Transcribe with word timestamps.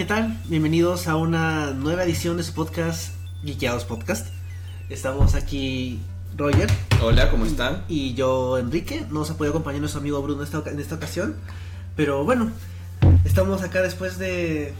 ¿qué 0.00 0.06
tal? 0.06 0.40
Bienvenidos 0.46 1.08
a 1.08 1.16
una 1.16 1.72
nueva 1.72 2.04
edición 2.04 2.38
de 2.38 2.42
su 2.42 2.54
podcast, 2.54 3.12
Geekeados 3.44 3.84
Podcast. 3.84 4.28
Estamos 4.88 5.34
aquí 5.34 6.00
Roger. 6.38 6.70
Hola, 7.02 7.30
¿cómo 7.30 7.44
están? 7.44 7.84
Y 7.86 8.14
yo, 8.14 8.56
Enrique. 8.56 9.04
No 9.10 9.18
nos 9.18 9.30
ha 9.30 9.36
podido 9.36 9.50
acompañar 9.52 9.82
nuestro 9.82 10.00
amigo 10.00 10.22
Bruno 10.22 10.42
esta, 10.42 10.62
en 10.64 10.80
esta 10.80 10.94
ocasión. 10.94 11.36
Pero 11.96 12.24
bueno, 12.24 12.50
estamos 13.26 13.60
acá 13.60 13.82
después 13.82 14.18
de 14.18 14.72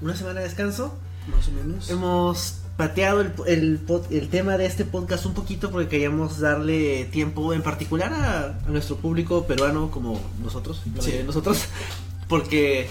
una 0.00 0.16
semana 0.16 0.40
de 0.40 0.46
descanso. 0.46 0.96
Más 1.30 1.48
o 1.48 1.52
menos. 1.52 1.90
Hemos 1.90 2.60
pateado 2.78 3.20
el, 3.20 3.32
el, 3.46 3.80
el, 4.10 4.28
tema 4.30 4.56
de 4.56 4.64
este 4.64 4.86
podcast 4.86 5.26
un 5.26 5.34
poquito 5.34 5.70
porque 5.70 5.88
queríamos 5.88 6.40
darle 6.40 7.04
tiempo 7.12 7.52
en 7.52 7.60
particular 7.60 8.10
a, 8.14 8.58
a 8.66 8.70
nuestro 8.70 8.96
público 8.96 9.44
peruano 9.44 9.90
como 9.90 10.18
nosotros, 10.42 10.80
Sí. 11.00 11.20
nosotros, 11.26 11.66
porque 12.26 12.88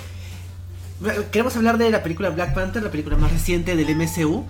queremos 1.32 1.56
hablar 1.56 1.78
de 1.78 1.90
la 1.90 2.04
película 2.04 2.30
Black 2.30 2.54
Panther, 2.54 2.84
la 2.84 2.92
película 2.92 3.18
más 3.18 3.32
reciente 3.32 3.76
del 3.76 3.96
MCU. 3.96 4.46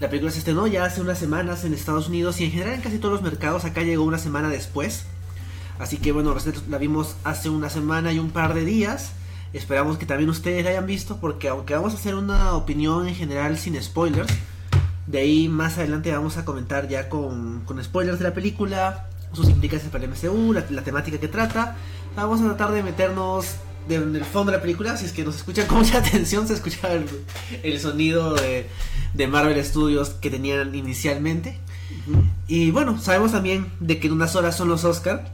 La 0.00 0.08
película 0.08 0.30
se 0.30 0.38
estrenó 0.38 0.66
ya 0.66 0.84
hace 0.84 1.00
unas 1.00 1.18
semanas 1.18 1.64
en 1.64 1.72
Estados 1.72 2.08
Unidos 2.08 2.40
y 2.40 2.44
en 2.44 2.50
general 2.50 2.74
en 2.74 2.80
casi 2.80 2.98
todos 2.98 3.12
los 3.12 3.22
mercados. 3.22 3.64
Acá 3.64 3.82
llegó 3.82 4.04
una 4.04 4.18
semana 4.18 4.48
después. 4.48 5.06
Así 5.78 5.96
que 5.96 6.12
bueno, 6.12 6.36
la 6.68 6.78
vimos 6.78 7.16
hace 7.24 7.48
una 7.48 7.70
semana 7.70 8.12
y 8.12 8.18
un 8.18 8.30
par 8.30 8.54
de 8.54 8.64
días. 8.64 9.12
Esperamos 9.52 9.96
que 9.96 10.04
también 10.04 10.28
ustedes 10.28 10.64
la 10.64 10.70
hayan 10.70 10.86
visto 10.86 11.18
porque 11.20 11.48
aunque 11.48 11.74
vamos 11.74 11.94
a 11.94 11.96
hacer 11.96 12.14
una 12.16 12.54
opinión 12.54 13.08
en 13.08 13.14
general 13.14 13.56
sin 13.56 13.80
spoilers, 13.80 14.32
de 15.06 15.18
ahí 15.18 15.48
más 15.48 15.78
adelante 15.78 16.12
vamos 16.12 16.36
a 16.36 16.44
comentar 16.44 16.88
ya 16.88 17.08
con, 17.08 17.60
con 17.64 17.82
spoilers 17.82 18.18
de 18.18 18.24
la 18.24 18.34
película, 18.34 19.08
sus 19.32 19.48
implicaciones 19.48 19.92
para 19.92 20.04
el 20.04 20.10
MCU, 20.10 20.52
la 20.52 20.82
temática 20.82 21.18
que 21.18 21.28
trata. 21.28 21.76
Vamos 22.16 22.40
a 22.40 22.44
tratar 22.44 22.72
de 22.72 22.82
meternos 22.82 23.56
de, 23.88 23.96
en 23.96 24.16
el 24.16 24.24
fondo 24.24 24.52
de 24.52 24.58
la 24.58 24.62
película. 24.62 24.96
Si 24.96 25.06
es 25.06 25.12
que 25.12 25.24
nos 25.24 25.36
escuchan 25.36 25.66
con 25.66 25.78
mucha 25.78 25.98
atención, 26.06 26.46
se 26.46 26.54
escucha 26.54 26.92
el, 26.92 27.06
el 27.62 27.80
sonido 27.80 28.34
de, 28.34 28.68
de, 29.14 29.26
Marvel 29.26 29.62
Studios 29.64 30.10
que 30.10 30.30
tenían 30.30 30.74
inicialmente. 30.74 31.58
Uh 32.08 32.12
-huh. 32.12 32.24
Y 32.48 32.70
bueno, 32.70 32.98
sabemos 33.00 33.32
también 33.32 33.66
de 33.80 33.98
que 33.98 34.06
en 34.08 34.14
unas 34.14 34.36
horas 34.36 34.56
son 34.56 34.68
los 34.68 34.84
Oscar. 34.84 35.32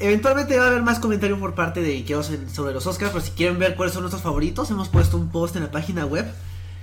Eventualmente 0.00 0.56
va 0.56 0.66
a 0.66 0.68
haber 0.68 0.82
más 0.82 1.00
comentarios 1.00 1.40
por 1.40 1.54
parte 1.54 1.82
de 1.82 1.94
Ikeos 1.94 2.30
sobre 2.52 2.72
los 2.72 2.86
Oscars, 2.86 3.10
pero 3.10 3.24
si 3.24 3.32
quieren 3.32 3.58
ver 3.58 3.74
cuáles 3.74 3.94
son 3.94 4.02
nuestros 4.02 4.22
favoritos, 4.22 4.70
hemos 4.70 4.88
puesto 4.88 5.16
un 5.16 5.28
post 5.30 5.56
en 5.56 5.64
la 5.64 5.72
página 5.72 6.06
web 6.06 6.24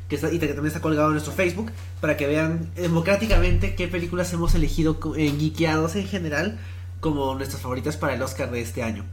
que, 0.09 0.15
está, 0.15 0.31
y 0.33 0.39
que 0.39 0.47
también 0.47 0.67
está 0.67 0.81
colgado 0.81 1.07
en 1.07 1.13
nuestro 1.13 1.33
Facebook 1.33 1.71
para 2.01 2.17
que 2.17 2.27
vean 2.27 2.69
democráticamente 2.75 3.75
qué 3.75 3.87
películas 3.87 4.31
hemos 4.33 4.53
elegido 4.53 4.99
en 5.15 5.39
Geekeados 5.39 5.95
en 5.95 6.07
general 6.07 6.59
como 6.99 7.35
nuestras 7.35 7.61
favoritas 7.61 7.97
para 7.97 8.15
el 8.15 8.21
Oscar 8.21 8.51
de 8.51 8.61
este 8.61 8.83
año. 8.83 9.05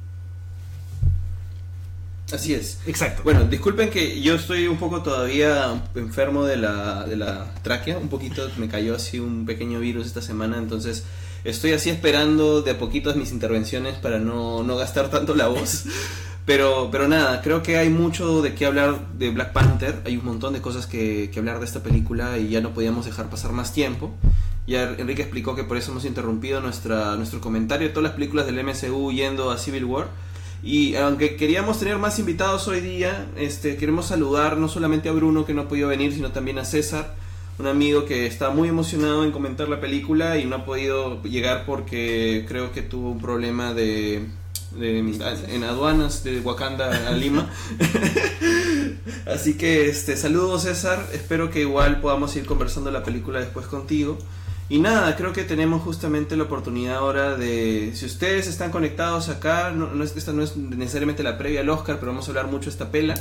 Así 2.32 2.54
es. 2.54 2.78
Exacto. 2.86 3.22
Bueno, 3.24 3.44
disculpen 3.44 3.90
que 3.90 4.20
yo 4.20 4.34
estoy 4.34 4.66
un 4.66 4.78
poco 4.78 5.02
todavía 5.02 5.82
enfermo 5.94 6.44
de 6.44 6.56
la, 6.56 7.04
de 7.04 7.16
la 7.16 7.52
tráquea, 7.62 7.98
un 7.98 8.08
poquito, 8.08 8.48
me 8.56 8.68
cayó 8.68 8.94
así 8.94 9.18
un 9.18 9.44
pequeño 9.44 9.80
virus 9.80 10.06
esta 10.06 10.22
semana, 10.22 10.58
entonces 10.58 11.04
estoy 11.44 11.72
así 11.72 11.90
esperando 11.90 12.62
de 12.62 12.72
a 12.72 12.78
poquitos 12.78 13.16
mis 13.16 13.32
intervenciones 13.32 13.96
para 13.96 14.18
no, 14.18 14.62
no 14.62 14.76
gastar 14.76 15.10
tanto 15.10 15.34
la 15.34 15.48
voz. 15.48 15.84
Pero, 16.44 16.88
pero 16.90 17.06
nada, 17.06 17.40
creo 17.40 17.62
que 17.62 17.76
hay 17.76 17.88
mucho 17.88 18.42
de 18.42 18.52
qué 18.56 18.66
hablar 18.66 19.12
de 19.12 19.30
Black 19.30 19.52
Panther, 19.52 20.02
hay 20.04 20.16
un 20.16 20.24
montón 20.24 20.52
de 20.52 20.60
cosas 20.60 20.88
que, 20.88 21.30
que 21.32 21.38
hablar 21.38 21.60
de 21.60 21.66
esta 21.66 21.84
película 21.84 22.36
y 22.36 22.48
ya 22.48 22.60
no 22.60 22.74
podíamos 22.74 23.06
dejar 23.06 23.30
pasar 23.30 23.52
más 23.52 23.72
tiempo. 23.72 24.12
Ya 24.66 24.94
Enrique 24.98 25.22
explicó 25.22 25.54
que 25.54 25.64
por 25.64 25.76
eso 25.76 25.90
hemos 25.92 26.04
interrumpido 26.04 26.60
nuestra, 26.60 27.16
nuestro 27.16 27.40
comentario 27.40 27.88
de 27.88 27.94
todas 27.94 28.10
las 28.10 28.14
películas 28.14 28.46
del 28.46 28.62
MCU 28.64 29.12
yendo 29.12 29.52
a 29.52 29.58
Civil 29.58 29.84
War. 29.84 30.08
Y 30.62 30.94
aunque 30.94 31.36
queríamos 31.36 31.80
tener 31.80 31.98
más 31.98 32.20
invitados 32.20 32.68
hoy 32.68 32.80
día, 32.80 33.26
este, 33.36 33.76
queremos 33.76 34.06
saludar 34.06 34.56
no 34.56 34.68
solamente 34.68 35.08
a 35.08 35.12
Bruno 35.12 35.44
que 35.44 35.54
no 35.54 35.62
ha 35.62 35.68
podido 35.68 35.88
venir, 35.88 36.12
sino 36.12 36.30
también 36.30 36.58
a 36.58 36.64
César, 36.64 37.16
un 37.58 37.66
amigo 37.66 38.04
que 38.04 38.26
está 38.26 38.50
muy 38.50 38.68
emocionado 38.68 39.24
en 39.24 39.32
comentar 39.32 39.68
la 39.68 39.80
película 39.80 40.38
y 40.38 40.44
no 40.44 40.56
ha 40.56 40.64
podido 40.64 41.20
llegar 41.24 41.64
porque 41.66 42.44
creo 42.48 42.70
que 42.72 42.82
tuvo 42.82 43.10
un 43.10 43.20
problema 43.20 43.74
de, 43.74 44.26
de 44.76 44.98
en 44.98 45.64
aduanas 45.64 46.22
de 46.22 46.40
Wakanda 46.40 47.08
a 47.08 47.12
Lima. 47.12 47.50
Así 49.26 49.54
que 49.54 49.88
este, 49.88 50.16
saludos 50.16 50.62
César, 50.62 51.08
espero 51.12 51.50
que 51.50 51.60
igual 51.60 52.00
podamos 52.00 52.34
ir 52.36 52.46
conversando 52.46 52.92
la 52.92 53.02
película 53.02 53.40
después 53.40 53.66
contigo. 53.66 54.16
Y 54.72 54.78
nada, 54.78 55.14
creo 55.16 55.34
que 55.34 55.44
tenemos 55.44 55.82
justamente 55.82 56.34
la 56.34 56.44
oportunidad 56.44 56.96
ahora 56.96 57.36
de, 57.36 57.92
si 57.94 58.06
ustedes 58.06 58.46
están 58.46 58.70
conectados 58.70 59.28
acá, 59.28 59.70
no, 59.70 59.88
no, 59.88 60.02
esta 60.02 60.32
no 60.32 60.42
es 60.42 60.56
necesariamente 60.56 61.22
la 61.22 61.36
previa 61.36 61.60
al 61.60 61.68
Oscar, 61.68 61.98
pero 62.00 62.12
vamos 62.12 62.26
a 62.26 62.30
hablar 62.30 62.46
mucho 62.46 62.64
de 62.64 62.70
esta 62.70 62.90
pela. 62.90 63.14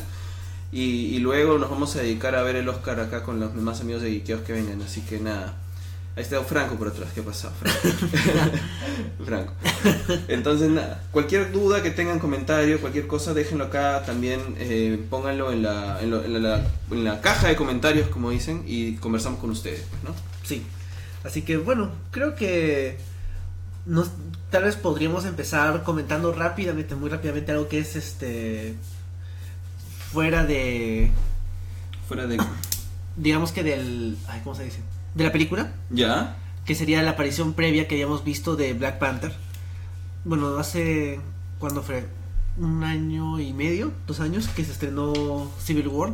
Y, 0.71 0.79
y, 1.13 1.19
luego 1.19 1.57
nos 1.57 1.69
vamos 1.69 1.93
a 1.97 1.99
dedicar 1.99 2.35
a 2.35 2.43
ver 2.43 2.55
el 2.55 2.69
Oscar 2.69 3.01
acá 3.01 3.23
con 3.23 3.41
los 3.41 3.53
demás 3.53 3.81
amigos 3.81 4.01
de 4.01 4.11
Geekeos 4.11 4.43
que 4.43 4.53
vengan. 4.53 4.81
Así 4.81 5.01
que 5.01 5.19
nada, 5.19 5.55
ahí 6.15 6.23
está 6.23 6.41
Franco 6.41 6.75
por 6.75 6.87
atrás, 6.87 7.09
¿qué 7.13 7.19
ha 7.19 7.25
pasado? 7.25 7.53
Franco. 7.59 7.91
Franco. 9.25 9.53
Entonces 10.29 10.69
nada, 10.69 11.03
cualquier 11.11 11.51
duda 11.51 11.83
que 11.83 11.91
tengan, 11.91 12.19
comentario, 12.19 12.79
cualquier 12.79 13.07
cosa, 13.07 13.33
déjenlo 13.33 13.65
acá 13.65 14.03
también, 14.05 14.55
eh, 14.57 15.03
pónganlo, 15.09 15.51
en 15.51 15.63
la, 15.63 16.01
en, 16.01 16.11
lo, 16.11 16.23
en, 16.23 16.43
la, 16.43 16.65
en 16.91 17.03
la 17.03 17.19
caja 17.19 17.49
de 17.49 17.57
comentarios, 17.57 18.07
como 18.07 18.29
dicen, 18.29 18.63
y 18.65 18.93
conversamos 18.93 19.41
con 19.41 19.49
ustedes, 19.49 19.83
¿no? 20.05 20.15
Sí. 20.45 20.63
Así 21.23 21.43
que 21.43 21.57
bueno, 21.57 21.91
creo 22.11 22.35
que 22.35 22.97
nos, 23.85 24.11
tal 24.49 24.63
vez 24.63 24.75
podríamos 24.75 25.25
empezar 25.25 25.83
comentando 25.83 26.33
rápidamente, 26.33 26.95
muy 26.95 27.09
rápidamente 27.09 27.51
algo 27.51 27.67
que 27.67 27.79
es 27.79 27.95
este 27.95 28.75
fuera 30.11 30.45
de 30.45 31.11
fuera 32.07 32.27
de 32.27 32.37
digamos 33.15 33.51
que 33.51 33.63
del 33.63 34.17
ay, 34.27 34.41
¿cómo 34.43 34.55
se 34.55 34.65
dice? 34.65 34.79
de 35.13 35.23
la 35.23 35.31
película. 35.31 35.71
Ya. 35.89 36.37
Que 36.65 36.75
sería 36.75 37.01
la 37.01 37.11
aparición 37.11 37.53
previa 37.53 37.87
que 37.87 37.95
habíamos 37.95 38.23
visto 38.23 38.55
de 38.55 38.73
Black 38.73 38.99
Panther. 38.99 39.33
Bueno, 40.23 40.57
hace 40.57 41.19
cuando 41.59 41.81
fue 41.81 42.05
un 42.57 42.83
año 42.83 43.39
y 43.39 43.53
medio, 43.53 43.91
dos 44.07 44.19
años 44.19 44.47
que 44.49 44.63
se 44.63 44.71
estrenó 44.71 45.51
Civil 45.59 45.87
War. 45.87 46.11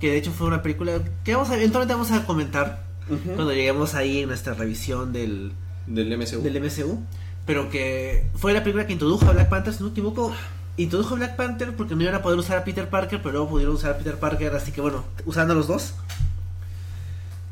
Que 0.00 0.10
de 0.10 0.18
hecho 0.18 0.32
fue 0.32 0.46
una 0.46 0.62
película 0.62 1.00
que 1.24 1.34
vamos 1.34 1.50
a, 1.50 1.56
eventualmente 1.56 1.94
vamos 1.94 2.12
a 2.12 2.24
comentar 2.24 2.84
Uh 3.08 3.14
-huh. 3.14 3.34
cuando 3.34 3.52
lleguemos 3.52 3.94
ahí 3.94 4.20
en 4.20 4.28
nuestra 4.28 4.54
revisión 4.54 5.12
del, 5.12 5.52
del 5.86 6.16
MCU. 6.16 6.42
del 6.42 6.60
MCU. 6.60 7.02
Pero 7.46 7.70
que 7.70 8.26
fue 8.34 8.52
la 8.52 8.62
película 8.62 8.86
que 8.86 8.92
introdujo 8.92 9.26
a 9.26 9.32
Black 9.32 9.48
Panther, 9.48 9.72
si 9.72 9.80
no 9.80 9.86
me 9.86 9.92
equivoco. 9.92 10.34
Introdujo 10.76 11.14
a 11.14 11.18
Black 11.18 11.36
Panther 11.36 11.74
porque 11.74 11.94
no 11.96 12.02
iban 12.02 12.14
a 12.14 12.22
poder 12.22 12.38
usar 12.38 12.58
a 12.58 12.64
Peter 12.64 12.88
Parker, 12.88 13.20
pero 13.20 13.32
luego 13.32 13.48
pudieron 13.48 13.74
usar 13.74 13.92
a 13.92 13.98
Peter 13.98 14.16
Parker, 14.18 14.54
así 14.54 14.70
que 14.70 14.80
bueno, 14.80 15.04
usando 15.24 15.54
a 15.54 15.56
los 15.56 15.66
dos. 15.66 15.94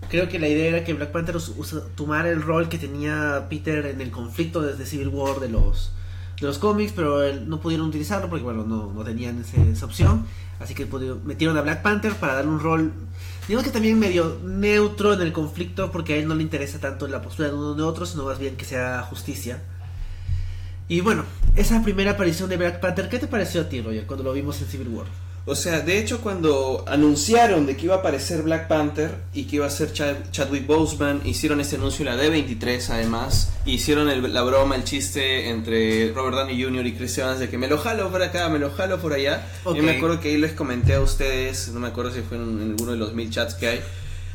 Creo 0.08 0.28
que 0.28 0.38
la 0.38 0.48
idea 0.48 0.68
era 0.68 0.84
que 0.84 0.94
Black 0.94 1.10
Panther 1.10 1.36
usa, 1.36 1.80
tomara 1.96 2.30
el 2.30 2.42
rol 2.42 2.68
que 2.68 2.78
tenía 2.78 3.46
Peter 3.50 3.86
en 3.86 4.00
el 4.00 4.10
conflicto 4.10 4.62
desde 4.62 4.86
Civil 4.86 5.08
War 5.08 5.40
de 5.40 5.48
los, 5.48 5.92
de 6.40 6.46
los 6.46 6.58
cómics, 6.58 6.92
pero 6.94 7.24
él, 7.24 7.48
no 7.48 7.60
pudieron 7.60 7.88
utilizarlo 7.88 8.28
porque 8.28 8.44
bueno, 8.44 8.64
no, 8.64 8.92
no 8.92 9.02
tenían 9.02 9.40
ese, 9.40 9.70
esa 9.70 9.86
opción. 9.86 10.26
Así 10.60 10.74
que 10.74 10.86
pudieron, 10.86 11.26
metieron 11.26 11.56
a 11.56 11.62
Black 11.62 11.82
Panther 11.82 12.14
para 12.14 12.34
darle 12.34 12.50
un 12.50 12.60
rol 12.60 12.92
digamos 13.46 13.64
que 13.64 13.72
también 13.72 13.98
medio 13.98 14.38
neutro 14.44 15.14
en 15.14 15.20
el 15.20 15.32
conflicto 15.32 15.90
porque 15.92 16.14
a 16.14 16.16
él 16.16 16.26
no 16.26 16.34
le 16.34 16.42
interesa 16.42 16.80
tanto 16.80 17.06
la 17.06 17.22
postura 17.22 17.48
de 17.48 17.54
uno 17.54 17.74
de 17.74 17.82
otro, 17.82 18.06
sino 18.06 18.24
más 18.24 18.38
bien 18.38 18.56
que 18.56 18.64
sea 18.64 19.02
justicia. 19.02 19.62
Y 20.88 21.00
bueno, 21.00 21.24
esa 21.56 21.82
primera 21.82 22.12
aparición 22.12 22.48
de 22.48 22.56
Black 22.56 22.80
Panther, 22.80 23.08
¿qué 23.08 23.18
te 23.18 23.26
pareció 23.26 23.62
a 23.62 23.68
ti, 23.68 23.80
Roger, 23.80 24.06
cuando 24.06 24.24
lo 24.24 24.32
vimos 24.32 24.60
en 24.62 24.68
Civil 24.68 24.88
War? 24.88 25.06
O 25.48 25.54
sea, 25.54 25.78
de 25.78 26.00
hecho 26.00 26.22
cuando 26.22 26.84
anunciaron 26.88 27.66
de 27.66 27.76
que 27.76 27.84
iba 27.84 27.94
a 27.94 27.98
aparecer 27.98 28.42
Black 28.42 28.66
Panther 28.66 29.16
y 29.32 29.44
que 29.44 29.56
iba 29.56 29.66
a 29.66 29.70
ser 29.70 29.92
Chad 29.92 30.16
Chadwick 30.32 30.66
Boseman, 30.66 31.20
hicieron 31.24 31.60
ese 31.60 31.76
anuncio 31.76 32.04
en 32.04 32.16
la 32.16 32.20
D23 32.20 32.90
además, 32.90 33.52
hicieron 33.64 34.08
el, 34.08 34.34
la 34.34 34.42
broma, 34.42 34.74
el 34.74 34.82
chiste 34.82 35.48
entre 35.48 36.12
Robert 36.12 36.36
Downey 36.36 36.60
Jr. 36.60 36.86
y 36.86 36.94
Chris 36.94 37.18
Evans 37.18 37.38
de 37.38 37.48
que 37.48 37.58
me 37.58 37.68
lo 37.68 37.78
jalo 37.78 38.10
por 38.10 38.22
acá, 38.22 38.48
me 38.48 38.58
lo 38.58 38.72
jalo 38.72 38.98
por 38.98 39.12
allá. 39.12 39.46
Okay. 39.62 39.80
Yo 39.80 39.86
me 39.86 39.96
acuerdo 39.96 40.20
que 40.20 40.30
ahí 40.30 40.36
les 40.36 40.52
comenté 40.52 40.94
a 40.94 41.00
ustedes, 41.00 41.68
no 41.68 41.78
me 41.78 41.86
acuerdo 41.86 42.10
si 42.10 42.22
fue 42.22 42.38
en, 42.38 42.60
en 42.60 42.70
alguno 42.70 42.90
de 42.90 42.98
los 42.98 43.14
mil 43.14 43.30
chats 43.30 43.54
que 43.54 43.68
hay. 43.68 43.80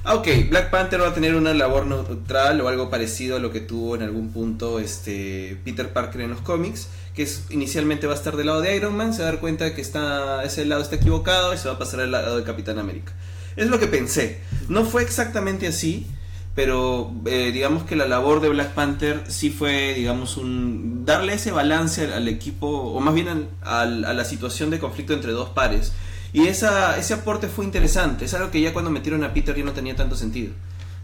Ah, 0.03 0.15
ok, 0.15 0.27
Black 0.49 0.71
Panther 0.71 1.01
va 1.01 1.09
a 1.09 1.13
tener 1.13 1.35
una 1.35 1.53
labor 1.53 1.85
neutral 1.85 2.59
o 2.61 2.69
algo 2.69 2.89
parecido 2.89 3.35
a 3.35 3.39
lo 3.39 3.51
que 3.51 3.59
tuvo 3.59 3.95
en 3.95 4.01
algún 4.01 4.31
punto 4.31 4.79
este 4.79 5.57
Peter 5.63 5.93
Parker 5.93 6.21
en 6.21 6.31
los 6.31 6.41
cómics 6.41 6.87
que 7.15 7.27
inicialmente 7.49 8.07
va 8.07 8.13
a 8.13 8.15
estar 8.15 8.37
del 8.37 8.47
lado 8.47 8.61
de 8.61 8.75
Iron 8.75 8.95
Man, 8.95 9.13
se 9.13 9.21
va 9.21 9.29
a 9.29 9.31
dar 9.31 9.41
cuenta 9.41 9.65
de 9.65 9.73
que 9.73 9.81
está, 9.81 10.43
ese 10.43 10.65
lado 10.65 10.81
está 10.81 10.95
equivocado 10.95 11.53
y 11.53 11.57
se 11.57 11.67
va 11.67 11.75
a 11.75 11.79
pasar 11.79 12.01
al 12.01 12.11
lado 12.11 12.37
de 12.37 12.43
Capitán 12.43 12.79
América. 12.79 13.13
Es 13.55 13.67
lo 13.67 13.79
que 13.79 13.87
pensé. 13.87 14.39
No 14.69 14.85
fue 14.85 15.03
exactamente 15.03 15.67
así, 15.67 16.07
pero 16.55 17.13
eh, 17.25 17.51
digamos 17.51 17.83
que 17.83 17.95
la 17.95 18.07
labor 18.07 18.39
de 18.39 18.49
Black 18.49 18.73
Panther 18.73 19.23
sí 19.27 19.49
fue, 19.49 19.93
digamos, 19.93 20.37
un 20.37 21.05
darle 21.05 21.33
ese 21.33 21.51
balance 21.51 22.13
al, 22.13 22.27
equipo, 22.27 22.67
o 22.67 22.99
más 23.01 23.13
bien 23.13 23.49
a 23.61 23.85
la 23.85 24.25
situación 24.25 24.69
de 24.69 24.79
conflicto 24.79 25.13
entre 25.13 25.33
dos 25.33 25.49
pares. 25.49 25.91
Y 26.33 26.47
ese 26.47 27.13
aporte 27.13 27.47
fue 27.47 27.65
interesante. 27.65 28.25
Es 28.25 28.33
algo 28.33 28.51
que 28.51 28.61
ya 28.61 28.71
cuando 28.71 28.89
metieron 28.89 29.23
a 29.23 29.33
Peter 29.33 29.55
ya 29.55 29.65
no 29.65 29.73
tenía 29.73 29.95
tanto 29.95 30.15
sentido. 30.15 30.53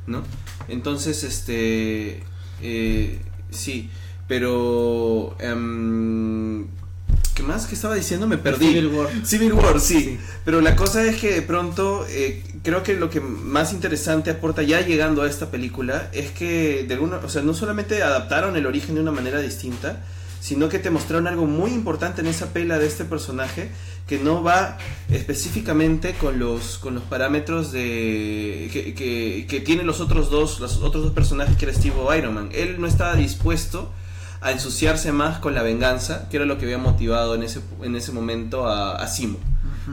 ¿no? 0.07 0.24
Entonces, 0.68 1.24
este. 1.24 2.24
Eh, 2.62 3.19
sí. 3.51 3.89
Pero. 4.27 5.35
Um, 5.44 6.68
¿Qué 7.33 7.44
más? 7.44 7.68
que 7.68 7.75
estaba 7.75 7.94
diciendo? 7.94 8.25
Me 8.25 8.39
perdí. 8.39 8.68
Civil 8.68 8.88
War. 8.88 9.09
Civil 9.24 9.53
War, 9.53 9.79
sí. 9.79 10.01
Sí. 10.01 10.19
Pero 10.44 10.59
la 10.59 10.75
cosa 10.75 11.03
es 11.06 11.18
que 11.18 11.33
de 11.33 11.44
pronto 11.44 12.03
eh, 12.09 12.44
creo 12.63 12.81
que 12.81 12.95
lo 12.95 13.12
que 13.12 13.21
más 13.21 13.74
interesante 13.74 14.31
aporta 14.31 14.63
ya 14.63 14.81
llegando 14.81 15.21
a 15.21 15.27
esta 15.27 15.51
película 15.51 16.09
es 16.13 16.31
que 16.31 16.83
de 16.88 16.94
alguna, 16.95 17.18
o 17.18 17.29
sea, 17.29 17.44
no 17.44 17.53
solamente 17.53 18.01
adaptaron 18.01 18.56
el 18.56 18.65
origen 18.65 18.95
de 18.95 19.01
una 19.01 19.12
manera 19.12 19.39
distinta, 19.39 20.03
sino 20.39 20.68
que 20.68 20.80
te 20.80 20.89
mostraron 20.89 21.27
algo 21.27 21.45
muy 21.45 21.71
importante 21.73 22.21
en 22.21 22.27
esa 22.27 22.53
pela 22.53 22.80
de 22.80 22.88
este 22.88 23.06
personaje 23.06 23.69
que 24.07 24.18
no 24.18 24.41
va 24.41 24.80
específicamente 25.09 26.13
con 26.13 26.39
los 26.39 26.77
con 26.80 26.95
los 26.95 27.03
parámetros 27.03 27.71
de 27.71 28.69
que, 28.73 28.95
que, 28.95 29.45
que 29.47 29.59
tienen 29.59 29.85
los 29.85 30.00
otros 30.00 30.31
dos 30.31 30.59
los 30.59 30.77
otros 30.77 31.03
dos 31.03 31.13
personajes 31.13 31.56
que 31.57 31.65
era 31.65 31.73
Steve 31.73 31.95
o 32.00 32.15
Iron 32.15 32.33
Man. 32.33 32.50
Él 32.53 32.80
no 32.80 32.88
estaba 32.88 33.15
dispuesto 33.15 33.91
a 34.42 34.51
ensuciarse 34.51 35.12
más 35.12 35.39
con 35.39 35.56
la 35.56 35.63
venganza, 35.63 36.28
que 36.30 36.38
era 36.38 36.45
lo 36.45 36.57
que 36.57 36.66
había 36.66 36.78
motivado 36.78 37.36
en 37.36 37.44
ese 37.44 37.62
en 37.81 37.95
ese 37.95 38.12
momento 38.12 38.68
a, 38.68 38.95
a 38.95 39.07
Simo 39.07 39.39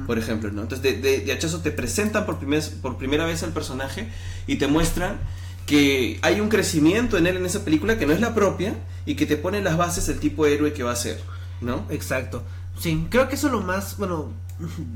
por 0.07 0.19
ejemplo, 0.19 0.51
¿no? 0.51 0.63
Entonces, 0.63 0.83
de, 0.83 1.01
de, 1.01 1.21
de 1.21 1.33
hachazo 1.33 1.61
te 1.61 1.71
presentan 1.71 2.27
por, 2.27 2.39
primer, 2.39 2.63
por 2.83 2.99
primera 2.99 3.25
vez 3.27 3.43
al 3.43 3.53
personaje 3.53 4.09
y 4.47 4.57
te 4.57 4.67
muestran 4.67 5.19
que 5.67 6.19
hay 6.23 6.41
un 6.41 6.49
crecimiento 6.49 7.17
en 7.17 7.27
él 7.27 7.37
en 7.37 7.47
esa 7.47 7.65
película 7.65 7.99
que 7.99 8.07
no 8.07 8.13
es 8.13 8.21
la 8.21 8.35
propia 8.35 8.75
y 9.07 9.15
que 9.15 9.27
te 9.27 9.37
pone 9.37 9.59
en 9.59 9.65
las 9.65 9.77
bases 9.77 10.09
el 10.09 10.19
tipo 10.19 10.45
de 10.45 10.55
héroe 10.55 10.73
que 10.73 10.83
va 10.83 10.93
a 10.93 10.97
ser, 10.97 11.23
¿no? 11.61 11.87
Exacto. 11.91 12.43
Sí, 12.79 13.07
creo 13.09 13.29
que 13.29 13.37
eso 13.37 13.47
es 13.47 13.53
lo 13.53 13.61
más, 13.61 13.97
bueno, 13.97 14.33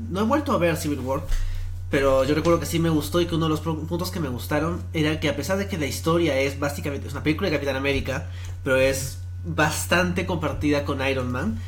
no 0.09 0.19
he 0.19 0.23
vuelto 0.23 0.51
a 0.51 0.57
ver 0.57 0.75
Civil 0.77 0.99
War, 0.99 1.21
pero 1.89 2.23
yo 2.25 2.35
recuerdo 2.35 2.59
que 2.59 2.65
sí 2.65 2.77
me 2.77 2.89
gustó 2.89 3.21
y 3.21 3.25
que 3.25 3.35
uno 3.35 3.45
de 3.45 3.49
los 3.49 3.61
puntos 3.61 4.11
que 4.11 4.19
me 4.19 4.29
gustaron 4.29 4.83
era 4.93 5.19
que 5.19 5.29
a 5.29 5.35
pesar 5.35 5.57
de 5.57 5.67
que 5.67 5.77
la 5.77 5.87
historia 5.87 6.37
es 6.39 6.59
básicamente, 6.59 7.07
es 7.07 7.13
una 7.13 7.23
película 7.23 7.49
de 7.49 7.55
Capitán 7.55 7.77
América, 7.77 8.29
pero 8.63 8.75
es 8.75 9.19
bastante 9.45 10.25
compartida 10.25 10.85
con 10.85 11.05
Iron 11.07 11.31
Man, 11.31 11.59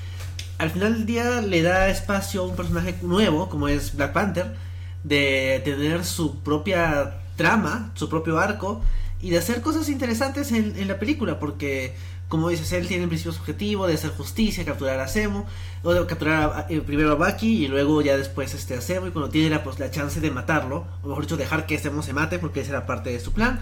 al 0.57 0.69
final 0.69 0.93
del 0.93 1.05
día 1.05 1.41
le 1.41 1.61
da 1.63 1.89
espacio 1.89 2.41
a 2.41 2.45
un 2.45 2.55
personaje 2.55 2.95
nuevo, 3.01 3.49
como 3.49 3.67
es 3.67 3.95
Black 3.95 4.13
Panther, 4.13 4.55
de 5.03 5.61
tener 5.65 6.05
su 6.05 6.39
propia 6.41 7.17
trama, 7.35 7.91
su 7.95 8.09
propio 8.09 8.39
arco, 8.39 8.81
y 9.19 9.31
de 9.31 9.37
hacer 9.39 9.61
cosas 9.61 9.89
interesantes 9.89 10.51
en, 10.51 10.87
la 10.87 10.99
película, 10.99 11.39
porque, 11.39 11.95
como 12.27 12.49
dices, 12.49 12.71
él 12.73 12.87
tiene 12.87 13.03
en 13.03 13.09
principio 13.09 13.31
su 13.31 13.39
objetivo 13.39 13.87
de 13.87 13.95
hacer 13.95 14.11
justicia, 14.11 14.63
capturar 14.65 14.99
a 14.99 15.07
Zemo, 15.07 15.47
o 15.83 15.93
de 15.93 16.05
capturar 16.05 16.43
a- 16.43 16.65
eh, 16.69 16.81
primero 16.81 17.11
a 17.11 17.15
Bucky 17.15 17.65
y 17.65 17.67
luego 17.67 18.01
ya 18.01 18.15
después 18.17 18.53
este, 18.53 18.75
a 18.75 18.81
Zemo, 18.81 19.07
y 19.07 19.11
cuando 19.11 19.29
tiene 19.31 19.49
la, 19.49 19.63
pues, 19.63 19.79
la 19.79 19.89
chance 19.89 20.19
de 20.19 20.29
matarlo, 20.29 20.85
o 21.03 21.07
mejor 21.07 21.23
dicho, 21.23 21.37
dejar 21.37 21.65
que 21.65 21.79
Zemo 21.79 22.03
se 22.03 22.13
mate, 22.13 22.37
porque 22.37 22.61
esa 22.61 22.71
era 22.71 22.85
parte 22.85 23.09
de 23.11 23.19
su 23.19 23.31
plan, 23.31 23.59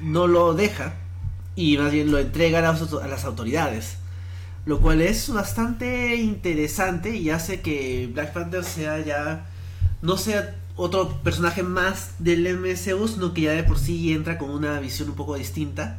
no 0.00 0.26
lo 0.26 0.54
deja, 0.54 0.94
y 1.60 1.76
más 1.78 1.92
bien 1.92 2.10
lo 2.10 2.18
entrega 2.18 2.58
a 2.60 2.62
las, 2.62 2.80
auto- 2.80 3.00
a 3.02 3.06
las 3.08 3.24
autoridades. 3.24 3.96
Lo 4.66 4.80
cual 4.80 5.00
es 5.00 5.28
bastante 5.30 6.16
interesante 6.16 7.16
y 7.16 7.30
hace 7.30 7.60
que 7.60 8.08
Black 8.12 8.32
Panther 8.32 8.64
sea 8.64 9.00
ya. 9.04 9.46
No 10.02 10.16
sea 10.16 10.56
otro 10.76 11.18
personaje 11.22 11.62
más 11.62 12.12
del 12.18 12.46
MCU, 12.58 13.08
sino 13.08 13.34
que 13.34 13.42
ya 13.42 13.52
de 13.52 13.64
por 13.64 13.78
sí 13.78 14.12
entra 14.12 14.38
con 14.38 14.50
una 14.50 14.80
visión 14.80 15.10
un 15.10 15.16
poco 15.16 15.36
distinta. 15.36 15.98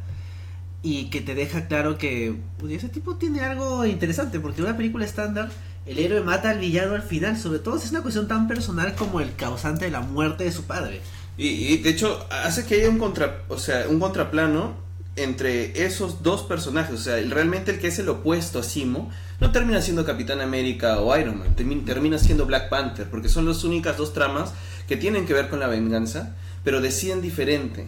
Y 0.82 1.10
que 1.10 1.20
te 1.20 1.34
deja 1.36 1.68
claro 1.68 1.96
que 1.96 2.34
pues, 2.58 2.72
ese 2.72 2.88
tipo 2.88 3.14
tiene 3.16 3.40
algo 3.42 3.84
interesante, 3.86 4.40
porque 4.40 4.60
en 4.60 4.66
una 4.66 4.76
película 4.76 5.04
estándar 5.04 5.50
el 5.86 5.98
héroe 5.98 6.20
mata 6.22 6.50
al 6.50 6.58
villano 6.58 6.94
al 6.94 7.02
final, 7.02 7.36
sobre 7.38 7.60
todo 7.60 7.78
si 7.78 7.86
es 7.86 7.90
una 7.92 8.02
cuestión 8.02 8.26
tan 8.26 8.48
personal 8.48 8.94
como 8.96 9.20
el 9.20 9.34
causante 9.36 9.84
de 9.84 9.90
la 9.92 10.00
muerte 10.00 10.42
de 10.44 10.50
su 10.52 10.64
padre. 10.64 11.00
Y, 11.36 11.46
y, 11.48 11.76
de 11.78 11.90
hecho 11.90 12.26
hace 12.30 12.64
que 12.66 12.74
haya 12.76 12.88
un 12.88 12.98
contra, 12.98 13.42
o 13.48 13.58
sea, 13.58 13.86
un 13.88 14.00
contraplano 14.00 14.74
entre 15.16 15.84
esos 15.84 16.22
dos 16.22 16.42
personajes, 16.42 16.94
o 16.94 17.02
sea, 17.02 17.18
el- 17.18 17.30
realmente 17.30 17.70
el 17.70 17.78
que 17.78 17.88
es 17.88 17.98
el 17.98 18.08
opuesto 18.08 18.58
a 18.60 18.62
Simo 18.62 19.10
no 19.40 19.50
termina 19.52 19.82
siendo 19.82 20.04
Capitán 20.06 20.40
América 20.40 21.00
o 21.00 21.16
Iron 21.18 21.38
Man, 21.38 21.54
termi- 21.56 21.84
termina 21.84 22.18
siendo 22.18 22.46
Black 22.46 22.68
Panther, 22.70 23.08
porque 23.10 23.28
son 23.28 23.46
las 23.46 23.62
únicas 23.64 23.96
dos 23.98 24.14
tramas 24.14 24.52
que 24.88 24.96
tienen 24.96 25.26
que 25.26 25.34
ver 25.34 25.48
con 25.48 25.60
la 25.60 25.66
venganza, 25.66 26.34
pero 26.64 26.80
deciden 26.80 27.20
diferente. 27.20 27.86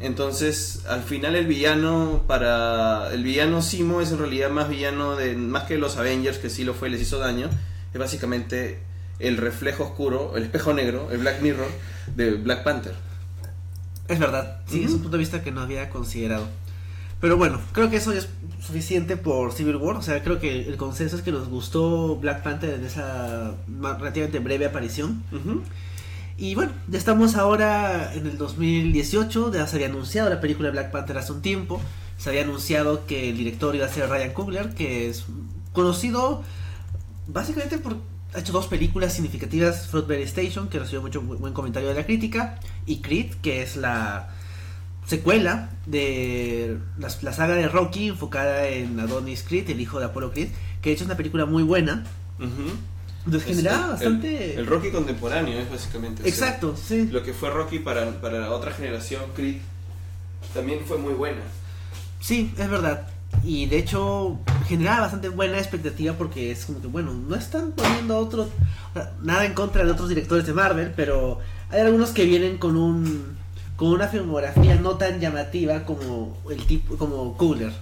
Entonces, 0.00 0.84
al 0.88 1.02
final 1.02 1.36
el 1.36 1.46
villano 1.46 2.24
para 2.26 3.12
el 3.12 3.22
villano 3.22 3.62
Simo 3.62 4.00
es 4.00 4.10
en 4.10 4.18
realidad 4.18 4.50
más 4.50 4.68
villano 4.68 5.16
de 5.16 5.34
más 5.36 5.64
que 5.64 5.78
los 5.78 5.96
Avengers 5.96 6.38
que 6.38 6.50
sí 6.50 6.64
lo 6.64 6.74
fue, 6.74 6.90
les 6.90 7.00
hizo 7.00 7.18
daño, 7.18 7.48
es 7.92 7.98
básicamente 8.00 8.80
el 9.20 9.36
reflejo 9.36 9.84
oscuro, 9.84 10.36
el 10.36 10.42
espejo 10.44 10.74
negro, 10.74 11.08
el 11.12 11.18
Black 11.18 11.40
Mirror 11.40 11.68
de 12.16 12.32
Black 12.32 12.64
Panther. 12.64 12.94
Es 14.08 14.18
verdad, 14.18 14.60
sí, 14.66 14.84
es 14.84 14.92
un 14.92 15.00
punto 15.00 15.16
de 15.16 15.20
vista 15.20 15.42
que 15.42 15.50
no 15.50 15.62
había 15.62 15.88
considerado. 15.88 16.46
Pero 17.20 17.38
bueno, 17.38 17.58
creo 17.72 17.88
que 17.88 17.96
eso 17.96 18.12
ya 18.12 18.18
es 18.18 18.28
suficiente 18.60 19.16
por 19.16 19.52
Civil 19.52 19.76
War. 19.76 19.96
O 19.96 20.02
sea, 20.02 20.22
creo 20.22 20.38
que 20.38 20.68
el 20.68 20.76
consenso 20.76 21.16
es 21.16 21.22
que 21.22 21.32
nos 21.32 21.48
gustó 21.48 22.16
Black 22.16 22.42
Panther 22.42 22.74
en 22.74 22.84
esa 22.84 23.54
relativamente 23.80 24.40
breve 24.40 24.66
aparición. 24.66 25.22
Y 26.36 26.54
bueno, 26.54 26.72
ya 26.88 26.98
estamos 26.98 27.36
ahora 27.36 28.12
en 28.12 28.26
el 28.26 28.36
2018. 28.36 29.52
Ya 29.54 29.66
se 29.66 29.76
había 29.76 29.86
anunciado 29.86 30.28
la 30.28 30.40
película 30.40 30.68
de 30.68 30.72
Black 30.72 30.90
Panther 30.90 31.16
hace 31.16 31.32
un 31.32 31.40
tiempo. 31.40 31.80
Se 32.18 32.28
había 32.28 32.42
anunciado 32.42 33.06
que 33.06 33.30
el 33.30 33.38
director 33.38 33.74
iba 33.74 33.86
a 33.86 33.88
ser 33.88 34.10
Ryan 34.10 34.32
Coogler, 34.34 34.74
que 34.74 35.08
es 35.08 35.24
conocido 35.72 36.42
básicamente 37.26 37.78
por. 37.78 37.96
Ha 38.34 38.40
hecho 38.40 38.52
dos 38.52 38.66
películas 38.66 39.12
significativas: 39.12 39.86
Fruitberry 39.88 40.22
Station, 40.24 40.68
que 40.68 40.78
recibió 40.78 41.00
mucho 41.02 41.22
bu- 41.22 41.38
buen 41.38 41.52
comentario 41.52 41.88
de 41.88 41.94
la 41.94 42.04
crítica, 42.04 42.58
y 42.86 42.96
Creed, 43.00 43.34
que 43.42 43.62
es 43.62 43.76
la 43.76 44.28
secuela 45.06 45.70
de 45.86 46.78
la, 46.98 47.08
la 47.22 47.32
saga 47.32 47.54
de 47.54 47.68
Rocky 47.68 48.08
enfocada 48.08 48.66
en 48.68 48.98
Adonis 48.98 49.42
Creed, 49.42 49.68
el 49.70 49.80
hijo 49.80 49.98
de 49.98 50.06
Apollo 50.06 50.32
Creed, 50.32 50.48
que 50.82 50.90
de 50.90 50.94
hecho 50.94 51.04
es 51.04 51.08
una 51.08 51.16
película 51.16 51.46
muy 51.46 51.62
buena. 51.62 52.04
Ujú. 52.38 52.72
Entonces 53.26 53.50
Es 53.50 53.56
generaba 53.56 53.84
el- 53.84 53.90
bastante. 53.92 54.52
El, 54.54 54.58
el 54.60 54.66
Rocky 54.66 54.90
contemporáneo 54.90 55.58
es 55.58 55.70
básicamente. 55.70 56.22
o 56.22 56.24
sea, 56.24 56.32
Exacto, 56.34 56.76
sí. 56.76 57.06
lo 57.10 57.22
que 57.22 57.32
fue 57.34 57.50
Rocky 57.50 57.78
para, 57.78 58.20
para 58.20 58.50
otra 58.50 58.72
generación, 58.72 59.22
Creed, 59.36 59.58
también 60.52 60.80
fue 60.86 60.98
muy 60.98 61.14
buena. 61.14 61.40
Sí, 62.20 62.52
es 62.58 62.68
verdad. 62.68 63.06
Y 63.42 63.66
de 63.66 63.78
hecho 63.78 64.38
generaba 64.68 65.00
bastante 65.02 65.28
buena 65.28 65.58
expectativa 65.58 66.14
porque 66.14 66.50
es 66.50 66.64
como 66.66 66.80
que, 66.80 66.86
bueno, 66.86 67.12
no 67.12 67.34
están 67.36 67.72
poniendo 67.72 68.16
otros... 68.18 68.48
Nada 69.22 69.44
en 69.44 69.54
contra 69.54 69.84
de 69.84 69.90
otros 69.90 70.08
directores 70.08 70.46
de 70.46 70.52
Marvel, 70.52 70.92
pero 70.94 71.40
hay 71.70 71.80
algunos 71.80 72.10
que 72.10 72.24
vienen 72.24 72.58
con 72.58 72.76
un 72.76 73.34
con 73.76 73.88
una 73.88 74.06
filmografía 74.06 74.76
no 74.76 74.92
tan 74.96 75.18
llamativa 75.18 75.82
como 75.84 76.38
el 76.48 76.64
tipo 76.64 76.96
como 76.96 77.36
Cooler. 77.36 77.72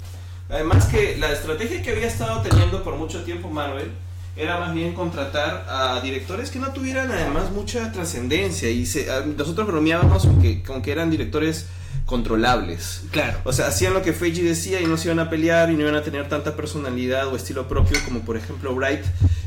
Además 0.49 0.87
que 0.87 1.19
la 1.19 1.31
estrategia 1.33 1.83
que 1.83 1.91
había 1.91 2.07
estado 2.07 2.41
teniendo 2.41 2.83
por 2.83 2.97
mucho 2.97 3.23
tiempo 3.25 3.51
Marvel 3.51 3.91
era 4.35 4.59
más 4.59 4.73
bien 4.73 4.95
contratar 4.95 5.67
a 5.69 6.01
directores 6.01 6.51
que 6.51 6.59
no 6.59 6.69
tuvieran 6.73 7.11
además 7.11 7.51
mucha 7.51 7.93
trascendencia 7.93 8.71
y 8.71 8.87
se- 8.87 9.07
nosotros 9.37 9.67
bromeábamos 9.67 10.27
que, 10.41 10.63
con 10.63 10.81
que 10.81 10.93
eran 10.93 11.11
directores 11.11 11.67
controlables. 12.07 13.03
Claro. 13.11 13.39
O 13.45 13.53
sea, 13.53 13.69
hacían 13.69 13.95
lo 13.95 14.03
que 14.03 14.13
Feige 14.13 14.43
decía 14.43 14.81
y 14.81 14.87
no 14.87 14.97
se 14.97 15.09
iban 15.09 15.21
a 15.21 15.31
pelear 15.31 15.71
y 15.71 15.75
no 15.75 15.83
iban 15.83 15.95
a 15.95 16.03
tener 16.03 16.29
tanta 16.29 16.57
personalidad 16.57 17.29
o 17.29 17.37
estilo 17.37 17.69
propio 17.69 17.99
como 18.05 18.21
por 18.21 18.37
ejemplo 18.37 18.75
Bright, 18.75 19.05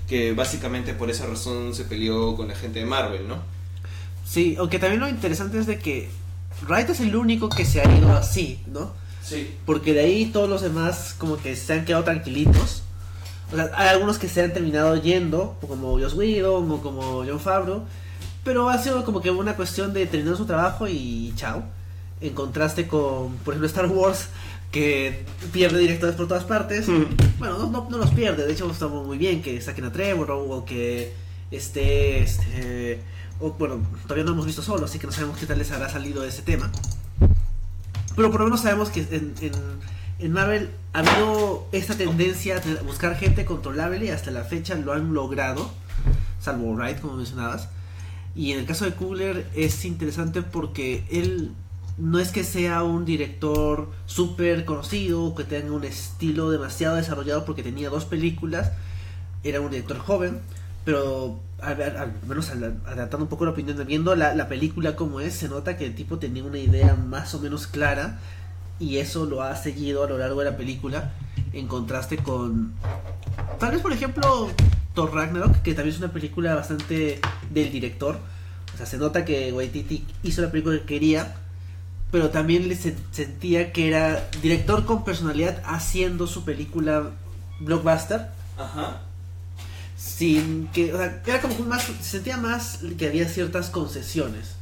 que 0.07 0.33
básicamente 0.33 0.93
por 0.93 1.09
esa 1.09 1.25
razón 1.25 1.75
se 1.75 1.83
peleó 1.83 2.35
con 2.35 2.47
la 2.47 2.55
gente 2.55 2.79
de 2.79 2.85
Marvel, 2.85 3.27
¿no? 3.27 3.37
Sí, 4.25 4.55
aunque 4.57 4.79
también 4.79 5.01
lo 5.01 5.07
interesante 5.07 5.59
es 5.59 5.67
de 5.67 5.77
que 5.77 6.09
Wright 6.67 6.89
es 6.89 6.99
el 6.99 7.15
único 7.15 7.49
que 7.49 7.65
se 7.65 7.81
ha 7.81 7.97
ido 7.97 8.13
así, 8.15 8.59
¿no? 8.67 8.91
Sí. 9.21 9.55
Porque 9.65 9.93
de 9.93 10.01
ahí 10.01 10.25
todos 10.27 10.49
los 10.49 10.61
demás 10.61 11.15
como 11.17 11.37
que 11.37 11.55
se 11.55 11.73
han 11.73 11.85
quedado 11.85 12.03
tranquilitos. 12.03 12.83
O 13.51 13.55
sea, 13.55 13.69
hay 13.75 13.89
algunos 13.89 14.17
que 14.17 14.27
se 14.27 14.41
han 14.43 14.53
terminado 14.53 14.95
yendo, 15.01 15.57
como 15.67 15.99
Joss 15.99 16.13
Whedon 16.13 16.71
o 16.71 16.81
como 16.81 17.23
John 17.25 17.39
Favreau. 17.39 17.83
Pero 18.43 18.69
ha 18.69 18.77
sido 18.77 19.03
como 19.03 19.21
que 19.21 19.31
una 19.31 19.55
cuestión 19.55 19.93
de 19.93 20.05
terminar 20.05 20.37
su 20.37 20.45
trabajo 20.45 20.87
y 20.87 21.33
chao. 21.35 21.63
En 22.21 22.33
contraste 22.33 22.87
con, 22.87 23.35
por 23.37 23.53
ejemplo, 23.53 23.67
Star 23.67 23.87
Wars, 23.87 24.29
que 24.71 25.23
pierde 25.53 25.79
directores 25.79 26.15
por 26.15 26.27
todas 26.27 26.43
partes. 26.43 26.87
Mm. 26.87 27.05
Bueno, 27.39 27.57
no, 27.59 27.71
no, 27.71 27.87
no 27.89 27.97
los 27.97 28.11
pierde, 28.11 28.45
de 28.45 28.53
hecho 28.53 28.69
estamos 28.69 29.05
muy 29.05 29.17
bien 29.17 29.41
que 29.41 29.61
saquen 29.61 29.85
a 29.85 29.91
Trevor 29.91 30.31
o 30.31 30.65
que 30.65 31.13
esté, 31.51 32.21
este, 32.21 32.99
o, 33.39 33.51
bueno, 33.51 33.81
todavía 34.03 34.23
no 34.23 34.31
hemos 34.31 34.45
visto 34.45 34.61
solo, 34.61 34.85
así 34.85 34.99
que 34.99 35.07
no 35.07 35.13
sabemos 35.13 35.37
qué 35.37 35.45
tal 35.45 35.59
les 35.59 35.71
habrá 35.71 35.89
salido 35.89 36.23
ese 36.25 36.41
tema. 36.41 36.71
Pero 38.15 38.31
por 38.31 38.41
lo 38.41 38.45
menos 38.45 38.61
sabemos 38.61 38.89
que 38.89 39.01
en, 39.01 39.33
en, 39.41 39.51
en 40.19 40.31
Marvel 40.31 40.69
ha 40.93 40.99
habido 40.99 41.67
esta 41.71 41.95
tendencia 41.95 42.57
a 42.57 42.83
buscar 42.83 43.17
gente 43.17 43.45
controlable 43.45 44.05
y 44.05 44.09
hasta 44.09 44.31
la 44.31 44.43
fecha 44.43 44.75
lo 44.75 44.93
han 44.93 45.13
logrado, 45.13 45.69
salvo 46.41 46.73
Wright, 46.73 46.99
como 46.99 47.15
mencionabas. 47.15 47.69
Y 48.35 48.51
en 48.51 48.59
el 48.59 48.65
caso 48.65 48.85
de 48.85 48.93
Coogler 48.93 49.49
es 49.55 49.85
interesante 49.85 50.41
porque 50.41 51.05
él 51.09 51.51
no 51.97 52.19
es 52.19 52.29
que 52.31 52.43
sea 52.43 52.83
un 52.83 53.05
director 53.05 53.89
súper 54.05 54.65
conocido, 54.65 55.33
que 55.35 55.43
tenga 55.45 55.71
un 55.71 55.83
estilo 55.85 56.49
demasiado 56.49 56.95
desarrollado 56.95 57.45
porque 57.45 57.63
tenía 57.63 57.89
dos 57.89 58.05
películas, 58.05 58.71
era 59.43 59.61
un 59.61 59.69
director 59.71 59.97
joven, 59.99 60.39
pero 60.83 61.39
al, 61.61 61.81
al- 61.81 62.13
menos 62.27 62.49
adaptando 62.49 63.23
un 63.25 63.27
poco 63.29 63.45
la 63.45 63.51
opinión, 63.51 63.81
viendo 63.87 64.15
la, 64.15 64.35
la 64.35 64.47
película 64.49 64.95
como 64.95 65.19
es, 65.21 65.35
se 65.35 65.47
nota 65.47 65.77
que 65.77 65.85
el 65.85 65.95
tipo 65.95 66.17
tenía 66.19 66.43
una 66.43 66.59
idea 66.59 66.95
más 66.95 67.33
o 67.33 67.39
menos 67.39 67.67
clara 67.67 68.19
y 68.79 68.97
eso 68.97 69.25
lo 69.25 69.41
ha 69.41 69.55
seguido 69.55 70.03
a 70.03 70.09
lo 70.09 70.17
largo 70.17 70.41
de 70.41 70.51
la 70.51 70.57
película 70.57 71.13
en 71.53 71.67
contraste 71.67 72.17
con 72.17 72.73
tal 73.57 73.71
vez 73.71 73.81
por 73.81 73.93
ejemplo 73.93 74.49
Thor 74.93 75.13
Ragnarok, 75.13 75.61
que 75.61 75.73
también 75.73 75.95
es 75.95 76.01
una 76.01 76.11
película 76.11 76.55
bastante 76.55 77.19
del 77.51 77.71
director. 77.71 78.17
O 78.73 78.77
sea, 78.77 78.85
se 78.85 78.97
nota 78.97 79.23
que 79.23 79.53
Waititi 79.53 80.05
hizo 80.23 80.41
la 80.41 80.51
película 80.51 80.77
que 80.79 80.85
quería, 80.85 81.35
pero 82.15 82.29
también 82.29 82.69
le 82.69 82.77
se- 82.77 82.95
sentía 83.11 83.73
que 83.73 83.89
era 83.89 84.29
director 84.41 84.85
con 84.85 85.03
personalidad 85.03 85.61
haciendo 85.65 86.27
su 86.27 86.45
película 86.45 87.11
blockbuster. 87.59 88.27
Ajá. 88.57 89.01
Sin 89.97 90.67
que, 90.67 90.93
o 90.93 90.97
sea, 90.97 91.21
era 91.25 91.41
como 91.41 91.59
más, 91.65 91.83
se 91.83 92.01
sentía 92.11 92.37
más 92.37 92.79
que 92.97 93.07
había 93.07 93.27
ciertas 93.27 93.69
concesiones. 93.69 94.55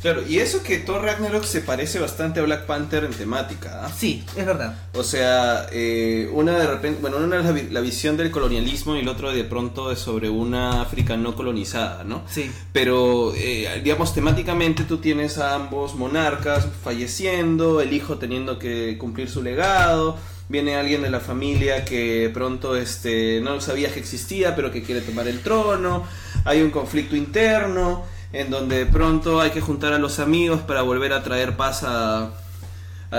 Claro, 0.00 0.22
y 0.28 0.38
eso 0.38 0.62
que 0.62 0.78
Thor 0.78 1.02
Ragnarok 1.02 1.44
se 1.44 1.60
parece 1.60 1.98
bastante 1.98 2.38
a 2.38 2.44
Black 2.44 2.66
Panther 2.66 3.04
en 3.04 3.10
temática. 3.10 3.82
¿ah? 3.84 3.92
Sí, 3.96 4.24
es 4.36 4.46
verdad. 4.46 4.76
O 4.94 5.02
sea, 5.02 5.66
eh, 5.72 6.30
una 6.32 6.56
de 6.56 6.66
repente, 6.66 7.00
bueno, 7.00 7.16
una 7.16 7.38
es 7.38 7.44
la, 7.44 7.72
la 7.72 7.80
visión 7.80 8.16
del 8.16 8.30
colonialismo 8.30 8.96
y 8.96 9.00
el 9.00 9.08
otro 9.08 9.32
de 9.32 9.42
pronto 9.44 9.90
es 9.90 9.98
sobre 9.98 10.30
una 10.30 10.82
África 10.82 11.16
no 11.16 11.34
colonizada, 11.34 12.04
¿no? 12.04 12.22
Sí. 12.28 12.50
Pero, 12.72 13.32
eh, 13.34 13.80
digamos, 13.82 14.14
temáticamente 14.14 14.84
tú 14.84 14.98
tienes 14.98 15.38
a 15.38 15.54
ambos 15.54 15.96
monarcas 15.96 16.68
falleciendo, 16.84 17.80
el 17.80 17.92
hijo 17.92 18.18
teniendo 18.18 18.58
que 18.58 18.96
cumplir 18.98 19.28
su 19.28 19.42
legado, 19.42 20.16
viene 20.48 20.76
alguien 20.76 21.02
de 21.02 21.10
la 21.10 21.20
familia 21.20 21.84
que 21.84 22.30
pronto 22.32 22.76
este, 22.76 23.40
no 23.40 23.60
sabías 23.60 23.92
que 23.92 24.00
existía, 24.00 24.54
pero 24.56 24.70
que 24.70 24.82
quiere 24.82 25.00
tomar 25.00 25.28
el 25.28 25.40
trono, 25.40 26.04
hay 26.44 26.62
un 26.62 26.70
conflicto 26.70 27.16
interno, 27.16 28.04
en 28.32 28.50
donde 28.50 28.78
de 28.78 28.86
pronto 28.86 29.40
hay 29.40 29.50
que 29.50 29.60
juntar 29.60 29.92
a 29.92 29.98
los 29.98 30.18
amigos 30.18 30.60
para 30.62 30.82
volver 30.82 31.12
a 31.12 31.22
traer 31.22 31.56
paz 31.56 31.82
a, 31.84 32.30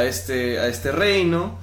este, 0.03 0.59
a 0.59 0.67
este 0.67 0.91
reino 0.91 1.57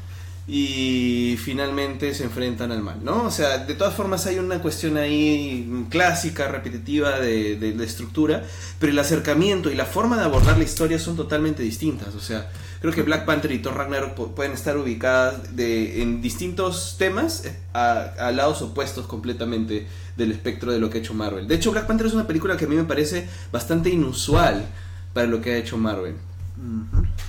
y 0.48 1.36
finalmente 1.42 2.14
se 2.14 2.22
enfrentan 2.24 2.70
al 2.70 2.80
mal, 2.80 3.04
¿no? 3.04 3.24
O 3.24 3.30
sea, 3.32 3.58
de 3.58 3.74
todas 3.74 3.94
formas 3.94 4.26
hay 4.26 4.38
una 4.38 4.60
cuestión 4.60 4.96
ahí 4.96 5.86
clásica, 5.90 6.46
repetitiva 6.46 7.18
de, 7.18 7.56
de- 7.56 7.72
de 7.72 7.84
estructura, 7.84 8.44
pero 8.78 8.92
el 8.92 8.98
acercamiento 9.00 9.70
y 9.70 9.74
la 9.74 9.86
forma 9.86 10.16
de 10.16 10.22
abordar 10.24 10.56
la 10.56 10.62
historia 10.64 11.00
son 11.00 11.16
totalmente 11.16 11.64
distintas, 11.64 12.14
o 12.14 12.20
sea, 12.20 12.48
creo 12.80 12.92
que 12.92 13.02
Black 13.02 13.24
Panther 13.24 13.50
y 13.50 13.58
Thor 13.58 13.76
Ragnarok 13.76 14.16
pu- 14.16 14.34
pueden 14.34 14.52
estar 14.52 14.76
ubicadas 14.76 15.56
de, 15.56 16.02
en 16.02 16.22
distintos 16.22 16.94
temas 16.96 17.44
eh, 17.44 17.58
a, 17.72 18.12
a 18.18 18.30
lados 18.30 18.62
opuestos 18.62 19.06
completamente 19.08 19.88
del 20.16 20.32
espectro 20.32 20.73
de 20.73 20.78
lo 20.78 20.90
que 20.90 20.99
ha 20.99 21.00
hecho 21.00 21.14
Marvel. 21.14 21.46
De 21.46 21.54
hecho, 21.54 21.70
Black 21.73 21.87
Panther 21.87 22.06
es 22.06 22.14
una 22.14 22.26
película 22.26 22.56
que 22.56 22.64
a 22.64 22.68
mí 22.68 22.76
me 22.76 22.85
parece 22.85 23.28
bastante 23.52 23.90
inusual 23.90 24.66
para 25.12 25.26
lo 25.26 25.40
que 25.40 25.52
ha 25.52 25.56
hecho 25.56 25.76
Marvel. 25.76 26.14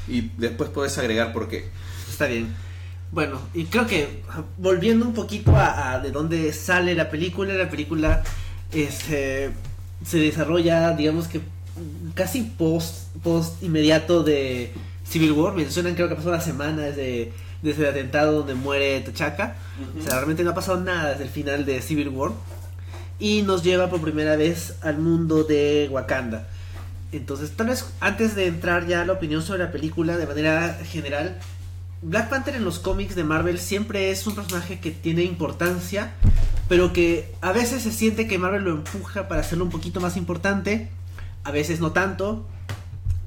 Y 0.07 0.31
después 0.37 0.69
puedes 0.69 0.97
agregar 0.97 1.33
por 1.33 1.49
qué. 1.49 1.69
Está 2.09 2.27
bien. 2.27 2.47
Bueno, 3.11 3.39
y 3.53 3.65
creo 3.65 3.87
que 3.87 4.23
ajá, 4.27 4.43
volviendo 4.57 5.05
un 5.05 5.13
poquito 5.13 5.55
a, 5.55 5.93
a 5.93 5.99
de 5.99 6.11
dónde 6.11 6.51
sale 6.51 6.93
la 6.93 7.09
película, 7.09 7.53
la 7.53 7.69
película 7.69 8.21
este, 8.73 9.51
se 10.05 10.17
desarrolla, 10.19 10.91
digamos 10.91 11.27
que 11.27 11.41
casi 12.13 12.41
post, 12.41 13.15
post 13.23 13.63
inmediato 13.63 14.23
de 14.23 14.73
Civil 15.07 15.31
War. 15.33 15.53
Mencionan, 15.53 15.95
creo 15.95 16.09
que 16.09 16.15
pasó 16.15 16.29
una 16.29 16.41
semana 16.41 16.83
desde, 16.83 17.31
desde 17.61 17.83
el 17.83 17.89
atentado 17.89 18.39
donde 18.39 18.55
muere 18.55 18.99
T'Chaka. 19.01 19.55
O 19.97 20.01
sea, 20.01 20.15
realmente 20.15 20.43
no 20.43 20.51
ha 20.51 20.55
pasado 20.55 20.79
nada 20.81 21.11
desde 21.11 21.23
el 21.23 21.29
final 21.29 21.65
de 21.65 21.81
Civil 21.81 22.09
War. 22.09 22.31
Y 23.19 23.41
nos 23.41 23.63
lleva 23.63 23.89
por 23.89 24.01
primera 24.01 24.35
vez 24.35 24.75
al 24.81 24.99
mundo 24.99 25.43
de 25.43 25.87
Wakanda. 25.91 26.47
Entonces, 27.11 27.51
tal 27.51 27.67
vez 27.67 27.85
antes 27.99 28.35
de 28.35 28.47
entrar 28.47 28.85
ya 28.85 29.01
a 29.01 29.05
la 29.05 29.13
opinión 29.13 29.41
sobre 29.41 29.63
la 29.63 29.71
película 29.71 30.17
de 30.17 30.27
manera 30.27 30.77
general, 30.83 31.39
Black 32.01 32.29
Panther 32.29 32.55
en 32.55 32.63
los 32.63 32.79
cómics 32.79 33.15
de 33.15 33.23
Marvel 33.23 33.59
siempre 33.59 34.11
es 34.11 34.27
un 34.27 34.35
personaje 34.35 34.79
que 34.79 34.91
tiene 34.91 35.23
importancia, 35.23 36.13
pero 36.69 36.93
que 36.93 37.33
a 37.41 37.51
veces 37.51 37.81
se 37.81 37.91
siente 37.91 38.27
que 38.27 38.37
Marvel 38.37 38.63
lo 38.63 38.71
empuja 38.71 39.27
para 39.27 39.41
hacerlo 39.41 39.63
un 39.65 39.71
poquito 39.71 39.99
más 39.99 40.17
importante, 40.17 40.89
a 41.43 41.51
veces 41.51 41.79
no 41.79 41.91
tanto. 41.91 42.45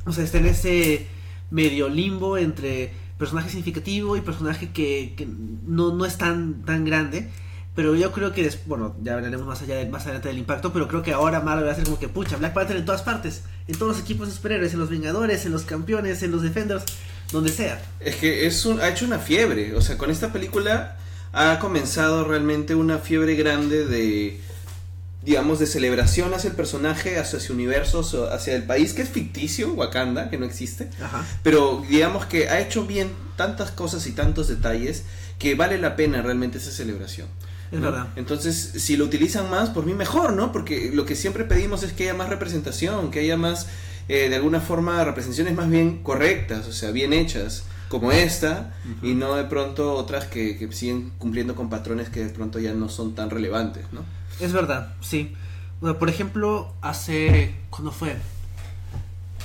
O 0.06 0.12
sea, 0.12 0.24
está 0.24 0.38
en 0.38 0.46
ese 0.46 1.06
medio 1.50 1.88
limbo 1.88 2.38
entre 2.38 2.92
personaje 3.18 3.48
significativo 3.48 4.16
y 4.16 4.20
personaje 4.20 4.70
que, 4.70 5.14
que 5.16 5.26
no, 5.66 5.92
no 5.94 6.04
es 6.04 6.16
tan, 6.16 6.62
tan 6.62 6.84
grande. 6.84 7.28
Pero 7.74 7.94
yo 7.94 8.10
creo 8.12 8.32
que, 8.32 8.42
des- 8.42 8.58
bueno, 8.66 8.96
ya 9.02 9.14
hablaremos 9.14 9.46
más 9.46 9.62
allá 9.62 9.76
del- 9.76 9.90
más 9.90 10.02
adelante 10.04 10.28
del 10.28 10.38
impacto, 10.38 10.72
pero 10.72 10.88
creo 10.88 11.02
que 11.02 11.12
ahora 11.12 11.40
Marvel 11.40 11.66
va 11.66 11.72
a 11.72 11.74
ser 11.74 11.84
como 11.84 11.98
que, 11.98 12.08
pucha, 12.08 12.36
Black 12.36 12.52
Panther 12.52 12.76
en 12.76 12.84
todas 12.84 13.02
partes, 13.02 13.42
en 13.68 13.76
todos 13.78 13.92
los 13.96 14.02
equipos 14.02 14.28
de 14.28 14.34
superhéroes, 14.34 14.72
en 14.74 14.80
los 14.80 14.90
Vengadores, 14.90 15.46
en 15.46 15.52
los 15.52 15.62
campeones, 15.62 16.22
en 16.22 16.32
los 16.32 16.42
Defenders, 16.42 16.84
donde 17.32 17.50
sea. 17.50 17.80
Es 18.00 18.16
que 18.16 18.46
es 18.46 18.66
un, 18.66 18.80
ha 18.80 18.88
hecho 18.88 19.04
una 19.04 19.18
fiebre, 19.20 19.74
o 19.76 19.80
sea, 19.80 19.96
con 19.96 20.10
esta 20.10 20.32
película 20.32 20.96
ha 21.32 21.58
comenzado 21.60 22.24
realmente 22.24 22.74
una 22.74 22.98
fiebre 22.98 23.36
grande 23.36 23.86
de, 23.86 24.40
digamos, 25.22 25.60
de 25.60 25.66
celebración 25.66 26.34
hacia 26.34 26.50
el 26.50 26.56
personaje, 26.56 27.20
hacia 27.20 27.38
su 27.38 27.52
universo, 27.52 28.02
so- 28.02 28.32
hacia 28.32 28.56
el 28.56 28.64
país 28.64 28.94
que 28.94 29.02
es 29.02 29.08
ficticio, 29.10 29.72
Wakanda, 29.74 30.28
que 30.28 30.38
no 30.38 30.44
existe, 30.44 30.90
Ajá. 31.00 31.24
pero 31.44 31.84
digamos 31.88 32.26
que 32.26 32.48
ha 32.48 32.58
hecho 32.60 32.84
bien 32.84 33.12
tantas 33.36 33.70
cosas 33.70 34.06
y 34.08 34.12
tantos 34.12 34.48
detalles 34.48 35.04
que 35.38 35.54
vale 35.54 35.78
la 35.78 35.94
pena 35.94 36.20
realmente 36.20 36.58
esa 36.58 36.72
celebración. 36.72 37.28
Es 37.70 37.78
¿no? 37.78 37.90
verdad. 37.90 38.08
Entonces, 38.16 38.56
si 38.56 38.96
lo 38.96 39.04
utilizan 39.04 39.50
más, 39.50 39.70
por 39.70 39.86
mí 39.86 39.94
mejor, 39.94 40.32
¿no? 40.32 40.52
Porque 40.52 40.90
lo 40.92 41.04
que 41.04 41.14
siempre 41.14 41.44
pedimos 41.44 41.82
es 41.82 41.92
que 41.92 42.04
haya 42.04 42.14
más 42.14 42.28
representación, 42.28 43.10
que 43.10 43.20
haya 43.20 43.36
más, 43.36 43.68
eh, 44.08 44.28
de 44.28 44.36
alguna 44.36 44.60
forma, 44.60 45.04
representaciones 45.04 45.54
más 45.54 45.70
bien 45.70 46.02
correctas, 46.02 46.66
o 46.66 46.72
sea, 46.72 46.90
bien 46.90 47.12
hechas, 47.12 47.64
como 47.88 48.12
esta, 48.12 48.72
y 49.02 49.14
no 49.14 49.34
de 49.34 49.44
pronto 49.44 49.94
otras 49.94 50.26
que, 50.26 50.56
que 50.56 50.70
siguen 50.72 51.10
cumpliendo 51.18 51.56
con 51.56 51.68
patrones 51.68 52.08
que 52.08 52.24
de 52.24 52.30
pronto 52.30 52.60
ya 52.60 52.72
no 52.72 52.88
son 52.88 53.16
tan 53.16 53.30
relevantes, 53.30 53.84
¿no? 53.92 54.02
Es 54.38 54.52
verdad, 54.52 54.94
sí. 55.00 55.34
Por 55.80 56.08
ejemplo, 56.08 56.74
hace. 56.82 57.54
¿Cuándo 57.70 57.90
fue? 57.90 58.16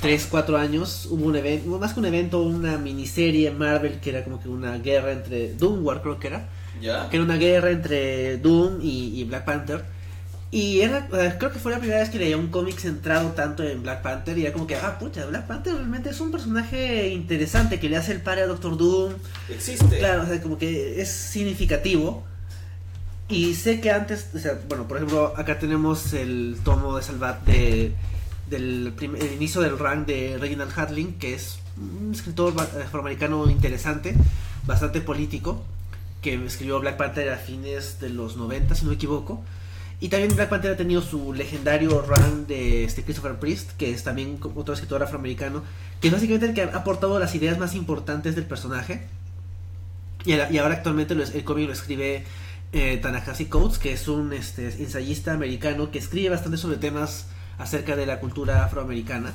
3, 0.02 0.28
4 0.30 0.58
años 0.58 1.08
hubo 1.10 1.26
un 1.26 1.36
evento, 1.38 1.80
más 1.80 1.94
que 1.94 2.00
un 2.02 2.06
evento, 2.06 2.42
una 2.42 2.78
miniserie 2.78 3.48
en 3.48 3.58
Marvel 3.58 4.00
que 4.02 4.10
era 4.10 4.24
como 4.24 4.42
que 4.42 4.50
una 4.50 4.78
guerra 4.78 5.14
entre. 5.14 5.54
Doom 5.54 5.86
War, 5.86 6.02
creo 6.02 6.20
que 6.20 6.28
era. 6.28 6.50
¿Ya? 6.82 7.10
Que 7.10 7.18
era 7.18 7.26
una 7.26 7.38
guerra 7.38 7.72
entre 7.72 8.38
Doom 8.38 8.80
y, 8.82 9.20
y 9.20 9.24
Black 9.24 9.46
Panther. 9.46 9.84
Y 10.52 10.80
era, 10.82 11.08
creo 11.08 11.52
que 11.52 11.60
fue 11.60 11.74
la 11.74 11.80
primera 11.80 12.00
vez 12.00 12.10
que 12.10 12.18
leía 12.18 12.38
un 12.38 12.48
cómic 12.48 12.78
centrado 12.78 13.32
tanto 13.32 13.62
en 13.64 13.84
Black 13.84 14.02
Panther. 14.02 14.38
Y 14.38 14.44
era 14.44 14.54
como 14.54 14.68
que, 14.68 14.76
ah, 14.76 14.98
pucha, 14.98 15.26
Black 15.26 15.48
Panther 15.48 15.74
realmente 15.74 16.12
es 16.12 16.20
un 16.22 16.32
personaje 16.32 17.10
interesante 17.10 17.80
que 17.80 17.90
le 17.90 17.98
hace 17.98 18.14
el 18.14 18.22
padre 18.22 18.44
a 18.44 18.48
Doctor 18.48 18.78
Doom. 18.78 19.14
Existe. 19.50 19.98
Claro, 19.98 20.24
o 20.24 20.26
sea, 20.26 20.42
como 20.42 20.58
que 20.58 21.02
es 21.02 21.10
significativo. 21.10 22.24
Y 23.28 23.56
sé 23.56 23.82
que 23.82 23.92
antes, 23.92 24.30
o 24.34 24.40
sea, 24.40 24.60
bueno, 24.70 24.88
por 24.88 24.98
ejemplo, 24.98 25.34
acá 25.36 25.58
tenemos 25.58 26.14
el 26.14 26.58
tomo 26.64 26.96
de 26.96 27.04
Salvat 27.04 27.44
de, 27.44 27.94
del 28.50 28.94
el 29.00 29.34
inicio 29.34 29.62
del 29.62 29.80
rank 29.80 30.06
de 30.06 30.38
Reginald 30.40 30.72
Hadling, 30.78 31.16
que 31.16 31.34
es 31.34 31.58
un 31.76 32.12
escritor 32.14 32.54
afroamericano 32.62 33.50
interesante, 33.50 34.16
bastante 34.66 35.02
político, 35.02 35.66
que 36.26 36.44
escribió 36.44 36.80
Black 36.80 36.98
Panther 36.98 37.30
a 37.30 37.38
fines 37.38 38.00
de 38.00 38.10
los 38.10 38.36
90, 38.36 38.74
si 38.74 38.84
no 38.84 38.90
me 38.90 38.96
equivoco. 38.96 39.44
Y 40.00 40.10
también 40.10 40.36
Black 40.36 40.50
Panther 40.50 40.72
ha 40.72 40.76
tenido 40.76 41.04
su 41.04 41.34
legendario 41.34 42.02
run 42.02 42.48
de 42.48 42.84
este 42.84 43.04
Christopher 43.04 43.36
Priest, 43.36 43.74
que 43.78 43.92
es 43.92 44.04
también 44.04 44.40
otro 44.56 44.74
escritor 44.74 45.04
afroamericano, 45.04 45.62
que 46.02 46.08
es 46.08 46.14
básicamente 46.14 46.48
el 46.48 46.54
que 46.56 46.64
ha 46.64 46.78
aportado 46.78 47.20
las 47.20 47.36
ideas 47.36 47.60
más 47.60 47.76
importantes 47.76 48.34
del 48.36 48.46
personaje. 48.46 49.06
Y, 50.26 50.34
ahora- 50.34 50.74
actualmente 50.74 51.14
el 51.14 51.44
cómic 51.44 51.68
lo 51.68 51.74
escribe 51.74 52.24
eh, 52.74 52.98
Tanahasi 52.98 53.46
Coates, 53.46 53.78
que 53.78 53.94
es 53.94 54.08
un 54.08 54.34
este, 54.34 54.68
ensayista 54.82 55.32
americano 55.32 55.92
que 55.92 56.00
escribe 56.00 56.30
bastante 56.30 56.58
sobre 56.58 56.78
temas 56.78 57.28
acerca 57.60 57.96
de 57.96 58.08
la 58.08 58.20
cultura 58.20 58.66
afroamericana. 58.66 59.32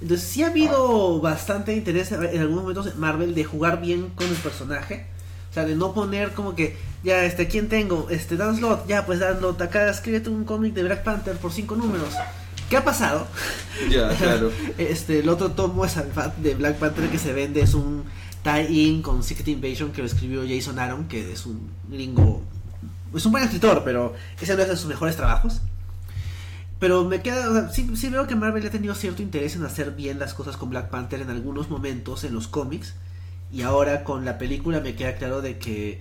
Entonces 0.00 0.28
sí 0.28 0.42
ha 0.42 0.48
habido 0.48 1.20
bastante 1.20 1.76
interés 1.76 2.10
en 2.10 2.40
algunos 2.40 2.62
momentos 2.62 2.88
en 2.88 2.98
Marvel 2.98 3.32
de 3.32 3.44
jugar 3.44 3.80
bien 3.80 4.10
con 4.10 4.26
el 4.26 4.34
personaje. 4.34 5.14
Sea, 5.56 5.64
de 5.64 5.74
no 5.74 5.94
poner 5.94 6.32
como 6.32 6.54
que, 6.54 6.76
ya, 7.02 7.24
este, 7.24 7.48
¿quién 7.48 7.70
tengo? 7.70 8.08
Este, 8.10 8.36
Dan 8.36 8.58
Slott, 8.58 8.86
ya, 8.86 9.06
pues 9.06 9.20
Dan 9.20 9.38
Slott, 9.38 9.58
acá 9.62 9.88
escríbete 9.88 10.28
un 10.28 10.44
cómic 10.44 10.74
de 10.74 10.82
Black 10.82 11.02
Panther 11.02 11.34
por 11.38 11.50
cinco 11.50 11.76
números. 11.76 12.10
¿Qué 12.68 12.76
ha 12.76 12.84
pasado? 12.84 13.26
Ya, 13.90 14.10
claro. 14.10 14.52
Este, 14.76 15.20
el 15.20 15.30
otro 15.30 15.52
tomo 15.52 15.86
es 15.86 15.94
de 16.42 16.54
Black 16.56 16.76
Panther 16.76 17.08
que 17.08 17.18
se 17.18 17.32
vende, 17.32 17.62
es 17.62 17.72
un 17.72 18.04
tie-in 18.42 19.00
con 19.00 19.22
Secret 19.22 19.48
Invasion 19.48 19.92
que 19.92 20.02
lo 20.02 20.06
escribió 20.06 20.42
Jason 20.46 20.78
Aaron, 20.78 21.08
que 21.08 21.32
es 21.32 21.46
un 21.46 21.70
gringo, 21.88 22.42
es 23.14 23.24
un 23.24 23.32
buen 23.32 23.44
escritor, 23.44 23.80
pero 23.82 24.12
ese 24.38 24.56
no 24.56 24.62
es 24.62 24.68
de 24.68 24.76
sus 24.76 24.88
mejores 24.88 25.16
trabajos. 25.16 25.62
Pero 26.78 27.02
me 27.06 27.22
queda, 27.22 27.48
o 27.48 27.54
sea, 27.54 27.70
sí, 27.70 27.96
sí 27.96 28.10
veo 28.10 28.26
que 28.26 28.36
Marvel 28.36 28.66
ha 28.66 28.70
tenido 28.70 28.94
cierto 28.94 29.22
interés 29.22 29.56
en 29.56 29.64
hacer 29.64 29.92
bien 29.92 30.18
las 30.18 30.34
cosas 30.34 30.58
con 30.58 30.68
Black 30.68 30.90
Panther 30.90 31.22
en 31.22 31.30
algunos 31.30 31.70
momentos 31.70 32.24
en 32.24 32.34
los 32.34 32.46
cómics. 32.46 32.92
Y 33.52 33.62
ahora 33.62 34.04
con 34.04 34.24
la 34.24 34.38
película 34.38 34.80
me 34.80 34.94
queda 34.94 35.16
claro 35.16 35.40
de 35.40 35.58
que 35.58 36.00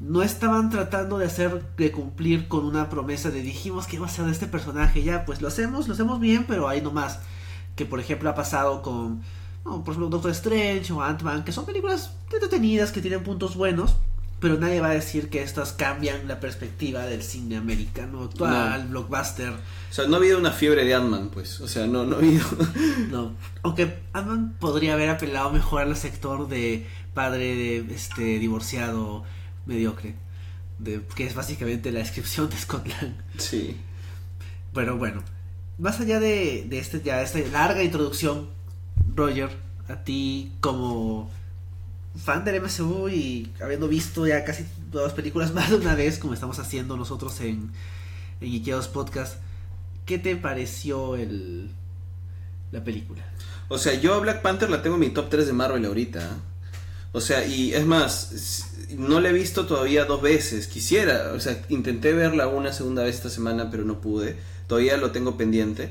no 0.00 0.22
estaban 0.22 0.70
tratando 0.70 1.18
de 1.18 1.26
hacer, 1.26 1.64
de 1.76 1.92
cumplir 1.92 2.48
con 2.48 2.64
una 2.64 2.88
promesa 2.88 3.30
de 3.30 3.42
dijimos 3.42 3.86
que 3.86 3.96
iba 3.96 4.06
a 4.06 4.10
ser 4.10 4.26
de 4.26 4.32
este 4.32 4.46
personaje, 4.46 5.02
ya 5.02 5.24
pues 5.24 5.42
lo 5.42 5.48
hacemos, 5.48 5.88
lo 5.88 5.94
hacemos 5.94 6.20
bien, 6.20 6.44
pero 6.46 6.68
ahí 6.68 6.80
nomás. 6.80 7.20
Que 7.74 7.84
por 7.84 8.00
ejemplo 8.00 8.30
ha 8.30 8.34
pasado 8.34 8.82
con, 8.82 9.22
por 9.62 9.80
ejemplo, 9.82 10.08
Doctor 10.08 10.30
Strange 10.32 10.92
o 10.92 11.02
Ant-Man, 11.02 11.44
que 11.44 11.52
son 11.52 11.66
películas 11.66 12.12
entretenidas, 12.32 12.92
que 12.92 13.00
tienen 13.00 13.22
puntos 13.22 13.56
buenos, 13.56 13.96
pero 14.40 14.56
nadie 14.58 14.80
va 14.80 14.88
a 14.90 14.94
decir 14.94 15.28
que 15.30 15.42
estas 15.42 15.72
cambian 15.72 16.28
la 16.28 16.38
perspectiva 16.40 17.06
del 17.06 17.22
cine 17.22 17.56
americano 17.56 18.24
actual, 18.24 18.84
No. 18.84 18.90
blockbuster. 18.90 19.50
O 19.50 19.92
sea, 19.92 20.06
no 20.06 20.14
ha 20.14 20.18
habido 20.18 20.38
una 20.38 20.52
fiebre 20.52 20.84
de 20.84 20.94
Ant-Man, 20.94 21.30
pues. 21.32 21.60
O 21.60 21.66
sea, 21.68 21.86
no, 21.86 22.04
no 22.04 22.16
ha 22.16 22.18
habido. 22.18 22.46
No, 23.10 23.32
aunque 23.62 23.98
Ant-Man 24.12 24.56
podría 24.60 24.94
haber 24.94 25.10
apelado 25.10 25.50
mejor 25.50 25.82
al 25.82 25.96
sector 25.96 26.48
de 26.48 26.86
padre 27.14 27.56
de 27.82 27.94
este 27.94 28.38
divorciado 28.38 29.24
mediocre, 29.66 30.14
de, 30.78 31.02
que 31.16 31.26
es 31.26 31.34
básicamente 31.34 31.90
la 31.90 31.98
descripción 31.98 32.48
de 32.48 32.56
Scott 32.56 32.86
Lang. 32.86 33.14
sí. 33.38 33.76
Pero 34.74 34.96
bueno, 34.98 35.22
más 35.78 35.98
allá 36.00 36.20
de, 36.20 36.64
de 36.68 36.78
este 36.78 37.00
ya 37.02 37.22
esta 37.22 37.38
larga 37.50 37.82
introducción, 37.82 38.48
Roger, 39.16 39.50
a 39.88 39.96
ti 40.04 40.52
como 40.60 41.30
fan 42.16 42.44
del 42.44 42.62
MCU 42.62 43.08
y 43.08 43.50
habiendo 43.60 43.88
visto 43.88 44.26
ya 44.26 44.44
casi 44.44 44.64
todas 44.90 45.08
las 45.08 45.14
películas 45.14 45.52
más 45.54 45.70
de 45.70 45.76
una 45.76 45.94
vez, 45.94 46.18
como 46.18 46.34
estamos 46.34 46.58
haciendo 46.58 46.96
nosotros 46.96 47.40
en, 47.40 47.70
en 48.40 48.48
Ikeos 48.48 48.88
Podcast, 48.88 49.36
¿qué 50.06 50.18
te 50.18 50.36
pareció 50.36 51.16
el, 51.16 51.70
la 52.72 52.82
película? 52.82 53.24
O 53.68 53.78
sea, 53.78 53.94
yo 53.94 54.14
a 54.14 54.18
Black 54.18 54.40
Panther 54.40 54.70
la 54.70 54.82
tengo 54.82 54.96
en 54.96 55.00
mi 55.00 55.10
top 55.10 55.28
3 55.28 55.46
de 55.46 55.52
Marvel 55.52 55.84
ahorita. 55.84 56.38
O 57.12 57.20
sea, 57.20 57.46
y 57.46 57.74
es 57.74 57.84
más, 57.84 58.64
no 58.96 59.20
la 59.20 59.28
he 59.30 59.32
visto 59.32 59.66
todavía 59.66 60.04
dos 60.04 60.22
veces. 60.22 60.66
Quisiera, 60.66 61.32
o 61.34 61.40
sea, 61.40 61.62
intenté 61.68 62.12
verla 62.12 62.48
una 62.48 62.72
segunda 62.72 63.02
vez 63.02 63.16
esta 63.16 63.30
semana, 63.30 63.70
pero 63.70 63.84
no 63.84 64.00
pude. 64.00 64.36
Todavía 64.66 64.96
lo 64.96 65.10
tengo 65.10 65.36
pendiente. 65.36 65.90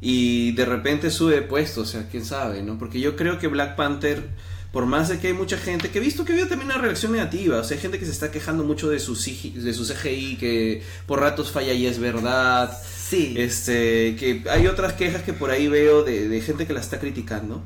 Y 0.00 0.52
de 0.52 0.64
repente 0.66 1.10
sube 1.10 1.34
de 1.34 1.42
puesto, 1.42 1.80
o 1.82 1.84
sea, 1.84 2.08
quién 2.08 2.24
sabe, 2.24 2.62
¿no? 2.62 2.78
Porque 2.78 3.00
yo 3.00 3.16
creo 3.16 3.38
que 3.38 3.48
Black 3.48 3.76
Panther, 3.76 4.28
por 4.76 4.84
más 4.84 5.08
de 5.08 5.18
que 5.18 5.28
hay 5.28 5.32
mucha 5.32 5.56
gente, 5.56 5.88
que 5.88 5.96
he 5.96 6.02
visto 6.02 6.26
que 6.26 6.34
había 6.34 6.50
también 6.50 6.70
una 6.70 6.76
reacción 6.78 7.10
negativa, 7.10 7.60
o 7.60 7.64
sea, 7.64 7.78
hay 7.78 7.80
gente 7.80 7.98
que 7.98 8.04
se 8.04 8.10
está 8.10 8.30
quejando 8.30 8.62
mucho 8.62 8.90
de 8.90 8.98
su, 8.98 9.14
de 9.14 9.72
su 9.72 9.86
CGI, 9.86 10.36
que 10.36 10.82
por 11.06 11.18
ratos 11.18 11.50
falla 11.50 11.72
y 11.72 11.86
es 11.86 11.98
verdad. 11.98 12.78
Sí, 12.94 13.32
Este, 13.38 14.16
que 14.16 14.44
hay 14.50 14.66
otras 14.66 14.92
quejas 14.92 15.22
que 15.22 15.32
por 15.32 15.50
ahí 15.50 15.66
veo 15.66 16.04
de, 16.04 16.28
de 16.28 16.40
gente 16.42 16.66
que 16.66 16.74
la 16.74 16.80
está 16.80 17.00
criticando. 17.00 17.62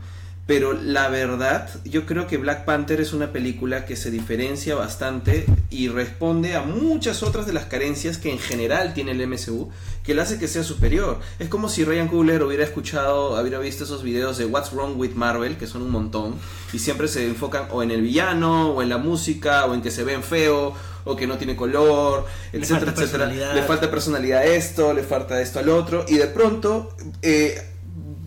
Pero 0.47 0.73
la 0.73 1.09
verdad, 1.09 1.71
yo 1.85 2.07
creo 2.07 2.27
que 2.27 2.37
Black 2.37 2.65
Panther 2.65 3.01
es 3.01 3.13
una 3.13 3.31
película 3.31 3.85
que 3.85 3.95
se 3.95 4.11
diferencia 4.11 4.75
bastante 4.75 5.47
y 5.71 5.89
responde 5.89 6.57
a 6.57 6.63
muchas 6.63 7.23
otras 7.23 7.47
de 7.47 7.53
las 7.53 7.67
carencias 7.67 8.19
que 8.19 8.33
en 8.33 8.41
general 8.41 8.93
tiene 8.93 9.13
el 9.13 9.27
MCU, 9.29 9.71
que 10.03 10.13
le 10.13 10.23
hace 10.23 10.39
que 10.39 10.49
sea 10.49 10.65
superior. 10.65 11.21
Es 11.39 11.49
como 11.49 11.69
si 11.69 11.85
Ryan 11.85 12.09
Coogler 12.09 12.43
hubiera 12.43 12.65
escuchado, 12.65 13.41
hubiera 13.41 13.61
visto 13.61 13.85
esos 13.85 14.03
videos 14.03 14.39
de 14.39 14.47
What's 14.47 14.73
Wrong 14.73 14.99
with 14.99 15.13
Marvel, 15.13 15.57
que 15.57 15.69
son 15.69 15.83
un 15.83 15.91
montón, 15.91 16.35
y 16.73 16.81
siempre 16.81 17.07
se 17.07 17.27
enfocan 17.27 17.69
o 17.71 17.85
en 17.85 17.93
el 17.93 18.03
villano, 18.03 18.71
o 18.71 18.83
en 18.83 18.89
la 18.89 18.99
música, 18.99 19.67
o 19.67 19.75
en 19.75 19.83
que 19.83 19.93
se 19.93 20.03
ven 20.03 20.25
feo, 20.25 20.75
o 21.05 21.17
que 21.17 21.27
no 21.27 21.39
tiene 21.39 21.57
color, 21.57 22.27
etcétera, 22.53 22.93
etcétera. 22.93 23.55
Le 23.55 23.63
falta 23.63 23.91
personalidad 23.91 24.41
a 24.41 24.45
esto, 24.47 24.93
le 24.93 25.03
falta 25.03 25.41
esto 25.41 25.61
al 25.61 25.69
otro, 25.69 26.05
y 26.09 26.17
de 26.17 26.27
pronto 26.27 26.95
eh, 27.23 27.70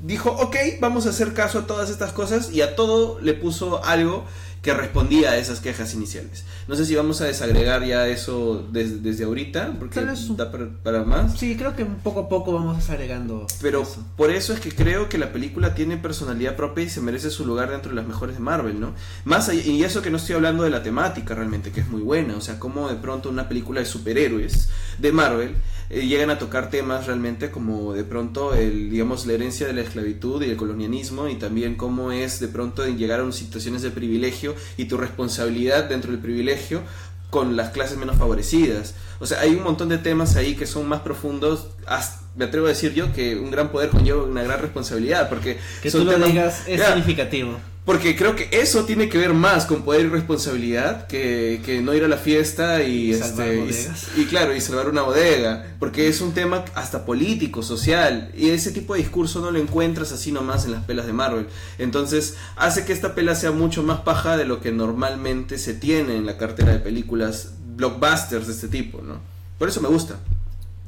dijo, 0.04 0.30
ok, 0.32 0.56
vamos 0.80 1.08
a 1.08 1.10
hacer 1.10 1.34
caso 1.34 1.60
a 1.60 1.66
todas 1.68 1.90
estas 1.90 2.12
cosas, 2.14 2.52
y 2.52 2.62
a 2.62 2.76
todo 2.76 3.20
le 3.22 3.34
puso 3.34 3.84
algo 3.84 4.26
que 4.62 4.74
respondía 4.74 5.32
a 5.32 5.38
esas 5.38 5.60
quejas 5.60 5.94
iniciales. 5.94 6.46
No 6.70 6.76
sé 6.78 6.86
si 6.86 6.96
vamos 6.96 7.20
a 7.20 7.26
desagregar 7.26 7.84
ya 7.86 8.08
eso 8.08 8.66
des- 8.72 9.04
desde 9.04 9.26
ahorita, 9.26 9.74
porque 9.78 10.00
un- 10.00 10.38
da 10.38 10.50
para, 10.52 10.70
para 10.82 11.04
más. 11.04 11.38
sí, 11.38 11.58
creo 11.58 11.76
que 11.76 11.84
poco 11.84 12.22
a 12.22 12.30
poco 12.30 12.54
vamos 12.54 12.90
agregando 12.90 13.46
Pero 13.62 13.82
eso. 13.82 14.06
por 14.16 14.32
eso 14.32 14.54
es 14.54 14.62
que 14.62 14.72
creo 14.72 15.10
que 15.10 15.18
la 15.18 15.34
película 15.34 15.76
tiene 15.76 15.98
personalidad 15.98 16.56
propia 16.56 16.86
y 16.86 16.90
se 16.90 17.02
merece 17.02 17.30
su 17.30 17.46
lugar 17.46 17.72
dentro 17.72 17.90
de 17.90 17.98
las 17.98 18.08
mejores 18.08 18.36
de 18.38 18.42
Marvel, 18.42 18.80
¿no? 18.80 18.94
Más 19.26 19.50
allá- 19.50 19.64
y 19.66 19.84
eso 19.84 20.02
que 20.02 20.10
no 20.10 20.16
estoy 20.16 20.36
hablando 20.36 20.64
de 20.64 20.70
la 20.70 20.82
temática 20.82 21.36
realmente, 21.36 21.72
que 21.72 21.82
es 21.82 21.90
muy 21.90 22.02
buena, 22.02 22.38
o 22.38 22.42
sea, 22.42 22.58
como 22.58 22.88
de 22.88 22.96
pronto 22.96 23.30
una 23.30 23.50
película 23.50 23.82
de 23.82 23.86
superhéroes 23.86 24.70
de 24.98 25.12
Marvel 25.12 25.56
eh, 25.90 26.06
llegan 26.08 26.30
a 26.30 26.40
tocar 26.40 26.70
temas 26.70 27.08
realmente 27.08 27.52
como 27.52 27.94
de 27.94 28.04
pronto 28.04 28.54
el 28.54 28.90
digamos 28.90 29.26
la 29.26 29.34
herencia 29.34 29.68
de 29.68 29.74
la 29.74 29.82
esclavitud 29.82 30.42
y 30.44 30.50
el 30.50 30.56
colonialismo 30.58 31.28
y 31.28 31.36
también 31.36 31.76
cómo 31.76 32.12
es 32.12 32.40
de 32.40 32.48
pronto 32.48 32.86
llegar 32.88 33.20
a 33.22 33.32
situaciones 33.32 33.82
de 33.82 33.92
privilegio 33.92 34.56
y 34.78 34.86
tu 34.86 34.98
responsabilidad 34.98 35.86
dentro 35.86 36.12
del 36.12 36.20
privilegio 36.20 36.82
con 37.30 37.56
las 37.56 37.72
clases 37.72 37.98
menos 37.98 38.16
favorecidas. 38.18 38.94
O 39.20 39.26
sea, 39.26 39.40
hay 39.40 39.56
un 39.56 39.64
montón 39.64 39.90
de 39.90 39.98
temas 39.98 40.36
ahí 40.36 40.56
que 40.56 40.68
son 40.68 40.88
más 40.88 41.02
profundos. 41.02 41.70
hasta- 41.88 42.22
me 42.36 42.46
atrevo 42.46 42.66
a 42.68 42.70
decir 42.70 42.94
yo 42.94 43.12
que 43.14 43.36
un 43.36 43.52
gran 43.52 43.70
poder 43.72 43.90
conlleva 43.90 44.24
una 44.24 44.42
gran 44.44 44.60
responsabilidad, 44.62 45.30
porque 45.30 45.58
Que 45.82 45.92
tú 45.92 46.04
lo 46.04 46.12
temas- 46.14 46.30
digas 46.32 46.64
es 46.68 46.80
Ya, 46.80 46.88
significativo. 46.88 47.58
Porque 47.86 48.16
creo 48.16 48.36
que 48.36 48.48
eso 48.52 48.86
tiene 48.86 49.10
que 49.10 49.18
ver 49.18 49.34
más 49.34 49.66
con 49.66 49.84
poder 49.84 50.06
y 50.06 50.10
responsabilidad 50.10 51.06
que, 51.08 51.62
que 51.66 51.82
no 51.82 51.94
ir 51.94 52.04
a 52.06 52.08
la 52.08 52.18
fiesta 52.18 52.82
y, 52.82 53.12
este, 53.12 53.68
y, 54.16 54.26
claro, 54.26 54.56
y 54.56 54.62
salvar 54.62 54.88
una 54.88 55.02
bodega, 55.02 55.76
porque 55.80 56.08
es 56.08 56.22
un 56.22 56.34
tema 56.34 56.64
hasta 56.76 57.06
político, 57.06 57.62
social, 57.62 58.32
y 58.38 58.50
ese 58.52 58.72
tipo 58.72 58.94
de 58.94 59.02
discurso 59.02 59.42
no 59.42 59.52
lo 59.52 59.60
encuentras 59.60 60.14
así 60.14 60.32
nomás 60.32 60.64
en 60.64 60.72
las 60.72 60.84
pelas 60.86 61.06
de 61.06 61.14
Marvel. 61.14 61.48
Entonces, 61.78 62.38
hace 62.56 62.86
que 62.86 62.94
esta 62.94 63.16
pela 63.16 63.36
sea 63.36 63.52
mucho 63.52 63.84
más 63.84 64.00
paja 64.02 64.38
de 64.38 64.46
lo 64.46 64.62
que 64.62 64.72
normalmente 64.72 65.58
se 65.58 65.74
tiene 65.74 66.16
en 66.16 66.26
la 66.26 66.38
cartera 66.38 66.72
de 66.72 66.80
películas 66.80 67.56
blockbusters 67.76 68.48
de 68.48 68.54
este 68.54 68.70
tipo, 68.70 69.02
¿no? 69.02 69.18
Por 69.60 69.68
eso 69.68 69.82
me 69.82 69.90
gusta. 69.90 70.20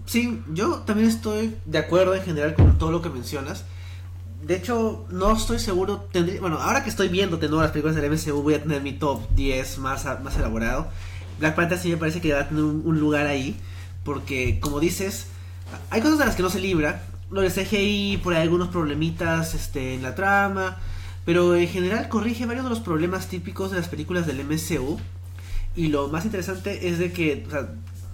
Sí, 0.06 0.42
yo 0.54 0.84
también 0.86 1.10
estoy 1.10 1.56
de 1.66 1.78
acuerdo 1.78 2.16
en 2.16 2.22
general 2.22 2.54
con 2.54 2.78
todo 2.78 2.92
lo 2.92 3.02
que 3.02 3.10
mencionas. 3.10 3.66
De 4.46 4.56
hecho, 4.56 5.08
no 5.10 5.36
estoy 5.36 5.58
seguro. 5.58 6.08
Tendría, 6.12 6.40
bueno, 6.40 6.60
ahora 6.60 6.84
que 6.84 6.90
estoy 6.92 7.08
viendo 7.08 7.38
de 7.38 7.48
nuevo 7.48 7.64
las 7.64 7.72
películas 7.72 7.96
del 7.96 8.12
MCU, 8.12 8.44
voy 8.44 8.54
a 8.54 8.62
tener 8.62 8.80
mi 8.84 8.94
top 8.94 9.28
10 9.32 9.80
más, 9.80 10.06
más 10.24 10.38
elaborado. 10.38 10.88
Black 11.40 11.56
Panther 11.56 11.80
sí 11.80 11.90
me 11.90 11.98
parece 11.98 12.22
que 12.22 12.32
va 12.32 12.42
a 12.42 12.48
tener 12.48 12.64
un, 12.64 13.00
lugar 13.00 13.26
ahí. 13.26 13.60
Porque, 14.04 14.60
como 14.60 14.80
dices, 14.80 15.26
hay 15.90 16.00
cosas 16.02 16.20
de 16.20 16.26
las 16.28 16.36
que 16.36 16.44
no 16.44 16.52
se 16.52 16.60
libra. 16.60 17.08
Lo 17.32 17.42
de 17.42 17.50
CGI, 17.50 18.20
por 18.22 18.36
algunos 18.36 18.68
problemitas 18.68 19.56
este, 19.56 19.96
en 19.96 20.04
la 20.04 20.14
trama. 20.14 20.78
Pero 21.26 21.56
en 21.56 21.68
general 21.68 22.08
corrige 22.08 22.46
varios 22.46 22.66
de 22.66 22.70
los 22.70 22.82
problemas 22.82 23.28
típicos 23.28 23.72
de 23.72 23.78
las 23.78 23.88
películas 23.88 24.28
del 24.28 24.46
MCU. 24.46 25.00
Y 25.76 25.88
lo 25.88 26.08
más 26.10 26.24
interesante 26.24 26.88
es 26.88 27.00
de 27.00 27.12
que, 27.12 27.46
o 27.48 27.50
sea, 27.50 27.70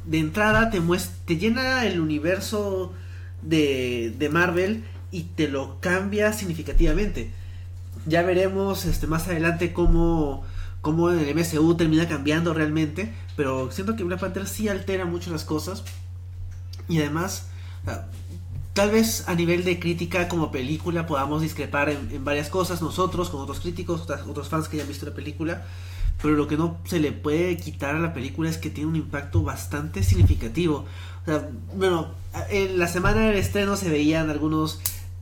de 0.06 0.20
entrada 0.20 0.70
te 0.70 0.82
te 1.26 1.36
llena 1.36 1.86
el 1.86 2.00
universo 2.00 2.94
de, 3.41 4.15
de 4.17 4.30
Marvel 4.30 4.86
y 5.12 5.24
te 5.24 5.47
lo 5.47 5.80
cambia 5.80 6.34
significativamente. 6.34 7.32
Ya 8.06 8.24
veremos 8.24 8.86
este 8.86 9.08
más 9.08 9.28
adelante 9.28 9.74
cómo, 9.74 10.43
cómo 10.82 11.10
el 11.10 11.36
MCU 11.36 11.76
termina 11.76 12.08
cambiando 12.08 12.54
realmente, 12.54 13.13
pero 13.36 13.71
siento 13.71 13.95
que 13.95 14.04
Black 14.04 14.19
Panther 14.19 14.47
sí 14.47 14.69
altera 14.69 15.06
mucho 15.06 15.32
las 15.32 15.43
cosas 15.43 15.84
y 16.88 17.00
además 17.00 17.47
tal 18.74 18.91
vez 18.91 19.28
a 19.28 19.36
nivel 19.36 19.63
de 19.63 19.80
crítica 19.80 20.28
como 20.28 20.52
película 20.52 21.06
podamos 21.06 21.41
discrepar 21.41 21.89
en, 21.89 22.10
en 22.12 22.24
varias 22.24 22.50
cosas 22.50 22.82
nosotros 22.82 23.30
con 23.30 23.41
otros 23.41 23.60
críticos, 23.60 24.08
otros 24.28 24.50
fans 24.50 24.67
que 24.67 24.78
ya 24.78 24.84
han 24.84 24.89
visto 24.89 25.06
la 25.06 25.13
película, 25.13 25.65
pero 26.21 26.36
lo 26.36 26.47
que 26.47 26.58
no 26.58 26.78
se 26.86 27.00
le 27.00 27.12
puede 27.12 27.58
quitar 27.58 27.95
a 27.95 28.00
la 28.00 28.13
película 28.13 28.50
es 28.50 28.58
que 28.58 28.69
tiene 28.69 28.89
un 28.89 28.95
impacto 28.95 29.43
bastante 29.43 30.04
significativo. 30.04 30.86
Bueno, 31.76 32.12
en 32.50 32.80
la 32.80 32.88
semana 32.88 33.21
del 33.21 33.36
estreno 33.36 33.76
se 33.76 33.89
veían 33.89 34.30
algunos 34.30 34.80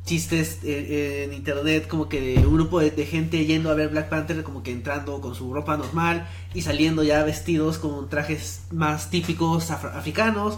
chistes 0.09 0.57
eh, 0.63 1.25
en 1.25 1.33
internet 1.33 1.87
como 1.87 2.09
que 2.09 2.19
de 2.19 2.47
un 2.47 2.55
grupo 2.55 2.79
de, 2.79 3.05
gente 3.05 3.45
yendo 3.45 3.69
a 3.69 3.75
ver 3.75 3.89
Black 3.89 4.09
Panther 4.09 4.41
como 4.41 4.63
que 4.63 4.71
entrando 4.71 5.21
con 5.21 5.35
su 5.35 5.53
ropa 5.53 5.77
normal 5.77 6.27
y 6.55 6.63
saliendo 6.63 7.03
ya 7.03 7.23
vestidos 7.23 7.77
con 7.77 8.09
trajes 8.09 8.61
más 8.71 9.11
típicos 9.11 9.69
africanos. 9.69 10.57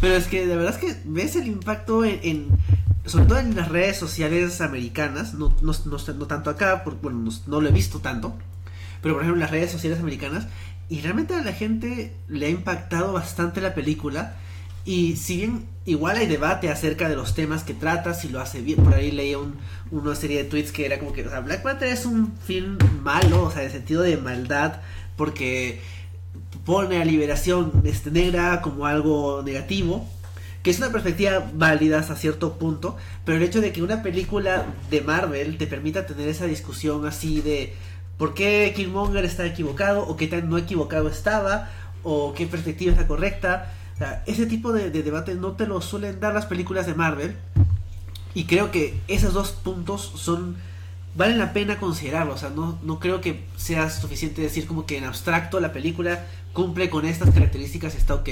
Pero 0.00 0.14
es 0.14 0.28
que 0.28 0.46
de 0.46 0.54
verdad 0.56 0.74
es 0.74 0.78
que 0.78 1.00
ves 1.04 1.34
el 1.34 1.48
impacto 1.48 2.04
en, 2.04 2.20
en- 2.22 2.48
sobre 3.06 3.24
todo 3.26 3.38
en 3.40 3.56
las 3.56 3.68
redes 3.68 3.96
sociales 3.96 4.60
americanas, 4.60 5.34
no, 5.34 5.52
no, 5.62 5.72
no, 5.86 6.26
tanto 6.26 6.50
acá, 6.50 6.84
porque 6.84 7.00
bueno, 7.02 7.18
no, 7.18 7.30
no 7.48 7.60
lo 7.60 7.68
he 7.68 7.72
visto 7.72 7.98
tanto, 7.98 8.34
pero 9.02 9.14
por 9.14 9.22
ejemplo 9.22 9.36
en 9.36 9.40
las 9.40 9.50
redes 9.50 9.72
sociales 9.72 9.98
americanas, 9.98 10.46
y 10.88 11.00
realmente 11.00 11.34
a 11.34 11.42
la 11.42 11.52
gente 11.52 12.14
le 12.28 12.46
ha 12.46 12.50
impactado 12.50 13.12
bastante 13.12 13.60
la 13.60 13.74
película, 13.74 14.36
y 14.84 15.16
si 15.16 15.36
bien 15.36 15.66
igual 15.86 16.16
hay 16.16 16.26
debate 16.26 16.68
acerca 16.70 17.08
de 17.08 17.16
los 17.16 17.34
temas 17.34 17.64
que 17.64 17.74
trata, 17.74 18.14
si 18.14 18.28
lo 18.28 18.40
hace 18.40 18.60
bien, 18.60 18.82
por 18.82 18.94
ahí 18.94 19.10
leía 19.10 19.38
un- 19.38 19.56
una 19.90 20.14
serie 20.14 20.38
de 20.42 20.48
tweets 20.48 20.72
que 20.72 20.86
era 20.86 20.98
como 20.98 21.12
que, 21.12 21.26
o 21.26 21.30
sea, 21.30 21.40
Black 21.40 21.62
Panther 21.62 21.88
es 21.88 22.06
un 22.06 22.32
film 22.46 22.78
malo, 23.02 23.44
o 23.44 23.50
sea, 23.50 23.62
en 23.64 23.70
sentido 23.72 24.02
de 24.02 24.16
maldad, 24.16 24.80
porque 25.16 25.80
pone 26.64 27.00
a 27.00 27.04
liberación 27.04 27.72
este, 27.84 28.10
negra 28.10 28.60
como 28.62 28.86
algo 28.86 29.42
negativo, 29.44 30.06
que 30.62 30.70
es 30.70 30.78
una 30.78 30.90
perspectiva 30.90 31.50
válida 31.54 31.98
hasta 31.98 32.14
cierto 32.16 32.58
punto, 32.58 32.96
pero 33.24 33.38
el 33.38 33.42
hecho 33.44 33.60
de 33.60 33.72
que 33.72 33.82
una 33.82 34.02
película 34.02 34.66
de 34.90 35.00
Marvel 35.00 35.56
te 35.56 35.66
permita 35.66 36.06
tener 36.06 36.28
esa 36.28 36.44
discusión 36.46 37.06
así 37.06 37.40
de 37.40 37.74
por 38.18 38.34
qué 38.34 38.72
Killmonger 38.76 39.24
está 39.24 39.46
equivocado 39.46 40.02
o 40.06 40.16
qué 40.18 40.26
tan 40.26 40.50
no 40.50 40.58
equivocado 40.58 41.08
estaba 41.08 41.70
o 42.02 42.34
qué 42.34 42.46
perspectiva 42.46 42.92
es 42.92 42.98
la 42.98 43.06
correcta, 43.06 43.72
ese 44.26 44.46
tipo 44.46 44.72
de, 44.72 44.90
de 44.90 45.02
debate 45.02 45.34
no 45.34 45.52
te 45.52 45.66
lo 45.66 45.80
suelen 45.80 46.20
dar 46.20 46.34
las 46.34 46.46
películas 46.46 46.86
de 46.86 46.94
Marvel 46.94 47.36
y 48.34 48.44
creo 48.44 48.70
que 48.70 49.00
esos 49.08 49.34
dos 49.34 49.50
puntos 49.50 50.12
son 50.16 50.56
vale 51.14 51.36
la 51.36 51.52
pena 51.52 51.78
considerarlo. 51.78 52.34
O 52.34 52.38
sea, 52.38 52.50
no, 52.50 52.78
no 52.82 52.98
creo 52.98 53.20
que 53.20 53.44
sea 53.56 53.90
suficiente 53.90 54.42
decir 54.42 54.66
como 54.66 54.86
que 54.86 54.98
en 54.98 55.04
abstracto 55.04 55.60
la 55.60 55.72
película 55.72 56.26
cumple 56.52 56.90
con 56.90 57.04
estas 57.04 57.30
características 57.30 57.94
y 57.94 57.98
está 57.98 58.14
ok. 58.14 58.28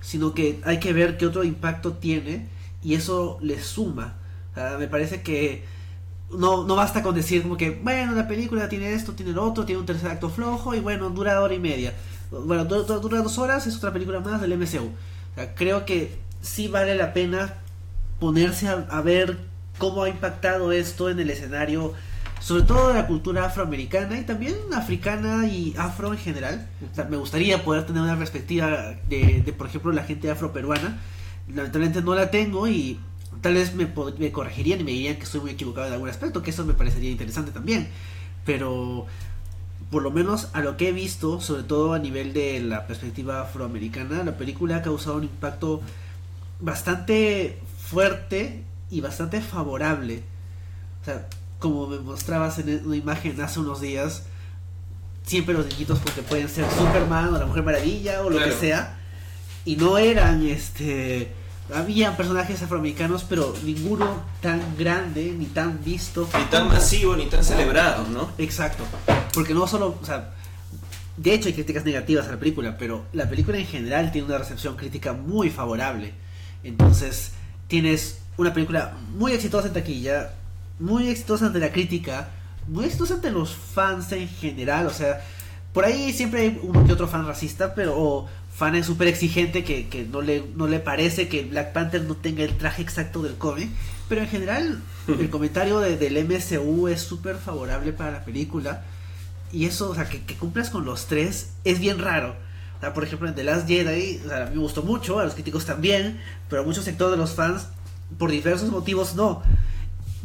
Sino 0.00 0.34
que 0.34 0.60
hay 0.64 0.78
que 0.78 0.92
ver 0.92 1.16
qué 1.16 1.26
otro 1.26 1.44
impacto 1.44 1.94
tiene 1.94 2.48
y 2.82 2.94
eso 2.94 3.38
le 3.40 3.62
suma. 3.62 4.16
O 4.52 4.54
sea, 4.54 4.78
me 4.78 4.88
parece 4.88 5.22
que 5.22 5.64
no, 6.30 6.64
no 6.64 6.76
basta 6.76 7.02
con 7.02 7.14
decir 7.14 7.42
como 7.42 7.56
que, 7.56 7.70
bueno, 7.70 8.12
la 8.12 8.28
película 8.28 8.68
tiene 8.68 8.92
esto, 8.92 9.12
tiene 9.12 9.32
lo 9.32 9.44
otro, 9.44 9.64
tiene 9.64 9.80
un 9.80 9.86
tercer 9.86 10.10
acto 10.10 10.30
flojo 10.30 10.74
y 10.74 10.80
bueno, 10.80 11.10
dura 11.10 11.40
hora 11.40 11.54
y 11.54 11.58
media. 11.58 11.94
Bueno, 12.30 12.64
du- 12.64 12.84
du- 12.84 13.00
dura 13.00 13.22
dos 13.22 13.38
horas, 13.38 13.66
es 13.66 13.76
otra 13.76 13.92
película 13.92 14.20
más 14.20 14.40
del 14.40 14.52
MCU. 14.52 14.84
O 14.86 15.34
sea, 15.34 15.54
creo 15.54 15.84
que 15.84 16.18
sí 16.40 16.68
vale 16.68 16.94
la 16.96 17.12
pena 17.12 17.54
ponerse 18.18 18.68
a, 18.68 19.00
ver 19.02 19.38
cómo 19.78 20.02
ha 20.04 20.08
impactado 20.08 20.72
esto 20.72 21.10
en 21.10 21.20
el 21.20 21.28
escenario, 21.30 21.92
sobre 22.40 22.62
todo 22.62 22.88
de 22.88 22.94
la 22.94 23.06
cultura 23.06 23.44
afroamericana 23.46 24.18
y 24.18 24.22
también 24.24 24.54
africana 24.74 25.46
y 25.46 25.74
afro 25.76 26.12
en 26.12 26.18
general. 26.18 26.66
O 26.90 26.94
sea, 26.94 27.04
me 27.04 27.16
gustaría 27.16 27.62
poder 27.64 27.84
tener 27.86 28.02
una 28.02 28.16
perspectiva 28.16 28.94
de, 29.08 29.54
por 29.56 29.66
ejemplo, 29.66 29.92
la 29.92 30.02
gente 30.04 30.30
afroperuana. 30.30 30.98
Lamentablemente 31.48 32.02
no 32.02 32.14
la 32.14 32.30
tengo 32.30 32.66
y 32.68 32.98
tal 33.42 33.54
vez 33.54 33.74
me, 33.74 33.86
me 34.18 34.32
corregirían 34.32 34.80
y 34.80 34.84
me 34.84 34.90
dirían 34.92 35.16
que 35.16 35.24
estoy 35.24 35.40
muy 35.42 35.50
equivocado 35.50 35.86
en 35.88 35.92
algún 35.92 36.08
aspecto, 36.08 36.42
que 36.42 36.50
eso 36.50 36.64
me 36.64 36.74
parecería 36.74 37.10
interesante 37.10 37.50
también. 37.52 37.88
Pero 38.44 39.06
por 39.90 40.02
lo 40.02 40.10
menos 40.10 40.48
a 40.52 40.60
lo 40.60 40.76
que 40.76 40.88
he 40.88 40.92
visto, 40.92 41.40
sobre 41.40 41.62
todo 41.62 41.94
a 41.94 41.98
nivel 41.98 42.32
de 42.32 42.60
la 42.60 42.86
perspectiva 42.86 43.42
afroamericana, 43.42 44.24
la 44.24 44.36
película 44.36 44.76
ha 44.76 44.82
causado 44.82 45.16
un 45.16 45.24
impacto 45.24 45.80
bastante 46.60 47.58
fuerte 47.78 48.64
y 48.90 49.00
bastante 49.00 49.40
favorable. 49.40 50.22
O 51.02 51.04
sea, 51.04 51.28
como 51.58 51.86
me 51.86 51.98
mostrabas 51.98 52.58
en 52.58 52.82
una 52.86 52.96
imagen 52.96 53.40
hace 53.40 53.60
unos 53.60 53.80
días, 53.80 54.24
siempre 55.24 55.54
los 55.54 55.66
niñitos 55.66 55.98
porque 56.00 56.22
pueden 56.22 56.48
ser 56.48 56.64
Superman 56.70 57.34
o 57.34 57.38
la 57.38 57.46
Mujer 57.46 57.62
Maravilla 57.62 58.22
o 58.22 58.30
lo 58.30 58.36
Claro. 58.38 58.52
que 58.52 58.58
sea, 58.58 58.98
y 59.64 59.76
no 59.76 59.98
eran 59.98 60.44
este 60.46 61.32
habían 61.74 62.16
personajes 62.16 62.62
afroamericanos, 62.62 63.24
pero 63.24 63.54
ninguno 63.64 64.22
tan 64.40 64.60
grande 64.76 65.34
ni 65.36 65.46
tan 65.46 65.82
visto. 65.84 66.28
Ni 66.36 66.44
tan 66.44 66.68
masivo, 66.68 67.16
ni 67.16 67.26
tan 67.26 67.44
celebrado, 67.44 68.06
¿no? 68.08 68.30
Exacto. 68.38 68.84
Porque 69.34 69.54
no 69.54 69.66
solo, 69.66 69.98
o 70.00 70.04
sea, 70.04 70.32
de 71.16 71.34
hecho 71.34 71.48
hay 71.48 71.54
críticas 71.54 71.84
negativas 71.84 72.28
a 72.28 72.32
la 72.32 72.38
película, 72.38 72.76
pero 72.78 73.06
la 73.12 73.28
película 73.28 73.58
en 73.58 73.66
general 73.66 74.12
tiene 74.12 74.28
una 74.28 74.38
recepción 74.38 74.76
crítica 74.76 75.12
muy 75.12 75.50
favorable. 75.50 76.14
Entonces, 76.62 77.32
tienes 77.68 78.20
una 78.36 78.52
película 78.52 78.94
muy 79.14 79.32
exitosa 79.32 79.68
en 79.68 79.74
taquilla, 79.74 80.32
muy 80.78 81.08
exitosa 81.08 81.46
ante 81.46 81.58
la 81.58 81.72
crítica, 81.72 82.28
muy 82.68 82.84
exitosa 82.84 83.14
ante 83.14 83.30
los 83.30 83.54
fans 83.54 84.12
en 84.12 84.28
general, 84.28 84.86
o 84.86 84.90
sea, 84.90 85.20
por 85.72 85.84
ahí 85.84 86.12
siempre 86.12 86.40
hay 86.40 86.60
uno 86.62 86.84
que 86.86 86.92
otro 86.92 87.06
fan 87.06 87.26
racista, 87.26 87.74
pero 87.74 87.98
o 87.98 88.28
fan 88.56 88.82
súper 88.82 89.08
exigente 89.08 89.64
que, 89.64 89.88
que 89.88 90.04
no, 90.04 90.22
le, 90.22 90.42
no 90.56 90.66
le 90.66 90.78
parece 90.80 91.28
que 91.28 91.42
Black 91.44 91.72
Panther 91.72 92.02
no 92.04 92.16
tenga 92.16 92.42
el 92.42 92.56
traje 92.56 92.80
exacto 92.82 93.22
del 93.22 93.34
cómic, 93.34 93.68
pero 94.08 94.22
en 94.22 94.28
general 94.28 94.80
el 95.08 95.28
comentario 95.30 95.78
de- 95.80 95.96
del 95.98 96.24
MCU 96.24 96.88
es 96.88 97.02
súper 97.02 97.36
favorable 97.36 97.92
para 97.92 98.12
la 98.12 98.24
película. 98.24 98.84
Y 99.52 99.66
eso, 99.66 99.90
o 99.90 99.94
sea, 99.94 100.08
que, 100.08 100.22
que 100.22 100.34
cumplas 100.34 100.70
con 100.70 100.84
los 100.84 101.06
tres 101.06 101.50
es 101.64 101.78
bien 101.80 101.98
raro. 101.98 102.34
O 102.78 102.80
sea, 102.80 102.92
por 102.94 103.04
ejemplo, 103.04 103.28
en 103.28 103.34
The 103.34 103.44
Last 103.44 103.68
Jedi, 103.68 104.20
o 104.24 104.28
sea, 104.28 104.42
a 104.42 104.46
mí 104.46 104.56
me 104.56 104.62
gustó 104.62 104.82
mucho, 104.82 105.18
a 105.18 105.24
los 105.24 105.34
críticos 105.34 105.64
también, 105.66 106.20
pero 106.48 106.62
a 106.62 106.64
muchos 106.64 106.84
sectores 106.84 107.12
de 107.12 107.16
los 107.18 107.32
fans, 107.34 107.68
por 108.18 108.30
diversos 108.30 108.70
motivos, 108.70 109.14
no. 109.14 109.42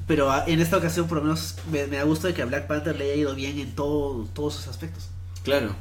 Pero 0.08 0.32
a- 0.32 0.46
en 0.48 0.60
esta 0.60 0.78
ocasión, 0.78 1.08
por 1.08 1.18
lo 1.20 1.24
menos, 1.24 1.56
me, 1.72 1.86
me 1.88 1.98
da 1.98 2.04
gusto 2.04 2.28
de 2.28 2.34
que 2.34 2.42
a 2.42 2.46
Black 2.46 2.68
Panther 2.68 2.96
le 2.98 3.06
haya 3.06 3.16
ido 3.16 3.36
bien 3.36 3.60
en 3.60 3.74
todo, 3.76 4.26
todos 4.34 4.56
sus 4.56 4.68
aspectos. 4.68 5.10
Claro, 5.44 5.76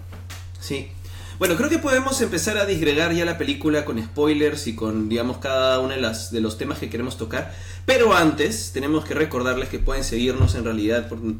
sí. 0.61 0.91
Bueno, 1.41 1.57
creo 1.57 1.69
que 1.71 1.79
podemos 1.79 2.21
empezar 2.21 2.57
a 2.59 2.67
disgregar 2.67 3.13
ya 3.15 3.25
la 3.25 3.39
película 3.39 3.85
con 3.85 4.01
spoilers 4.01 4.67
y 4.69 4.77
con, 4.77 5.09
digamos, 5.09 5.39
cada 5.39 5.81
uno 5.81 5.95
de, 5.95 6.01
las, 6.01 6.31
de 6.31 6.41
los 6.43 6.57
temas 6.59 6.79
que 6.79 6.89
queremos 6.91 7.17
tocar. 7.17 7.53
Pero 7.87 8.15
antes, 8.15 8.71
tenemos 8.73 9.05
que 9.07 9.15
recordarles 9.15 9.69
que 9.71 9.79
pueden 9.79 10.05
seguirnos 10.05 10.55
en 10.55 10.65
realidad 10.65 11.09
por, 11.09 11.19
en, 11.19 11.39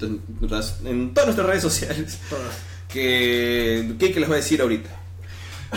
todas- 0.49 0.79
en 0.85 1.13
todas 1.15 1.27
nuestras 1.29 1.47
redes 1.47 1.63
sociales. 1.63 2.19
Que, 2.89 3.95
¿Qué 3.99 4.13
que 4.13 4.21
les 4.21 4.29
voy 4.29 4.39
a 4.39 4.41
decir 4.41 4.61
ahorita? 4.63 4.91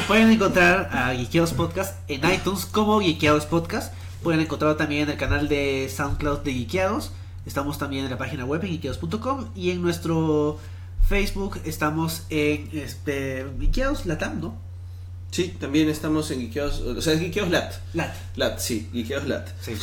Pueden 0.07 0.31
encontrar 0.31 0.89
a 0.91 1.13
Geekeados 1.13 1.53
Podcast 1.53 1.95
en 2.09 2.21
iTunes 2.31 2.65
como 2.65 2.99
Geekeados 3.01 3.45
Podcast. 3.45 3.93
Pueden 4.23 4.39
encontrarlo 4.39 4.77
también 4.77 5.03
en 5.03 5.09
el 5.11 5.17
canal 5.17 5.47
de 5.49 5.91
SoundCloud 5.95 6.39
de 6.39 6.53
Geekeados. 6.53 7.11
Estamos 7.45 7.77
también 7.77 8.05
en 8.05 8.09
la 8.11 8.17
página 8.17 8.45
web 8.45 8.63
en 8.63 8.69
geekeados.com 8.69 9.49
y 9.55 9.71
en 9.71 9.81
nuestro 9.81 10.57
Facebook 11.07 11.59
estamos 11.65 12.23
en 12.29 12.69
este, 12.73 13.45
Geekeados 13.59 14.05
Latam, 14.05 14.39
¿no? 14.41 14.57
Sí, 15.31 15.53
también 15.59 15.89
estamos 15.89 16.29
en 16.31 16.39
Geekeados, 16.41 16.79
o 16.81 17.01
sea, 17.01 17.17
Geekeados 17.17 17.51
Lat. 17.51 17.73
Lat. 17.93 18.13
Lat, 18.35 18.59
sí, 18.59 18.87
Geekeados 18.93 19.27
Lat. 19.27 19.49
Sí. 19.61 19.73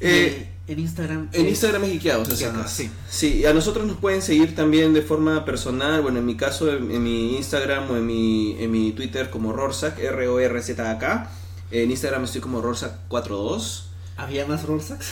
Eh, 0.00 0.50
Y 0.66 0.72
en 0.72 0.78
Instagram. 0.80 1.28
En 1.32 1.42
es- 1.46 1.50
Instagram 1.52 1.84
es 1.84 1.90
Geekeados, 1.92 2.28
secas. 2.28 2.70
sí. 2.72 2.90
Sí, 3.08 3.46
a 3.46 3.52
nosotros 3.54 3.86
nos 3.86 3.96
pueden 3.98 4.20
seguir 4.22 4.54
también 4.54 4.92
de 4.92 5.02
forma 5.02 5.44
personal, 5.44 6.02
bueno, 6.02 6.18
en 6.18 6.26
mi 6.26 6.36
caso, 6.36 6.70
en, 6.74 6.90
en 6.90 7.02
mi 7.02 7.36
Instagram 7.36 7.90
o 7.90 7.96
en 7.96 8.06
mi, 8.06 8.56
en 8.62 8.70
mi 8.70 8.92
Twitter 8.92 9.30
como 9.30 9.52
Rorzac, 9.52 9.98
R-O-R-Z-A-K. 9.98 11.30
En 11.70 11.90
Instagram 11.90 12.24
estoy 12.24 12.40
como 12.40 12.62
Rorzac42. 12.62 13.84
¿Había 14.16 14.46
más 14.46 14.64
Rorsax? 14.64 15.06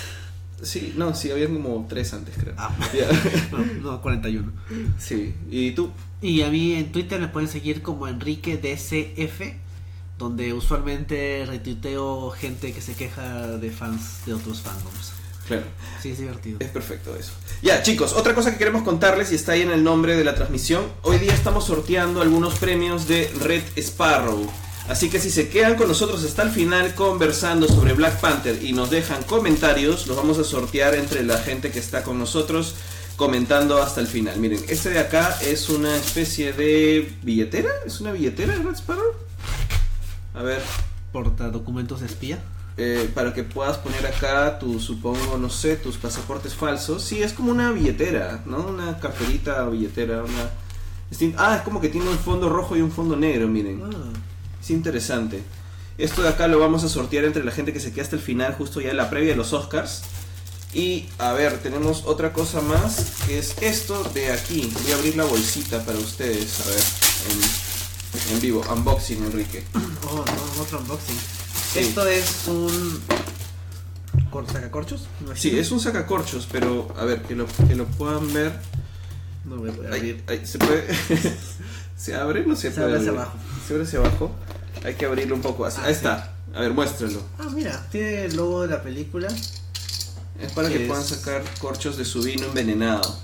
Sí, 0.62 0.94
no, 0.96 1.14
sí, 1.14 1.30
había 1.30 1.48
como 1.48 1.86
tres 1.88 2.14
antes, 2.14 2.34
creo. 2.38 2.54
Ah, 2.56 2.74
Ya. 2.94 3.08
no, 3.52 3.92
no, 3.92 4.00
41. 4.00 4.52
Sí, 4.98 5.34
¿y 5.50 5.72
tú? 5.72 5.90
Y 6.20 6.42
a 6.42 6.50
mí 6.50 6.74
en 6.74 6.92
Twitter 6.92 7.20
me 7.20 7.28
pueden 7.28 7.48
seguir 7.48 7.82
como 7.82 8.06
Enrique 8.06 8.56
DCF, 8.56 9.56
donde 10.18 10.52
usualmente 10.52 11.44
retuiteo 11.46 12.30
gente 12.30 12.72
que 12.72 12.80
se 12.80 12.94
queja 12.94 13.48
de 13.58 13.70
fans 13.70 14.24
de 14.24 14.34
otros 14.34 14.60
fandoms. 14.60 15.12
Claro. 15.48 15.64
Sí, 16.00 16.10
es 16.10 16.18
divertido. 16.18 16.58
Es 16.60 16.68
perfecto 16.68 17.16
eso. 17.16 17.32
Ya, 17.62 17.82
chicos, 17.82 18.12
otra 18.12 18.34
cosa 18.34 18.52
que 18.52 18.58
queremos 18.58 18.82
contarles 18.82 19.32
y 19.32 19.34
está 19.34 19.52
ahí 19.52 19.62
en 19.62 19.72
el 19.72 19.82
nombre 19.82 20.16
de 20.16 20.22
la 20.22 20.36
transmisión. 20.36 20.84
Hoy 21.02 21.18
día 21.18 21.34
estamos 21.34 21.66
sorteando 21.66 22.22
algunos 22.22 22.58
premios 22.60 23.08
de 23.08 23.28
Red 23.40 23.64
Sparrow. 23.76 24.48
Así 24.92 25.08
que 25.08 25.18
si 25.18 25.30
se 25.30 25.48
quedan 25.48 25.76
con 25.76 25.88
nosotros 25.88 26.22
hasta 26.22 26.42
el 26.42 26.50
final 26.50 26.94
conversando 26.94 27.66
sobre 27.66 27.94
Black 27.94 28.20
Panther 28.20 28.62
y 28.62 28.74
nos 28.74 28.90
dejan 28.90 29.22
comentarios, 29.22 30.06
los 30.06 30.18
vamos 30.18 30.38
a 30.38 30.44
sortear 30.44 30.94
entre 30.94 31.22
la 31.22 31.38
gente 31.38 31.70
que 31.70 31.78
está 31.78 32.02
con 32.02 32.18
nosotros 32.18 32.74
comentando 33.16 33.82
hasta 33.82 34.02
el 34.02 34.06
final. 34.06 34.38
Miren, 34.38 34.62
este 34.68 34.90
de 34.90 34.98
acá 34.98 35.34
es 35.40 35.70
una 35.70 35.96
especie 35.96 36.52
de 36.52 37.10
billetera. 37.22 37.70
¿Es 37.86 38.02
una 38.02 38.12
billetera 38.12 38.54
de 38.54 38.62
Red 38.62 38.74
Sparrow? 38.74 39.14
A 40.34 40.42
ver, 40.42 40.60
Porta 41.10 41.48
documentos 41.48 42.00
de 42.00 42.06
espía. 42.06 42.42
eh, 42.76 43.10
para 43.14 43.32
que 43.32 43.44
puedas 43.44 43.78
poner 43.78 44.06
acá 44.06 44.58
tu, 44.58 44.78
supongo, 44.78 45.38
no 45.38 45.48
sé, 45.48 45.76
tus 45.76 45.96
pasaportes 45.96 46.54
falsos. 46.54 47.02
Sí, 47.02 47.22
es 47.22 47.32
como 47.32 47.50
una 47.50 47.70
billetera, 47.70 48.42
¿no? 48.44 48.58
Una 48.58 48.98
carterita 48.98 49.66
o 49.66 49.70
billetera, 49.70 50.22
una... 50.22 50.50
Ah, 51.38 51.56
es 51.56 51.62
como 51.62 51.80
que 51.80 51.88
tiene 51.88 52.10
un 52.10 52.18
fondo 52.18 52.50
rojo 52.50 52.76
y 52.76 52.82
un 52.82 52.92
fondo 52.92 53.16
negro, 53.16 53.48
miren. 53.48 53.82
Ah, 53.84 54.12
Es 54.62 54.70
interesante. 54.70 55.42
Esto 55.98 56.22
de 56.22 56.28
acá 56.28 56.48
lo 56.48 56.58
vamos 56.58 56.84
a 56.84 56.88
sortear 56.88 57.24
entre 57.24 57.44
la 57.44 57.52
gente 57.52 57.72
que 57.72 57.80
se 57.80 57.92
queda 57.92 58.04
hasta 58.04 58.16
el 58.16 58.22
final, 58.22 58.54
justo 58.54 58.80
ya 58.80 58.90
en 58.90 58.96
la 58.96 59.10
previa 59.10 59.30
de 59.30 59.36
los 59.36 59.52
Oscars. 59.52 60.02
Y 60.72 61.06
a 61.18 61.32
ver, 61.34 61.58
tenemos 61.58 62.04
otra 62.06 62.32
cosa 62.32 62.62
más, 62.62 63.12
que 63.26 63.38
es 63.38 63.54
esto 63.60 64.02
de 64.14 64.32
aquí. 64.32 64.72
Voy 64.82 64.92
a 64.92 64.94
abrir 64.96 65.16
la 65.16 65.24
bolsita 65.24 65.84
para 65.84 65.98
ustedes, 65.98 66.60
a 66.60 66.70
ver, 66.70 66.82
en, 68.30 68.34
en 68.36 68.40
vivo. 68.40 68.64
Unboxing, 68.72 69.22
Enrique. 69.22 69.62
oh, 70.08 70.24
no, 70.24 70.62
otro 70.62 70.78
unboxing. 70.78 71.16
Sí. 71.74 71.78
Esto 71.80 72.06
es 72.06 72.46
un. 72.48 73.00
cor- 74.30 74.46
¿Sacacorchos? 74.50 75.02
Sí, 75.34 75.58
es 75.58 75.70
un 75.72 75.80
sacacorchos, 75.80 76.48
pero 76.50 76.88
a 76.98 77.04
ver, 77.04 77.20
que 77.22 77.34
lo, 77.34 77.46
que 77.68 77.74
lo 77.74 77.84
puedan 77.86 78.32
ver. 78.32 78.58
No 79.44 79.56
voy 79.56 79.70
a 79.70 79.72
poder 79.74 79.92
abrir. 79.92 80.24
ahí, 80.26 80.46
¿Se 80.46 80.58
puede? 80.58 80.86
¿Se 81.98 82.14
abre? 82.14 82.46
No 82.46 82.56
se, 82.56 82.62
Se 82.62 82.70
puede 82.70 82.84
abre 82.86 82.98
hacia 82.98 83.10
abrir. 83.10 83.26
Abajo. 83.70 83.86
Se 83.86 83.96
abajo. 83.96 84.30
Hay 84.84 84.94
que 84.94 85.06
abrirlo 85.06 85.34
un 85.36 85.42
poco 85.42 85.64
así. 85.64 85.78
Ah, 85.80 85.86
ahí 85.86 85.92
sí. 85.94 85.98
está. 85.98 86.32
A 86.54 86.60
ver, 86.60 86.72
muéstralo. 86.72 87.20
Ah, 87.38 87.46
mira, 87.54 87.86
tiene 87.90 88.24
el 88.24 88.36
logo 88.36 88.62
de 88.62 88.68
la 88.68 88.82
película. 88.82 89.28
Es 90.40 90.50
para 90.52 90.68
¿Qué 90.68 90.76
que 90.76 90.82
es? 90.82 90.88
puedan 90.88 91.04
sacar 91.04 91.42
corchos 91.60 91.96
de 91.96 92.04
su 92.04 92.22
vino 92.22 92.46
envenenado. 92.46 93.16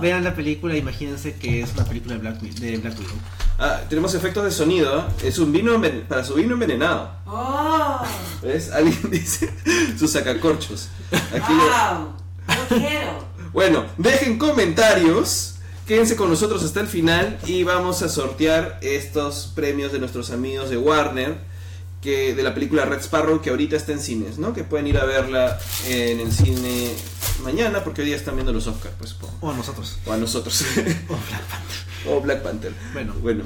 Vean 0.00 0.24
la 0.24 0.34
película, 0.34 0.76
imagínense 0.76 1.34
que 1.34 1.62
es 1.62 1.72
una 1.74 1.84
película 1.84 2.14
de 2.14 2.20
Black, 2.20 2.40
de 2.40 2.76
Black 2.78 2.98
Widow. 2.98 3.14
Ah, 3.58 3.80
tenemos 3.88 4.14
efectos 4.14 4.44
de 4.44 4.50
sonido. 4.50 4.98
¿eh? 5.00 5.04
Es 5.28 5.38
un 5.38 5.52
vino 5.52 5.80
para 6.08 6.24
su 6.24 6.34
vino 6.34 6.54
envenenado. 6.54 7.10
¡Oh! 7.26 8.00
¿Ves? 8.42 8.70
Alguien 8.72 8.98
dice 9.10 9.52
sus 9.98 10.10
sacacorchos. 10.12 10.88
Aquí 11.12 11.52
lo- 11.52 11.64
¡Wow! 11.64 12.14
¡Yo 12.70 12.76
quiero! 12.76 13.24
Bueno, 13.52 13.84
dejen 13.96 14.38
comentarios. 14.38 15.53
Quédense 15.86 16.16
con 16.16 16.30
nosotros 16.30 16.64
hasta 16.64 16.80
el 16.80 16.86
final 16.86 17.38
y 17.46 17.62
vamos 17.62 18.02
a 18.02 18.08
sortear 18.08 18.78
estos 18.80 19.52
premios 19.54 19.92
de 19.92 19.98
nuestros 19.98 20.30
amigos 20.30 20.70
de 20.70 20.78
Warner. 20.78 21.54
Que, 22.00 22.34
de 22.34 22.42
la 22.42 22.52
película 22.52 22.84
Red 22.84 23.00
Sparrow 23.00 23.40
que 23.40 23.48
ahorita 23.48 23.76
está 23.76 23.92
en 23.92 24.00
cines, 24.00 24.36
¿no? 24.36 24.52
Que 24.52 24.62
pueden 24.62 24.86
ir 24.86 24.98
a 24.98 25.06
verla 25.06 25.58
en 25.86 26.20
el 26.20 26.32
cine 26.32 26.92
mañana 27.42 27.82
porque 27.82 28.02
hoy 28.02 28.08
día 28.08 28.16
están 28.16 28.34
viendo 28.34 28.52
los 28.52 28.66
Oscars, 28.66 28.94
pues. 28.98 29.16
O 29.40 29.50
a 29.50 29.54
nosotros. 29.54 29.98
O 30.04 30.12
a 30.12 30.18
nosotros. 30.18 30.64
O 31.08 31.16
Black 31.16 31.42
Panther. 31.48 31.78
o 32.06 32.20
Black 32.20 32.42
Panther. 32.42 32.72
Bueno. 32.92 33.14
Bueno. 33.22 33.44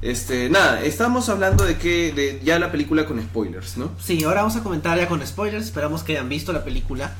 Este, 0.00 0.50
nada, 0.50 0.82
estábamos 0.82 1.28
hablando 1.28 1.64
de 1.64 1.78
que 1.78 2.10
de 2.12 2.40
ya 2.42 2.58
la 2.58 2.72
película 2.72 3.06
con 3.06 3.22
spoilers, 3.22 3.76
¿no? 3.76 3.92
Sí, 4.02 4.24
ahora 4.24 4.40
vamos 4.42 4.56
a 4.56 4.64
comentar 4.64 4.98
ya 4.98 5.06
con 5.08 5.24
spoilers. 5.24 5.66
Esperamos 5.66 6.02
que 6.02 6.12
hayan 6.12 6.28
visto 6.28 6.52
la 6.52 6.64
película, 6.64 7.14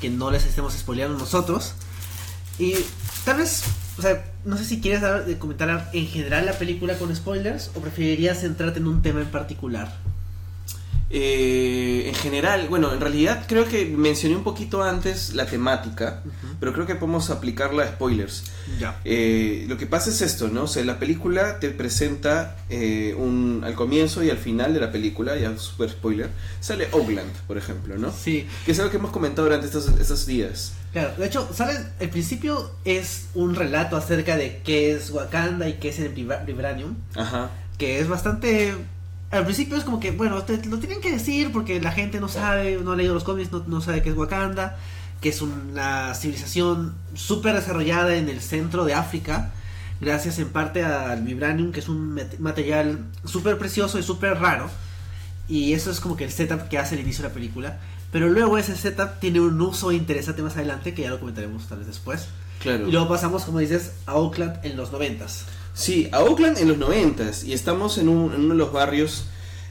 que 0.00 0.10
no 0.10 0.32
les 0.32 0.44
estemos 0.44 0.74
spoileando 0.74 1.16
nosotros. 1.16 1.74
Y 2.58 2.74
tal 3.24 3.38
vez, 3.38 3.64
o 3.98 4.02
sea, 4.02 4.24
no 4.44 4.56
sé 4.56 4.64
si 4.64 4.80
quieres 4.80 5.02
comentar 5.38 5.90
en 5.92 6.06
general 6.06 6.46
la 6.46 6.52
película 6.52 6.98
con 6.98 7.14
spoilers 7.14 7.70
o 7.74 7.80
preferirías 7.80 8.40
centrarte 8.40 8.78
en 8.78 8.86
un 8.86 9.02
tema 9.02 9.20
en 9.20 9.28
particular. 9.28 9.92
Eh, 11.16 12.08
en 12.08 12.14
general, 12.16 12.66
bueno, 12.68 12.92
en 12.92 13.00
realidad 13.00 13.44
creo 13.46 13.68
que 13.68 13.86
mencioné 13.86 14.34
un 14.34 14.42
poquito 14.42 14.82
antes 14.82 15.32
la 15.34 15.46
temática, 15.46 16.24
pero 16.58 16.72
creo 16.72 16.86
que 16.86 16.96
podemos 16.96 17.30
aplicarla 17.30 17.84
a 17.84 17.86
spoilers. 17.86 18.42
Ya. 18.80 19.00
Eh, 19.04 19.64
lo 19.68 19.78
que 19.78 19.86
pasa 19.86 20.10
es 20.10 20.20
esto, 20.22 20.48
¿no? 20.48 20.64
O 20.64 20.66
sea, 20.66 20.84
la 20.84 20.98
película 20.98 21.60
te 21.60 21.70
presenta 21.70 22.56
eh, 22.68 23.14
un, 23.16 23.62
al 23.64 23.74
comienzo 23.76 24.24
y 24.24 24.30
al 24.30 24.38
final 24.38 24.74
de 24.74 24.80
la 24.80 24.90
película, 24.90 25.36
ya 25.36 25.56
super 25.56 25.88
spoiler, 25.88 26.30
sale 26.60 26.88
Oakland, 26.90 27.30
por 27.46 27.58
ejemplo, 27.58 27.96
¿no? 27.96 28.10
Sí, 28.12 28.48
Que 28.66 28.72
es 28.72 28.78
algo 28.80 28.90
que 28.90 28.96
hemos 28.96 29.12
comentado 29.12 29.44
durante 29.46 29.66
estos, 29.66 29.86
estos 30.00 30.26
días. 30.26 30.72
claro. 30.92 31.12
De 31.16 31.26
hecho, 31.26 31.48
¿sabes? 31.54 31.78
El 32.00 32.10
principio 32.10 32.72
es 32.84 33.26
un 33.34 33.54
relato 33.54 33.96
acerca 33.96 34.36
de 34.36 34.62
qué 34.64 34.90
es 34.92 35.10
Wakanda 35.10 35.68
y 35.68 35.74
qué 35.74 35.90
es 35.90 36.00
el 36.00 36.12
Vibra- 36.12 36.44
Vibranium. 36.44 36.96
Ajá. 37.14 37.50
que 37.78 38.00
es 38.00 38.08
bastante... 38.08 38.74
Al 39.30 39.44
principio 39.44 39.76
es 39.76 39.84
como 39.84 39.98
que, 39.98 40.12
bueno, 40.12 40.42
te 40.44 40.64
lo 40.66 40.78
tienen 40.78 41.00
que 41.00 41.10
decir 41.10 41.50
porque 41.52 41.80
la 41.80 41.92
gente 41.92 42.20
no 42.20 42.28
sabe, 42.28 42.78
no 42.82 42.92
ha 42.92 42.96
leído 42.96 43.14
los 43.14 43.24
cómics, 43.24 43.50
no, 43.50 43.64
no 43.66 43.80
sabe 43.80 44.02
qué 44.02 44.10
es 44.10 44.16
Wakanda, 44.16 44.76
que 45.20 45.30
es 45.30 45.42
una 45.42 46.14
civilización 46.14 46.94
súper 47.14 47.54
desarrollada 47.54 48.14
en 48.16 48.28
el 48.28 48.40
centro 48.40 48.84
de 48.84 48.94
África, 48.94 49.52
gracias 50.00 50.38
en 50.38 50.50
parte 50.50 50.84
al 50.84 51.22
Vibranium, 51.22 51.72
que 51.72 51.80
es 51.80 51.88
un 51.88 52.20
material 52.38 53.06
súper 53.24 53.58
precioso 53.58 53.98
y 53.98 54.02
súper 54.02 54.38
raro. 54.38 54.70
Y 55.48 55.72
eso 55.72 55.90
es 55.90 56.00
como 56.00 56.16
que 56.16 56.24
el 56.24 56.30
setup 56.30 56.68
que 56.68 56.78
hace 56.78 56.94
el 56.94 57.02
inicio 57.02 57.22
de 57.22 57.28
la 57.28 57.34
película. 57.34 57.78
Pero 58.12 58.28
luego 58.28 58.58
ese 58.58 58.76
setup 58.76 59.18
tiene 59.18 59.40
un 59.40 59.60
uso 59.60 59.92
interesante 59.92 60.42
más 60.42 60.56
adelante, 60.56 60.94
que 60.94 61.02
ya 61.02 61.10
lo 61.10 61.18
comentaremos 61.18 61.66
tal 61.68 61.78
vez 61.78 61.86
después. 61.88 62.28
Claro. 62.60 62.86
Y 62.88 62.92
luego 62.92 63.08
pasamos, 63.08 63.44
como 63.44 63.58
dices, 63.58 63.92
a 64.06 64.14
Oakland 64.14 64.64
en 64.64 64.76
los 64.76 64.92
noventas. 64.92 65.46
Sí, 65.74 66.08
a 66.12 66.20
Oakland 66.22 66.56
en 66.58 66.68
los 66.68 66.78
noventas 66.78 67.44
y 67.44 67.52
estamos 67.52 67.98
en, 67.98 68.08
un- 68.08 68.32
en 68.32 68.40
uno 68.42 68.54
de 68.54 68.58
los 68.58 68.72
barrios 68.72 69.26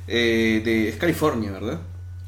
eh, 0.08 0.62
de 0.64 0.90
es 0.90 0.98
California, 0.98 1.52
¿verdad? 1.52 1.80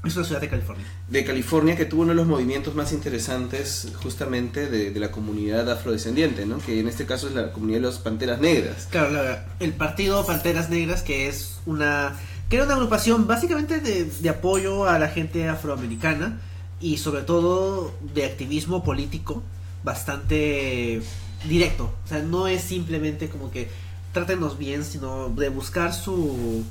Es 0.06 0.16
una 0.16 0.26
ciudad 0.26 0.40
de 0.42 0.50
California. 0.50 0.86
De 1.10 1.26
California 1.26 1.76
que 1.76 1.86
tuvo 1.86 2.04
uno 2.04 2.12
de 2.12 2.16
los 2.16 2.28
movimientos 2.28 2.74
más 2.76 2.94
interesantes 2.94 3.88
justamente 4.04 4.68
de, 4.70 4.92
de 4.92 5.00
la 5.00 5.12
comunidad 5.12 5.70
afrodescendiente, 5.70 6.46
¿no? 6.46 6.60
Que 6.60 6.80
en 6.80 6.88
este 6.88 7.06
caso 7.06 7.28
es 7.28 7.34
la 7.34 7.52
comunidad 7.52 7.80
de 7.82 7.86
las 7.88 7.98
Panteras 7.98 8.40
Negras. 8.40 8.88
Claro, 8.92 9.12
la- 9.12 9.46
el 9.60 9.74
partido 9.74 10.26
Panteras 10.26 10.70
Negras, 10.70 11.02
que 11.04 11.28
es 11.28 11.58
una. 11.66 12.16
que 12.50 12.56
era 12.58 12.66
una 12.66 12.76
agrupación 12.76 13.28
básicamente 13.28 13.80
de, 13.82 14.06
de 14.06 14.30
apoyo 14.30 14.88
a 14.88 15.00
la 15.00 15.10
gente 15.10 15.48
afroamericana 15.50 16.40
y 16.80 16.98
sobre 16.98 17.24
todo 17.24 17.92
de 18.14 18.26
activismo 18.26 18.84
político 18.84 19.42
bastante 19.84 21.02
directo. 21.48 21.94
O 22.04 22.08
sea, 22.08 22.20
no 22.20 22.48
es 22.48 22.62
simplemente 22.62 23.30
como 23.30 23.52
que 23.52 23.70
trátenos 24.12 24.58
bien, 24.58 24.84
sino 24.84 25.30
de 25.30 25.50
buscar 25.50 25.94
su, 25.94 26.64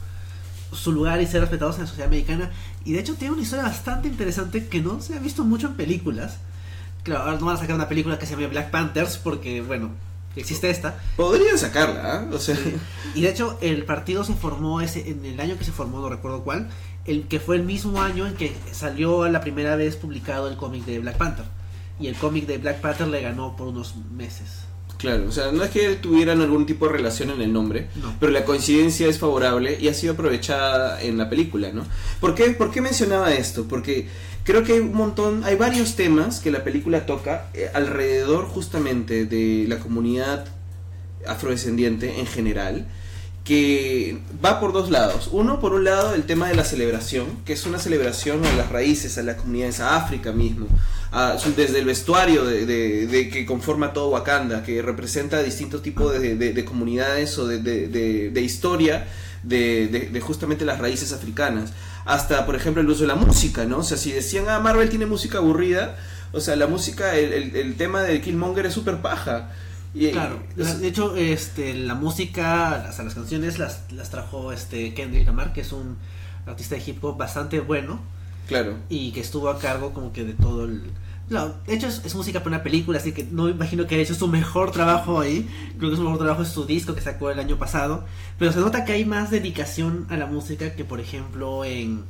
su 0.73 0.93
lugar 0.93 1.21
y 1.21 1.27
ser 1.27 1.41
respetados 1.41 1.77
en 1.77 1.83
la 1.83 1.87
sociedad 1.87 2.09
americana. 2.09 2.51
Y 2.85 2.93
de 2.93 3.01
hecho 3.01 3.15
tiene 3.15 3.35
una 3.35 3.43
historia 3.43 3.65
bastante 3.65 4.09
interesante 4.09 4.67
que 4.67 4.81
no 4.81 5.01
se 5.01 5.15
ha 5.15 5.19
visto 5.19 5.45
mucho 5.45 5.69
en 5.69 5.75
películas. 5.75 6.39
Claro, 7.03 7.25
ahora 7.25 7.39
no 7.39 7.47
van 7.47 7.57
a 7.57 7.59
sacar 7.59 7.77
una 7.77 7.89
película 7.89 8.19
que 8.19 8.27
se 8.27 8.33
llame 8.33 8.47
Black 8.47 8.71
Panthers 8.71 9.19
porque, 9.19 9.61
bueno, 9.61 9.91
existe 10.37 10.71
esta. 10.71 10.99
Podrían 11.17 11.59
sacarla, 11.59 12.15
¿ah? 12.15 12.29
O 12.33 12.39
sea, 12.39 12.57
Y 13.15 13.21
de 13.21 13.29
hecho, 13.29 13.59
el 13.61 13.85
partido 13.85 14.25
se 14.25 14.35
formó 14.35 14.81
ese, 14.81 15.11
en 15.11 15.25
el 15.25 15.39
año 15.39 15.59
que 15.59 15.65
se 15.65 15.73
formó, 15.73 16.01
no 16.01 16.09
recuerdo 16.09 16.43
cuál, 16.43 16.71
el 17.05 17.29
que 17.29 17.41
fue 17.41 17.57
el 17.57 17.63
mismo 17.63 18.01
año 18.01 18.27
en 18.27 18.35
que 18.35 18.57
salió 18.73 19.29
la 19.29 19.41
primera 19.41 19.77
vez 19.77 19.97
publicado 19.97 20.49
el 20.49 20.57
cómic 20.57 20.85
de 20.85 20.99
Black 20.99 21.17
Panther. 21.17 21.45
Y 22.01 22.09
el 22.09 22.17
cómic 22.17 22.47
de 22.47 22.59
Black 22.59 22.81
Panther 22.81 23.07
le 23.07 23.21
ganó 23.21 23.55
por 23.57 23.69
unos 23.69 23.95
meses. 24.11 24.64
Claro, 24.99 25.25
o 25.29 25.33
sea, 25.33 25.53
no 25.53 25.63
es 25.65 25.71
que 25.71 25.97
tuvieran 25.97 26.41
algún 26.41 26.67
tipo 26.67 26.87
de 26.87 26.93
relación 26.93 27.31
en 27.31 27.41
el 27.43 27.53
nombre, 27.53 27.89
No. 27.97 28.15
pero 28.21 28.33
la 28.33 28.45
coincidencia 28.45 29.07
es 29.09 29.19
favorable 29.19 29.77
y 29.81 29.89
ha 29.89 29.95
sido 29.95 30.15
aprovechada 30.15 31.03
en 31.03 31.19
la 31.19 31.29
película, 31.29 31.71
¿no? 31.73 31.85
¿Por 32.21 32.35
qué, 32.35 32.51
por 32.51 32.71
qué 32.71 32.81
mencionaba 32.81 33.33
esto? 33.33 33.67
Porque 33.69 34.07
creo 34.45 34.63
que 34.65 34.73
hay 34.75 34.79
un 34.81 34.95
montón, 34.95 35.45
hay 35.45 35.57
varios 35.57 35.97
temas 35.97 36.41
que 36.41 36.51
la 36.51 36.65
película 36.65 37.07
toca 37.07 37.49
eh, 37.55 37.69
alrededor 37.75 38.47
justamente 38.47 39.25
de 39.27 39.67
la 39.69 39.79
comunidad 39.79 40.47
afrodescendiente 41.27 42.21
en 42.21 42.27
general 42.27 42.87
que 43.45 44.19
va 44.43 44.59
por 44.59 44.73
dos 44.73 44.91
lados. 44.91 45.29
Uno, 45.31 45.61
por 45.61 45.75
un 45.75 45.85
lado, 45.85 46.15
el 46.15 46.25
tema 46.25 46.49
de 46.49 46.55
la 46.55 46.65
celebración, 46.65 47.27
que 47.45 47.53
es 47.53 47.67
una 47.67 47.79
celebración 47.79 48.45
a 48.45 48.53
las 48.57 48.71
raíces, 48.71 49.19
a 49.19 49.23
las 49.23 49.37
comunidades, 49.37 49.81
a 49.81 49.97
África 49.97 50.33
mismo, 50.33 50.67
desde 51.55 51.79
el 51.81 51.85
vestuario 51.85 52.45
de, 52.45 53.29
que 53.31 53.45
conforma 53.47 53.93
todo 53.93 54.09
Wakanda, 54.09 54.63
que 54.63 54.81
representa 54.83 55.43
distintos 55.43 55.83
tipos 55.83 56.13
de, 56.19 56.37
de- 56.37 56.53
de 56.55 56.65
comunidades 56.65 57.39
o 57.39 57.47
de, 57.47 58.41
historia 58.41 59.07
de, 59.43 60.21
justamente 60.23 60.65
las 60.65 60.79
raíces 60.79 61.13
africanas, 61.13 61.73
hasta, 62.07 62.47
por 62.47 62.55
ejemplo, 62.57 62.81
el 62.83 62.89
uso 62.89 63.03
de 63.03 63.09
la 63.09 63.15
música, 63.15 63.65
¿no? 63.67 63.79
O 63.79 63.83
sea, 63.83 63.97
si 63.99 64.11
decían, 64.13 64.47
ah, 64.49 64.59
Marvel 64.61 64.89
tiene 64.89 65.05
música 65.07 65.39
aburrida, 65.39 65.97
o 66.33 66.41
sea, 66.41 66.57
la 66.57 66.67
música, 66.67 67.15
el, 67.15 67.33
el- 67.33 67.57
el 67.57 67.75
tema 67.77 68.03
de 68.03 68.21
Killmonger 68.23 68.67
es 68.67 68.73
súper 68.75 69.03
paja. 69.03 69.51
Y, 69.95 70.11
Claro, 70.11 70.43
de 70.57 70.89
hecho, 70.89 71.17
este, 71.17 71.73
la 71.75 71.95
música, 71.95 72.83
las, 72.85 72.99
las 72.99 73.15
canciones 73.15 73.59
las, 73.59 73.93
las 73.93 74.11
trajo 74.11 74.53
este 74.53 74.93
Kendrick 74.93 75.27
Lamar, 75.27 75.53
que 75.53 75.61
es 75.61 75.73
un 75.73 75.97
artista 76.47 76.75
de 76.75 76.83
hip 76.85 77.03
hop 77.05 77.17
bastante 77.17 77.61
bueno 77.61 78.01
claro. 78.49 78.77
y 78.89 79.13
que 79.13 79.21
estuvo 79.21 79.49
a 79.49 79.59
cargo 79.59 79.93
como 79.93 80.13
que 80.13 80.25
de 80.25 80.35
todo 80.35 80.65
el... 80.65 80.91
No, 81.31 81.55
de 81.67 81.75
hecho 81.75 81.87
es, 81.87 82.03
es 82.05 82.15
música 82.15 82.41
para 82.41 82.57
una 82.57 82.63
película, 82.63 82.99
así 82.99 83.13
que 83.13 83.25
no 83.25 83.45
me 83.45 83.53
imagino 83.53 83.87
que 83.87 83.95
haya 83.95 84.05
hecho 84.05 84.15
su 84.15 84.29
mejor 84.29 84.73
trabajo 84.73 85.21
ahí. 85.21 85.49
Creo 85.79 85.91
que 85.91 85.97
su 85.97 86.03
mejor 86.03 86.19
trabajo 86.19 86.43
es 86.43 86.49
su 86.49 86.67
disco 86.67 86.95
que 86.95 87.01
sacó 87.01 87.31
el 87.31 87.39
año 87.39 87.57
pasado. 87.57 88.05
Pero 88.39 88.53
se 88.53 88.61
nota 88.61 88.85
que 88.85 88.93
hay 88.93 89.07
más 89.07 89.31
dedicación 89.31 90.07
a 90.11 90.19
la 90.19 90.27
música 90.27 90.75
que 90.75 90.85
por 90.85 91.01
ejemplo 91.01 91.65
en 91.65 92.05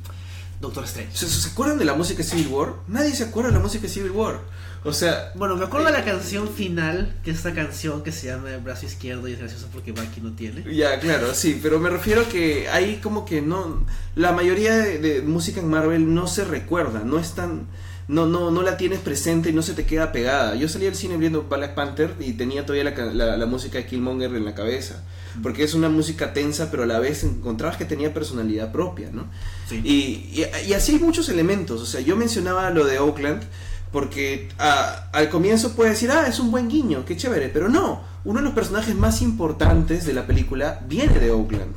Doctor 0.61 0.85
Strange. 0.85 1.15
¿Se, 1.15 1.27
se 1.27 1.49
acuerdan 1.49 1.77
de 1.77 1.85
la 1.85 1.93
música 1.93 2.23
Civil 2.23 2.47
War? 2.47 2.73
Nadie 2.87 3.13
se 3.15 3.23
acuerda 3.23 3.49
de 3.51 3.55
la 3.57 3.61
música 3.61 3.87
Civil 3.87 4.11
War. 4.11 4.39
O 4.83 4.93
sea, 4.93 5.31
Bueno, 5.35 5.55
me 5.55 5.65
acuerdo 5.65 5.87
de 5.87 5.93
la 5.93 6.05
canción 6.05 6.47
final, 6.47 7.15
que 7.23 7.31
es 7.31 7.37
esta 7.37 7.53
canción 7.55 8.03
que 8.03 8.11
se 8.11 8.27
llama 8.27 8.51
El 8.51 8.61
brazo 8.61 8.85
izquierdo 8.85 9.27
y 9.27 9.33
es 9.33 9.39
gracioso 9.39 9.67
porque 9.73 9.91
Bucky 9.91 10.21
no 10.21 10.33
tiene. 10.33 10.63
ya, 10.75 10.99
claro, 10.99 11.33
sí, 11.33 11.59
pero 11.61 11.79
me 11.79 11.89
refiero 11.89 12.27
que 12.29 12.69
hay 12.69 12.97
como 12.97 13.25
que 13.25 13.41
no. 13.41 13.83
La 14.15 14.31
mayoría 14.31 14.75
de, 14.77 14.99
de 14.99 15.21
música 15.23 15.59
en 15.59 15.69
Marvel 15.69 16.13
no 16.13 16.27
se 16.27 16.45
recuerda, 16.45 16.99
no 17.03 17.17
es 17.19 17.31
tan. 17.33 17.67
No, 18.07 18.27
no, 18.27 18.51
no 18.51 18.61
la 18.61 18.77
tienes 18.77 18.99
presente 18.99 19.49
y 19.49 19.53
no 19.53 19.63
se 19.63 19.73
te 19.73 19.87
queda 19.87 20.11
pegada. 20.11 20.53
Yo 20.53 20.69
salí 20.69 20.85
del 20.85 20.93
cine 20.93 21.17
viendo 21.17 21.41
Black 21.41 21.73
Panther 21.73 22.13
y 22.19 22.33
tenía 22.33 22.63
todavía 22.63 22.83
la, 22.91 23.05
la- 23.11 23.37
la 23.37 23.45
música 23.47 23.79
de 23.79 23.87
Killmonger 23.87 24.35
en 24.35 24.45
la 24.45 24.53
cabeza. 24.53 25.03
Porque 25.41 25.63
es 25.63 25.73
una 25.73 25.89
música 25.89 26.31
tensa, 26.31 26.69
pero 26.69 26.83
a 26.83 26.85
la 26.85 26.99
vez 26.99 27.23
encontrabas 27.23 27.77
que 27.77 27.85
tenía 27.85 28.13
personalidad 28.13 28.71
propia, 28.71 29.09
¿no? 29.11 29.25
Sí. 29.69 29.81
Y, 29.83 30.41
y- 30.41 30.45
y 30.69 30.73
así 30.73 30.93
hay 30.93 30.99
muchos 30.99 31.29
elementos. 31.29 31.81
O 31.81 31.85
sea, 31.85 32.01
yo 32.01 32.15
mencionaba 32.15 32.69
lo 32.69 32.85
de 32.85 32.99
Oakland 32.99 33.43
porque 33.91 34.49
ah, 34.59 35.07
al 35.13 35.29
comienzo 35.29 35.73
puede 35.73 35.91
decir, 35.91 36.11
ah, 36.11 36.27
es 36.27 36.39
un 36.39 36.51
buen 36.51 36.67
guiño, 36.67 37.05
qué 37.05 37.15
chévere. 37.15 37.49
Pero 37.49 37.69
no, 37.69 38.03
uno 38.25 38.39
de 38.39 38.45
los 38.45 38.53
personajes 38.53 38.95
más 38.95 39.21
importantes 39.21 40.05
de 40.05 40.13
la 40.13 40.27
película 40.27 40.81
viene 40.87 41.17
de 41.19 41.31
Oakland, 41.31 41.73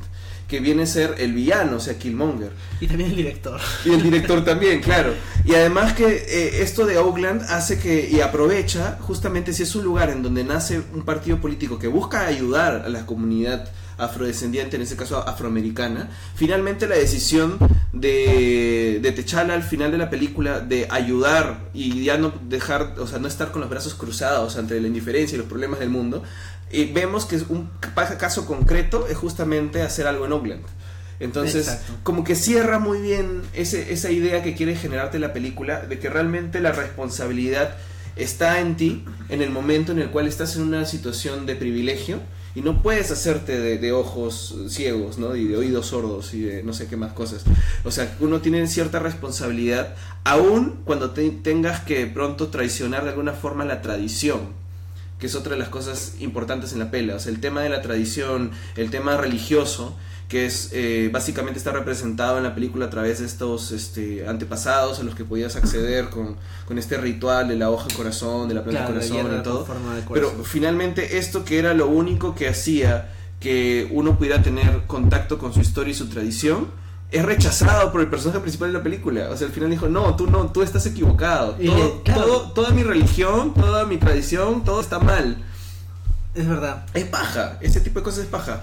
que 0.47 0.59
viene 0.59 0.83
a 0.83 0.85
ser 0.85 1.15
el 1.19 1.33
villano, 1.33 1.77
o 1.77 1.79
sea, 1.79 1.97
Killmonger. 1.97 2.51
Y 2.81 2.87
también 2.87 3.11
el 3.11 3.15
director. 3.15 3.61
Y 3.85 3.91
el 3.91 4.03
director 4.03 4.43
también, 4.43 4.81
claro. 4.81 5.13
Y 5.45 5.53
además 5.53 5.93
que 5.93 6.07
eh, 6.07 6.61
esto 6.61 6.85
de 6.85 6.97
Oakland 6.97 7.43
hace 7.49 7.79
que, 7.79 8.09
y 8.11 8.19
aprovecha, 8.19 8.97
justamente 9.01 9.53
si 9.53 9.63
es 9.63 9.73
un 9.75 9.83
lugar 9.85 10.09
en 10.09 10.21
donde 10.21 10.43
nace 10.43 10.81
un 10.93 11.03
partido 11.05 11.39
político 11.39 11.79
que 11.79 11.87
busca 11.87 12.25
ayudar 12.27 12.83
a 12.85 12.89
la 12.89 13.05
comunidad 13.05 13.69
afrodescendiente, 13.99 14.75
en 14.75 14.81
este 14.81 14.95
caso 14.95 15.17
afroamericana, 15.27 16.09
finalmente 16.35 16.87
la 16.87 16.95
decisión 16.95 17.57
de, 17.93 18.99
de 19.01 19.11
T'Challa 19.11 19.53
al 19.53 19.63
final 19.63 19.91
de 19.91 19.97
la 19.97 20.09
película 20.09 20.59
de 20.59 20.87
ayudar 20.89 21.69
y 21.73 22.03
ya 22.03 22.17
no 22.17 22.33
dejar, 22.47 22.95
o 22.99 23.07
sea, 23.07 23.19
no 23.19 23.27
estar 23.27 23.51
con 23.51 23.61
los 23.61 23.69
brazos 23.69 23.93
cruzados 23.95 24.57
ante 24.57 24.79
la 24.79 24.87
indiferencia 24.87 25.35
y 25.35 25.39
los 25.39 25.47
problemas 25.47 25.79
del 25.79 25.89
mundo, 25.89 26.23
y 26.71 26.85
vemos 26.85 27.25
que 27.25 27.35
es 27.35 27.45
un 27.49 27.69
ca- 27.79 28.17
caso 28.17 28.45
concreto 28.45 29.07
es 29.07 29.17
justamente 29.17 29.81
hacer 29.81 30.07
algo 30.07 30.25
en 30.25 30.33
Oakland. 30.33 30.61
Entonces, 31.19 31.67
Exacto. 31.67 31.93
como 32.03 32.23
que 32.23 32.35
cierra 32.35 32.79
muy 32.79 33.01
bien 33.01 33.41
ese, 33.53 33.91
esa 33.91 34.09
idea 34.09 34.41
que 34.41 34.55
quiere 34.55 34.75
generarte 34.75 35.19
la 35.19 35.33
película 35.33 35.81
de 35.81 35.99
que 35.99 36.09
realmente 36.09 36.61
la 36.61 36.71
responsabilidad 36.71 37.75
está 38.15 38.59
en 38.61 38.77
ti 38.77 39.03
en 39.29 39.41
el 39.41 39.49
momento 39.49 39.91
en 39.91 39.99
el 39.99 40.09
cual 40.11 40.27
estás 40.27 40.55
en 40.55 40.61
una 40.61 40.85
situación 40.85 41.45
de 41.45 41.55
privilegio 41.55 42.19
Y 42.59 42.61
no 42.61 42.81
puedes 42.81 43.09
hacerte 43.09 43.57
de, 43.57 43.77
de 43.77 43.91
ojos 43.93 44.53
ciegos, 44.67 45.17
¿no? 45.17 45.33
Y 45.35 45.45
de 45.47 45.55
oídos 45.55 45.85
sordos 45.87 46.33
y 46.33 46.41
de 46.41 46.61
no 46.63 46.73
sé 46.73 46.87
qué 46.87 46.97
más 46.97 47.13
cosas. 47.13 47.43
O 47.85 47.91
sea, 47.91 48.15
uno 48.19 48.41
tiene 48.41 48.67
cierta 48.67 48.99
responsabilidad, 48.99 49.95
aun 50.25 50.81
cuando 50.83 51.11
te- 51.11 51.29
tengas 51.29 51.79
que 51.81 52.05
pronto 52.07 52.47
traicionar 52.49 53.03
de 53.03 53.11
alguna 53.11 53.31
forma 53.33 53.63
la 53.63 53.81
tradición 53.81 54.59
que 55.19 55.27
es 55.27 55.35
otra 55.35 55.51
de 55.53 55.59
las 55.59 55.67
cosas 55.67 56.13
importantes 56.21 56.71
en 56.71 56.79
la 56.79 56.91
pela. 56.91 57.15
O 57.15 57.19
sea, 57.19 57.31
el 57.33 57.41
tema 57.41 57.61
de 57.61 57.67
la 57.67 57.81
tradición, 57.81 58.51
el 58.77 58.89
tema 58.89 59.17
religioso, 59.17 59.97
que 60.29 60.45
es 60.45 60.69
eh, 60.73 61.09
básicamente 61.11 61.57
está 61.57 61.71
representado 61.71 62.37
en 62.37 62.43
la 62.43 62.53
película 62.55 62.85
a 62.85 62.89
través 62.91 63.19
de 63.19 63.25
estos 63.25 63.71
este, 63.71 64.27
antepasados 64.27 64.99
a 64.99 65.03
los 65.03 65.15
que 65.15 65.25
podías 65.25 65.55
acceder 65.57 66.09
con, 66.09 66.37
con 66.67 66.77
este 66.77 66.97
ritual 66.97 67.47
de 67.49 67.55
la 67.55 67.69
hoja 67.71 67.87
corazón, 67.97 68.47
de 68.47 68.53
la 68.53 68.63
planta 68.63 68.85
Claro, 68.85 68.93
corazón 68.93 69.39
y 69.39 69.43
todo. 69.43 69.67
Pero 70.13 70.29
finalmente 70.43 71.17
esto 71.17 71.43
que 71.43 71.57
era 71.59 71.73
lo 71.73 71.87
único 71.87 72.35
que 72.35 72.47
hacía 72.47 73.09
que 73.39 73.87
uno 73.91 74.17
pudiera 74.17 74.41
tener 74.43 74.83
contacto 74.85 75.39
con 75.39 75.51
su 75.53 75.61
historia 75.61 75.91
y 75.91 75.95
su 75.95 76.07
tradición, 76.09 76.67
es 77.11 77.25
rechazado 77.25 77.91
por 77.91 78.01
el 78.01 78.07
personaje 78.07 78.39
principal 78.41 78.71
de 78.71 78.77
la 78.77 78.83
película. 78.83 79.29
O 79.31 79.35
sea, 79.37 79.47
al 79.47 79.53
final 79.53 79.69
dijo, 79.71 79.87
no, 79.89 80.15
tú 80.15 80.27
no, 80.27 80.51
tú 80.51 80.61
estás 80.61 80.85
equivocado. 80.85 81.55
Y, 81.59 81.65
Todo- 81.67 82.03
claro. 82.03 82.21
todo- 82.21 82.51
toda 82.51 82.69
mi 82.71 82.83
religión, 82.83 83.53
toda 83.55 83.85
mi 83.85 83.97
tradición, 83.97 84.63
todo 84.63 84.79
está 84.81 84.99
mal. 84.99 85.37
Es 86.35 86.47
verdad. 86.47 86.85
Es 86.93 87.05
paja, 87.05 87.57
ese 87.61 87.81
tipo 87.81 87.99
de 87.99 88.03
cosas 88.03 88.25
es 88.25 88.27
paja. 88.29 88.61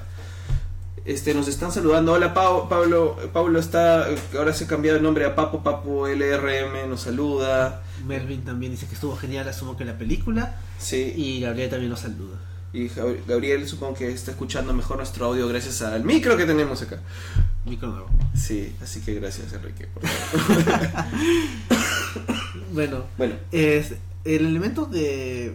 Este, 1.06 1.34
nos 1.34 1.46
están 1.46 1.70
saludando. 1.70 2.12
Hola 2.14 2.34
Pau- 2.34 2.68
Pablo, 2.68 3.16
Pablo 3.32 3.60
está, 3.60 4.06
ahora 4.36 4.52
se 4.52 4.64
ha 4.64 4.66
cambiado 4.66 4.96
el 4.98 5.04
nombre 5.04 5.24
a 5.24 5.36
Papo, 5.36 5.62
Papo 5.62 6.08
LRM, 6.08 6.88
nos 6.88 7.02
saluda. 7.02 7.82
Melvin 8.04 8.44
también 8.44 8.72
dice 8.72 8.86
que 8.86 8.94
estuvo 8.94 9.16
genial, 9.16 9.48
asumo 9.48 9.76
que 9.76 9.84
la 9.84 9.96
película. 9.96 10.56
Sí, 10.78 11.12
Y 11.16 11.40
Gabriel 11.40 11.70
también 11.70 11.90
nos 11.90 12.00
saluda. 12.00 12.36
y 12.72 12.88
Gab- 12.88 13.24
Gabriel 13.26 13.66
supongo 13.68 13.94
que 13.94 14.10
está 14.10 14.32
escuchando 14.32 14.72
mejor 14.74 14.96
nuestro 14.96 15.26
audio 15.26 15.46
gracias 15.48 15.80
al 15.82 16.02
micro 16.04 16.36
que 16.36 16.44
tenemos 16.44 16.82
acá. 16.82 16.98
Micro 17.64 17.88
nuevo. 17.88 18.08
Sí, 18.34 18.74
así 18.82 19.00
que 19.00 19.14
gracias 19.14 19.52
Enrique. 19.52 19.86
por 19.86 20.06
favor. 20.06 21.04
Bueno, 22.72 23.04
bueno, 23.16 23.34
es 23.52 23.92
el 24.24 24.44
elemento 24.46 24.86
de 24.86 25.54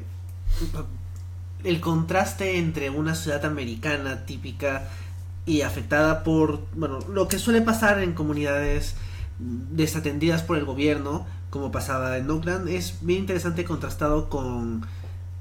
el 1.63 1.79
contraste 1.81 2.57
entre 2.57 2.89
una 2.89 3.13
ciudad 3.15 3.45
americana 3.45 4.25
típica 4.25 4.89
y 5.45 5.61
afectada 5.61 6.23
por 6.23 6.61
bueno 6.73 6.99
lo 7.11 7.27
que 7.27 7.39
suele 7.39 7.61
pasar 7.61 7.99
en 7.99 8.13
comunidades 8.13 8.95
desatendidas 9.39 10.43
por 10.43 10.57
el 10.57 10.65
gobierno 10.65 11.25
como 11.49 11.71
pasaba 11.71 12.17
en 12.17 12.29
Oakland 12.29 12.69
es 12.69 12.97
bien 13.01 13.19
interesante 13.19 13.65
contrastado 13.65 14.29
con 14.29 14.85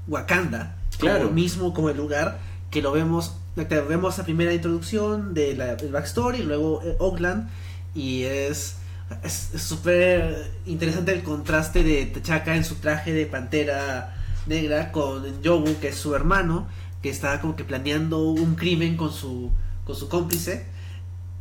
Wakanda 0.07 0.75
Claro. 0.97 1.23
como 1.23 1.31
mismo 1.31 1.73
como 1.73 1.89
el 1.89 1.97
lugar 1.97 2.39
que 2.69 2.81
lo 2.81 2.91
vemos 2.91 3.35
que 3.55 3.81
vemos 3.81 4.17
la 4.17 4.23
primera 4.23 4.53
introducción 4.53 5.33
de 5.33 5.55
la, 5.55 5.75
del 5.75 5.91
backstory 5.91 6.39
y 6.39 6.43
luego 6.43 6.81
eh, 6.83 6.95
Oakland 6.99 7.49
y 7.95 8.23
es 8.23 8.77
es 9.23 9.49
súper 9.61 10.51
interesante 10.65 11.13
el 11.13 11.23
contraste 11.23 11.83
de 11.83 12.05
T'Chaka 12.05 12.55
en 12.55 12.63
su 12.63 12.75
traje 12.75 13.13
de 13.13 13.25
pantera 13.25 14.15
negra 14.47 14.91
con 14.91 15.41
Yobu, 15.41 15.79
que 15.79 15.89
es 15.89 15.95
su 15.95 16.15
hermano, 16.15 16.67
que 17.01 17.09
está 17.09 17.39
como 17.41 17.55
que 17.55 17.63
planeando 17.63 18.23
un 18.23 18.55
crimen 18.55 18.97
con 18.97 19.11
su, 19.11 19.51
con 19.85 19.95
su 19.95 20.07
cómplice. 20.09 20.65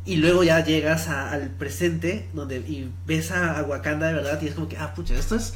Y 0.06 0.16
luego 0.16 0.42
ya 0.42 0.64
llegas 0.64 1.08
a- 1.08 1.30
al 1.30 1.50
presente 1.50 2.26
donde 2.32 2.56
y 2.58 2.90
ves 3.06 3.30
a, 3.30 3.58
a 3.58 3.62
Wakanda 3.64 4.08
de 4.08 4.14
verdad 4.14 4.40
y 4.42 4.46
es 4.46 4.54
como 4.54 4.68
que, 4.68 4.76
ah, 4.78 4.94
pucha, 4.94 5.14
esto 5.14 5.36
es, 5.36 5.52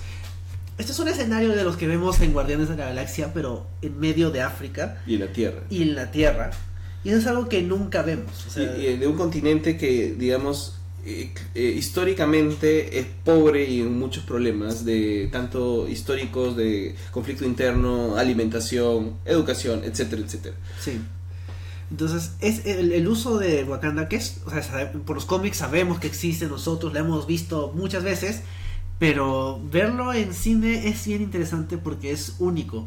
esto 0.77 0.93
es 0.93 0.99
un 0.99 1.09
escenario 1.09 1.51
de 1.57 1.65
los 1.65 1.77
que 1.77 1.87
vemos 1.87 2.21
en 2.21 2.33
Guardianes 2.33 2.69
de 2.69 2.77
la 2.77 2.87
Galaxia, 2.87 3.33
pero 3.33 3.67
en 3.81 3.99
medio 3.99 4.31
de 4.31 4.43
África 4.43 5.03
y 5.07 5.17
la 5.17 5.29
Tierra. 5.29 5.61
y 5.71 5.83
en 5.83 5.95
la 5.95 6.11
Tierra. 6.11 6.51
Y 7.05 7.11
eso 7.11 7.19
es 7.19 7.27
algo 7.27 7.49
que 7.49 7.63
nunca 7.63 8.03
vemos. 8.03 8.47
o 8.47 8.51
sea, 8.51 8.77
Y- 8.77 8.87
y 8.87 8.97
de 8.99 9.07
un 9.07 9.17
continente 9.17 9.77
que, 9.79 10.15
digamos, 10.19 10.77
eh, 11.07 11.33
eh, 11.55 11.63
históricamente 11.77 12.99
es 12.99 13.07
pobre 13.25 13.65
y 13.69 13.81
en 13.81 13.99
muchos 13.99 14.25
problemas, 14.25 14.85
de 14.85 15.29
tanto 15.33 15.87
históricos, 15.89 16.57
de 16.57 16.95
conflicto 17.11 17.45
interno, 17.45 18.17
alimentación, 18.17 19.15
educación, 19.25 19.83
etcétera, 19.85 20.23
etcétera. 20.23 20.57
Sí. 20.81 21.01
Entonces, 21.91 22.33
es 22.41 22.65
el, 22.67 22.93
el 22.93 23.07
uso 23.09 23.39
de 23.39 23.65
Wakanda, 23.65 24.09
que 24.09 24.17
es, 24.17 24.41
o 24.47 24.51
sea, 24.51 24.63
sabe- 24.63 24.87
por 24.87 25.17
los 25.17 25.27
cómics 25.27 25.59
sabemos 25.59 25.99
que 26.01 26.07
existe, 26.07 26.47
nosotros 26.47 26.93
la 26.93 27.01
hemos 27.01 27.27
visto 27.27 27.73
muchas 27.75 28.03
veces, 28.03 28.41
pero 28.99 29.61
verlo 29.71 30.13
en 30.13 30.33
cine 30.35 30.89
es 30.89 31.07
bien 31.07 31.23
interesante 31.23 31.79
porque 31.79 32.11
es 32.13 32.37
único. 32.39 32.79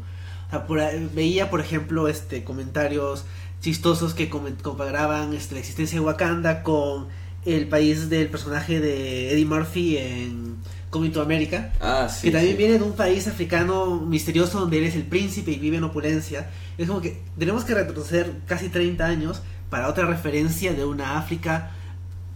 O 0.48 0.50
sea, 0.50 0.66
por 0.66 0.80
veía, 1.14 1.50
por 1.50 1.60
ejemplo, 1.60 2.08
este 2.08 2.42
comentarios 2.44 3.24
chistosos 3.60 4.14
que 4.14 4.28
comparaban 4.28 5.34
este, 5.34 5.54
la 5.54 5.60
existencia 5.60 5.98
de 6.00 6.04
Wakanda 6.06 6.62
con 6.62 7.06
el 7.44 7.68
país 7.68 8.08
del 8.08 8.28
personaje 8.28 8.80
de 8.80 9.32
Eddie 9.32 9.44
Murphy 9.44 9.96
en 9.98 10.56
Coming 10.90 11.10
to 11.12 11.20
America 11.22 11.72
Ah, 11.80 12.08
sí. 12.08 12.26
que 12.28 12.30
también 12.32 12.52
sí. 12.52 12.58
viene 12.58 12.78
de 12.78 12.84
un 12.84 12.92
país 12.96 13.26
africano 13.28 14.00
misterioso 14.00 14.60
donde 14.60 14.78
él 14.78 14.84
es 14.84 14.94
el 14.96 15.02
príncipe 15.04 15.50
y 15.52 15.58
vive 15.58 15.76
en 15.76 15.84
opulencia. 15.84 16.50
Es 16.78 16.88
como 16.88 17.00
que 17.00 17.20
tenemos 17.38 17.64
que 17.64 17.74
retroceder 17.74 18.32
casi 18.46 18.68
30 18.68 19.04
años 19.04 19.42
para 19.68 19.88
otra 19.88 20.06
referencia 20.06 20.72
de 20.72 20.84
una 20.84 21.18
África 21.18 21.70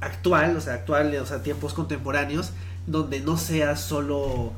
actual, 0.01 0.57
o 0.57 0.61
sea, 0.61 0.75
actual, 0.75 1.15
o 1.17 1.27
sea, 1.27 1.43
tiempos 1.43 1.73
contemporáneos, 1.75 2.51
donde 2.87 3.21
no 3.21 3.37
sea 3.39 3.77
solo 3.77 4.53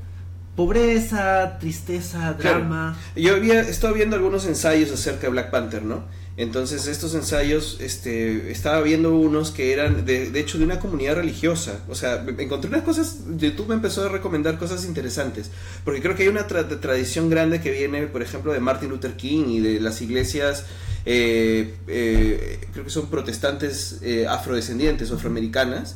pobreza, 0.56 1.58
tristeza, 1.58 2.34
Claro. 2.38 2.58
drama. 2.60 2.96
Yo 3.16 3.34
había 3.34 3.60
estado 3.60 3.92
viendo 3.94 4.16
algunos 4.16 4.46
ensayos 4.46 4.90
acerca 4.90 5.22
de 5.22 5.28
Black 5.28 5.50
Panther, 5.50 5.82
¿no? 5.82 6.04
Entonces 6.36 6.88
estos 6.88 7.14
ensayos, 7.14 7.76
este, 7.80 8.50
estaba 8.50 8.80
viendo 8.80 9.14
unos 9.16 9.52
que 9.52 9.72
eran 9.72 10.04
de, 10.04 10.30
de 10.30 10.40
hecho 10.40 10.58
de 10.58 10.64
una 10.64 10.80
comunidad 10.80 11.14
religiosa. 11.14 11.80
O 11.88 11.94
sea, 11.94 12.26
encontré 12.38 12.68
unas 12.68 12.82
cosas, 12.82 13.18
YouTube 13.36 13.68
me 13.68 13.76
empezó 13.76 14.04
a 14.04 14.08
recomendar 14.08 14.58
cosas 14.58 14.84
interesantes. 14.84 15.50
Porque 15.84 16.02
creo 16.02 16.16
que 16.16 16.24
hay 16.24 16.28
una 16.28 16.48
tra- 16.48 16.80
tradición 16.80 17.30
grande 17.30 17.60
que 17.60 17.70
viene, 17.70 18.08
por 18.08 18.20
ejemplo, 18.20 18.52
de 18.52 18.58
Martin 18.58 18.88
Luther 18.90 19.14
King 19.14 19.44
y 19.48 19.60
de 19.60 19.78
las 19.78 20.02
iglesias, 20.02 20.64
eh, 21.06 21.74
eh, 21.86 22.66
creo 22.72 22.84
que 22.84 22.90
son 22.90 23.06
protestantes 23.06 23.98
eh, 24.02 24.26
afrodescendientes 24.26 25.12
o 25.12 25.14
afroamericanas, 25.14 25.94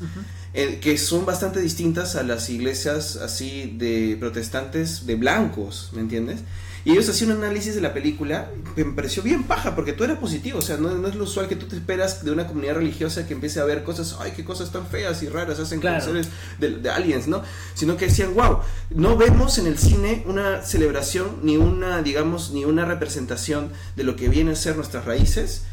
eh, 0.54 0.78
que 0.80 0.98
son 0.98 1.26
bastante 1.26 1.60
distintas 1.60 2.14
a 2.14 2.22
las 2.22 2.48
iglesias 2.48 3.16
así 3.16 3.74
de 3.76 4.16
protestantes 4.20 5.04
de 5.04 5.16
blancos, 5.16 5.90
¿me 5.94 6.00
entiendes? 6.00 6.40
Y 6.88 6.92
ellos 6.92 7.08
hacían 7.10 7.32
un 7.32 7.44
análisis 7.44 7.74
de 7.74 7.80
la 7.82 7.92
película, 7.92 8.50
que 8.74 8.84
me 8.84 8.92
pareció 8.94 9.22
bien 9.22 9.44
paja, 9.44 9.74
porque 9.76 9.92
todo 9.92 10.06
era 10.06 10.18
positivo, 10.18 10.58
o 10.58 10.62
sea, 10.62 10.78
no, 10.78 10.88
no 10.90 11.06
es 11.06 11.14
lo 11.16 11.24
usual 11.24 11.46
que 11.46 11.54
tú 11.56 11.66
te 11.66 11.76
esperas 11.76 12.24
de 12.24 12.30
una 12.30 12.46
comunidad 12.46 12.76
religiosa 12.76 13.26
que 13.26 13.34
empiece 13.34 13.60
a 13.60 13.64
ver 13.64 13.84
cosas, 13.84 14.16
ay, 14.20 14.32
qué 14.34 14.42
cosas 14.42 14.72
tan 14.72 14.86
feas 14.86 15.22
y 15.22 15.28
raras 15.28 15.58
hacen 15.58 15.80
Claro. 15.80 16.12
de, 16.58 16.70
de 16.70 16.90
aliens, 16.90 17.28
¿no? 17.28 17.42
Sino 17.74 17.96
que 17.98 18.06
decían, 18.06 18.34
wow, 18.34 18.60
no 18.90 19.16
vemos 19.18 19.58
en 19.58 19.66
el 19.66 19.76
cine 19.78 20.22
una 20.26 20.62
celebración, 20.62 21.40
ni 21.42 21.58
una, 21.58 22.00
digamos, 22.02 22.52
ni 22.52 22.64
una 22.64 22.86
representación 22.86 23.70
de 23.94 24.04
lo 24.04 24.16
que 24.16 24.28
vienen 24.30 24.54
a 24.54 24.56
ser 24.56 24.74
nuestras 24.76 25.04
raíces, 25.04 25.64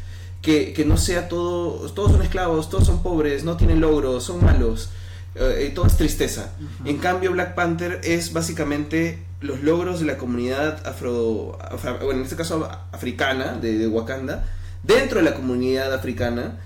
que, 0.42 0.74
que 0.74 0.84
no 0.84 0.98
sea 0.98 1.28
todo, 1.28 1.90
todos 1.92 2.12
son 2.12 2.22
esclavos, 2.22 2.68
todos 2.68 2.84
son 2.86 3.02
pobres, 3.02 3.42
no 3.42 3.56
tienen 3.56 3.80
logros, 3.80 4.24
son 4.24 4.44
malos, 4.44 4.90
eh, 5.34 5.72
todo 5.74 5.86
es 5.86 5.96
tristeza. 5.96 6.52
En 6.84 6.98
cambio, 6.98 7.32
Black 7.32 7.54
Panther 7.54 8.00
es 8.04 8.32
básicamente 8.32 9.18
los 9.40 9.62
logros 9.62 10.00
de 10.00 10.06
la 10.06 10.16
comunidad 10.18 10.86
afro, 10.86 11.58
afro- 11.60 11.98
bueno, 12.04 12.20
en 12.20 12.24
este 12.24 12.36
caso 12.36 12.68
africana, 12.92 13.58
de, 13.60 13.76
de 13.78 13.86
Wakanda, 13.86 14.44
dentro 14.82 15.18
de 15.18 15.24
la 15.24 15.34
comunidad 15.34 15.92
africana 15.92 16.58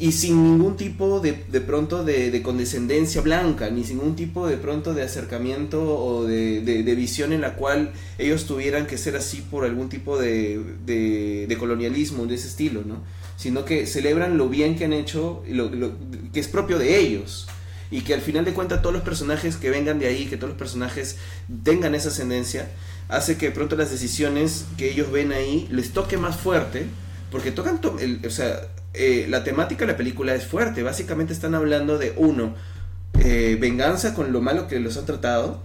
y 0.00 0.12
sin 0.12 0.44
ningún 0.44 0.76
tipo 0.76 1.18
de, 1.18 1.44
de 1.50 1.60
pronto 1.60 2.04
de, 2.04 2.30
de 2.30 2.42
condescendencia 2.42 3.20
blanca, 3.20 3.68
ni 3.70 3.82
sin 3.82 3.98
ningún 3.98 4.14
tipo 4.14 4.46
de 4.46 4.56
pronto 4.56 4.94
de 4.94 5.02
acercamiento 5.02 5.82
o 5.82 6.24
de, 6.24 6.60
visión 6.94 7.32
en 7.32 7.40
la 7.40 7.54
cual 7.54 7.92
ellos 8.16 8.44
tuvieran 8.46 8.86
que 8.86 8.96
ser 8.96 9.16
así 9.16 9.40
por 9.40 9.64
algún 9.64 9.88
tipo 9.88 10.16
de, 10.18 10.60
colonialismo 11.58 12.26
de 12.26 12.36
ese 12.36 12.46
estilo, 12.48 12.82
¿no? 12.86 13.02
Sino 13.36 13.64
que 13.64 13.86
celebran 13.86 14.36
lo 14.38 14.48
bien 14.48 14.76
que 14.76 14.84
han 14.84 14.92
hecho, 14.92 15.42
lo- 15.48 15.92
que 16.32 16.38
es 16.40 16.46
propio 16.48 16.78
de 16.78 16.98
ellos. 17.00 17.48
Y 17.90 18.02
que 18.02 18.14
al 18.14 18.20
final 18.20 18.44
de 18.44 18.52
cuentas 18.52 18.82
todos 18.82 18.94
los 18.94 19.02
personajes 19.02 19.56
que 19.56 19.70
vengan 19.70 19.98
de 19.98 20.06
ahí, 20.06 20.26
que 20.26 20.36
todos 20.36 20.50
los 20.50 20.58
personajes 20.58 21.16
tengan 21.64 21.94
esa 21.94 22.08
ascendencia, 22.08 22.68
hace 23.08 23.36
que 23.38 23.46
de 23.46 23.52
pronto 23.52 23.76
las 23.76 23.90
decisiones 23.90 24.66
que 24.76 24.90
ellos 24.90 25.10
ven 25.10 25.32
ahí 25.32 25.66
les 25.70 25.92
toque 25.92 26.18
más 26.18 26.36
fuerte, 26.36 26.86
porque 27.30 27.50
tocan, 27.50 27.80
to- 27.80 27.98
el- 27.98 28.20
o 28.26 28.30
sea, 28.30 28.60
eh, 28.94 29.26
la 29.28 29.44
temática 29.44 29.86
de 29.86 29.92
la 29.92 29.96
película 29.96 30.34
es 30.34 30.44
fuerte, 30.46 30.82
básicamente 30.82 31.32
están 31.32 31.54
hablando 31.54 31.96
de 31.98 32.12
uno, 32.16 32.54
eh, 33.20 33.56
venganza 33.60 34.14
con 34.14 34.32
lo 34.32 34.40
malo 34.42 34.66
que 34.68 34.78
los 34.80 34.96
han 34.98 35.06
tratado, 35.06 35.62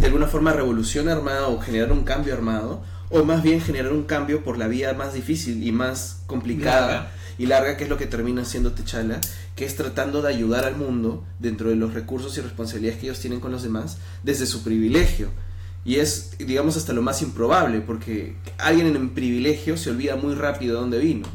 de 0.00 0.06
alguna 0.06 0.26
forma 0.26 0.52
revolución 0.52 1.08
armada 1.08 1.48
o 1.48 1.58
generar 1.60 1.92
un 1.92 2.04
cambio 2.04 2.34
armado, 2.34 2.82
o 3.08 3.24
más 3.24 3.42
bien 3.42 3.60
generar 3.60 3.92
un 3.92 4.02
cambio 4.04 4.42
por 4.44 4.58
la 4.58 4.68
vía 4.68 4.92
más 4.92 5.14
difícil 5.14 5.62
y 5.66 5.72
más 5.72 6.18
complicada. 6.26 7.12
Y 7.38 7.46
larga, 7.46 7.76
que 7.76 7.84
es 7.84 7.90
lo 7.90 7.98
que 7.98 8.06
termina 8.06 8.42
haciendo 8.42 8.72
T'Challa, 8.72 9.20
que 9.54 9.64
es 9.64 9.76
tratando 9.76 10.22
de 10.22 10.28
ayudar 10.28 10.64
al 10.64 10.76
mundo 10.76 11.24
dentro 11.38 11.70
de 11.70 11.76
los 11.76 11.94
recursos 11.94 12.36
y 12.38 12.40
responsabilidades 12.40 13.00
que 13.00 13.06
ellos 13.06 13.20
tienen 13.20 13.40
con 13.40 13.52
los 13.52 13.62
demás 13.62 13.98
desde 14.22 14.46
su 14.46 14.62
privilegio, 14.62 15.28
Y 15.84 15.96
es, 15.96 16.32
digamos, 16.38 16.76
hasta 16.76 16.92
lo 16.92 17.00
más 17.00 17.22
improbable, 17.22 17.80
porque 17.80 18.34
alguien 18.58 18.88
en 18.88 19.10
privilegio 19.10 19.76
se 19.76 19.90
olvida 19.90 20.16
muy 20.16 20.34
rápido 20.34 20.74
de 20.74 20.80
dónde 20.80 20.98
vino. 20.98 21.28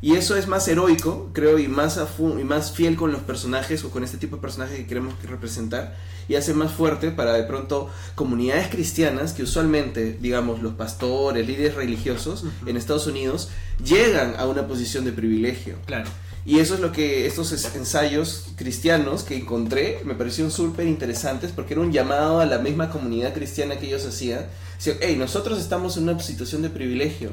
Y 0.00 0.14
eso 0.14 0.36
es 0.36 0.46
más 0.46 0.68
heroico, 0.68 1.30
creo, 1.32 1.58
y 1.58 1.66
más, 1.66 1.98
y 2.18 2.44
más 2.44 2.72
fiel 2.72 2.94
con 2.96 3.10
los 3.10 3.22
personajes 3.22 3.82
o 3.84 3.90
con 3.90 4.04
este 4.04 4.16
tipo 4.16 4.36
de 4.36 4.42
personajes 4.42 4.76
que 4.76 4.86
queremos 4.86 5.14
que 5.20 5.26
representar. 5.26 5.96
Y 6.28 6.36
hace 6.36 6.54
más 6.54 6.70
fuerte 6.72 7.10
para 7.10 7.32
de 7.32 7.42
pronto 7.44 7.90
comunidades 8.14 8.68
cristianas 8.68 9.32
que 9.32 9.42
usualmente, 9.42 10.16
digamos, 10.20 10.62
los 10.62 10.74
pastores, 10.74 11.46
líderes 11.46 11.74
religiosos 11.74 12.44
en 12.66 12.76
Estados 12.76 13.06
Unidos 13.06 13.48
llegan 13.84 14.34
a 14.38 14.46
una 14.46 14.68
posición 14.68 15.04
de 15.04 15.12
privilegio. 15.12 15.76
Claro. 15.86 16.08
Y 16.46 16.60
eso 16.60 16.74
es 16.74 16.80
lo 16.80 16.92
que 16.92 17.26
estos 17.26 17.52
es- 17.52 17.74
ensayos 17.74 18.46
cristianos 18.56 19.22
que 19.24 19.36
encontré 19.36 20.00
me 20.04 20.14
parecieron 20.14 20.50
súper 20.52 20.86
interesantes 20.86 21.50
porque 21.50 21.74
era 21.74 21.82
un 21.82 21.92
llamado 21.92 22.40
a 22.40 22.46
la 22.46 22.58
misma 22.58 22.90
comunidad 22.90 23.34
cristiana 23.34 23.76
que 23.78 23.86
ellos 23.86 24.06
hacían. 24.06 24.46
Decían, 24.78 24.96
hey, 25.00 25.16
nosotros 25.18 25.58
estamos 25.60 25.96
en 25.98 26.04
una 26.08 26.18
situación 26.20 26.62
de 26.62 26.70
privilegio. 26.70 27.32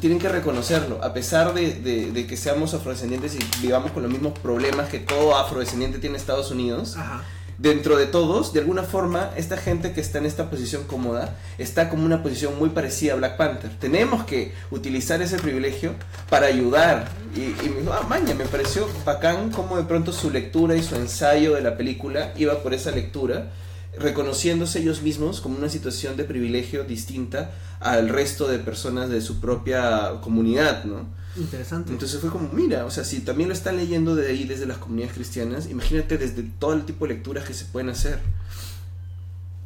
Tienen 0.00 0.18
que 0.18 0.28
reconocerlo, 0.28 1.02
a 1.02 1.12
pesar 1.12 1.54
de, 1.54 1.72
de- 1.74 2.12
de 2.12 2.26
que 2.26 2.36
seamos 2.36 2.74
afrodescendientes 2.74 3.34
y 3.34 3.38
vivamos 3.62 3.92
con 3.92 4.02
los 4.02 4.12
mismos 4.12 4.38
problemas 4.38 4.88
que 4.88 4.98
todo 4.98 5.36
afrodescendiente 5.36 5.98
tiene 5.98 6.16
en 6.16 6.20
Estados 6.20 6.50
Unidos 6.50 6.96
Ajá. 6.96 7.22
dentro 7.56 7.96
de 7.96 8.06
todos, 8.06 8.52
de 8.52 8.60
alguna 8.60 8.82
forma, 8.82 9.30
esta 9.36 9.56
gente 9.56 9.92
que 9.92 10.00
está 10.00 10.18
en 10.18 10.26
esta 10.26 10.50
posición 10.50 10.82
cómoda 10.84 11.36
está 11.56 11.88
como 11.88 12.04
una 12.04 12.20
posición 12.22 12.58
muy 12.58 12.70
parecida 12.70 13.12
a 13.12 13.16
Black 13.16 13.36
Panther. 13.36 13.70
Tenemos 13.78 14.24
que 14.24 14.52
utilizar 14.72 15.22
ese 15.22 15.38
privilegio 15.38 15.92
para 16.28 16.46
ayudar. 16.48 17.08
Y, 17.36 17.42
y 17.64 17.68
me 17.70 17.80
dijo, 17.82 17.92
ah, 17.92 18.04
maña, 18.08 18.34
me 18.34 18.44
pareció 18.44 18.88
bacán 19.04 19.50
como 19.50 19.76
de 19.76 19.84
pronto 19.84 20.12
su 20.12 20.30
lectura 20.30 20.74
y 20.74 20.82
su 20.82 20.96
ensayo 20.96 21.54
de 21.54 21.60
la 21.62 21.76
película 21.76 22.32
iba 22.36 22.60
por 22.62 22.74
esa 22.74 22.90
lectura, 22.90 23.50
reconociéndose 23.98 24.80
ellos 24.80 25.02
mismos 25.02 25.40
como 25.40 25.56
una 25.58 25.68
situación 25.68 26.16
de 26.16 26.24
privilegio 26.24 26.84
distinta 26.84 27.52
al 27.80 28.08
resto 28.08 28.46
de 28.48 28.58
personas 28.58 29.08
de 29.08 29.20
su 29.20 29.40
propia 29.40 30.20
comunidad, 30.20 30.84
¿no? 30.84 31.06
Interesante. 31.36 31.92
Entonces 31.92 32.20
fue 32.20 32.30
como, 32.30 32.48
mira, 32.52 32.86
o 32.86 32.90
sea, 32.90 33.04
si 33.04 33.20
también 33.20 33.48
lo 33.48 33.54
están 33.54 33.76
leyendo 33.76 34.14
de 34.14 34.28
ahí, 34.28 34.44
desde 34.44 34.66
las 34.66 34.78
comunidades 34.78 35.14
cristianas, 35.14 35.68
imagínate 35.68 36.16
desde 36.16 36.42
todo 36.42 36.72
el 36.72 36.84
tipo 36.84 37.06
de 37.06 37.14
lecturas 37.14 37.44
que 37.44 37.54
se 37.54 37.66
pueden 37.66 37.90
hacer. 37.90 38.20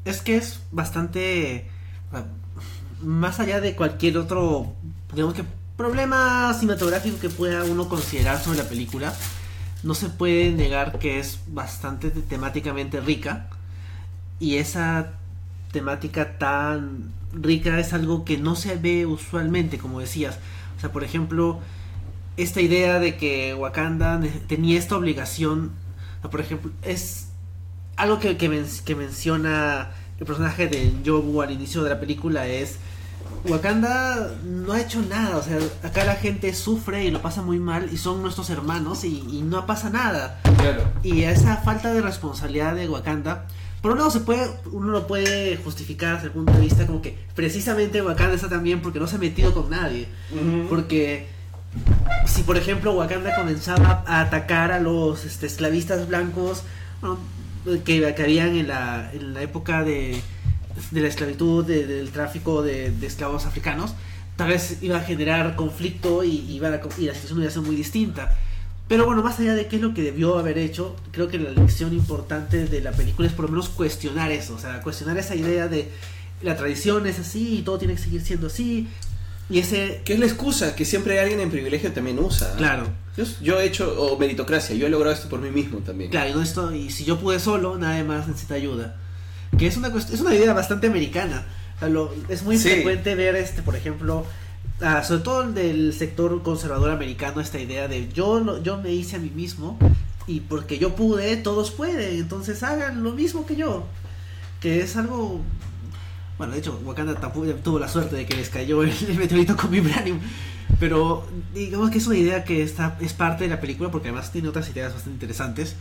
es 0.05 0.23
que 0.23 0.37
es 0.37 0.61
bastante 0.73 1.69
más 3.03 3.41
allá 3.41 3.61
de 3.61 3.77
cualquier 3.77 4.19
otro 4.19 4.75
digamos 5.13 5.35
que 5.35 5.45
problema 5.77 6.53
cinematográfico 6.59 7.19
que 7.21 7.31
pueda 7.31 7.65
uno 7.65 7.89
considerar 7.89 8.43
sobre 8.43 8.59
la 8.59 8.69
película 8.69 9.15
no 9.83 9.95
se 9.95 10.09
puede 10.09 10.51
negar 10.51 10.99
que 10.99 11.19
es 11.19 11.39
bastante 11.47 12.11
temáticamente 12.11 13.01
rica 13.01 13.49
y 14.41 14.57
esa 14.57 15.13
temática 15.71 16.39
tan 16.39 17.13
rica 17.33 17.79
es 17.79 17.93
algo 17.93 18.25
que 18.25 18.39
no 18.39 18.57
se 18.57 18.75
ve 18.77 19.07
usualmente 19.07 19.79
como 19.79 20.01
decías 20.01 20.39
o 20.77 20.81
sea 20.81 20.91
por 20.91 21.05
ejemplo 21.05 21.61
esta 22.37 22.61
idea 22.61 22.99
de 22.99 23.17
que 23.17 23.55
Wakanda 23.55 24.21
tenía 24.49 24.79
esta 24.79 24.97
obligación 24.97 25.71
o 26.19 26.21
sea, 26.23 26.31
por 26.31 26.41
ejemplo 26.41 26.73
es 26.83 27.29
algo 27.97 28.19
que, 28.19 28.37
que, 28.37 28.49
men- 28.49 28.67
que 28.85 28.97
menciona 28.97 29.91
el 30.19 30.27
personaje 30.27 30.67
de 30.67 30.93
Jobu 31.07 31.41
al 31.43 31.51
inicio 31.53 31.85
de 31.85 31.91
la 31.91 32.01
película 32.01 32.47
es 32.49 32.79
Wakanda 33.45 34.33
no 34.45 34.73
ha 34.73 34.81
hecho 34.81 35.01
nada, 35.09 35.37
o 35.37 35.43
sea, 35.43 35.59
acá 35.83 36.05
la 36.05 36.17
gente 36.17 36.53
sufre 36.53 37.05
y 37.05 37.11
lo 37.11 37.23
pasa 37.23 37.41
muy 37.43 37.59
mal 37.59 37.89
y 37.93 37.97
son 37.97 38.21
nuestros 38.23 38.51
hermanos 38.51 39.05
y, 39.05 39.25
y 39.31 39.43
no 39.43 39.65
pasa 39.67 39.89
nada. 39.89 40.41
Claro. 40.59 40.83
Y 41.03 41.23
esa 41.23 41.57
falta 41.59 41.95
de 41.95 42.03
responsabilidad 42.03 42.75
de 42.75 42.89
Wakanda, 42.89 43.47
por 43.83 43.93
un 43.93 43.99
lado 43.99 44.11
se 44.11 44.21
puede, 44.21 44.47
uno 44.73 44.89
lo 44.93 45.07
puede 45.07 45.57
justificar 45.57 46.15
desde 46.17 46.27
el 46.27 46.33
punto 46.33 46.53
de 46.53 46.61
vista 46.61 46.87
como 46.87 47.01
que 47.01 47.17
precisamente 47.35 48.03
Wakanda 48.03 48.35
está 48.35 48.49
tan 48.49 48.63
bien 48.63 48.81
porque 48.83 48.99
no 49.01 49.07
se 49.07 49.17
ha 49.17 49.19
metido 49.19 49.55
con 49.55 49.71
nadie. 49.71 50.07
Porque 50.69 51.27
si 52.27 52.43
por 52.43 52.57
ejemplo 52.57 52.93
Wakanda 52.93 53.35
comenzaba 53.37 54.05
a 54.07 54.21
atacar 54.21 54.73
a 54.73 54.81
los 54.81 55.25
este, 55.25 55.47
esclavistas 55.47 56.09
blancos 56.09 56.63
bueno, 57.01 57.19
que, 57.85 58.15
que 58.15 58.23
habían 58.23 58.57
en 58.57 58.69
la, 58.69 59.11
en 59.13 59.33
la 59.35 59.43
época 59.43 59.83
de, 59.85 60.21
de 60.91 61.01
la 61.01 61.09
esclavitud, 61.09 61.65
de- 61.65 61.87
del 61.87 62.11
tráfico 62.11 62.63
de, 62.63 62.91
de 62.91 63.07
esclavos 63.07 63.47
africanos, 63.47 63.95
tal 64.37 64.49
vez 64.49 64.79
iba 64.83 64.99
a 64.99 65.01
generar 65.01 65.57
conflicto 65.57 66.23
y, 66.25 66.37
iba 66.53 66.69
a- 66.69 66.81
y 66.99 67.07
la 67.07 67.15
situación 67.15 67.39
iba 67.41 67.49
a 67.49 67.53
ser 67.53 67.63
muy 67.63 67.77
distinta. 67.77 68.37
Pero 68.91 69.07
bueno, 69.07 69.23
más 69.23 69.39
allá 69.39 69.55
de 69.55 69.69
qué 69.69 69.77
es 69.77 69.83
lo 69.83 69.95
que 69.95 70.03
debió 70.03 70.37
haber 70.37 70.59
hecho, 70.59 70.97
creo 71.13 71.29
que 71.29 71.39
la 71.39 71.51
lección 71.51 71.93
importante 71.95 72.67
de 72.67 72.81
la 72.81 72.91
película 72.91 73.29
es 73.29 73.33
por 73.35 73.45
lo 73.45 73.53
menos 73.53 73.69
cuestionar 73.69 74.33
eso, 74.33 74.55
o 74.55 74.59
sea, 74.59 74.83
cuestionar 74.83 75.17
esa 75.17 75.37
idea 75.37 75.69
de 75.69 75.89
la 76.43 76.57
tradición 76.57 77.07
es 77.07 77.21
así 77.21 77.59
y 77.59 77.63
todo 77.63 77.79
tiene 77.79 77.95
que 77.95 78.01
seguir 78.03 78.21
siendo 78.23 78.49
así. 78.49 78.89
Y 79.49 79.61
ese... 79.61 80.03
Que 80.05 80.15
es 80.15 80.19
la 80.19 80.27
excusa 80.27 80.75
que 80.75 80.85
siempre 80.85 81.21
alguien 81.21 81.39
en 81.39 81.51
privilegio 81.51 81.93
también 81.93 82.19
usa. 82.19 82.53
Claro. 82.57 82.89
Yo, 83.17 83.25
yo 83.41 83.61
he 83.61 83.65
hecho, 83.67 83.95
o 84.03 84.19
meritocracia, 84.19 84.75
yo 84.75 84.87
he 84.89 84.91
logrado 84.91 85.15
esto 85.15 85.29
por 85.29 85.41
mí 85.41 85.51
mismo 85.51 85.79
también. 85.79 86.11
Claro, 86.11 86.31
y, 86.31 86.33
no 86.35 86.43
esto, 86.43 86.75
y 86.75 86.91
si 86.91 87.05
yo 87.05 87.19
pude 87.21 87.39
solo, 87.39 87.79
nadie 87.79 88.03
más 88.03 88.27
necesita 88.27 88.55
ayuda. 88.55 88.97
Que 89.57 89.69
es 89.69 89.77
una, 89.77 89.89
es 89.89 90.21
una 90.21 90.35
idea 90.35 90.53
bastante 90.53 90.89
americana. 90.89 91.47
O 91.77 91.79
sea, 91.79 91.89
lo- 91.89 92.13
es 92.29 92.43
muy 92.43 92.59
Sí. 92.59 92.71
frecuente 92.71 93.15
ver, 93.15 93.37
este 93.37 93.63
por 93.63 93.77
ejemplo, 93.77 94.27
ah, 94.83 95.03
sobre 95.03 95.23
todo 95.23 95.53
del 95.53 95.93
sector 95.93 96.43
conservador 96.43 96.91
americano, 96.91 97.41
esta 97.41 97.59
idea 97.59 97.89
de 97.89 98.11
yo, 98.13 98.63
yo 98.63 98.79
me 98.79 98.93
hice 98.93 99.17
a 99.17 99.19
mí 99.19 99.31
mismo 99.31 99.79
y 100.27 100.41
porque 100.41 100.79
yo 100.79 100.95
pude, 100.95 101.37
todos 101.37 101.71
pueden, 101.71 102.21
entonces 102.21 102.63
hagan 102.63 103.03
lo 103.03 103.13
mismo 103.13 103.47
que 103.47 103.57
yo. 103.57 103.87
Que 104.61 104.81
es 104.81 104.97
algo... 104.97 105.41
Bueno, 106.39 106.53
de 106.53 106.61
hecho, 106.61 106.81
Wakanda 106.85 107.15
tampoco 107.17 107.47
tuvo 107.57 107.79
la 107.79 107.89
suerte 107.89 108.17
de 108.17 108.27
que 108.27 108.35
les 108.35 108.49
cayó 108.49 108.83
el, 108.83 108.91
el 109.09 109.17
meteorito 109.17 109.57
con 109.57 109.71
Vibranium. 109.71 110.19
Pero 110.79 111.27
digamos 111.53 111.91
que 111.91 111.99
es 111.99 112.07
una 112.07 112.17
idea 112.17 112.45
que 112.45 112.63
está, 112.63 112.97
es 113.01 113.13
parte 113.13 113.45
de 113.45 113.51
la 113.51 113.61
película 113.61 113.91
porque 113.91 114.09
además 114.09 114.33
tiene 114.33 114.49
otras 114.49 114.69
ideas 114.71 114.95
bastante 114.95 115.17
interesantes. 115.17 115.77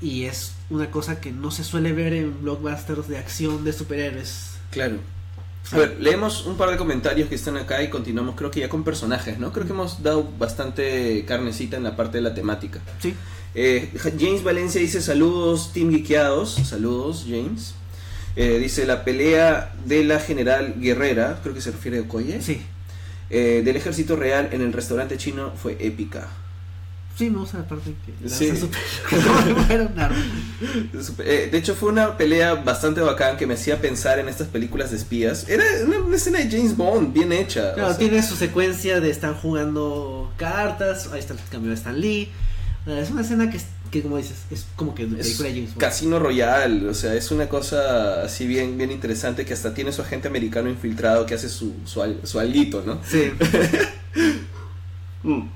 Y 0.00 0.24
es 0.24 0.54
una 0.70 0.90
cosa 0.90 1.20
que 1.20 1.32
no 1.32 1.50
se 1.50 1.64
suele 1.64 1.92
ver 1.92 2.12
en 2.12 2.42
blockbusters 2.42 3.08
de 3.08 3.18
acción 3.18 3.64
de 3.64 3.72
superhéroes. 3.72 4.56
Claro. 4.70 4.98
A 5.72 5.78
ver, 5.78 5.96
leemos 6.00 6.46
un 6.46 6.56
par 6.56 6.70
de 6.70 6.76
comentarios 6.76 7.28
que 7.28 7.34
están 7.34 7.56
acá 7.56 7.82
y 7.82 7.90
continuamos 7.90 8.36
creo 8.36 8.50
que 8.50 8.60
ya 8.60 8.68
con 8.68 8.84
personajes, 8.84 9.38
¿no? 9.38 9.52
Creo 9.52 9.66
que 9.66 9.72
hemos 9.72 10.02
dado 10.02 10.28
bastante 10.38 11.24
carnecita 11.26 11.76
en 11.76 11.82
la 11.82 11.96
parte 11.96 12.18
de 12.18 12.22
la 12.22 12.34
temática. 12.34 12.80
Sí. 13.00 13.14
Eh, 13.54 13.90
James 14.18 14.44
Valencia 14.44 14.80
dice 14.80 15.00
saludos, 15.02 15.72
Team 15.72 15.90
Geekeados. 15.90 16.54
Saludos, 16.64 17.24
James. 17.28 17.74
Eh, 18.36 18.58
dice 18.58 18.86
la 18.86 19.02
pelea 19.04 19.74
de 19.84 20.04
la 20.04 20.20
general 20.20 20.74
Guerrera, 20.78 21.40
creo 21.42 21.54
que 21.54 21.60
se 21.62 21.70
refiere 21.72 21.98
a 21.98 22.02
Okoye, 22.02 22.40
Sí. 22.42 22.60
eh, 23.30 23.62
del 23.64 23.76
ejército 23.76 24.14
real 24.14 24.50
en 24.52 24.60
el 24.60 24.72
restaurante 24.72 25.16
chino 25.16 25.52
fue 25.60 25.76
épica. 25.80 26.28
Sí, 27.16 27.30
me 27.30 27.38
gusta 27.38 27.58
la 27.58 27.64
parte 27.66 27.94
que 28.04 28.28
Sí. 28.28 28.50
eh, 31.20 31.48
de 31.50 31.58
hecho 31.58 31.74
fue 31.74 31.88
una 31.90 32.16
pelea 32.16 32.54
bastante 32.56 33.00
bacán 33.00 33.36
que 33.36 33.46
me 33.46 33.54
hacía 33.54 33.80
pensar 33.80 34.18
en 34.18 34.28
estas 34.28 34.48
películas 34.48 34.90
de 34.90 34.96
espías. 34.98 35.48
Era 35.48 35.64
una, 35.86 35.98
una 36.00 36.16
escena 36.16 36.38
de 36.40 36.50
James 36.50 36.76
Bond 36.76 37.12
bien 37.12 37.32
hecha. 37.32 37.72
Claro, 37.74 37.88
o 37.88 37.92
sea, 37.92 37.98
tiene 37.98 38.22
su 38.22 38.36
secuencia 38.36 39.00
de 39.00 39.10
estar 39.10 39.34
jugando 39.34 40.32
cartas. 40.36 41.08
Ahí 41.12 41.20
está 41.20 41.34
el 41.34 41.40
cambio 41.50 41.70
de 41.70 41.76
Stan 41.76 41.98
Lee. 41.98 42.28
Es 42.86 43.10
una 43.10 43.22
escena 43.22 43.50
que, 43.50 43.58
que 43.90 44.02
como 44.02 44.16
dices, 44.18 44.36
es 44.50 44.66
como 44.76 44.94
que 44.94 45.04
es 45.04 45.08
película 45.08 45.48
de 45.48 45.54
James 45.54 45.70
Bond. 45.70 45.80
Casino 45.80 46.18
Royale, 46.18 46.88
o 46.88 46.94
sea, 46.94 47.14
es 47.14 47.30
una 47.30 47.48
cosa 47.48 48.22
así 48.22 48.46
bien, 48.46 48.76
bien 48.78 48.92
interesante 48.92 49.44
que 49.44 49.54
hasta 49.54 49.74
tiene 49.74 49.92
su 49.92 50.02
agente 50.02 50.28
americano 50.28 50.68
infiltrado 50.70 51.26
que 51.26 51.34
hace 51.34 51.48
su, 51.48 51.74
su, 51.84 52.02
al- 52.02 52.20
su 52.24 52.38
alguito, 52.38 52.82
¿no? 52.86 53.00
Sí. 53.08 53.32
Mm. 55.22 55.48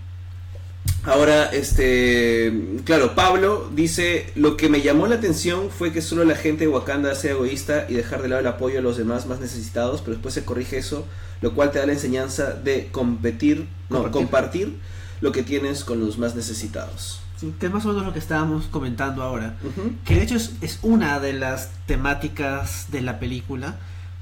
Ahora, 1.04 1.46
este, 1.46 2.52
claro, 2.84 3.14
Pablo 3.14 3.70
dice, 3.74 4.30
lo 4.34 4.56
que 4.58 4.68
me 4.68 4.82
llamó 4.82 5.06
la 5.06 5.14
atención 5.16 5.70
fue 5.70 5.92
que 5.92 6.02
solo 6.02 6.24
la 6.24 6.36
gente 6.36 6.64
de 6.64 6.68
Wakanda 6.68 7.14
sea 7.14 7.30
egoísta 7.32 7.86
y 7.88 7.94
dejar 7.94 8.20
de 8.20 8.28
lado 8.28 8.40
el 8.40 8.46
apoyo 8.46 8.78
a 8.80 8.82
los 8.82 8.98
demás 8.98 9.26
más 9.26 9.40
necesitados, 9.40 10.02
pero 10.02 10.12
después 10.12 10.34
se 10.34 10.44
corrige 10.44 10.76
eso, 10.76 11.06
lo 11.40 11.54
cual 11.54 11.70
te 11.70 11.78
da 11.78 11.86
la 11.86 11.92
enseñanza 11.92 12.52
de 12.52 12.88
competir, 12.92 13.66
no, 13.88 14.02
Compartir. 14.02 14.12
compartir 14.12 14.78
lo 15.22 15.32
que 15.32 15.42
tienes 15.42 15.84
con 15.84 16.00
los 16.00 16.18
más 16.18 16.34
necesitados. 16.34 17.20
Sí, 17.38 17.54
que 17.58 17.66
es 17.66 17.72
más 17.72 17.86
o 17.86 17.88
menos 17.88 18.04
lo 18.04 18.12
que 18.12 18.18
estábamos 18.18 18.66
comentando 18.66 19.22
ahora. 19.22 19.56
Que 20.04 20.16
de 20.16 20.22
hecho 20.22 20.36
es, 20.36 20.52
es 20.60 20.78
una 20.82 21.18
de 21.20 21.32
las 21.32 21.70
temáticas 21.86 22.86
de 22.90 23.00
la 23.00 23.18
película. 23.18 23.76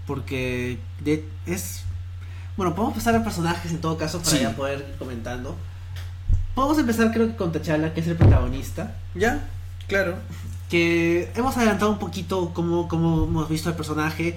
Porque 0.07 0.79
de- 1.05 1.25
es. 1.47 1.83
Bueno, 2.57 2.75
podemos 2.75 2.95
pasar 2.97 3.15
a 3.17 3.23
personajes 3.25 3.71
en 3.73 3.81
todo 3.81 3.99
caso 3.99 4.19
para 4.21 4.31
Sí. 4.31 4.39
ya 4.41 4.57
poder 4.57 4.79
ir 4.89 4.97
comentando. 4.99 5.57
Podemos 6.59 6.79
empezar, 6.81 7.13
creo 7.13 7.29
que 7.29 7.37
con 7.37 7.53
T'Challa, 7.53 7.95
que 7.95 8.01
es 8.01 8.09
el 8.09 8.17
protagonista. 8.17 8.97
Ya, 9.15 9.49
claro. 9.87 10.17
Que 10.69 11.31
hemos 11.37 11.57
adelantado 11.57 11.93
un 11.93 12.01
poquito 12.01 12.51
cómo, 12.53 12.89
cómo 12.89 13.27
hemos 13.27 13.49
visto 13.49 13.69
el 13.69 13.77
personaje. 13.77 14.37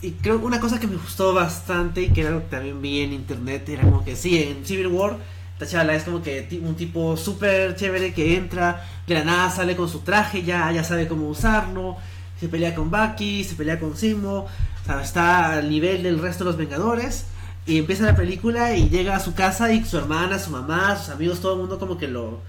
Y 0.00 0.12
creo 0.12 0.40
que 0.40 0.46
una 0.46 0.58
cosa 0.58 0.80
que 0.80 0.86
me 0.86 0.96
gustó 0.96 1.34
bastante 1.34 2.00
y 2.00 2.08
que 2.08 2.22
era 2.22 2.30
algo 2.30 2.40
que 2.44 2.48
también 2.48 2.80
vi 2.80 3.00
en 3.00 3.12
internet 3.12 3.68
era 3.68 3.82
como 3.82 4.02
que 4.02 4.16
sí, 4.16 4.42
en 4.42 4.64
Civil 4.64 4.86
War 4.86 5.18
T'Challa 5.58 5.94
es 5.94 6.04
como 6.04 6.22
que 6.22 6.48
un 6.62 6.76
tipo 6.76 7.18
súper 7.18 7.76
chévere 7.76 8.14
que 8.14 8.38
entra, 8.38 8.82
de 9.06 9.12
la 9.12 9.24
nada 9.24 9.50
sale 9.50 9.76
con 9.76 9.86
su 9.86 9.98
traje, 9.98 10.42
ya, 10.42 10.72
ya 10.72 10.82
sabe 10.82 11.08
cómo 11.08 11.28
usarlo, 11.28 11.98
se 12.40 12.48
pelea 12.48 12.74
con 12.74 12.90
Bucky, 12.90 13.44
se 13.44 13.54
pelea 13.54 13.78
con 13.78 13.98
Simo. 13.98 14.46
O 14.46 14.86
sea, 14.86 15.02
está 15.02 15.52
al 15.58 15.68
nivel 15.68 16.04
del 16.04 16.20
resto 16.20 16.44
de 16.44 16.52
los 16.52 16.56
Vengadores. 16.56 17.26
Y 17.66 17.78
empieza 17.78 18.04
la 18.04 18.16
película 18.16 18.74
y 18.74 18.88
llega 18.88 19.16
a 19.16 19.20
su 19.20 19.34
casa 19.34 19.72
y 19.72 19.84
su 19.84 19.98
hermana, 19.98 20.38
su 20.38 20.50
mamá, 20.50 20.96
sus 20.96 21.10
amigos, 21.10 21.40
todo 21.40 21.54
el 21.54 21.60
mundo 21.60 21.78
como 21.78 21.98
que 21.98 22.08
lo, 22.08 22.40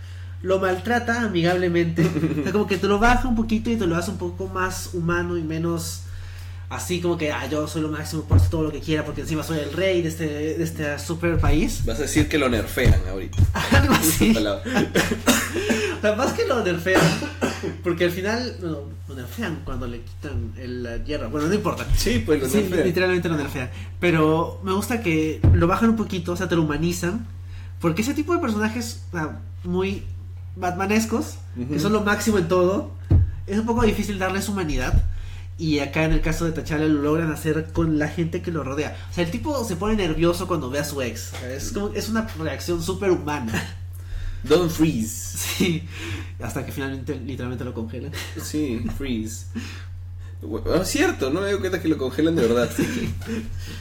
lo 0.41 0.59
maltrata 0.59 1.21
amigablemente. 1.21 2.03
O 2.39 2.43
sea, 2.43 2.51
como 2.51 2.67
que 2.67 2.77
te 2.77 2.87
lo 2.87 2.99
baja 2.99 3.27
un 3.27 3.35
poquito 3.35 3.69
y 3.69 3.75
te 3.75 3.85
lo 3.85 3.95
hace 3.95 4.11
un 4.11 4.17
poco 4.17 4.47
más 4.47 4.91
humano 4.93 5.37
y 5.37 5.43
menos 5.43 6.03
así 6.71 7.01
como 7.01 7.17
que, 7.17 7.31
ah, 7.31 7.45
yo 7.47 7.67
soy 7.67 7.81
lo 7.81 7.89
máximo, 7.89 8.23
por 8.23 8.41
todo 8.41 8.63
lo 8.63 8.71
que 8.71 8.79
quiera, 8.79 9.03
porque 9.03 9.21
encima 9.21 9.43
soy 9.43 9.59
el 9.59 9.73
rey 9.73 10.01
de 10.01 10.09
este, 10.09 10.25
de 10.25 10.63
este 10.63 10.97
super 10.99 11.37
país. 11.37 11.81
Vas 11.85 11.99
a 11.99 12.03
decir 12.03 12.29
que 12.29 12.37
lo 12.37 12.49
nerfean 12.49 13.01
ahorita. 13.09 13.37
Algo 13.77 13.93
así. 13.93 14.35
O 15.97 16.01
sea, 16.01 16.15
más 16.15 16.33
que 16.33 16.47
lo 16.47 16.63
nerfean, 16.63 16.99
porque 17.83 18.05
al 18.05 18.11
final 18.11 18.55
no, 18.61 18.79
lo 19.07 19.15
nerfean 19.15 19.61
cuando 19.63 19.87
le 19.87 20.01
quitan 20.01 20.53
el- 20.57 20.83
la 20.83 20.97
hierro. 20.97 21.29
Bueno, 21.29 21.47
no 21.47 21.53
importa. 21.53 21.85
Sí, 21.95 22.21
pues 22.25 22.41
lo 22.41 22.47
Sí, 22.49 22.57
nerfean. 22.57 22.83
literalmente 22.85 23.29
lo 23.29 23.37
nerfean. 23.37 23.69
Pero 23.99 24.59
me 24.63 24.73
gusta 24.73 25.01
que 25.01 25.39
lo 25.53 25.67
bajan 25.67 25.89
un 25.91 25.95
poquito, 25.95 26.31
o 26.33 26.35
sea, 26.35 26.47
te 26.47 26.55
lo 26.55 26.63
humanizan. 26.63 27.25
Porque 27.79 28.01
ese 28.03 28.13
tipo 28.13 28.33
de 28.33 28.39
personajes 28.39 29.03
o 29.11 29.17
sea, 29.17 29.39
muy 29.63 30.03
batmanescos, 30.55 31.35
que 31.55 31.63
Ujú. 31.63 31.79
son 31.79 31.93
lo 31.93 32.01
máximo 32.01 32.37
en 32.37 32.47
todo, 32.47 32.91
es 33.47 33.57
un 33.57 33.65
poco 33.65 33.83
difícil 33.83 34.19
darles 34.19 34.47
humanidad. 34.49 35.03
Y 35.57 35.79
acá 35.79 36.03
en 36.05 36.11
el 36.11 36.21
caso 36.21 36.45
de 36.45 36.51
T'Challa 36.53 36.85
lo 36.87 37.01
logran 37.03 37.31
hacer 37.31 37.67
con 37.71 37.99
la 37.99 38.07
gente 38.07 38.41
que 38.41 38.51
lo 38.51 38.63
rodea. 38.63 38.95
O 39.11 39.13
sea, 39.13 39.23
el 39.23 39.29
tipo 39.31 39.63
se 39.63 39.75
pone 39.75 39.95
nervioso 39.95 40.47
cuando 40.47 40.69
ve 40.71 40.79
a 40.79 40.83
su 40.83 41.01
ex. 41.03 41.33
Es, 41.43 41.71
como, 41.71 41.89
es 41.93 42.09
una 42.09 42.27
reacción 42.39 42.81
súper 42.81 43.11
humana. 43.11 43.53
Don't 44.43 44.71
freeze. 44.71 45.37
Sí, 45.37 45.83
hasta 46.39 46.65
que 46.65 46.71
finalmente 46.71 47.19
literalmente 47.19 47.63
lo 47.63 47.73
congelan. 47.73 48.11
Sí, 48.41 48.83
freeze. 48.97 49.45
Bueno, 50.41 50.75
es 50.81 50.87
cierto, 50.87 51.29
no 51.29 51.41
me 51.41 51.51
doy 51.51 51.59
cuenta 51.59 51.81
que 51.81 51.87
lo 51.87 51.97
congelan 51.97 52.35
de 52.35 52.47
verdad. 52.47 52.69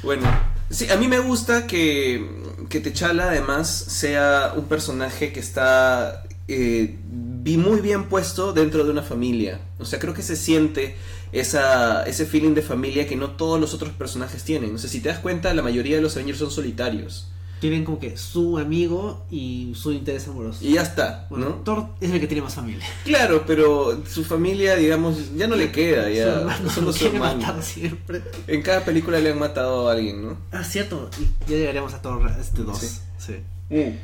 Bueno, 0.03 0.23
sí, 0.69 0.89
a 0.91 0.97
mí 0.97 1.09
me 1.09 1.19
gusta 1.19 1.67
que, 1.67 2.27
que 2.69 2.81
T'Challa 2.81 3.31
además 3.31 3.69
sea 3.69 4.53
un 4.57 4.65
personaje 4.65 5.33
que 5.33 5.41
está 5.41 6.25
eh, 6.49 6.99
muy 7.09 7.81
bien 7.81 8.09
puesto 8.09 8.53
dentro 8.53 8.85
de 8.85 8.91
una 8.91 9.03
familia. 9.03 9.61
O 9.79 9.85
sea, 9.87 9.99
creo 9.99 10.13
que 10.13 10.23
se 10.23 10.37
siente 10.37 10.97
esa, 11.33 12.05
ese 12.05 12.27
feeling 12.27 12.55
de 12.55 12.63
familia 12.63 13.07
que 13.07 13.17
no 13.17 13.31
todos 13.31 13.59
los 13.59 13.73
otros 13.73 13.93
personajes 13.93 14.45
tienen. 14.45 14.75
O 14.75 14.79
sea, 14.79 14.91
si 14.91 15.01
te 15.01 15.09
das 15.09 15.19
cuenta, 15.19 15.55
la 15.55 15.63
mayoría 15.63 15.97
de 15.97 16.03
los 16.03 16.17
Avengers 16.17 16.39
son 16.39 16.51
solitarios. 16.51 17.30
Tienen 17.61 17.85
como 17.85 17.99
que 17.99 18.17
su 18.17 18.59
amigo 18.59 19.25
y 19.31 19.73
su 19.77 19.93
interés 19.93 20.27
amoroso. 20.29 20.61
Y 20.65 20.73
ya 20.75 20.83
está, 20.83 21.27
Bueno, 21.29 21.51
¿no? 21.51 21.55
Thor 21.57 21.89
es 22.01 22.11
el 22.11 22.19
que 22.19 22.27
tiene 22.27 22.43
más 22.43 22.55
familia. 22.55 22.87
Claro, 23.05 23.45
pero 23.47 24.03
su 24.07 24.25
familia, 24.25 24.77
digamos, 24.77 25.37
ya 25.37 25.47
no 25.47 25.57
le 25.57 25.71
queda, 25.71 26.05
Su 26.05 26.11
ya. 26.15 26.23
hermano 26.41 26.71
Solo 26.71 26.87
lo 26.87 26.93
su 26.95 27.07
hermano. 27.07 27.41
matar 27.41 27.63
siempre. 27.63 28.23
En 28.47 28.63
cada 28.63 28.83
película 28.85 29.21
le 29.21 29.31
han 29.31 29.39
matado 29.39 29.89
a 29.89 29.93
alguien, 29.93 30.23
¿no? 30.23 30.39
Ah, 30.53 30.65
cierto. 30.65 31.11
Y 31.21 31.51
ya 31.51 31.57
llegaremos 31.59 31.93
a 31.93 32.01
Thor 32.01 32.31
este 32.41 32.63
2. 32.63 32.79
Sí. 33.19 33.35
Sí. 33.69 33.99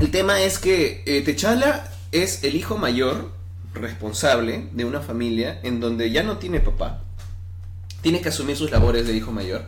El 0.00 0.10
tema 0.12 0.40
es 0.40 0.58
que 0.58 1.02
eh, 1.06 1.22
T'Challa 1.22 1.90
es 2.12 2.44
el 2.44 2.54
hijo 2.54 2.76
mayor 2.78 3.32
responsable 3.74 4.68
de 4.72 4.84
una 4.84 5.00
familia 5.00 5.58
en 5.64 5.80
donde 5.80 6.10
ya 6.12 6.22
no 6.22 6.38
tiene 6.38 6.60
papá. 6.60 7.02
Tiene 8.00 8.20
que 8.20 8.28
asumir 8.28 8.56
sus 8.56 8.70
labores 8.70 9.06
de 9.08 9.16
hijo 9.16 9.32
mayor 9.32 9.64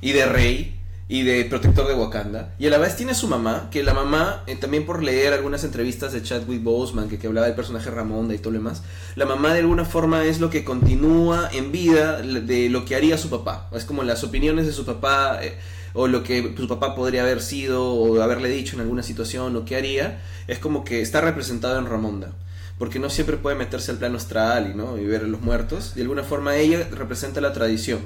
y 0.00 0.12
de 0.12 0.26
rey 0.26 0.79
y 1.10 1.24
de 1.24 1.44
protector 1.44 1.88
de 1.88 1.94
Wakanda. 1.94 2.54
Y 2.56 2.68
a 2.68 2.70
la 2.70 2.78
vez 2.78 2.94
tiene 2.94 3.16
su 3.16 3.26
mamá, 3.26 3.66
que 3.72 3.82
la 3.82 3.94
mamá, 3.94 4.44
eh, 4.46 4.54
también 4.54 4.86
por 4.86 5.02
leer 5.02 5.32
algunas 5.32 5.64
entrevistas 5.64 6.12
de 6.12 6.22
Chadwick 6.22 6.62
Boseman, 6.62 7.08
que, 7.08 7.18
que 7.18 7.26
hablaba 7.26 7.48
del 7.48 7.56
personaje 7.56 7.90
Ramonda 7.90 8.32
y 8.32 8.38
todo 8.38 8.52
lo 8.52 8.60
demás, 8.60 8.84
la 9.16 9.26
mamá 9.26 9.52
de 9.52 9.58
alguna 9.58 9.84
forma 9.84 10.22
es 10.24 10.38
lo 10.38 10.50
que 10.50 10.62
continúa 10.62 11.50
en 11.52 11.72
vida 11.72 12.22
de 12.22 12.68
lo 12.68 12.84
que 12.84 12.94
haría 12.94 13.18
su 13.18 13.28
papá. 13.28 13.68
Es 13.72 13.84
como 13.84 14.04
las 14.04 14.22
opiniones 14.22 14.66
de 14.66 14.72
su 14.72 14.86
papá, 14.86 15.40
eh, 15.42 15.58
o 15.94 16.06
lo 16.06 16.22
que 16.22 16.54
su 16.56 16.68
papá 16.68 16.94
podría 16.94 17.22
haber 17.22 17.42
sido, 17.42 17.92
o 17.92 18.22
haberle 18.22 18.48
dicho 18.48 18.76
en 18.76 18.82
alguna 18.82 19.02
situación, 19.02 19.56
o 19.56 19.64
qué 19.64 19.74
haría, 19.74 20.22
es 20.46 20.60
como 20.60 20.84
que 20.84 21.00
está 21.00 21.20
representado 21.20 21.76
en 21.80 21.86
Ramonda. 21.86 22.30
Porque 22.78 23.00
no 23.00 23.10
siempre 23.10 23.36
puede 23.36 23.56
meterse 23.56 23.90
al 23.90 23.98
plano 23.98 24.16
astral 24.16 24.70
y, 24.70 24.76
¿no? 24.76 24.96
y 24.96 25.06
ver 25.06 25.22
a 25.22 25.26
los 25.26 25.40
muertos. 25.40 25.96
De 25.96 26.02
alguna 26.02 26.22
forma 26.22 26.54
ella 26.54 26.86
representa 26.92 27.40
la 27.40 27.52
tradición. 27.52 27.98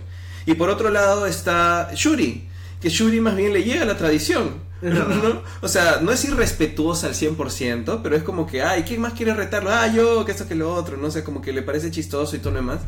Y 0.46 0.54
por 0.54 0.70
otro 0.70 0.88
lado 0.88 1.26
está 1.26 1.90
Shuri, 1.94 2.48
que 2.84 2.90
Shuri 2.90 3.18
más 3.18 3.34
bien 3.34 3.54
le 3.54 3.64
llega 3.64 3.80
a 3.80 3.86
la 3.86 3.96
tradición. 3.96 4.56
¿no? 4.82 5.40
O 5.62 5.68
sea, 5.68 6.00
no 6.02 6.12
es 6.12 6.22
irrespetuosa 6.26 7.06
al 7.06 7.14
100%, 7.14 8.00
pero 8.02 8.14
es 8.14 8.22
como 8.22 8.46
que, 8.46 8.62
ay, 8.62 8.82
¿quién 8.82 9.00
más 9.00 9.14
quiere 9.14 9.32
retarlo? 9.32 9.70
Ah, 9.72 9.86
yo, 9.86 10.26
que 10.26 10.32
esto, 10.32 10.46
que 10.46 10.54
lo 10.54 10.70
otro, 10.74 10.98
no 10.98 11.10
sé, 11.10 11.24
como 11.24 11.40
que 11.40 11.54
le 11.54 11.62
parece 11.62 11.90
chistoso 11.90 12.36
y 12.36 12.40
todo 12.40 12.50
lo 12.50 12.58
demás. 12.58 12.80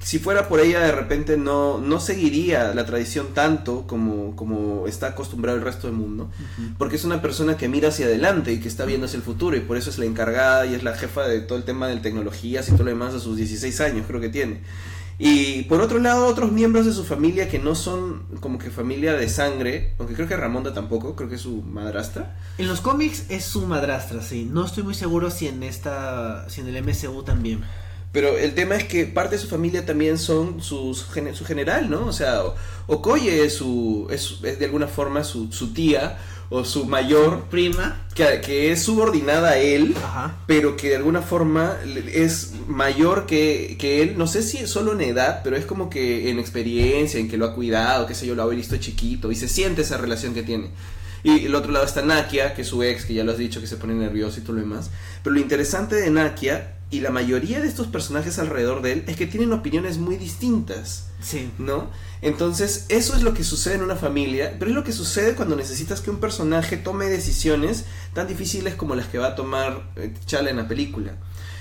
Si 0.00 0.18
fuera 0.18 0.50
por 0.50 0.60
ella, 0.60 0.80
de 0.80 0.92
repente 0.92 1.38
no, 1.38 1.78
no 1.78 1.98
seguiría 1.98 2.74
la 2.74 2.84
tradición 2.84 3.28
tanto 3.32 3.86
como, 3.86 4.36
como 4.36 4.86
está 4.86 5.06
acostumbrado 5.06 5.56
el 5.56 5.64
resto 5.64 5.86
del 5.86 5.96
mundo, 5.96 6.30
porque 6.76 6.96
es 6.96 7.04
una 7.04 7.22
persona 7.22 7.56
que 7.56 7.68
mira 7.68 7.88
hacia 7.88 8.04
adelante 8.04 8.52
y 8.52 8.60
que 8.60 8.68
está 8.68 8.84
viendo 8.84 9.06
hacia 9.06 9.16
el 9.16 9.22
futuro, 9.22 9.56
y 9.56 9.60
por 9.60 9.78
eso 9.78 9.88
es 9.88 9.96
la 9.96 10.04
encargada 10.04 10.66
y 10.66 10.74
es 10.74 10.82
la 10.82 10.94
jefa 10.94 11.26
de 11.26 11.40
todo 11.40 11.56
el 11.56 11.64
tema 11.64 11.88
de 11.88 11.96
tecnologías 11.96 12.68
y 12.68 12.72
todo 12.72 12.84
lo 12.84 12.90
demás 12.90 13.14
a 13.14 13.18
sus 13.18 13.38
16 13.38 13.80
años, 13.80 14.04
creo 14.06 14.20
que 14.20 14.28
tiene. 14.28 14.60
Y 15.18 15.64
por 15.64 15.80
otro 15.80 15.98
lado, 15.98 16.26
otros 16.26 16.52
miembros 16.52 16.86
de 16.86 16.92
su 16.92 17.04
familia 17.04 17.48
que 17.48 17.58
no 17.58 17.74
son 17.74 18.22
como 18.40 18.58
que 18.58 18.70
familia 18.70 19.14
de 19.14 19.28
sangre, 19.28 19.94
aunque 19.98 20.14
creo 20.14 20.28
que 20.28 20.36
Ramonda 20.36 20.72
tampoco, 20.72 21.16
creo 21.16 21.28
que 21.28 21.34
es 21.34 21.40
su 21.40 21.62
madrastra. 21.62 22.36
En 22.56 22.68
los 22.68 22.80
cómics 22.80 23.24
es 23.28 23.44
su 23.44 23.66
madrastra, 23.66 24.22
sí. 24.22 24.48
No 24.48 24.64
estoy 24.64 24.84
muy 24.84 24.94
seguro 24.94 25.30
si 25.30 25.48
en 25.48 25.64
esta. 25.64 26.48
si 26.48 26.60
en 26.60 26.68
el 26.68 26.84
MCU 26.84 27.24
también. 27.24 27.64
Pero 28.12 28.38
el 28.38 28.54
tema 28.54 28.76
es 28.76 28.84
que 28.84 29.04
parte 29.04 29.36
de 29.36 29.42
su 29.42 29.48
familia 29.48 29.84
también 29.84 30.18
son 30.18 30.62
sus, 30.62 31.06
su 31.34 31.44
general, 31.44 31.90
¿no? 31.90 32.06
O 32.06 32.12
sea, 32.12 32.40
Okoye 32.86 33.44
es, 33.44 33.54
su, 33.54 34.06
es, 34.10 34.38
es 34.42 34.58
de 34.58 34.64
alguna 34.64 34.86
forma 34.86 35.24
su, 35.24 35.52
su 35.52 35.74
tía 35.74 36.16
o 36.50 36.64
su 36.64 36.86
mayor, 36.86 37.44
Prima. 37.50 38.06
que, 38.14 38.40
que 38.40 38.72
es 38.72 38.82
subordinada 38.82 39.50
a 39.50 39.58
él, 39.58 39.94
Ajá. 40.02 40.36
pero 40.46 40.76
que 40.76 40.88
de 40.90 40.96
alguna 40.96 41.20
forma 41.20 41.76
es 42.12 42.52
mayor 42.66 43.26
que, 43.26 43.76
que 43.78 44.02
él, 44.02 44.16
no 44.16 44.26
sé 44.26 44.42
si 44.42 44.58
es 44.58 44.70
solo 44.70 44.92
en 44.92 45.02
edad, 45.02 45.42
pero 45.44 45.56
es 45.56 45.66
como 45.66 45.90
que 45.90 46.30
en 46.30 46.38
experiencia, 46.38 47.20
en 47.20 47.28
que 47.28 47.36
lo 47.36 47.46
ha 47.46 47.54
cuidado, 47.54 48.06
qué 48.06 48.14
sé 48.14 48.26
yo, 48.26 48.34
lo 48.34 48.42
ha 48.42 48.46
visto 48.46 48.76
chiquito 48.78 49.30
y 49.30 49.34
se 49.36 49.48
siente 49.48 49.82
esa 49.82 49.98
relación 49.98 50.32
que 50.32 50.42
tiene. 50.42 50.70
Y 51.22 51.46
el 51.46 51.54
otro 51.54 51.72
lado 51.72 51.84
está 51.84 52.00
Nakia, 52.00 52.54
que 52.54 52.62
es 52.62 52.68
su 52.68 52.82
ex, 52.82 53.04
que 53.04 53.12
ya 53.12 53.24
lo 53.24 53.32
has 53.32 53.38
dicho, 53.38 53.60
que 53.60 53.66
se 53.66 53.76
pone 53.76 53.92
nervioso 53.94 54.38
y 54.38 54.42
todo 54.42 54.54
lo 54.54 54.60
demás. 54.60 54.90
Pero 55.22 55.34
lo 55.34 55.40
interesante 55.40 55.96
de 55.96 56.10
Nakia 56.10 56.76
y 56.90 57.00
la 57.00 57.10
mayoría 57.10 57.60
de 57.60 57.68
estos 57.68 57.88
personajes 57.88 58.38
alrededor 58.38 58.80
de 58.82 58.92
él 58.92 59.04
es 59.08 59.16
que 59.16 59.26
tienen 59.26 59.52
opiniones 59.52 59.98
muy 59.98 60.16
distintas. 60.16 61.07
Sí. 61.20 61.50
¿no? 61.58 61.90
Entonces, 62.22 62.86
eso 62.88 63.16
es 63.16 63.22
lo 63.22 63.34
que 63.34 63.44
sucede 63.44 63.74
en 63.74 63.82
una 63.82 63.96
familia, 63.96 64.56
pero 64.58 64.70
es 64.70 64.74
lo 64.74 64.84
que 64.84 64.92
sucede 64.92 65.34
cuando 65.34 65.56
necesitas 65.56 66.00
que 66.00 66.10
un 66.10 66.18
personaje 66.18 66.76
tome 66.76 67.06
decisiones 67.06 67.84
tan 68.14 68.26
difíciles 68.26 68.74
como 68.74 68.94
las 68.94 69.06
que 69.06 69.18
va 69.18 69.28
a 69.28 69.34
tomar 69.34 69.90
eh, 69.96 70.12
T'Challa 70.24 70.50
en 70.50 70.56
la 70.56 70.68
película. 70.68 71.12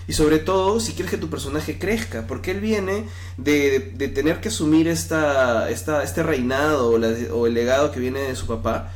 Y 0.07 0.13
sobre 0.13 0.39
todo, 0.39 0.79
si 0.79 0.93
quieres 0.93 1.11
que 1.11 1.17
tu 1.17 1.29
personaje 1.29 1.77
crezca, 1.77 2.27
porque 2.27 2.51
él 2.51 2.61
viene 2.61 3.05
de, 3.35 3.91
de 3.93 4.07
tener 4.07 4.39
que 4.39 4.47
asumir 4.47 4.87
esta, 4.87 5.69
esta, 5.69 6.01
este 6.01 6.23
reinado 6.23 6.91
o, 6.91 7.35
o 7.35 7.47
el 7.47 7.53
legado 7.53 7.91
que 7.91 7.99
viene 7.99 8.21
de 8.21 8.35
su 8.35 8.47
papá, 8.47 8.93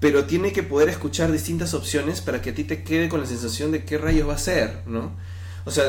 pero 0.00 0.24
tiene 0.24 0.52
que 0.52 0.62
poder 0.62 0.88
escuchar 0.88 1.30
distintas 1.30 1.74
opciones 1.74 2.22
para 2.22 2.40
que 2.40 2.50
a 2.50 2.54
ti 2.54 2.64
te 2.64 2.82
quede 2.82 3.10
con 3.10 3.20
la 3.20 3.26
sensación 3.26 3.72
de 3.72 3.84
qué 3.84 3.98
rayos 3.98 4.28
va 4.28 4.34
a 4.34 4.38
ser, 4.38 4.82
¿no? 4.86 5.12
O 5.66 5.70
sea, 5.70 5.84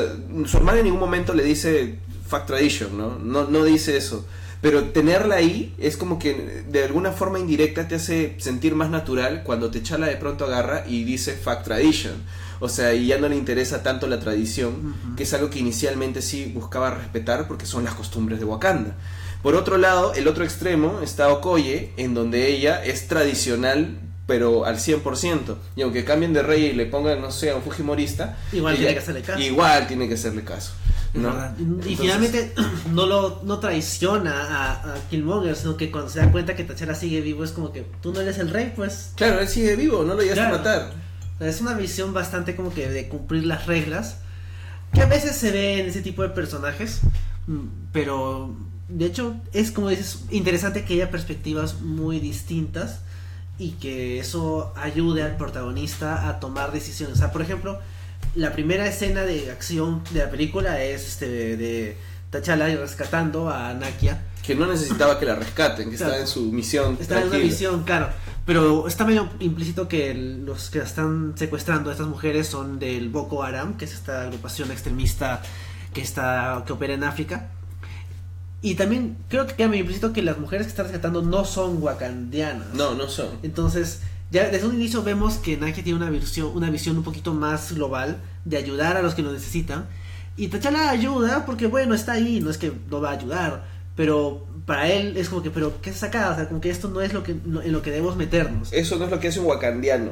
su 0.46 0.56
hermana 0.56 0.78
en 0.78 0.84
ningún 0.84 1.00
momento 1.00 1.34
le 1.34 1.44
dice 1.44 1.98
fact 2.26 2.46
tradition, 2.48 2.96
¿no? 2.98 3.18
No, 3.18 3.44
no 3.48 3.64
dice 3.64 3.96
eso. 3.96 4.26
Pero 4.62 4.84
tenerla 4.84 5.36
ahí 5.36 5.74
es 5.78 5.96
como 5.96 6.18
que 6.18 6.64
de 6.68 6.84
alguna 6.84 7.12
forma 7.12 7.38
indirecta 7.38 7.86
te 7.88 7.94
hace 7.96 8.34
sentir 8.38 8.74
más 8.74 8.90
natural 8.90 9.42
cuando 9.44 9.70
te 9.70 9.82
chala 9.82 10.06
de 10.06 10.16
pronto 10.16 10.44
agarra 10.46 10.84
y 10.88 11.04
dice 11.04 11.32
fact 11.34 11.64
tradition. 11.64 12.14
O 12.58 12.68
sea, 12.70 12.94
y 12.94 13.06
ya 13.06 13.18
no 13.18 13.28
le 13.28 13.36
interesa 13.36 13.82
tanto 13.82 14.06
la 14.06 14.18
tradición, 14.18 14.94
que 15.16 15.24
es 15.24 15.34
algo 15.34 15.50
que 15.50 15.58
inicialmente 15.58 16.22
sí 16.22 16.50
buscaba 16.54 16.90
respetar 16.90 17.46
porque 17.46 17.66
son 17.66 17.84
las 17.84 17.94
costumbres 17.94 18.38
de 18.38 18.46
Wakanda. 18.46 18.96
Por 19.42 19.54
otro 19.54 19.76
lado, 19.76 20.14
el 20.14 20.26
otro 20.26 20.42
extremo 20.42 21.00
está 21.02 21.28
Okoye, 21.30 21.92
en 21.98 22.14
donde 22.14 22.48
ella 22.48 22.82
es 22.82 23.06
tradicional, 23.08 23.98
pero 24.26 24.64
al 24.64 24.78
100%. 24.78 25.56
Y 25.76 25.82
aunque 25.82 26.04
cambien 26.04 26.32
de 26.32 26.42
rey 26.42 26.64
y 26.64 26.72
le 26.72 26.86
pongan, 26.86 27.20
no 27.20 27.30
sé, 27.30 27.50
a 27.50 27.56
un 27.56 27.62
Fujimorista, 27.62 28.38
Igual 28.52 28.72
ella- 28.74 28.78
tiene 28.80 28.94
que 28.94 29.00
hacerle 29.00 29.20
caso. 29.22 29.38
Igual 29.40 29.86
tiene 29.86 30.08
que 30.08 30.14
hacerle 30.14 30.42
caso. 30.42 30.72
¿No? 31.16 31.28
Y 31.58 31.62
Entonces- 31.62 31.98
finalmente 31.98 32.52
no 32.92 33.06
lo 33.06 33.40
no 33.44 33.58
traiciona 33.58 34.32
a, 34.32 34.94
a 34.94 35.08
Killmonger, 35.10 35.56
sino 35.56 35.76
que 35.76 35.90
cuando 35.90 36.10
se 36.10 36.20
da 36.20 36.30
cuenta 36.32 36.54
que 36.56 36.64
T'Challa 36.64 36.94
sigue 36.94 37.20
vivo 37.20 37.44
es 37.44 37.52
como 37.52 37.72
que 37.72 37.86
tú 38.02 38.12
no 38.12 38.20
eres 38.20 38.38
el 38.38 38.50
rey, 38.50 38.72
pues. 38.74 39.12
Claro, 39.16 39.40
él 39.40 39.48
sigue 39.48 39.76
vivo, 39.76 40.04
no 40.04 40.14
lo 40.14 40.22
Claro. 40.22 40.54
a 40.54 40.58
matar. 40.58 40.92
Es 41.40 41.60
una 41.60 41.74
visión 41.74 42.12
bastante 42.14 42.56
como 42.56 42.72
que 42.72 42.88
de 42.88 43.08
cumplir 43.08 43.44
las 43.44 43.66
reglas, 43.66 44.18
que 44.92 45.02
a 45.02 45.06
veces 45.06 45.36
se 45.36 45.50
ve 45.50 45.80
en 45.80 45.86
ese 45.86 46.00
tipo 46.00 46.22
de 46.22 46.30
personajes, 46.30 47.00
mm, 47.46 47.66
pero 47.92 48.56
de 48.88 49.04
hecho 49.04 49.36
es 49.52 49.70
como 49.72 49.88
dices, 49.90 50.20
interesante 50.30 50.84
que 50.84 50.94
haya 50.94 51.10
perspectivas 51.10 51.80
muy 51.80 52.20
distintas 52.20 53.00
y 53.58 53.72
que 53.72 54.18
eso 54.20 54.72
ayude 54.76 55.22
al 55.22 55.36
protagonista 55.36 56.28
a 56.28 56.40
tomar 56.40 56.72
decisiones. 56.72 57.16
O 57.16 57.18
sea, 57.18 57.32
por 57.32 57.42
ejemplo, 57.42 57.80
la 58.36 58.52
primera 58.52 58.86
escena 58.86 59.22
de 59.22 59.50
acción 59.50 60.02
de 60.12 60.20
la 60.24 60.30
película 60.30 60.82
es 60.82 61.06
este 61.08 61.28
de, 61.28 61.56
de 61.56 61.96
T'Challa 62.30 62.66
rescatando 62.76 63.48
a 63.50 63.72
Nakia. 63.74 64.22
que 64.42 64.54
no 64.54 64.66
necesitaba 64.66 65.18
que 65.18 65.26
la 65.26 65.34
rescaten, 65.34 65.90
que 65.90 65.96
Claro. 65.96 66.12
estaba 66.12 66.20
en 66.20 66.28
su 66.28 66.52
misión. 66.52 66.96
Está 67.00 67.20
en 67.20 67.28
una 67.28 67.38
misión, 67.38 67.82
claro. 67.84 68.10
Pero 68.44 68.86
está 68.86 69.04
medio 69.04 69.28
implícito 69.40 69.88
que 69.88 70.14
los 70.14 70.70
que 70.70 70.78
están 70.78 71.32
secuestrando 71.36 71.90
a 71.90 71.92
estas 71.94 72.06
mujeres 72.06 72.46
son 72.46 72.78
del 72.78 73.08
Boko 73.08 73.42
Haram, 73.42 73.76
que 73.76 73.86
es 73.86 73.94
esta 73.94 74.22
agrupación 74.22 74.70
extremista 74.70 75.42
que 75.92 76.00
está 76.00 76.62
que 76.66 76.72
opera 76.72 76.94
en 76.94 77.02
África. 77.02 77.48
Y 78.62 78.74
también 78.76 79.16
creo 79.28 79.46
que 79.46 79.54
queda 79.54 79.68
medio 79.68 79.80
implícito 79.80 80.12
que 80.12 80.22
las 80.22 80.38
mujeres 80.38 80.66
que 80.66 80.70
están 80.70 80.86
rescatando 80.86 81.22
no 81.22 81.44
son 81.44 81.82
wakandianas. 81.82 82.72
No, 82.74 82.94
no 82.94 83.08
son. 83.08 83.28
Entonces, 83.42 84.00
ya 84.30 84.48
desde 84.50 84.66
un 84.66 84.74
inicio 84.74 85.02
vemos 85.02 85.34
que 85.36 85.56
Nike 85.56 85.82
tiene 85.82 85.98
una 85.98 86.10
visión, 86.10 86.50
una 86.54 86.70
visión 86.70 86.96
un 86.96 87.04
poquito 87.04 87.32
más 87.34 87.72
global 87.72 88.18
de 88.44 88.56
ayudar 88.56 88.96
a 88.96 89.02
los 89.02 89.14
que 89.14 89.22
lo 89.22 89.32
necesitan. 89.32 89.86
Y 90.36 90.48
T'Challa 90.48 90.90
ayuda 90.90 91.46
porque, 91.46 91.66
bueno, 91.66 91.94
está 91.94 92.12
ahí, 92.12 92.40
no 92.40 92.50
es 92.50 92.58
que 92.58 92.72
no 92.90 93.00
va 93.00 93.10
a 93.10 93.12
ayudar. 93.12 93.64
Pero 93.94 94.46
para 94.66 94.88
él 94.88 95.16
es 95.16 95.28
como 95.30 95.42
que, 95.42 95.50
pero 95.50 95.80
¿qué 95.80 95.90
acá? 96.02 96.30
O 96.30 96.34
sea, 96.34 96.48
como 96.48 96.60
que 96.60 96.68
esto 96.70 96.88
no 96.88 97.00
es 97.00 97.14
lo 97.14 97.22
que 97.22 97.34
no- 97.46 97.62
en 97.62 97.72
lo 97.72 97.80
que 97.80 97.90
debemos 97.90 98.16
meternos. 98.16 98.70
Eso 98.72 98.96
no 98.98 99.06
es 99.06 99.10
lo 99.10 99.18
que 99.20 99.28
hace 99.28 99.40
un 99.40 99.46
wakandiano. 99.46 100.10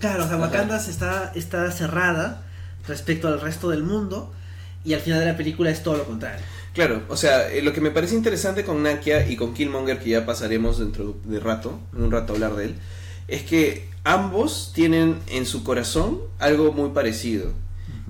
Claro, 0.00 0.24
o 0.24 0.28
sea. 0.28 0.36
Wakanda 0.36 0.76
está, 0.76 1.32
está 1.34 1.70
cerrada 1.72 2.42
respecto 2.86 3.28
al 3.28 3.40
resto 3.40 3.70
del 3.70 3.82
mundo. 3.82 4.32
Y 4.84 4.94
al 4.94 5.00
final 5.00 5.20
de 5.20 5.26
la 5.26 5.36
película 5.36 5.70
es 5.70 5.82
todo 5.82 5.96
lo 5.96 6.04
contrario. 6.04 6.40
Claro, 6.74 7.02
o 7.08 7.16
sea, 7.16 7.50
eh, 7.50 7.62
lo 7.62 7.72
que 7.72 7.80
me 7.80 7.90
parece 7.90 8.14
interesante 8.14 8.64
con 8.64 8.82
Nakia 8.82 9.26
y 9.26 9.36
con 9.36 9.52
Killmonger, 9.54 9.98
que 9.98 10.10
ya 10.10 10.24
pasaremos 10.26 10.78
dentro 10.78 11.16
de 11.24 11.40
rato, 11.40 11.80
en 11.96 12.04
un 12.04 12.10
rato 12.12 12.32
a 12.32 12.36
hablar 12.36 12.54
de 12.54 12.66
él, 12.66 12.74
es 13.28 13.42
que 13.42 13.86
ambos 14.04 14.72
tienen 14.74 15.18
en 15.28 15.46
su 15.46 15.62
corazón 15.62 16.18
algo 16.38 16.72
muy 16.72 16.90
parecido, 16.90 17.52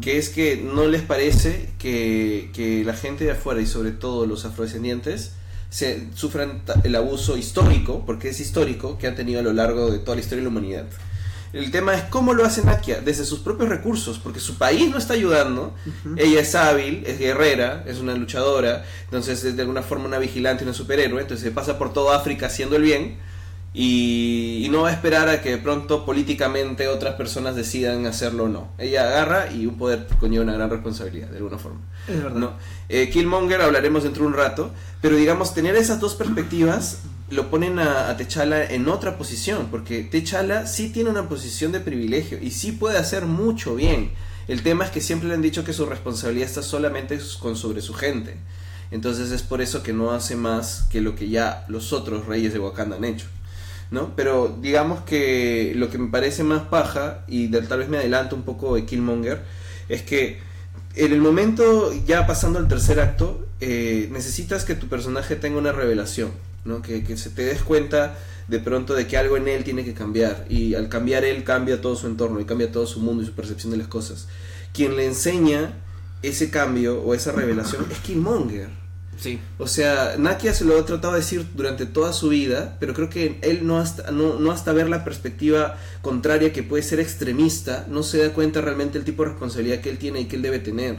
que 0.01 0.17
es 0.17 0.29
que 0.29 0.57
no 0.57 0.87
les 0.87 1.03
parece 1.03 1.71
que, 1.79 2.51
que 2.55 2.85
la 2.85 2.95
gente 2.95 3.25
de 3.25 3.33
afuera 3.33 3.61
y 3.61 3.67
sobre 3.67 3.91
todo 3.91 4.27
los 4.27 4.45
afrodescendientes 4.45 5.33
se 5.71 6.07
sufran 6.15 6.63
el 6.85 6.95
abuso 6.95 7.37
histórico, 7.37 8.05
porque 8.07 8.31
es 8.31 8.41
histórico, 8.41 8.97
que 8.97 9.07
han 9.07 9.17
tenido 9.17 9.41
a 9.41 9.43
lo 9.43 9.53
largo 9.53 9.91
de 9.91 9.99
toda 9.99 10.15
la 10.15 10.23
historia 10.23 10.39
de 10.39 10.45
la 10.45 10.57
humanidad. 10.57 10.87
El 11.53 11.71
tema 11.71 11.95
es 11.95 12.03
cómo 12.05 12.35
lo 12.35 12.45
hace 12.45 12.63
Nakia, 12.63 13.01
desde 13.01 13.25
sus 13.25 13.41
propios 13.41 13.69
recursos, 13.69 14.19
porque 14.19 14.39
su 14.39 14.57
país 14.57 14.91
no 14.91 14.99
está 14.99 15.15
ayudando. 15.15 15.75
Ella 16.17 16.41
es 16.41 16.55
hábil, 16.55 17.03
es 17.07 17.19
guerrera, 17.19 17.85
es 17.87 17.99
una 17.99 18.15
luchadora, 18.15 18.85
entonces 19.05 19.43
es 19.45 19.57
de 19.57 19.63
alguna 19.63 19.83
forma 19.83 20.05
una 20.05 20.19
vigilante, 20.19 20.65
una 20.65 20.75
superhéroe, 20.75 21.23
entonces 21.23 21.45
se 21.45 21.51
pasa 21.51 21.79
por 21.79 21.93
toda 21.93 22.17
África 22.17 22.47
haciendo 22.47 22.77
el 22.77 22.83
bien 22.83 23.17
y, 23.75 24.63
y 24.65 24.69
no 24.71 24.83
va 24.83 24.89
a 24.89 24.93
esperar 24.93 25.29
a 25.29 25.43
que 25.43 25.51
de 25.51 25.59
pronto 25.59 26.05
políticamente 26.05 26.89
otras 26.89 27.15
personas 27.15 27.55
decidan 27.55 28.07
hacerlo 28.07 28.45
o 28.45 28.49
no. 28.49 28.69
Ella 28.79 29.03
agarra 29.03 29.53
y 29.53 29.67
un 29.67 29.77
poder 29.77 30.07
conlleva 30.19 30.45
una 30.45 30.55
gran 30.55 30.71
responsabilidad, 30.71 31.29
de 31.29 31.37
alguna 31.37 31.59
forma. 31.59 31.81
Es 32.09 32.23
verdad. 32.23 32.39
¿no? 32.39 32.53
Eh, 32.89 33.11
Killmonger 33.11 33.61
hablaremos 33.61 34.03
dentro 34.03 34.23
de 34.23 34.29
un 34.29 34.35
rato, 34.35 34.71
pero 35.01 35.17
digamos, 35.17 35.55
tener 35.55 35.77
esas 35.77 36.01
dos 36.01 36.15
perspectivas 36.15 37.01
lo 37.31 37.51
ponen 37.51 37.79
a, 37.79 38.09
a 38.09 38.17
T'Challa 38.17 38.65
en 38.65 38.89
otra 38.89 39.19
posición, 39.19 39.69
porque 39.71 40.03
T'Challa 40.03 40.67
sí 40.67 40.89
tiene 40.89 41.11
una 41.11 41.29
posición 41.29 41.73
de 41.73 41.81
privilegio 41.81 42.39
y 42.41 42.51
sí 42.53 42.73
puede 42.73 42.99
hacer 42.99 43.27
mucho 43.27 43.75
bien. 43.75 44.13
El 44.49 44.63
tema 44.63 44.87
es 44.87 44.91
que 44.91 45.03
siempre 45.03 45.29
le 45.29 45.35
han 45.35 45.43
dicho 45.43 45.63
que 45.63 45.75
su 45.75 45.85
responsabilidad 45.85 46.49
está 46.49 46.63
solamente 46.63 47.19
con 47.39 47.55
sobre 47.55 47.83
su 47.83 47.93
gente. 47.93 48.37
Entonces 48.91 49.31
es 49.31 49.43
por 49.43 49.61
eso 49.61 49.83
que 49.83 49.93
no 49.93 50.13
hace 50.13 50.37
más 50.37 50.87
que 50.91 51.03
lo 51.03 51.15
que 51.15 51.29
ya 51.29 51.67
los 51.69 51.93
otros 51.93 52.25
reyes 52.25 52.55
de 52.55 52.59
Wakanda 52.59 52.97
han 52.97 53.05
hecho. 53.05 53.27
¿No? 53.91 54.15
Pero 54.17 54.59
digamos 54.61 55.03
que 55.03 55.73
lo 55.77 55.91
que 55.91 55.99
me 55.99 56.11
parece 56.11 56.45
más 56.45 56.63
paja, 56.63 57.25
y 57.27 57.49
tal 57.49 57.79
vez 57.79 57.89
me 57.89 57.99
adelanto 57.99 58.37
un 58.37 58.43
poco 58.43 58.75
de 58.75 58.85
Killmonger, 58.85 59.41
es 59.89 60.03
que 60.03 60.39
en 60.95 61.13
el 61.13 61.21
momento, 61.21 61.93
ya 62.07 62.27
pasando 62.27 62.59
al 62.59 62.69
tercer 62.69 63.01
acto, 63.01 63.47
eh, 63.61 64.09
necesitas 64.13 64.65
que 64.65 64.75
tu 64.75 64.89
personaje 64.89 65.37
tenga 65.37 65.59
una 65.59 65.73
revelación, 65.73 66.31
¿no? 66.65 66.83
Que, 66.83 67.05
que 67.05 67.17
se 67.17 67.31
te 67.31 67.43
des 67.43 67.63
cuenta 67.63 68.17
de 68.49 68.59
pronto 68.59 68.95
de 68.95 69.07
que 69.07 69.17
algo 69.17 69.37
en 69.37 69.47
él 69.47 69.65
tiene 69.65 69.85
que 69.85 69.95
cambiar, 69.95 70.47
y 70.49 70.75
al 70.75 70.89
cambiar 70.89 71.25
él 71.25 71.45
cambia 71.45 71.81
todo 71.81 71.97
su 71.97 72.07
entorno, 72.07 72.41
y 72.41 72.45
cambia 72.45 72.73
todo 72.73 72.87
su 72.87 73.01
mundo 73.01 73.23
y 73.23 73.27
su 73.27 73.33
percepción 73.33 73.71
de 73.71 73.79
las 73.79 73.89
cosas. 73.89 74.29
Quien 74.73 74.97
le 74.97 75.07
enseña 75.07 75.73
ese 76.23 76.51
cambio 76.51 77.01
o 77.03 77.15
esa 77.15 77.33
revelación 77.33 77.87
es 77.91 77.99
Killmonger. 77.99 78.78
Sí. 79.19 79.41
O 79.59 79.67
sea, 79.67 80.15
Nakia 80.17 80.55
se 80.55 80.65
lo 80.65 80.79
ha 80.79 80.87
tratado 80.87 81.15
de 81.15 81.21
decir 81.21 81.45
durante 81.55 81.87
toda 81.87 82.13
su 82.13 82.29
vida, 82.29 82.77
pero 82.79 82.95
creo 82.95 83.11
que 83.11 83.39
él 83.43 83.67
no 83.67 83.79
hasta, 83.79 84.11
no, 84.11 84.39
no 84.39 84.53
hasta 84.53 84.73
ver 84.73 84.89
la 84.89 85.05
perspectiva 85.05 85.77
contraria 86.03 86.53
que 86.53 86.63
puede 86.63 86.83
ser 86.83 87.01
extremista, 87.01 87.87
no 87.89 88.03
se 88.03 88.19
da 88.19 88.33
cuenta 88.33 88.61
realmente 88.61 88.97
el 88.97 89.05
tipo 89.05 89.25
de 89.25 89.31
responsabilidad 89.31 89.81
que 89.81 89.91
él 89.91 89.99
tiene 89.99 90.21
y 90.21 90.25
que 90.27 90.37
él 90.37 90.43
debe 90.43 90.61
tener. 90.61 90.99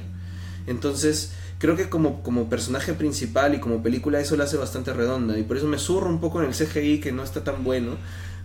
Entonces, 0.68 1.32
creo 1.60 1.78
que 1.78 1.90
como, 1.90 2.22
como 2.22 2.50
personaje 2.50 2.94
principal 2.94 3.56
y 3.56 3.60
como 3.60 3.82
película 3.82 4.20
eso 4.20 4.36
lo 4.36 4.44
hace 4.44 4.58
bastante 4.58 4.94
redonda 4.94 5.38
y 5.38 5.44
por 5.44 5.58
eso 5.58 5.68
me 5.68 5.78
zurro 5.78 6.10
un 6.10 6.20
poco 6.20 6.42
en 6.42 6.50
el 6.50 6.56
CGI 6.56 7.00
que 7.00 7.12
no 7.12 7.24
está 7.24 7.44
tan 7.44 7.64
bueno, 7.64 7.98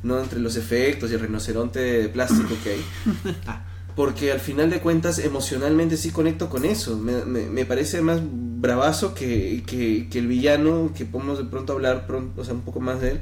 no 0.04 0.20
entre 0.20 0.38
los 0.38 0.56
efectos 0.56 1.10
y 1.10 1.14
el 1.14 1.20
rinoceronte 1.20 1.80
de 1.80 2.08
plástico 2.08 2.54
que 2.62 2.70
hay. 2.70 2.84
Porque 3.96 4.32
al 4.32 4.40
final 4.40 4.70
de 4.70 4.80
cuentas 4.80 5.18
emocionalmente 5.20 5.96
sí 5.96 6.10
conecto 6.10 6.48
con 6.50 6.64
eso. 6.64 6.96
Me, 6.98 7.24
me- 7.24 7.46
me 7.46 7.64
parece 7.64 8.00
más 8.02 8.20
bravazo 8.22 9.14
que, 9.14 9.62
que, 9.66 10.08
que 10.10 10.18
el 10.18 10.26
villano, 10.26 10.92
que 10.96 11.04
podemos 11.04 11.38
de 11.38 11.44
pronto 11.44 11.74
hablar 11.74 12.06
pronto, 12.06 12.40
o 12.40 12.44
sea, 12.44 12.54
un 12.54 12.62
poco 12.62 12.80
más 12.80 13.00
de 13.00 13.12
él, 13.12 13.20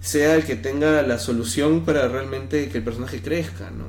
sea 0.00 0.34
el 0.36 0.44
que 0.44 0.54
tenga 0.56 1.02
la 1.02 1.18
solución 1.18 1.84
para 1.84 2.06
realmente 2.08 2.68
que 2.68 2.78
el 2.78 2.84
personaje 2.84 3.20
crezca, 3.20 3.70
¿no? 3.70 3.86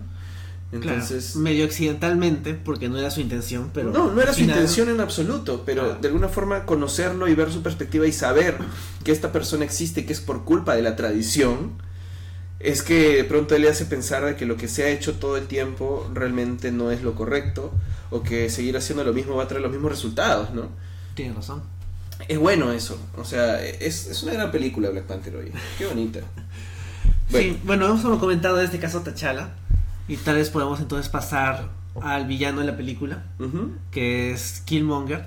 Entonces... 0.71 1.31
Claro, 1.33 1.43
medio 1.43 1.65
accidentalmente, 1.65 2.55
porque 2.55 2.89
no 2.89 2.97
era 2.97 3.11
su 3.11 3.21
intención, 3.21 3.69
pero... 3.71 3.91
no, 3.91 4.11
no 4.11 4.19
era 4.19 4.33
su 4.33 4.39
final- 4.39 4.55
intención 4.55 4.89
en 4.89 5.01
absoluto, 5.01 5.61
pero 5.67 5.91
Ah. 5.93 5.97
de 6.01 6.07
alguna 6.07 6.29
forma 6.29 6.65
conocerlo 6.65 7.27
y 7.27 7.35
ver 7.35 7.51
su 7.51 7.61
perspectiva 7.61 8.07
y 8.07 8.11
saber 8.11 8.57
que 9.03 9.11
esta 9.11 9.31
persona 9.31 9.65
existe 9.65 10.01
y 10.01 10.03
que 10.05 10.13
es 10.13 10.21
por 10.21 10.45
culpa 10.45 10.75
de 10.75 10.81
la 10.81 10.95
tradición, 10.95 11.73
es 12.63 12.81
que 12.81 13.17
de 13.17 13.23
pronto 13.25 13.55
él 13.55 13.63
le 13.63 13.69
hace 13.69 13.85
pensar 13.85 14.23
de 14.23 14.37
que 14.37 14.45
lo 14.45 14.55
que 14.55 14.69
se 14.69 14.83
ha 14.83 14.89
hecho 14.89 15.15
todo 15.15 15.35
el 15.35 15.47
tiempo 15.47 16.09
realmente 16.13 16.71
no 16.71 16.91
es 16.91 17.03
lo 17.03 17.13
correcto, 17.13 17.73
o 18.09 18.23
que 18.23 18.49
seguir 18.49 18.77
haciendo 18.77 19.03
lo 19.03 19.13
mismo 19.13 19.35
va 19.35 19.43
a 19.43 19.47
traer 19.47 19.61
los 19.61 19.71
mismos 19.71 19.91
resultados, 19.91 20.51
¿no? 20.53 20.69
Tienes 21.13 21.35
razón. 21.35 21.61
Es 22.27 22.39
bueno 22.39 22.71
eso, 22.71 22.97
o 23.17 23.25
sea, 23.25 23.61
es, 23.61 24.07
es 24.07 24.23
una 24.23 24.33
gran 24.33 24.49
película 24.49 24.89
Black 24.89 25.03
Panther 25.03 25.35
hoy, 25.35 25.51
qué 25.77 25.85
bonita. 25.85 26.19
Bueno. 27.31 27.53
Sí, 27.53 27.59
bueno, 27.63 27.85
hemos 27.85 28.19
comentado 28.19 28.59
en 28.59 28.65
este 28.65 28.79
caso 28.79 29.01
T'Challa, 29.01 29.53
y 30.07 30.17
tal 30.17 30.35
vez 30.35 30.49
podemos 30.49 30.79
entonces 30.79 31.09
pasar 31.09 31.69
al 32.01 32.27
villano 32.27 32.59
de 32.59 32.67
la 32.67 32.77
película, 32.77 33.23
que 33.91 34.31
es 34.31 34.61
Killmonger. 34.65 35.25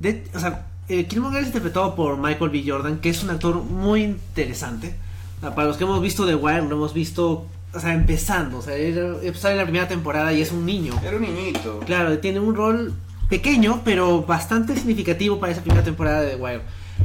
De, 0.00 0.24
o 0.34 0.40
sea, 0.40 0.66
eh, 0.88 1.06
Killmonger 1.06 1.42
es 1.42 1.48
interpretado 1.48 1.94
por 1.94 2.16
Michael 2.16 2.50
B. 2.50 2.64
Jordan, 2.66 2.98
que 2.98 3.10
es 3.10 3.22
un 3.22 3.30
actor 3.30 3.62
muy 3.62 4.02
interesante. 4.02 4.96
Sea, 5.40 5.54
para 5.54 5.68
los 5.68 5.76
que 5.76 5.84
hemos 5.84 6.00
visto 6.02 6.26
The 6.26 6.34
Wire, 6.34 6.62
lo 6.62 6.76
hemos 6.76 6.92
visto, 6.94 7.46
o 7.72 7.80
sea, 7.80 7.94
empezando. 7.94 8.58
O 8.58 8.62
sea, 8.62 8.74
él 8.76 9.16
empezó 9.22 9.48
en 9.48 9.56
la 9.56 9.62
primera 9.64 9.88
temporada 9.88 10.32
y 10.32 10.40
es 10.42 10.52
un 10.52 10.66
niño. 10.66 10.92
Era 11.04 11.16
un 11.16 11.22
niñito. 11.22 11.80
Claro, 11.86 12.18
tiene 12.18 12.40
un 12.40 12.54
rol 12.54 12.92
pequeño, 13.28 13.80
pero 13.84 14.22
bastante 14.22 14.74
significativo 14.76 15.38
para 15.38 15.52
esa 15.52 15.62
primera 15.62 15.84
temporada 15.84 16.20
de 16.22 16.30
The 16.30 16.36
Wire. 16.36 16.60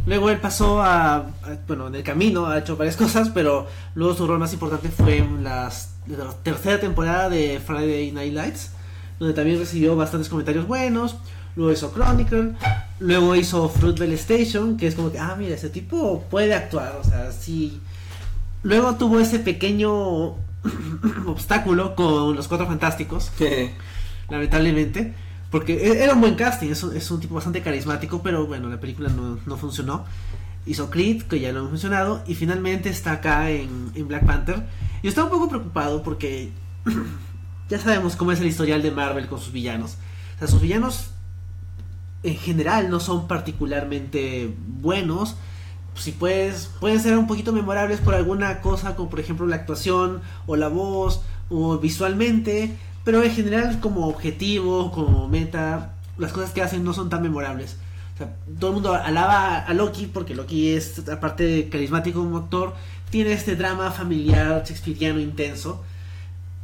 Luego 0.08 0.30
él 0.30 0.40
pasó 0.40 0.82
a, 0.82 1.16
a- 1.18 1.26
bueno, 1.68 1.88
en 1.88 1.96
el 1.96 2.04
camino 2.04 2.48
ha 2.48 2.58
hecho 2.60 2.76
varias 2.76 2.98
cosas, 2.98 3.30
pero 3.30 3.68
luego 3.94 4.16
su 4.16 4.28
rol 4.28 4.40
más 4.40 4.52
importante 4.54 4.90
fue 4.90 5.18
en 5.20 5.44
las, 5.44 5.94
la 6.08 6.32
tercera 6.44 6.80
temporada 6.80 7.30
de 7.30 7.62
Friday 7.66 8.12
Night 8.12 8.34
Lights, 8.34 8.72
donde 9.20 9.34
también 9.34 9.58
recibió 9.60 9.96
bastantes 9.96 10.28
comentarios 10.30 10.68
buenos. 10.68 11.16
Luego 11.56 11.72
hizo 11.72 11.94
Chronicle, 11.94 12.52
luego 13.00 13.34
hizo 13.34 13.70
Fruitvale 13.70 14.16
Station, 14.16 14.76
que 14.76 14.88
es 14.88 14.96
como 14.96 15.10
que, 15.12 15.20
ah, 15.20 15.36
mira, 15.40 15.56
ese 15.56 15.70
tipo 15.70 16.22
puede 16.30 16.54
actuar, 16.54 16.98
o 17.00 17.04
sea, 17.06 17.32
sí. 17.32 17.80
Luego 18.66 18.96
tuvo 18.96 19.20
ese 19.20 19.38
pequeño 19.38 19.90
obstáculo 21.28 21.94
con 21.96 22.36
los 22.36 22.48
Cuatro 22.48 22.66
Fantásticos, 22.66 23.32
lamentablemente. 24.28 25.14
Porque 25.52 25.74
e- 25.76 26.04
era 26.04 26.16
un 26.16 26.22
buen 26.22 26.34
casting, 26.34 26.70
es 26.70 26.82
un, 26.82 26.98
es 26.98 27.12
un 27.12 27.20
tipo 27.20 27.36
bastante 27.36 27.62
carismático, 27.62 28.24
pero 28.24 28.48
bueno, 28.48 28.68
la 28.68 28.80
película 28.80 29.10
no, 29.10 29.38
no 29.46 29.58
funcionó. 29.58 30.06
Hizo 30.66 30.90
Creed, 30.90 31.24
que 31.24 31.40
ya 31.40 31.52
lo 31.52 31.60
hemos 31.60 31.74
mencionado, 31.74 32.24
y 32.26 32.34
finalmente 32.34 32.90
está 32.90 33.12
acá 33.12 33.52
en, 33.52 33.92
en 33.94 34.08
Black 34.08 34.26
Panther. 34.26 34.66
Y 35.04 35.10
estaba 35.10 35.28
un 35.28 35.34
poco 35.34 35.48
preocupado 35.48 36.02
porque 36.02 36.50
ya 37.70 37.78
sabemos 37.78 38.16
cómo 38.16 38.32
es 38.32 38.42
el 38.42 38.48
historial 38.48 38.82
de 38.82 38.90
Marvel 38.90 39.28
con 39.28 39.40
sus 39.40 39.54
villanos. 39.54 39.98
O 40.38 40.40
sea, 40.40 40.48
sus 40.48 40.60
villanos 40.60 41.12
en 42.24 42.36
general 42.36 42.90
no 42.90 43.00
son 43.00 43.28
particularmente 43.28 44.52
buenos. 44.68 45.36
Si 45.96 46.12
puedes, 46.12 46.70
pueden 46.80 47.00
ser 47.00 47.18
un 47.18 47.28
poquito 47.28 47.54
memorables 47.54 48.00
por 48.00 48.16
alguna 48.16 48.62
cosa, 48.62 48.96
como 48.96 49.10
por 49.10 49.20
ejemplo 49.20 49.48
la 49.48 49.56
actuación 49.56 50.22
o 50.46 50.56
la 50.56 50.68
voz 50.68 51.22
o 51.50 51.78
visualmente, 51.78 52.76
pero 53.04 53.24
en 53.24 53.32
general 53.32 53.80
como 53.80 54.08
objetivo, 54.08 54.92
como 54.92 55.28
meta, 55.28 55.94
las 56.18 56.34
cosas 56.34 56.52
que 56.52 56.62
hacen 56.62 56.84
no 56.84 56.94
son 56.94 57.10
tan 57.10 57.22
memorables. 57.22 57.78
O 58.16 58.18
sea, 58.18 58.36
todo 58.60 58.70
el 58.70 58.74
mundo 58.76 58.94
alaba 58.94 59.60
a 59.60 59.74
Loki 59.74 60.08
porque 60.08 60.36
Loki 60.36 60.70
es, 60.70 61.08
aparte 61.10 61.44
de 61.44 61.70
carismático 61.70 62.20
como 62.20 62.38
actor, 62.38 62.74
tiene 63.10 63.34
este 63.34 63.56
drama 63.56 63.92
familiar 63.92 64.64
shakespeariano 64.66 65.20
intenso. 65.20 65.84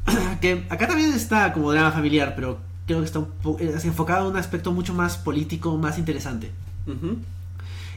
que 0.41 0.65
acá 0.69 0.88
también 0.88 1.13
está 1.13 1.53
como 1.53 1.71
drama 1.71 1.91
familiar, 1.91 2.34
pero 2.36 2.57
creo 2.88 2.99
que 2.99 3.05
está 3.05 3.88
enfocado 3.88 4.25
a 4.25 4.29
un 4.29 4.38
aspecto 4.38 4.71
mucho 4.71 4.93
más 4.93 5.17
político, 5.17 5.77
más 5.77 5.97
interesante. 5.97 6.51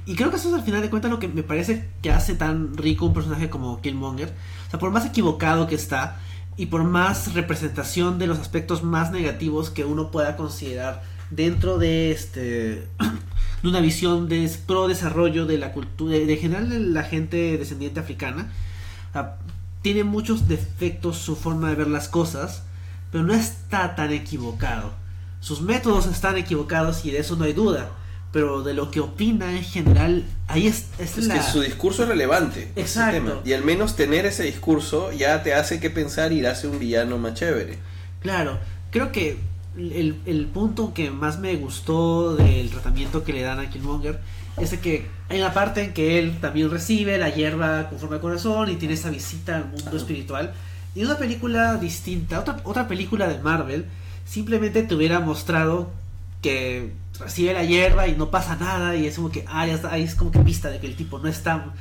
Y 0.06 0.16
creo 0.16 0.30
que 0.30 0.36
eso 0.36 0.48
es 0.48 0.54
al 0.54 0.62
final 0.62 0.82
de 0.82 0.90
cuentas 0.90 1.10
lo 1.10 1.18
que 1.18 1.28
me 1.28 1.42
parece 1.42 1.88
que 2.02 2.10
hace 2.10 2.34
tan 2.34 2.76
rico 2.76 3.06
un 3.06 3.14
personaje 3.14 3.48
como 3.48 3.80
Killmonger. 3.80 4.28
O 4.66 4.70
sea, 4.70 4.78
por 4.78 4.90
más 4.90 5.06
equivocado 5.06 5.66
que 5.66 5.74
está 5.74 6.20
y 6.56 6.66
por 6.66 6.84
más 6.84 7.34
representación 7.34 8.18
de 8.18 8.26
los 8.26 8.38
aspectos 8.38 8.82
más 8.82 9.10
negativos 9.10 9.70
que 9.70 9.84
uno 9.84 10.10
pueda 10.10 10.36
considerar 10.36 11.02
dentro 11.30 11.78
de 11.78 12.12
este 12.12 12.86
de 13.62 13.68
una 13.68 13.80
visión 13.80 14.28
de 14.28 14.50
pro 14.66 14.88
desarrollo 14.88 15.46
de 15.46 15.58
la 15.58 15.72
cultura 15.72 16.16
de, 16.16 16.36
general 16.36 16.68
de 16.68 16.80
la 16.80 17.02
gente 17.02 17.58
descendiente 17.58 17.98
africana 17.98 18.52
sea, 19.12 19.38
tiene 19.82 20.04
muchos 20.04 20.48
defectos 20.48 21.16
su 21.16 21.34
forma 21.34 21.70
de 21.70 21.76
ver 21.76 21.88
las 21.88 22.08
cosas 22.08 22.62
pero 23.10 23.24
no 23.24 23.34
está 23.34 23.96
tan 23.96 24.12
equivocado 24.12 24.92
sus 25.40 25.60
métodos 25.60 26.06
están 26.06 26.36
equivocados 26.36 27.04
y 27.04 27.10
de 27.10 27.18
eso 27.18 27.36
no 27.36 27.44
hay 27.44 27.52
duda 27.52 27.90
pero 28.34 28.64
de 28.64 28.74
lo 28.74 28.90
que 28.90 28.98
opina 28.98 29.56
en 29.56 29.62
general 29.62 30.24
ahí 30.48 30.66
es, 30.66 30.86
es 30.98 31.18
Es 31.18 31.28
la 31.28 31.36
que 31.36 31.42
su 31.42 31.60
discurso 31.60 32.02
es 32.02 32.08
relevante. 32.08 32.68
Exacto. 32.74 33.12
tema. 33.12 33.40
Y 33.44 33.52
al 33.52 33.62
menos 33.62 33.94
tener 33.94 34.26
ese 34.26 34.42
discurso 34.42 35.12
ya 35.12 35.44
te 35.44 35.54
hace 35.54 35.78
que 35.78 35.88
pensar 35.88 36.32
y 36.32 36.44
hace 36.44 36.66
un 36.66 36.80
villano 36.80 37.16
más 37.16 37.34
chévere. 37.34 37.78
Claro, 38.18 38.58
creo 38.90 39.12
que 39.12 39.38
el, 39.78 40.16
el 40.26 40.46
punto 40.46 40.92
que 40.92 41.12
más 41.12 41.38
me 41.38 41.54
gustó 41.54 42.34
del 42.34 42.70
tratamiento 42.70 43.22
que 43.22 43.32
le 43.32 43.42
dan 43.42 43.60
a 43.60 43.70
Killmonger 43.70 44.18
es 44.56 44.72
de 44.72 44.80
que 44.80 45.06
hay 45.28 45.38
una 45.38 45.54
parte 45.54 45.84
en 45.84 45.94
que 45.94 46.18
él 46.18 46.40
también 46.40 46.72
recibe 46.72 47.16
la 47.18 47.28
hierba 47.28 47.88
conforme 47.88 48.16
al 48.16 48.20
corazón 48.20 48.68
y 48.68 48.74
tiene 48.74 48.94
esa 48.94 49.10
visita 49.10 49.58
al 49.58 49.66
mundo 49.66 49.96
espiritual. 49.96 50.52
Y 50.96 51.04
una 51.04 51.18
película 51.18 51.76
distinta, 51.76 52.40
otra, 52.40 52.56
otra 52.64 52.88
película 52.88 53.28
de 53.28 53.38
Marvel, 53.38 53.84
simplemente 54.26 54.82
te 54.82 54.92
hubiera 54.96 55.20
mostrado 55.20 55.92
que 56.42 57.03
recibe 57.20 57.52
la 57.54 57.64
hierba 57.64 58.08
y 58.08 58.16
no 58.16 58.30
pasa 58.30 58.56
nada 58.56 58.96
y 58.96 59.06
es 59.06 59.16
como 59.16 59.30
que, 59.30 59.44
ah, 59.48 59.66
ya 59.66 59.74
está, 59.74 59.92
ahí 59.92 60.02
es 60.02 60.14
como 60.14 60.30
que 60.30 60.40
pista 60.40 60.70
de 60.70 60.80
que 60.80 60.86
el 60.86 60.96
tipo 60.96 61.18
no 61.18 61.28
está 61.28 61.72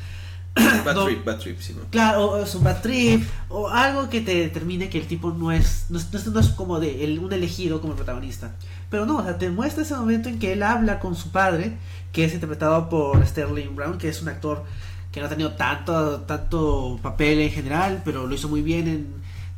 Bad 0.56 0.94
No. 0.96 1.06
trip, 1.06 1.26
bad 1.26 1.40
trip, 1.40 1.60
sí, 1.60 1.74
¿no? 1.76 1.82
Claro, 1.90 2.26
o 2.32 2.44
es 2.44 2.54
un 2.54 2.64
bad 2.64 2.82
trip, 2.84 3.24
o 3.50 3.70
algo 3.70 4.08
que 4.10 4.22
te 4.22 4.36
determine 4.36 4.88
que 4.88 5.00
el 5.00 5.08
tipo 5.08 5.32
no 5.32 5.52
es, 5.52 5.88
no 5.90 5.98
es, 5.98 6.28
no 6.28 6.56
como 6.56 6.80
de 6.80 7.04
el- 7.04 7.18
un 7.18 7.34
elegido 7.34 7.82
como 7.82 7.94
el 7.94 7.98
protagonista. 7.98 8.52
Pero 8.92 9.08
no, 9.08 9.18
o 9.18 9.24
sea, 9.24 9.40
te 9.40 9.50
muestra 9.50 9.82
ese 9.82 9.96
momento 9.96 10.30
en 10.30 10.38
que 10.38 10.54
él 10.54 10.62
habla 10.62 11.00
con 11.00 11.16
su 11.16 11.32
padre, 11.32 11.78
que 12.12 12.26
es 12.26 12.34
interpretado 12.36 12.88
por 12.88 13.26
Sterling 13.26 13.76
Brown, 13.76 13.98
que 13.98 14.10
es 14.10 14.22
un 14.22 14.30
actor 14.30 14.64
que 15.12 15.20
no 15.22 15.26
ha 15.26 15.30
tenido 15.30 15.54
tanto, 15.54 16.22
tanto 16.22 17.00
papel 17.02 17.40
en 17.40 17.50
general, 17.52 18.02
pero 18.06 18.28
lo 18.28 18.36
hizo 18.36 18.48
muy 18.48 18.62
bien 18.62 18.88
en 18.88 19.08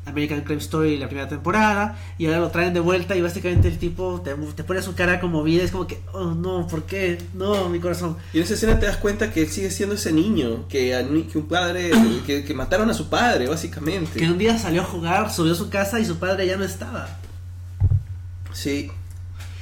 American 0.05 0.41
Crime 0.41 0.61
Story 0.61 0.97
la 0.97 1.07
primera 1.07 1.27
temporada, 1.27 1.97
y 2.17 2.27
ahora 2.27 2.39
lo 2.39 2.49
traen 2.51 2.73
de 2.73 2.79
vuelta 2.79 3.15
y 3.15 3.21
básicamente 3.21 3.67
el 3.67 3.77
tipo 3.79 4.21
te, 4.23 4.33
te 4.55 4.63
pone 4.63 4.81
su 4.81 4.93
cara 4.95 5.19
conmovida, 5.19 5.63
es 5.63 5.71
como 5.71 5.87
que, 5.87 5.99
oh 6.13 6.33
no, 6.35 6.67
¿por 6.67 6.83
qué? 6.83 7.17
No, 7.33 7.69
mi 7.69 7.79
corazón. 7.79 8.17
Y 8.33 8.37
en 8.37 8.43
esa 8.43 8.53
escena 8.53 8.79
te 8.79 8.85
das 8.85 8.97
cuenta 8.97 9.31
que 9.31 9.41
él 9.41 9.49
sigue 9.49 9.71
siendo 9.71 9.95
ese 9.95 10.11
niño, 10.11 10.67
que, 10.67 10.91
que 11.31 11.37
un 11.37 11.47
padre, 11.47 11.91
que, 12.25 12.43
que 12.43 12.53
mataron 12.53 12.89
a 12.89 12.93
su 12.93 13.09
padre, 13.09 13.47
básicamente. 13.47 14.19
Que 14.19 14.25
un 14.29 14.37
día 14.37 14.57
salió 14.59 14.81
a 14.81 14.85
jugar, 14.85 15.31
subió 15.31 15.53
a 15.53 15.55
su 15.55 15.69
casa 15.69 15.99
y 15.99 16.05
su 16.05 16.17
padre 16.17 16.45
ya 16.47 16.55
no 16.57 16.63
estaba. 16.63 17.17
Sí. 18.53 18.91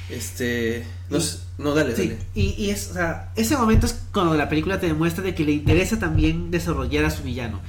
Este. 0.10 0.86
No, 1.10 1.18
Y- 1.18 1.22
no 1.58 1.74
dale, 1.74 1.96
Sí, 1.96 2.10
dale. 2.10 2.20
y, 2.36 2.50
y 2.66 2.70
es, 2.72 2.90
o 2.92 2.94
sea, 2.94 3.32
ese 3.36 3.56
momento 3.58 3.86
es 3.86 4.00
cuando 4.12 4.36
la 4.36 4.50
película 4.50 4.80
te 4.80 4.88
demuestra 4.88 5.24
de 5.24 5.34
que 5.34 5.44
le 5.46 5.54
interesa 5.54 5.98
también 6.00 6.52
desarrollar 6.52 7.06
a 7.06 7.10
su 7.10 7.24
villano. 7.24 7.62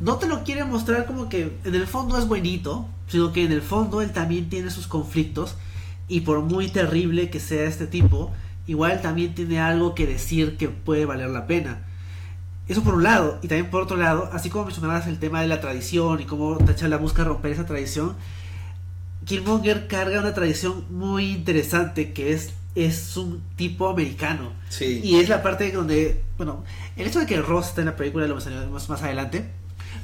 No 0.00 0.16
te 0.16 0.26
lo 0.26 0.44
quiere 0.44 0.64
mostrar 0.64 1.04
como 1.04 1.28
que 1.28 1.58
en 1.64 1.74
el 1.74 1.86
fondo 1.86 2.18
es 2.18 2.26
buenito, 2.26 2.88
sino 3.06 3.32
que 3.32 3.44
en 3.44 3.52
el 3.52 3.60
fondo 3.60 4.00
él 4.00 4.12
también 4.12 4.48
tiene 4.48 4.70
sus 4.70 4.86
conflictos 4.86 5.56
y 6.08 6.22
por 6.22 6.40
muy 6.40 6.68
terrible 6.68 7.28
que 7.28 7.38
sea 7.38 7.64
este 7.64 7.86
tipo, 7.86 8.32
igual 8.66 9.02
también 9.02 9.34
tiene 9.34 9.60
algo 9.60 9.94
que 9.94 10.06
decir 10.06 10.56
que 10.56 10.68
puede 10.68 11.04
valer 11.04 11.28
la 11.28 11.46
pena. 11.46 11.86
Eso 12.66 12.82
por 12.82 12.94
un 12.94 13.02
lado, 13.02 13.38
y 13.42 13.48
también 13.48 13.70
por 13.70 13.82
otro 13.82 13.96
lado, 13.96 14.30
así 14.32 14.48
como 14.48 14.64
mencionabas 14.64 15.06
el 15.06 15.18
tema 15.18 15.42
de 15.42 15.48
la 15.48 15.60
tradición 15.60 16.20
y 16.20 16.24
cómo 16.24 16.56
T'Challa 16.56 16.96
busca 16.96 17.24
romper 17.24 17.52
esa 17.52 17.66
tradición, 17.66 18.14
Killmonger 19.24 19.86
carga 19.86 20.20
una 20.20 20.32
tradición 20.32 20.84
muy 20.90 21.32
interesante 21.32 22.12
que 22.12 22.32
es, 22.32 22.54
es 22.74 23.16
un 23.16 23.42
tipo 23.56 23.88
americano. 23.88 24.52
Sí. 24.68 25.00
Y 25.04 25.16
es 25.16 25.28
la 25.28 25.42
parte 25.42 25.70
donde, 25.72 26.22
bueno, 26.38 26.64
el 26.96 27.06
hecho 27.06 27.20
de 27.20 27.26
que 27.26 27.42
Ross 27.42 27.68
esté 27.68 27.82
en 27.82 27.88
la 27.88 27.96
película 27.96 28.26
lo 28.26 28.34
mencionaremos 28.34 28.88
más 28.88 29.02
adelante, 29.02 29.50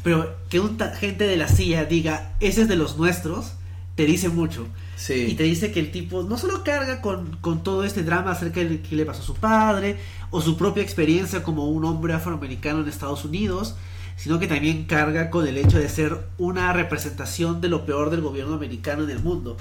pero 0.06 0.36
que 0.48 0.60
un 0.60 0.78
gente 1.00 1.26
de 1.26 1.36
la 1.36 1.48
silla 1.48 1.84
diga, 1.84 2.36
ese 2.38 2.62
es 2.62 2.68
de 2.68 2.76
los 2.76 2.96
nuestros, 2.96 3.54
te 3.96 4.06
dice 4.06 4.28
mucho. 4.28 4.68
Sí. 4.94 5.14
Y 5.14 5.34
te 5.34 5.42
dice 5.42 5.72
que 5.72 5.80
el 5.80 5.90
tipo 5.90 6.22
no 6.22 6.38
solo 6.38 6.62
carga 6.62 7.00
con, 7.00 7.38
con 7.38 7.64
todo 7.64 7.82
este 7.82 8.04
drama 8.04 8.30
acerca 8.30 8.60
de 8.60 8.80
qué 8.82 8.94
le 8.94 9.04
pasó 9.04 9.22
a 9.22 9.26
su 9.26 9.34
padre, 9.34 9.98
o 10.30 10.40
su 10.40 10.56
propia 10.56 10.84
experiencia 10.84 11.42
como 11.42 11.68
un 11.68 11.84
hombre 11.84 12.12
afroamericano 12.12 12.82
en 12.82 12.88
Estados 12.88 13.24
Unidos, 13.24 13.74
sino 14.14 14.38
que 14.38 14.46
también 14.46 14.84
carga 14.84 15.28
con 15.28 15.44
el 15.48 15.58
hecho 15.58 15.76
de 15.76 15.88
ser 15.88 16.16
una 16.38 16.72
representación 16.72 17.60
de 17.60 17.68
lo 17.68 17.84
peor 17.84 18.10
del 18.10 18.20
gobierno 18.20 18.54
americano 18.54 19.02
en 19.02 19.10
el 19.10 19.18
mundo. 19.18 19.56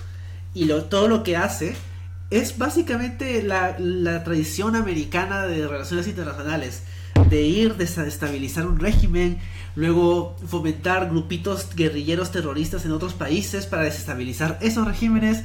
Y 0.53 0.65
lo, 0.65 0.83
todo 0.83 1.07
lo 1.07 1.23
que 1.23 1.37
hace 1.37 1.75
es 2.29 2.59
básicamente 2.59 3.41
la, 3.41 3.79
la 3.79 4.23
tradición 4.23 4.75
americana 4.75 5.47
de 5.47 5.67
relaciones 5.67 6.07
internacionales, 6.07 6.83
de 7.29 7.41
ir, 7.41 7.75
desestabilizar 7.75 8.67
un 8.67 8.79
régimen, 8.79 9.39
luego 9.75 10.35
fomentar 10.47 11.09
grupitos 11.09 11.75
guerrilleros 11.75 12.31
terroristas 12.31 12.85
en 12.85 12.91
otros 12.91 13.13
países 13.13 13.65
para 13.65 13.83
desestabilizar 13.83 14.59
esos 14.61 14.85
regímenes. 14.85 15.43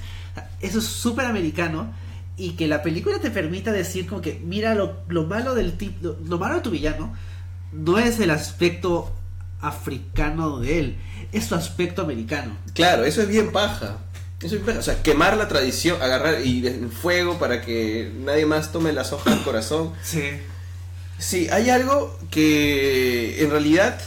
Eso 0.60 0.78
es 0.78 0.84
súper 0.84 1.26
americano 1.26 1.92
y 2.36 2.52
que 2.52 2.68
la 2.68 2.82
película 2.82 3.18
te 3.18 3.30
permita 3.30 3.72
decir 3.72 4.06
como 4.06 4.20
que 4.20 4.40
mira 4.44 4.74
lo, 4.74 4.98
lo 5.08 5.24
malo 5.24 5.54
del 5.54 5.76
tipo, 5.76 5.96
lo, 6.02 6.16
lo 6.26 6.38
malo 6.38 6.56
de 6.56 6.60
tu 6.60 6.70
villano 6.70 7.14
no 7.72 7.98
es 7.98 8.18
el 8.20 8.30
aspecto 8.30 9.12
africano 9.60 10.58
de 10.58 10.78
él, 10.78 10.96
es 11.32 11.46
su 11.46 11.54
aspecto 11.54 12.02
americano. 12.02 12.56
Claro, 12.74 13.04
eso 13.04 13.22
es 13.22 13.28
bien 13.28 13.52
paja. 13.52 13.98
Eso 14.38 14.46
es 14.46 14.52
bien 14.52 14.64
paja. 14.64 14.78
O 14.78 14.82
sea, 14.82 15.02
quemar 15.02 15.36
la 15.36 15.48
tradición, 15.48 16.00
agarrar 16.02 16.44
y 16.44 16.66
en 16.66 16.90
fuego 16.90 17.38
para 17.38 17.60
que 17.60 18.10
nadie 18.24 18.46
más 18.46 18.72
tome 18.72 18.92
las 18.92 19.12
hojas 19.12 19.34
del 19.34 19.44
corazón. 19.44 19.92
Sí. 20.02 20.22
Sí, 21.20 21.48
hay 21.52 21.68
algo 21.68 22.16
que 22.30 23.42
en 23.42 23.50
realidad, 23.50 24.00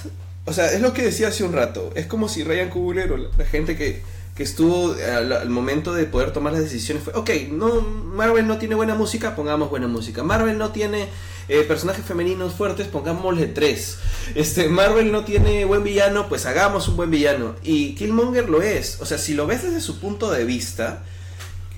o 0.45 0.51
sea, 0.51 0.71
es 0.71 0.81
lo 0.81 0.93
que 0.93 1.03
decía 1.03 1.27
hace 1.27 1.43
un 1.43 1.53
rato. 1.53 1.91
Es 1.95 2.07
como 2.07 2.27
si 2.27 2.43
Ryan 2.43 2.69
Coogler 2.69 3.13
la, 3.37 3.45
gente 3.45 3.77
que, 3.77 4.01
que 4.35 4.41
estuvo 4.41 4.93
al, 4.93 5.31
al 5.31 5.49
momento 5.49 5.93
de 5.93 6.05
poder 6.05 6.33
tomar 6.33 6.53
las 6.53 6.63
decisiones 6.63 7.03
fue, 7.03 7.13
ok, 7.13 7.29
no, 7.51 7.81
Marvel 7.81 8.47
no 8.47 8.57
tiene 8.57 8.73
buena 8.73 8.95
música, 8.95 9.35
pongamos 9.35 9.69
buena 9.69 9.87
música. 9.87 10.23
Marvel 10.23 10.57
no 10.57 10.71
tiene 10.71 11.07
eh, 11.49 11.63
personajes 11.63 12.03
femeninos 12.03 12.53
fuertes, 12.53 12.87
pongámosle 12.87 13.45
tres. 13.47 13.97
Este, 14.33 14.67
Marvel 14.67 15.11
no 15.11 15.23
tiene 15.23 15.65
buen 15.65 15.83
villano, 15.83 16.27
pues 16.29 16.47
hagamos 16.47 16.87
un 16.87 16.95
buen 16.95 17.11
villano. 17.11 17.55
Y 17.61 17.93
Killmonger 17.93 18.49
lo 18.49 18.63
es. 18.63 18.99
O 19.01 19.05
sea, 19.05 19.19
si 19.19 19.35
lo 19.35 19.45
ves 19.45 19.61
desde 19.61 19.81
su 19.81 19.99
punto 19.99 20.31
de 20.31 20.45
vista, 20.45 21.03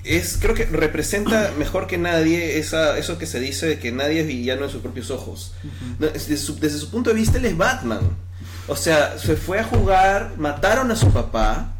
es 0.06 0.38
creo 0.40 0.54
que 0.54 0.64
representa 0.66 1.52
mejor 1.58 1.86
que 1.86 1.98
nadie 1.98 2.58
esa, 2.58 2.96
eso 2.98 3.18
que 3.18 3.26
se 3.26 3.40
dice 3.40 3.66
de 3.66 3.78
que 3.78 3.92
nadie 3.92 4.20
es 4.20 4.26
villano 4.26 4.64
en 4.64 4.70
sus 4.70 4.82
propios 4.82 5.10
ojos. 5.10 5.52
Desde, 5.98 6.36
su, 6.36 6.58
desde 6.58 6.78
su 6.78 6.90
punto 6.90 7.10
de 7.10 7.16
vista 7.16 7.38
él 7.38 7.44
es 7.46 7.56
Batman. 7.56 8.00
O 8.68 8.76
sea, 8.76 9.18
se 9.18 9.36
fue 9.36 9.58
a 9.60 9.64
jugar, 9.64 10.34
mataron 10.38 10.90
a 10.90 10.96
su 10.96 11.10
papá. 11.12 11.72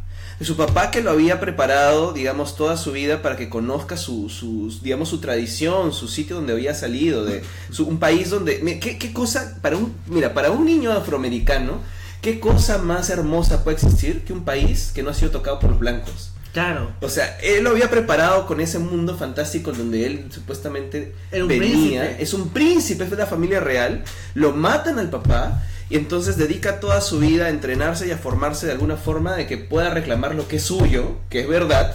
Su 0.42 0.54
papá 0.56 0.90
que 0.90 1.00
lo 1.00 1.10
había 1.12 1.40
preparado, 1.40 2.12
digamos, 2.12 2.56
toda 2.56 2.76
su 2.76 2.92
vida 2.92 3.22
para 3.22 3.36
que 3.36 3.48
conozca 3.48 3.96
su, 3.96 4.28
su 4.28 4.70
digamos, 4.82 5.08
su 5.08 5.18
tradición, 5.18 5.94
su 5.94 6.08
sitio 6.08 6.36
donde 6.36 6.52
había 6.52 6.74
salido, 6.74 7.24
de 7.24 7.42
su- 7.70 7.86
un 7.86 7.98
país 7.98 8.28
donde... 8.28 8.58
mi- 8.58 8.78
¿qué, 8.78 8.98
qué 8.98 9.14
cosa, 9.14 9.56
para 9.62 9.78
un, 9.78 9.94
mira, 10.08 10.34
para 10.34 10.50
un 10.50 10.66
niño 10.66 10.92
afroamericano, 10.92 11.80
qué 12.20 12.38
cosa 12.38 12.76
más 12.76 13.08
hermosa 13.08 13.64
puede 13.64 13.76
existir 13.78 14.24
que 14.24 14.34
un 14.34 14.44
país 14.44 14.92
que 14.94 15.02
no 15.02 15.08
ha 15.08 15.14
sido 15.14 15.30
tocado 15.30 15.58
por 15.58 15.70
los 15.70 15.78
blancos? 15.78 16.32
Claro. 16.56 16.90
O 17.02 17.10
sea, 17.10 17.36
él 17.42 17.64
lo 17.64 17.70
había 17.72 17.90
preparado 17.90 18.46
con 18.46 18.62
ese 18.62 18.78
mundo 18.78 19.14
fantástico 19.14 19.72
donde 19.72 20.06
él 20.06 20.28
supuestamente 20.30 21.12
Era 21.30 21.42
un 21.44 21.48
venía. 21.50 21.68
príncipe. 22.00 22.16
Es 22.22 22.32
un 22.32 22.48
príncipe, 22.48 23.04
es 23.04 23.10
de 23.10 23.16
la 23.18 23.26
familia 23.26 23.60
real. 23.60 24.04
Lo 24.32 24.52
matan 24.52 24.98
al 24.98 25.10
papá 25.10 25.62
y 25.90 25.96
entonces 25.96 26.38
dedica 26.38 26.80
toda 26.80 27.02
su 27.02 27.18
vida 27.18 27.44
a 27.44 27.48
entrenarse 27.50 28.06
y 28.06 28.10
a 28.10 28.16
formarse 28.16 28.64
de 28.64 28.72
alguna 28.72 28.96
forma 28.96 29.36
de 29.36 29.46
que 29.46 29.58
pueda 29.58 29.90
reclamar 29.90 30.34
lo 30.34 30.48
que 30.48 30.56
es 30.56 30.62
suyo, 30.62 31.18
que 31.28 31.40
es 31.40 31.46
verdad, 31.48 31.94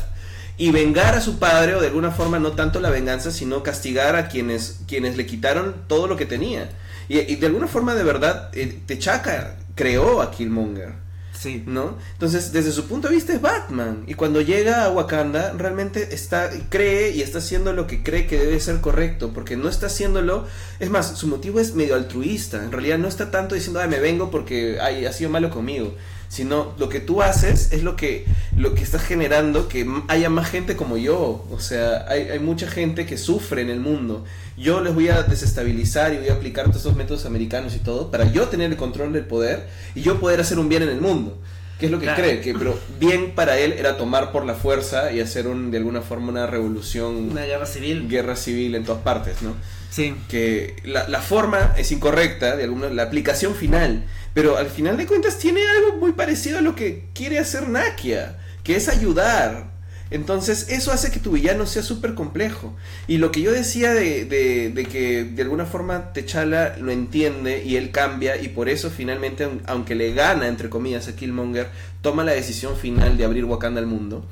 y 0.58 0.70
vengar 0.70 1.16
a 1.16 1.22
su 1.22 1.40
padre 1.40 1.74
o 1.74 1.82
de 1.82 1.88
alguna 1.88 2.12
forma 2.12 2.38
no 2.38 2.52
tanto 2.52 2.80
la 2.82 2.92
venganza, 2.92 3.32
sino 3.32 3.64
castigar 3.64 4.16
a 4.16 4.28
quienes, 4.28 4.82
quienes 4.88 5.18
le 5.18 5.26
quitaron 5.26 5.74
todo 5.88 6.06
lo 6.06 6.18
que 6.18 6.28
tenía. 6.28 6.70
Y, 7.10 7.18
y 7.18 7.36
de 7.38 7.48
alguna 7.48 7.66
forma 7.66 7.96
de 7.96 8.04
verdad, 8.04 8.52
eh, 8.54 8.80
T'Chaka 8.86 9.56
creó 9.74 10.22
a 10.22 10.30
Killmonger. 10.30 11.01
Sí. 11.42 11.64
¿no? 11.66 11.98
Entonces, 12.14 12.52
desde 12.52 12.72
su 12.72 12.86
punto 12.86 13.08
de 13.08 13.16
vista 13.16 13.34
es 13.34 13.42
Batman. 13.42 14.04
Y 14.06 14.14
cuando 14.14 14.42
llega 14.42 14.86
a 14.86 14.92
Wakanda, 14.92 15.54
realmente 15.54 16.14
está, 16.14 16.52
cree 16.70 17.10
y 17.12 17.24
está 17.24 17.40
haciendo 17.40 17.74
lo 17.74 17.88
que 17.88 18.04
cree 18.04 18.28
que 18.28 18.38
debe 18.38 18.60
ser 18.60 18.80
correcto. 18.80 19.32
Porque 19.34 19.58
no 19.58 19.68
está 19.68 19.88
haciéndolo. 19.88 20.46
Es 20.80 20.92
más, 20.92 21.18
su 21.18 21.26
motivo 21.28 21.60
es 21.60 21.74
medio 21.74 21.96
altruista. 21.96 22.64
En 22.64 22.72
realidad 22.72 23.00
no 23.00 23.08
está 23.08 23.32
tanto 23.32 23.56
diciendo, 23.56 23.80
ay, 23.80 23.90
me 23.90 24.00
vengo 24.00 24.30
porque 24.30 24.78
ay, 24.80 25.08
ha 25.08 25.14
sido 25.14 25.32
malo 25.32 25.50
conmigo. 25.50 25.96
Sino 26.32 26.74
lo 26.78 26.88
que 26.88 27.02
tú 27.02 27.22
haces 27.22 27.74
es 27.74 27.84
lo 27.84 27.98
que, 27.98 28.26
lo 28.56 28.74
que 28.74 28.84
estás 28.84 29.02
generando 29.04 29.68
que 29.68 29.86
haya 30.08 30.30
más 30.30 30.50
gente 30.50 30.78
como 30.78 30.96
yo. 30.96 31.46
O 31.52 31.60
sea, 31.60 32.06
hay, 32.08 32.30
hay 32.30 32.40
mucha 32.40 32.68
gente 32.70 33.06
que 33.06 33.18
sufre 33.18 33.62
en 33.62 33.70
el 33.70 33.82
mundo. 33.82 34.24
Yo 34.58 34.80
les 34.80 34.94
voy 34.94 35.10
a 35.10 35.24
desestabilizar 35.24 36.14
y 36.14 36.18
voy 36.20 36.30
a 36.30 36.34
aplicar 36.34 36.66
todos 36.68 36.78
estos 36.78 36.96
métodos 36.96 37.26
americanos 37.26 37.76
y 37.76 37.80
todo 37.80 38.10
para 38.12 38.32
yo 38.32 38.48
tener 38.48 38.72
el 38.72 38.78
control 38.78 39.12
del 39.12 39.26
poder 39.26 39.68
y 39.94 40.02
yo 40.04 40.22
poder 40.22 40.40
hacer 40.40 40.58
un 40.58 40.70
bien 40.70 40.84
en 40.84 40.90
el 40.90 41.02
mundo. 41.02 41.38
Que 41.78 41.88
es 41.88 41.92
lo 41.92 42.00
que 42.00 42.06
Claro. 42.06 42.22
cree, 42.24 42.40
que 42.40 42.54
pero 42.54 42.80
bien 43.00 43.32
para 43.36 43.58
él 43.58 43.74
era 43.74 43.98
tomar 43.98 44.32
por 44.32 44.46
la 44.46 44.54
fuerza 44.54 45.12
y 45.12 45.20
hacer 45.20 45.48
un, 45.48 45.70
de 45.70 45.80
alguna 45.80 46.02
forma 46.02 46.30
una 46.30 46.48
revolución, 46.48 47.30
Una 47.32 47.44
guerra 47.44 47.66
civil. 47.66 48.08
guerra 48.08 48.36
civil 48.38 48.76
en 48.76 48.86
todas 48.86 49.02
partes, 49.02 49.42
¿no? 49.42 49.56
Sí. 49.92 50.16
que 50.30 50.78
la, 50.86 51.08
la 51.08 51.22
forma 51.22 51.74
es 51.78 51.92
incorrecta, 51.92 52.56
de 52.56 52.64
alguna, 52.64 52.90
la 52.90 53.04
aplicación 53.04 53.54
final, 53.56 54.06
pero 54.34 54.58
al 54.58 54.68
final 54.70 54.98
de 54.98 55.06
cuentas 55.06 55.38
tiene 55.38 55.62
algo 55.68 55.98
muy 55.98 56.14
parecido 56.14 56.58
a 56.58 56.62
lo 56.62 56.76
que 56.76 57.04
quiere 57.14 57.38
hacer 57.38 57.68
Nakia, 57.70 58.40
que 58.64 58.76
es 58.78 58.88
ayudar. 58.88 59.70
Entonces 60.10 60.68
eso 60.70 60.92
hace 60.92 61.10
que 61.12 61.20
tu 61.20 61.32
villano 61.32 61.66
sea 61.66 61.84
súper 61.84 62.16
complejo. 62.16 62.76
Y 63.08 63.18
lo 63.18 63.32
que 63.32 63.42
yo 63.42 63.52
decía 63.54 63.94
de, 63.94 64.26
de- 64.26 64.70
de 64.70 64.86
que 64.86 65.24
de 65.24 65.42
alguna 65.42 65.66
forma 65.66 66.12
T'Challa 66.14 66.76
lo 66.78 66.92
entiende 66.92 67.64
y 67.64 67.78
él 67.78 67.92
cambia 67.92 68.36
y 68.42 68.50
por 68.50 68.68
eso 68.68 68.90
finalmente, 68.90 69.46
aun- 69.46 69.62
aunque 69.68 69.96
le 69.96 70.14
gana, 70.14 70.48
entre 70.50 70.70
comillas, 70.70 71.08
a 71.08 71.16
Killmonger, 71.16 71.68
toma 72.02 72.26
la 72.26 72.34
decisión 72.34 72.76
final 72.76 73.18
de 73.18 73.24
abrir 73.26 73.46
Wakanda 73.46 73.80
al 73.80 73.88
mundo 73.88 74.26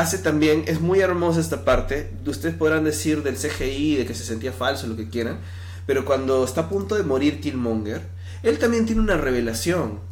hace 0.00 0.18
también, 0.18 0.64
es 0.66 0.80
muy 0.80 1.00
hermosa 1.00 1.40
esta 1.40 1.64
parte, 1.64 2.10
ustedes 2.26 2.54
podrán 2.54 2.84
decir 2.84 3.22
del 3.22 3.36
CGI, 3.36 3.96
de 3.96 4.06
que 4.06 4.14
se 4.14 4.24
sentía 4.24 4.52
falso, 4.52 4.86
lo 4.86 4.96
que 4.96 5.08
quieran, 5.08 5.38
pero 5.86 6.04
cuando 6.04 6.44
está 6.44 6.62
a 6.62 6.68
punto 6.68 6.94
de 6.94 7.02
morir 7.02 7.40
Killmonger, 7.40 8.02
él 8.42 8.58
también 8.58 8.86
tiene 8.86 9.00
una 9.00 9.16
revelación. 9.16 10.06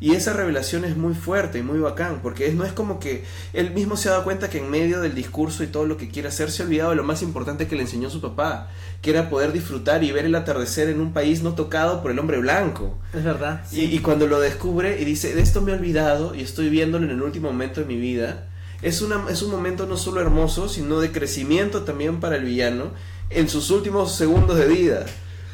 Y 0.00 0.16
esa 0.16 0.32
revelación 0.32 0.84
es 0.84 0.96
muy 0.96 1.14
fuerte 1.14 1.60
y 1.60 1.62
muy 1.62 1.78
bacán, 1.78 2.18
porque 2.24 2.48
es- 2.48 2.54
no 2.54 2.64
es 2.64 2.72
como 2.72 2.98
que 2.98 3.22
él 3.52 3.70
mismo 3.70 3.96
se 3.96 4.08
ha 4.08 4.12
dado 4.12 4.24
cuenta 4.24 4.50
que 4.50 4.58
en 4.58 4.68
medio 4.68 5.00
del 5.00 5.14
discurso 5.14 5.62
y 5.62 5.68
todo 5.68 5.86
lo 5.86 5.96
que 5.96 6.08
quiere 6.08 6.26
hacer 6.26 6.50
se 6.50 6.62
ha 6.62 6.66
olvidado 6.66 6.90
de 6.90 6.96
lo 6.96 7.04
más 7.04 7.22
importante 7.22 7.68
que 7.68 7.76
le 7.76 7.82
enseñó 7.82 8.10
su 8.10 8.20
papá, 8.20 8.68
que 9.00 9.10
era 9.10 9.30
poder 9.30 9.52
disfrutar 9.52 10.02
y 10.02 10.10
ver 10.10 10.24
el 10.24 10.34
atardecer 10.34 10.88
en 10.88 11.00
un 11.00 11.12
país 11.12 11.44
no 11.44 11.54
tocado 11.54 12.02
por 12.02 12.10
el 12.10 12.18
hombre 12.18 12.38
blanco. 12.38 12.98
Es 13.14 13.22
verdad. 13.22 13.62
Y, 13.70 13.82
y 13.82 14.00
cuando 14.00 14.26
lo 14.26 14.40
descubre 14.40 15.00
y 15.00 15.04
dice, 15.04 15.36
de 15.36 15.40
esto 15.40 15.60
me 15.62 15.70
he 15.70 15.74
olvidado 15.76 16.34
y 16.34 16.40
estoy 16.40 16.68
viéndolo 16.68 17.04
en 17.04 17.12
el 17.12 17.22
último 17.22 17.52
momento 17.52 17.80
de 17.80 17.86
mi 17.86 17.96
vida, 17.96 18.48
es, 18.82 19.00
una, 19.02 19.24
es 19.30 19.42
un 19.42 19.50
momento 19.50 19.86
no 19.86 19.96
solo 19.96 20.20
hermoso, 20.20 20.68
sino 20.68 21.00
de 21.00 21.10
crecimiento 21.12 21.82
también 21.82 22.20
para 22.20 22.36
el 22.36 22.44
villano 22.44 22.90
en 23.30 23.48
sus 23.48 23.70
últimos 23.70 24.14
segundos 24.14 24.58
de 24.58 24.66
vida. 24.66 25.06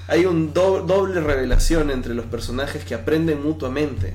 Hay 0.08 0.24
un 0.26 0.52
do- 0.54 0.80
doble 0.80 1.20
revelación 1.20 1.90
entre 1.90 2.14
los 2.14 2.24
personajes 2.26 2.84
que 2.84 2.94
aprenden 2.94 3.42
mutuamente. 3.42 4.14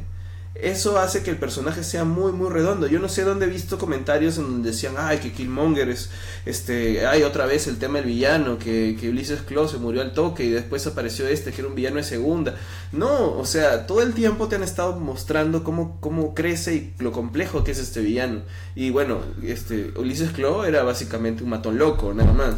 Eso 0.56 1.00
hace 1.00 1.24
que 1.24 1.32
el 1.32 1.38
personaje 1.38 1.84
sea 1.84 2.04
muy 2.06 2.32
muy 2.32 2.50
redondo. 2.50 2.86
Yo 2.86 3.00
no 3.00 3.10
sé 3.10 3.24
dónde 3.24 3.48
he 3.48 3.50
visto 3.50 3.80
comentarios 3.80 4.38
en 4.38 4.44
donde 4.44 4.70
decían, 4.70 4.94
ay, 4.98 5.18
que 5.18 5.32
Killmonger 5.32 5.90
es, 5.90 6.12
este, 6.46 7.08
ay, 7.08 7.24
otra 7.24 7.48
vez 7.48 7.66
el 7.68 7.78
tema 7.80 7.98
del 7.98 8.06
villano, 8.06 8.60
que, 8.60 8.96
que 9.00 9.10
Ulises 9.10 9.42
Claw 9.42 9.68
se 9.68 9.78
murió 9.80 10.02
al 10.04 10.14
toque 10.14 10.46
y 10.46 10.50
después 10.52 10.86
apareció 10.86 11.28
este, 11.28 11.52
que 11.52 11.62
era 11.62 11.68
un 11.70 11.76
villano 11.76 11.96
de 11.98 12.04
segunda. 12.04 12.56
No, 12.92 13.32
o 13.36 13.46
sea, 13.46 13.88
todo 13.88 14.04
el 14.04 14.14
tiempo 14.14 14.48
te 14.48 14.56
han 14.56 14.64
estado 14.64 14.96
mostrando 15.00 15.64
cómo, 15.64 15.98
cómo 16.00 16.36
crece 16.36 16.76
y 16.76 16.94
lo 17.00 17.12
complejo 17.12 17.64
que 17.64 17.72
es 17.72 17.80
este 17.80 18.02
villano. 18.02 18.42
Y 18.76 18.92
bueno, 18.92 19.22
este, 19.42 19.92
Ulises 19.98 20.32
Claw 20.32 20.66
era 20.66 20.84
básicamente 20.84 21.44
un 21.44 21.50
matón 21.50 21.80
loco, 21.80 22.14
nada 22.14 22.32
más. 22.32 22.56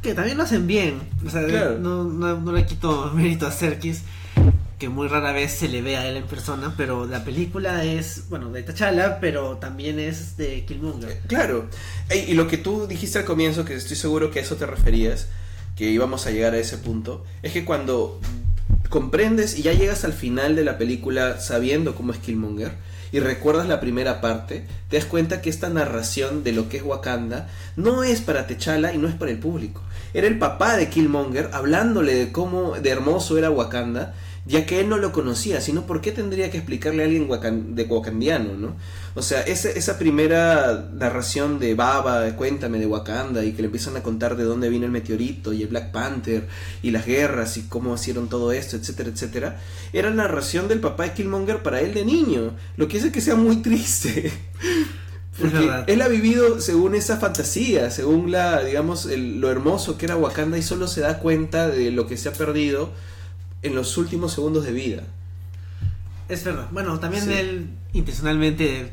Que 0.00 0.14
también 0.14 0.38
lo 0.38 0.44
hacen 0.44 0.66
bien. 0.66 1.02
O 1.26 1.30
sea, 1.30 1.46
Claro. 1.46 1.78
no, 1.78 2.04
no, 2.04 2.40
no 2.40 2.52
le 2.52 2.64
quito 2.64 3.10
mérito 3.14 3.46
a 3.46 3.52
Serkis, 3.52 4.02
que 4.78 4.88
muy 4.88 5.08
rara 5.08 5.32
vez 5.32 5.52
se 5.52 5.68
le 5.68 5.82
ve 5.82 5.96
a 5.96 6.06
él 6.06 6.16
en 6.16 6.24
persona, 6.24 6.74
pero 6.76 7.06
la 7.06 7.24
película 7.24 7.84
es, 7.84 8.28
bueno, 8.28 8.50
de 8.50 8.62
T'Challa, 8.62 9.20
pero 9.20 9.58
también 9.58 9.98
es 9.98 10.36
de 10.36 10.64
Killmonger. 10.64 11.20
Claro. 11.26 11.68
Ey, 12.08 12.26
y 12.28 12.34
lo 12.34 12.48
que 12.48 12.58
tú 12.58 12.86
dijiste 12.86 13.18
al 13.18 13.24
comienzo, 13.24 13.64
que 13.64 13.74
estoy 13.74 13.96
seguro 13.96 14.30
que 14.30 14.40
a 14.40 14.42
eso 14.42 14.56
te 14.56 14.66
referías, 14.66 15.28
que 15.76 15.90
íbamos 15.90 16.26
a 16.26 16.30
llegar 16.30 16.54
a 16.54 16.58
ese 16.58 16.78
punto, 16.78 17.24
es 17.42 17.52
que 17.52 17.64
cuando 17.64 18.20
comprendes 18.90 19.58
y 19.58 19.62
ya 19.62 19.72
llegas 19.72 20.04
al 20.04 20.12
final 20.12 20.56
de 20.56 20.64
la 20.64 20.78
película 20.78 21.40
sabiendo 21.40 21.94
cómo 21.94 22.12
es 22.12 22.18
Killmonger 22.18 22.72
y 23.12 23.20
recuerdas 23.20 23.68
la 23.68 23.80
primera 23.80 24.20
parte, 24.20 24.66
te 24.88 24.96
das 24.96 25.06
cuenta 25.06 25.40
que 25.40 25.50
esta 25.50 25.68
narración 25.68 26.42
de 26.42 26.52
lo 26.52 26.68
que 26.68 26.78
es 26.78 26.82
Wakanda 26.82 27.48
no 27.76 28.02
es 28.02 28.20
para 28.20 28.46
T'Challa 28.46 28.92
y 28.92 28.98
no 28.98 29.08
es 29.08 29.14
para 29.14 29.30
el 29.30 29.38
público. 29.38 29.82
Era 30.14 30.26
el 30.26 30.38
papá 30.38 30.76
de 30.76 30.88
Killmonger 30.88 31.50
hablándole 31.52 32.14
de 32.14 32.32
cómo 32.32 32.72
de 32.72 32.90
hermoso 32.90 33.38
era 33.38 33.50
Wakanda, 33.50 34.14
ya 34.46 34.66
que 34.66 34.80
él 34.80 34.88
no 34.90 34.98
lo 34.98 35.10
conocía, 35.12 35.60
sino 35.62 35.86
por 35.86 36.00
qué 36.02 36.12
tendría 36.12 36.50
que 36.50 36.58
explicarle 36.58 37.02
a 37.02 37.06
alguien 37.06 37.28
de 37.74 37.84
wakandiano, 37.84 38.54
¿no? 38.58 38.76
O 39.14 39.22
sea, 39.22 39.40
esa, 39.42 39.70
esa 39.70 39.96
primera 39.98 40.90
narración 40.92 41.58
de 41.58 41.74
Baba, 41.74 42.20
de 42.20 42.34
cuéntame 42.34 42.78
de 42.78 42.86
Wakanda, 42.86 43.44
y 43.44 43.52
que 43.52 43.62
le 43.62 43.66
empiezan 43.66 43.96
a 43.96 44.02
contar 44.02 44.36
de 44.36 44.44
dónde 44.44 44.68
vino 44.68 44.84
el 44.84 44.90
meteorito 44.92 45.52
y 45.52 45.62
el 45.62 45.68
Black 45.68 45.92
Panther 45.92 46.46
y 46.82 46.90
las 46.90 47.06
guerras 47.06 47.56
y 47.56 47.62
cómo 47.62 47.94
hicieron 47.94 48.28
todo 48.28 48.52
esto, 48.52 48.76
etcétera, 48.76 49.10
etcétera, 49.10 49.60
era 49.92 50.10
la 50.10 50.16
narración 50.16 50.68
del 50.68 50.80
papá 50.80 51.04
de 51.04 51.12
Killmonger 51.12 51.62
para 51.62 51.80
él 51.80 51.94
de 51.94 52.04
niño, 52.04 52.54
lo 52.76 52.86
que 52.88 52.98
hace 52.98 53.12
que 53.12 53.20
sea 53.20 53.36
muy 53.36 53.56
triste. 53.62 54.30
Porque 55.40 55.68
él 55.88 56.00
ha 56.02 56.06
vivido 56.08 56.60
según 56.60 56.94
esa 56.94 57.16
fantasía, 57.16 57.90
según 57.90 58.30
la, 58.30 58.62
digamos, 58.62 59.06
el- 59.06 59.40
lo 59.40 59.50
hermoso 59.50 59.98
que 59.98 60.06
era 60.06 60.16
Wakanda 60.16 60.58
y 60.58 60.62
solo 60.62 60.86
se 60.86 61.00
da 61.00 61.18
cuenta 61.18 61.68
de 61.68 61.90
lo 61.90 62.06
que 62.06 62.16
se 62.16 62.28
ha 62.28 62.32
perdido 62.32 62.92
en 63.64 63.74
los 63.74 63.96
últimos 63.98 64.32
segundos 64.32 64.64
de 64.64 64.72
vida. 64.72 65.02
Es 66.28 66.44
verdad. 66.44 66.68
Bueno, 66.70 66.98
también 67.00 67.24
Sí. 67.24 67.32
él 67.32 67.68
intencionalmente 67.92 68.92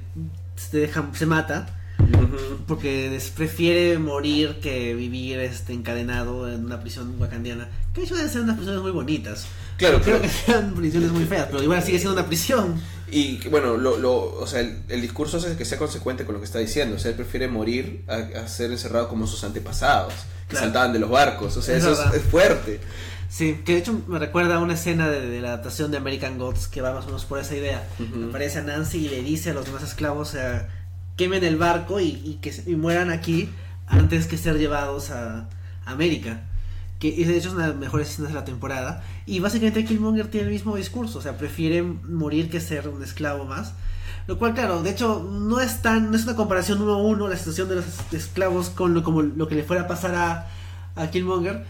se, 0.56 0.78
deja, 0.78 1.10
se 1.14 1.26
mata 1.26 1.78
porque 2.68 3.20
prefiere 3.36 3.98
morir 4.00 4.60
que 4.62 4.94
vivir 4.96 5.40
este 5.40 5.74
encadenado 5.74 6.52
en 6.52 6.66
una 6.66 6.80
prisión 6.82 7.16
wakandiana. 7.20 7.70
Que 7.94 8.02
de 8.02 8.06
hecho 8.06 8.16
deben 8.16 8.30
ser 8.32 8.42
unas 8.42 8.56
prisiones 8.56 8.82
muy 8.82 8.92
bonitas. 8.92 9.46
Claro, 9.78 10.02
Creo 10.02 10.18
pero- 10.18 10.22
que 10.22 10.30
sean 10.30 10.74
prisiones 10.74 11.12
muy 11.12 11.26
feas, 11.26 11.48
pero 11.50 11.64
igual 11.64 11.82
sigue 11.84 12.00
siendo 12.00 12.14
una 12.20 12.28
prisión. 12.28 12.82
Y 13.12 13.46
bueno, 13.50 13.76
lo, 13.78 13.98
lo, 13.98 14.14
o 14.40 14.48
sea, 14.48 14.62
el, 14.62 14.84
el 14.88 15.02
discurso 15.02 15.38
hace 15.38 15.56
que 15.58 15.66
sea 15.66 15.78
consecuente 15.78 16.24
con 16.26 16.34
lo 16.34 16.40
que 16.40 16.46
está 16.46 16.60
diciendo. 16.60 16.96
O 16.96 17.00
sea, 17.00 17.12
él 17.12 17.18
prefiere 17.18 17.48
morir 17.48 18.04
a, 18.08 18.40
a 18.42 18.48
ser 18.48 18.72
encerrado 18.72 19.10
como 19.10 19.28
sus 19.28 19.44
antepasados, 19.44 20.14
que 20.48 20.52
Claro. 20.52 20.66
saltaban 20.68 20.94
de 20.94 21.00
los 21.00 21.10
barcos. 21.10 21.58
O 21.58 21.62
sea, 21.62 21.76
Es 21.76 21.84
eso 21.84 21.92
es, 22.10 22.14
es 22.16 22.22
fuerte. 22.24 22.80
Sí, 23.34 23.62
que 23.64 23.74
de 23.76 23.80
hecho 23.80 23.98
me 24.08 24.20
recuerda 24.20 24.56
a 24.58 24.60
una 24.60 24.74
escena 24.74 25.08
de, 25.08 25.26
de 25.26 25.40
la 25.40 25.50
adaptación 25.50 25.90
de 25.90 25.96
American 25.98 26.38
Gods 26.38 26.68
que 26.68 26.82
va 26.82 26.94
más 26.94 27.04
o 27.06 27.08
menos 27.08 27.24
por 27.24 27.40
esa 27.40 27.56
idea. 27.56 27.88
Aparece 28.30 28.60
a 28.60 28.64
Nancy 28.64 29.06
y 29.06 29.10
le 29.10 29.24
dice 29.24 29.52
a 29.52 29.54
los 29.54 29.66
demás 29.66 29.84
esclavos 29.84 30.36
eh, 30.36 30.68
quemen 31.16 31.44
el 31.46 31.56
barco 31.56 32.02
y, 32.02 32.08
y 32.26 32.40
que 32.42 32.54
y 32.68 32.76
mueran 32.76 33.10
aquí 33.10 33.50
antes 33.88 34.28
que 34.28 34.38
ser 34.38 34.58
llevados 34.58 35.12
a 35.12 35.48
América. 35.86 36.42
Que 37.00 37.08
y 37.08 37.24
de 37.24 37.38
hecho 37.38 37.48
es 37.48 37.54
una 37.56 37.64
de 37.64 37.70
las 37.70 37.78
mejores 37.80 38.10
escenas 38.10 38.32
de 38.34 38.38
la 38.40 38.44
temporada. 38.44 39.02
Y 39.26 39.40
básicamente 39.40 39.86
Killmonger 39.86 40.28
tiene 40.28 40.48
el 40.48 40.54
mismo 40.54 40.76
discurso, 40.76 41.20
o 41.20 41.22
sea, 41.22 41.38
prefiere 41.38 41.84
morir 41.84 42.50
que 42.50 42.60
ser 42.60 42.90
un 42.90 43.02
esclavo 43.02 43.46
más. 43.46 43.74
Lo 44.28 44.38
cual, 44.38 44.54
claro, 44.54 44.84
de 44.84 44.90
hecho, 44.92 45.24
no 45.32 45.62
es 45.62 45.82
tan, 45.82 46.12
no 46.12 46.18
es 46.18 46.26
una 46.26 46.36
comparación 46.36 46.82
uno 46.82 46.94
a 46.96 46.98
uno 47.02 47.30
la 47.30 47.38
situación 47.38 47.70
de 47.70 47.76
los 47.76 47.86
es- 47.88 48.14
esclavos 48.14 48.70
con 48.70 48.94
lo, 48.94 49.04
como 49.04 49.22
lo 49.22 49.48
que 49.48 49.56
le 49.56 49.64
fuera 49.64 49.84
a 49.84 49.88
pasar 49.88 50.16
a, 50.16 50.48
a 50.96 51.08
Killmonger. 51.10 51.66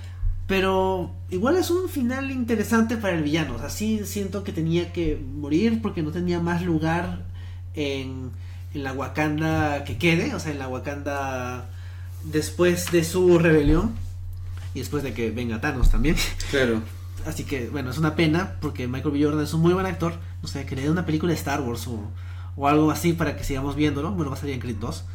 Pero 0.52 1.10
igual 1.30 1.56
es 1.56 1.70
un 1.70 1.88
final 1.88 2.30
interesante 2.30 2.97
para 2.97 3.16
el 3.16 3.24
villano. 3.24 3.56
O 3.56 3.60
sea, 3.60 3.70
sí 3.70 4.02
siento 4.04 4.43
que 4.43 4.52
tenía 4.52 4.91
que 4.91 5.18
morir 5.18 5.82
porque 5.82 6.04
no 6.04 6.12
tenía 6.12 6.41
más 6.41 6.62
lugar 6.62 7.24
en, 7.74 8.32
en 8.74 8.84
la 8.84 8.91
Wakanda 8.91 9.86
que 9.86 9.97
quede. 9.97 10.36
O 10.36 10.41
sea, 10.41 10.52
en 10.52 10.60
la 10.60 10.68
Wakanda 10.68 11.70
después 12.26 12.91
de 12.91 13.06
su 13.06 13.39
rebelión. 13.39 13.95
Y 14.74 14.80
después 14.80 15.04
de 15.04 15.14
que 15.14 15.32
venga 15.32 15.62
Thanos 15.62 15.89
también. 15.89 16.18
Claro. 16.49 16.82
Así 17.26 17.45
que, 17.45 17.70
bueno, 17.70 17.89
es 17.89 17.97
una 17.97 18.18
pena 18.18 18.58
porque 18.60 18.89
Michael 18.89 19.14
B. 19.14 19.24
Jordan 19.24 19.45
es 19.45 19.54
un 19.54 19.62
muy 19.62 19.72
buen 19.72 19.86
actor. 19.86 20.16
No 20.41 20.49
sé, 20.49 20.66
que 20.66 20.76
le 20.76 20.82
dé 20.82 20.89
una 20.89 21.06
película 21.06 21.32
de 21.32 21.38
Star 21.38 21.62
Wars 21.62 21.88
o, 21.88 22.12
o 22.58 22.68
algo 22.68 22.91
así 22.91 23.14
para 23.14 23.38
que 23.38 23.45
sigamos 23.45 23.78
viéndolo. 23.78 24.12
Bueno, 24.12 24.32
va 24.32 24.36
a 24.36 24.39
salir 24.41 24.56
en 24.56 24.60
Creed 24.60 24.76
2. 24.82 25.06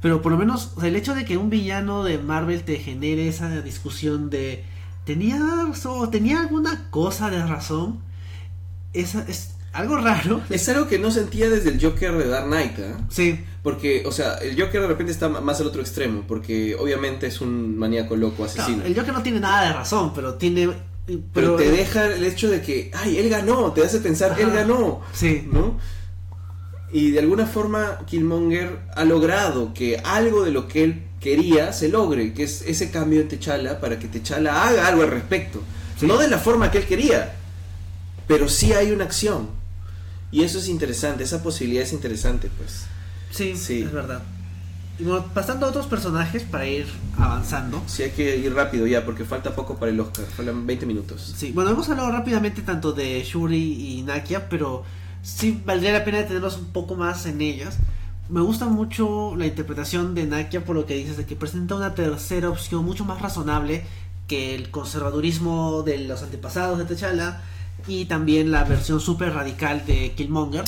Pero 0.00 0.22
por 0.22 0.32
lo 0.32 0.38
menos, 0.38 0.72
o 0.76 0.80
sea, 0.80 0.88
el 0.88 0.96
hecho 0.96 1.14
de 1.14 1.26
que 1.26 1.36
un 1.36 1.50
villano 1.50 2.04
de 2.04 2.16
Marvel 2.16 2.62
te 2.62 2.78
genere 2.78 3.28
esa 3.28 3.60
discusión 3.60 4.30
de 4.30 4.64
tenía 5.08 5.38
razón, 5.66 6.10
tenía 6.10 6.38
alguna 6.38 6.90
cosa 6.90 7.30
de 7.30 7.42
razón, 7.42 8.00
es, 8.92 9.14
es 9.14 9.54
algo 9.72 9.96
raro. 9.96 10.42
Es 10.50 10.68
algo 10.68 10.86
que 10.86 10.98
no 10.98 11.10
sentía 11.10 11.48
desde 11.48 11.70
el 11.70 11.82
Joker 11.82 12.12
de 12.18 12.28
Dark 12.28 12.44
Knight, 12.44 12.78
¿ah? 12.80 13.00
Sí, 13.08 13.42
Porque, 13.62 14.02
o 14.04 14.12
sea, 14.12 14.34
el 14.34 14.60
Joker 14.60 14.82
de 14.82 14.86
repente 14.86 15.10
está 15.10 15.30
más 15.30 15.62
al 15.62 15.68
otro 15.68 15.80
extremo, 15.80 16.24
porque 16.28 16.76
obviamente 16.78 17.26
es 17.26 17.40
un 17.40 17.78
maníaco 17.78 18.16
loco, 18.16 18.44
asesino. 18.44 18.84
el 18.84 18.94
Joker 18.94 19.14
no 19.14 19.22
tiene 19.22 19.40
nada 19.40 19.68
de 19.68 19.72
razón, 19.72 20.12
pero 20.14 20.34
tiene... 20.34 20.68
pero, 21.06 21.22
Pero, 21.32 21.56
te 21.56 21.70
deja 21.70 22.04
el 22.12 22.24
hecho 22.24 22.50
de 22.50 22.60
que, 22.60 22.90
ay, 22.94 23.16
él 23.16 23.30
ganó, 23.30 23.72
te 23.72 23.82
hace 23.82 24.00
pensar, 24.00 24.38
él 24.38 24.50
ganó. 24.50 25.00
Sí, 25.14 25.48
¿no? 25.50 25.78
Y 26.92 27.10
de 27.10 27.18
alguna 27.20 27.46
forma 27.46 27.98
Killmonger 28.06 28.78
ha 28.96 29.04
logrado 29.04 29.74
que 29.74 29.98
algo 30.04 30.44
de 30.44 30.52
lo 30.52 30.68
que 30.68 30.84
él 30.84 31.02
quería 31.20 31.72
se 31.72 31.88
logre, 31.88 32.32
que 32.32 32.44
es 32.44 32.62
ese 32.62 32.90
cambio 32.90 33.20
en 33.20 33.28
T'Challa 33.28 33.80
para 33.80 33.98
que 33.98 34.08
T'Challa 34.08 34.64
haga 34.66 34.86
algo 34.86 35.02
al 35.02 35.10
respecto. 35.10 35.60
Sí. 35.98 36.06
No 36.06 36.16
de 36.16 36.28
la 36.28 36.38
forma 36.38 36.70
que 36.70 36.78
él 36.78 36.86
quería, 36.86 37.34
pero 38.26 38.48
sí 38.48 38.72
hay 38.72 38.90
una 38.92 39.04
acción. 39.04 39.48
Y 40.30 40.44
eso 40.44 40.58
es 40.58 40.68
interesante, 40.68 41.24
esa 41.24 41.42
posibilidad 41.42 41.82
es 41.82 41.92
interesante, 41.92 42.48
pues. 42.56 42.84
Sí, 43.30 43.56
Sí. 43.56 43.82
es 43.82 43.92
verdad. 43.92 44.22
Y 44.98 45.04
bueno, 45.04 45.26
pasando 45.32 45.66
a 45.66 45.68
otros 45.68 45.86
personajes 45.86 46.42
para 46.42 46.66
ir 46.66 46.86
avanzando. 47.16 47.82
Sí, 47.86 48.02
hay 48.02 48.10
que 48.10 48.36
ir 48.36 48.52
rápido 48.52 48.86
ya, 48.86 49.04
porque 49.04 49.24
falta 49.24 49.54
poco 49.54 49.76
para 49.76 49.92
el 49.92 50.00
Oscar, 50.00 50.24
faltan 50.36 50.66
20 50.66 50.86
minutos. 50.86 51.34
Sí, 51.36 51.52
bueno, 51.52 51.70
hemos 51.70 51.88
hablado 51.88 52.10
rápidamente 52.10 52.62
tanto 52.62 52.92
de 52.92 53.22
Shuri 53.22 53.96
y 53.98 54.02
Nakia, 54.02 54.48
pero 54.48 54.84
sí 55.22 55.60
valdría 55.64 55.92
la 55.92 56.04
pena 56.04 56.18
detenernos 56.18 56.58
un 56.58 56.66
poco 56.66 56.94
más 56.94 57.26
en 57.26 57.40
ellas. 57.40 57.78
Me 58.28 58.40
gusta 58.40 58.66
mucho 58.66 59.34
la 59.36 59.46
interpretación 59.46 60.14
de 60.14 60.26
Nakia 60.26 60.64
por 60.64 60.76
lo 60.76 60.84
que 60.84 60.94
dices 60.94 61.16
de 61.16 61.24
que 61.24 61.34
presenta 61.34 61.74
una 61.74 61.94
tercera 61.94 62.50
opción 62.50 62.84
mucho 62.84 63.04
más 63.04 63.22
razonable 63.22 63.84
que 64.26 64.54
el 64.54 64.70
conservadurismo 64.70 65.82
de 65.82 65.98
los 65.98 66.22
antepasados 66.22 66.78
de 66.78 66.84
T'Challa 66.84 67.40
y 67.86 68.04
también 68.04 68.50
la 68.50 68.64
versión 68.64 69.00
súper 69.00 69.32
radical 69.32 69.86
de 69.86 70.12
Killmonger. 70.12 70.64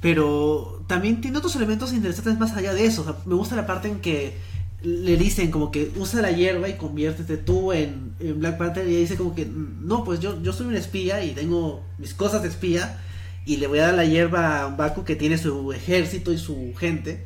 Pero 0.00 0.82
también 0.86 1.20
tiene 1.20 1.38
otros 1.38 1.56
elementos 1.56 1.92
interesantes 1.92 2.38
más 2.38 2.54
allá 2.56 2.72
de 2.72 2.86
eso. 2.86 3.02
O 3.02 3.04
sea, 3.04 3.16
me 3.26 3.34
gusta 3.34 3.56
la 3.56 3.66
parte 3.66 3.88
en 3.88 4.00
que 4.00 4.38
le 4.82 5.16
dicen 5.16 5.50
como 5.50 5.70
que 5.70 5.90
usa 5.96 6.22
la 6.22 6.30
hierba 6.30 6.68
y 6.68 6.76
conviértete 6.76 7.36
tú 7.36 7.72
en, 7.72 8.14
Black 8.38 8.56
Panther 8.56 8.86
y 8.86 8.90
ella 8.90 9.00
dice 9.00 9.16
como 9.16 9.34
que 9.34 9.46
no, 9.46 10.04
pues 10.04 10.20
yo, 10.20 10.40
yo 10.42 10.52
soy 10.52 10.66
un 10.66 10.76
espía 10.76 11.24
y 11.24 11.32
tengo 11.32 11.82
mis 11.98 12.14
cosas 12.14 12.42
de 12.42 12.48
espía 12.48 13.00
y 13.46 13.56
le 13.56 13.66
voy 13.66 13.78
a 13.78 13.86
dar 13.86 13.94
la 13.94 14.04
hierba 14.04 14.60
a 14.60 14.66
un 14.66 14.76
Baku 14.76 15.04
que 15.04 15.16
tiene 15.16 15.38
su 15.38 15.72
ejército 15.72 16.32
y 16.32 16.38
su 16.38 16.74
gente 16.78 17.24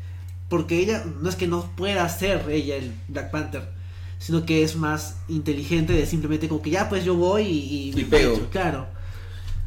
porque 0.49 0.79
ella 0.79 1.05
no 1.21 1.29
es 1.29 1.37
que 1.37 1.47
no 1.47 1.71
pueda 1.77 2.09
ser 2.09 2.49
ella 2.51 2.77
el 2.77 2.93
Black 3.09 3.31
Panther 3.31 3.68
sino 4.18 4.45
que 4.45 4.62
es 4.62 4.77
más 4.77 5.16
inteligente 5.29 5.93
de 5.95 6.07
simplemente 6.07 6.49
como 6.49 6.62
que 6.62 6.71
ya 6.71 6.89
pues 6.89 7.05
yo 7.05 7.14
voy 7.14 7.43
y, 7.43 7.93
Y 7.97 8.05
pego. 8.05 8.39
claro 8.51 8.87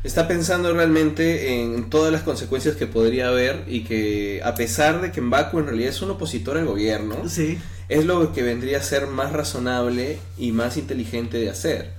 Está 0.04 0.28
pensando 0.28 0.74
realmente 0.74 1.62
en 1.62 1.90
todas 1.90 2.12
las 2.12 2.24
consecuencias 2.24 2.76
que 2.76 2.88
podría 2.88 3.30
haber 3.30 3.64
y 3.68 3.86
que 3.86 4.42
a 4.44 4.54
pesar 4.54 5.00
de 5.00 5.14
que 5.14 5.22
Mbaku 5.22 5.60
en 5.60 5.68
realidad 5.68 5.92
es 5.92 6.02
un 6.02 6.12
opositor 6.12 6.58
al 6.58 6.66
gobierno, 6.66 7.30
sí 7.30 7.58
es 7.90 8.06
lo 8.06 8.34
que 8.34 8.42
vendría 8.42 8.80
a 8.80 8.84
ser 8.84 9.08
más 9.08 9.32
razonable 9.32 10.20
y 10.38 10.52
más 10.52 10.78
inteligente 10.78 11.38
de 11.38 11.50
hacer. 11.50 11.94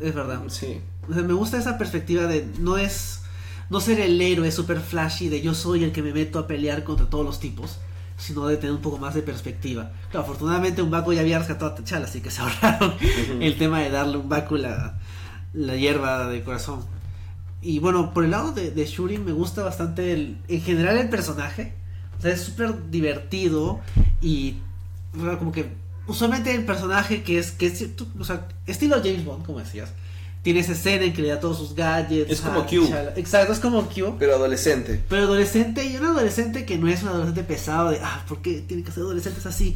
es 0.00 0.14
verdad 0.14 0.40
Sí. 0.48 0.80
O 1.08 1.12
sea, 1.12 1.22
me 1.22 1.34
gusta 1.34 1.58
esa 1.58 1.76
perspectiva 1.76 2.26
de 2.26 2.46
no 2.58 2.78
es 2.78 3.20
no 3.70 3.80
ser 3.80 4.00
el 4.00 4.20
héroe 4.20 4.50
super 4.50 4.80
flashy 4.80 5.28
de 5.28 5.40
yo 5.40 5.54
soy 5.54 5.84
el 5.84 5.92
que 5.92 6.02
me 6.02 6.12
meto 6.12 6.38
a 6.38 6.46
pelear 6.46 6.84
contra 6.84 7.06
todos 7.06 7.24
los 7.24 7.40
tipos, 7.40 7.78
sino 8.16 8.46
de 8.46 8.56
tener 8.56 8.74
un 8.74 8.82
poco 8.82 8.98
más 8.98 9.14
de 9.14 9.22
perspectiva. 9.22 9.92
Claro, 10.10 10.24
afortunadamente 10.24 10.82
un 10.82 10.90
Baku 10.90 11.12
ya 11.12 11.20
había 11.20 11.38
rescatado 11.38 11.72
a 11.72 11.74
T'Challa, 11.74 12.04
así 12.04 12.20
que 12.20 12.30
se 12.30 12.40
ahorraron 12.42 12.94
el 13.40 13.58
tema 13.58 13.80
de 13.80 13.90
darle 13.90 14.18
un 14.18 14.28
Baku 14.28 14.56
la, 14.56 14.98
la 15.52 15.76
hierba 15.76 16.28
de 16.28 16.42
corazón. 16.42 16.84
Y 17.62 17.78
bueno, 17.78 18.12
por 18.12 18.24
el 18.24 18.30
lado 18.30 18.52
de, 18.52 18.70
de 18.70 18.84
Shuri 18.84 19.18
me 19.18 19.32
gusta 19.32 19.62
bastante 19.62 20.12
el, 20.12 20.36
en 20.48 20.60
general 20.60 20.98
el 20.98 21.08
personaje. 21.08 21.74
O 22.18 22.22
sea, 22.22 22.32
es 22.32 22.42
súper 22.42 22.90
divertido 22.90 23.80
y 24.20 24.56
bueno, 25.14 25.38
como 25.38 25.52
que 25.52 25.72
usualmente 26.06 26.54
el 26.54 26.64
personaje 26.64 27.22
que 27.22 27.38
es, 27.38 27.52
que 27.52 27.66
es 27.66 27.84
o 28.18 28.24
sea, 28.24 28.48
estilo 28.66 28.96
James 28.96 29.24
Bond, 29.24 29.46
como 29.46 29.60
decías. 29.60 29.92
Tiene 30.44 30.60
esa 30.60 30.72
escena 30.72 31.04
en 31.06 31.12
que 31.12 31.22
le 31.22 31.28
da 31.28 31.40
todos 31.40 31.58
sus 31.58 31.74
gadgets. 31.74 32.30
Es 32.30 32.40
como 32.40 32.64
Q. 32.66 32.88
Exacto, 33.16 33.52
es 33.52 33.58
como 33.58 33.88
Q. 33.88 34.14
Pero 34.18 34.36
adolescente. 34.36 35.02
Pero 35.08 35.22
adolescente, 35.24 35.84
y 35.84 35.96
un 35.96 36.04
adolescente 36.04 36.64
que 36.64 36.78
no 36.78 36.86
es 36.86 37.02
un 37.02 37.08
adolescente 37.08 37.42
pesado 37.44 37.90
de, 37.90 37.98
ah, 38.02 38.22
¿por 38.28 38.40
qué 38.42 38.60
tiene 38.60 38.84
que 38.84 38.92
ser 38.92 39.02
adolescentes 39.04 39.44
así? 39.46 39.74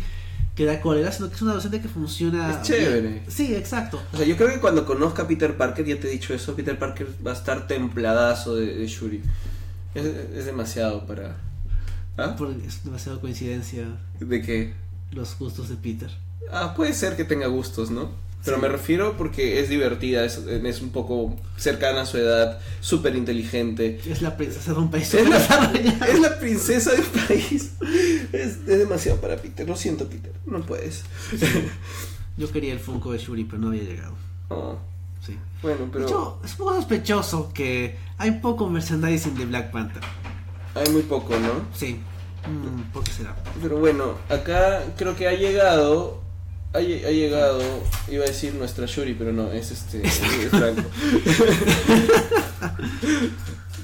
Que 0.55 0.65
da 0.67 0.81
cólera, 0.81 1.11
sino 1.11 1.29
que 1.31 1.37
es 1.37 1.43
un 1.43 1.49
adolescente 1.49 1.81
que 1.81 1.89
funciona. 1.89 2.51
Es 2.53 2.63
chévere. 2.63 3.01
bien. 3.01 3.23
Sí, 3.29 3.55
exacto. 3.55 3.99
O 4.13 4.17
sea, 4.19 4.27
yo 4.27 4.37
creo 4.37 4.51
que 4.53 4.61
cuando 4.61 4.85
conozca 4.85 5.23
a 5.23 5.27
Peter 5.29 5.57
Parker, 5.57 5.87
ya 5.87 5.99
te 5.99 6.07
he 6.09 6.11
dicho 6.11 6.35
eso, 6.35 6.55
Peter 6.55 6.79
Parker 6.79 7.09
va 7.27 7.31
a 7.31 7.35
estar 7.35 7.67
templadazo 7.67 8.55
de, 8.55 8.67
de 8.75 8.87
Shuri. 8.87 9.23
Es, 9.95 10.05
es 10.05 10.45
demasiado 10.47 11.07
para... 11.07 11.37
¿Ah? 12.19 12.35
Por- 12.37 12.51
es 12.67 12.85
demasiada 12.85 13.21
coincidencia 13.21 13.85
¿De 14.21 14.43
qué? 14.43 14.75
los 15.13 15.39
gustos 15.39 15.69
de 15.71 15.77
Peter. 15.77 16.11
Ah, 16.53 16.75
puede 16.77 16.93
ser 16.93 17.17
que 17.17 17.25
tenga 17.25 17.47
gustos, 17.47 17.91
¿no? 17.91 18.11
Pero 18.45 18.57
Sí. 18.57 18.63
me 18.63 18.69
refiero 18.69 19.17
porque 19.17 19.61
es 19.61 19.69
divertida, 19.69 20.25
es, 20.25 20.39
es 20.39 20.81
un 20.81 20.91
poco 20.91 21.37
cercana 21.57 22.03
a 22.03 22.07
su 22.07 22.19
edad, 22.19 22.61
súper 22.81 23.17
inteligente. 23.17 24.01
Es 24.09 24.23
la 24.23 24.37
princesa 24.37 24.73
de 24.73 24.79
un 24.79 24.91
país 24.91 25.13
Es 25.13 25.29
la, 25.29 25.39
desarrollado. 25.41 26.05
es 26.07 26.21
la 26.21 26.39
princesa 26.39 26.93
del 26.93 27.03
país. 27.03 27.73
Es, 28.33 28.59
es 28.67 28.79
demasiado 28.79 29.21
para 29.21 29.37
Peter. 29.37 29.67
Lo 29.69 29.77
siento, 29.77 30.09
Peter. 30.09 30.33
No 30.47 30.61
puedes. 30.65 31.03
Yo 32.37 32.51
quería 32.53 32.73
el 32.73 32.79
Funko 32.81 33.13
de 33.13 33.19
Shuri, 33.19 33.45
pero 33.45 33.59
no 33.59 33.69
había 33.69 33.83
llegado. 33.83 34.15
No. 34.51 34.79
Sí. 35.27 35.37
Bueno, 35.61 35.87
De 35.87 35.91
pero 35.93 36.05
hecho, 36.07 36.41
es 36.45 36.53
un 36.53 36.57
poco 36.59 36.77
sospechoso 36.77 37.51
que 37.53 37.97
hay 38.19 38.31
poco 38.41 38.69
merchandising 38.69 39.37
de 39.37 39.47
Black 39.47 39.73
Panther. 39.73 40.03
hay 40.75 40.89
muy 40.93 41.03
poco, 41.03 41.37
¿no? 41.39 41.67
Sí. 41.77 41.99
Mm, 42.47 42.93
¿Por 42.93 43.03
qué 43.03 43.11
será? 43.11 43.35
Pero 43.61 43.79
bueno, 43.79 44.15
acá 44.29 44.85
creo 44.97 45.17
que 45.17 45.27
ha 45.27 45.33
llegado. 45.33 46.23
Ha, 46.75 46.81
lle- 46.81 47.05
ha 47.07 47.11
llegado. 47.11 47.61
Iba 48.09 48.25
a 48.25 48.29
decir 48.29 48.55
nuestra 48.55 48.87
Shuri, 48.87 49.15
pero 49.15 49.33
no, 49.33 49.51
es 49.53 49.71
este. 49.71 50.03
es 50.07 50.19
Franco. 50.51 50.83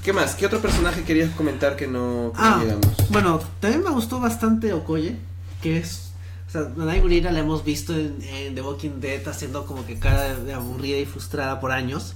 ¿Qué 0.03 0.13
más? 0.13 0.35
¿Qué 0.35 0.45
otro 0.45 0.61
personaje 0.61 1.03
querías 1.03 1.31
comentar 1.31 1.75
que 1.75 1.87
no, 1.87 2.31
que 2.35 2.39
Ah, 2.41 2.59
llegamos? 2.61 2.85
bueno, 3.09 3.39
también 3.59 3.83
me 3.83 3.89
gustó 3.89 4.19
bastante 4.19 4.71
Okoye, 4.73 5.15
que 5.63 5.77
es, 5.79 6.11
o 6.47 6.51
sea, 6.51 6.61
Nanai 6.75 7.01
Gurira 7.01 7.31
la 7.31 7.39
hemos 7.39 7.65
visto 7.65 7.91
en, 7.95 8.17
en 8.21 8.53
The 8.53 8.61
Walking 8.61 8.99
Dead 9.01 9.27
haciendo 9.27 9.65
como 9.65 9.83
que 9.85 9.97
cara 9.97 10.35
de 10.35 10.53
aburrida 10.53 10.97
y 10.99 11.05
frustrada 11.05 11.59
por 11.59 11.71
años, 11.71 12.13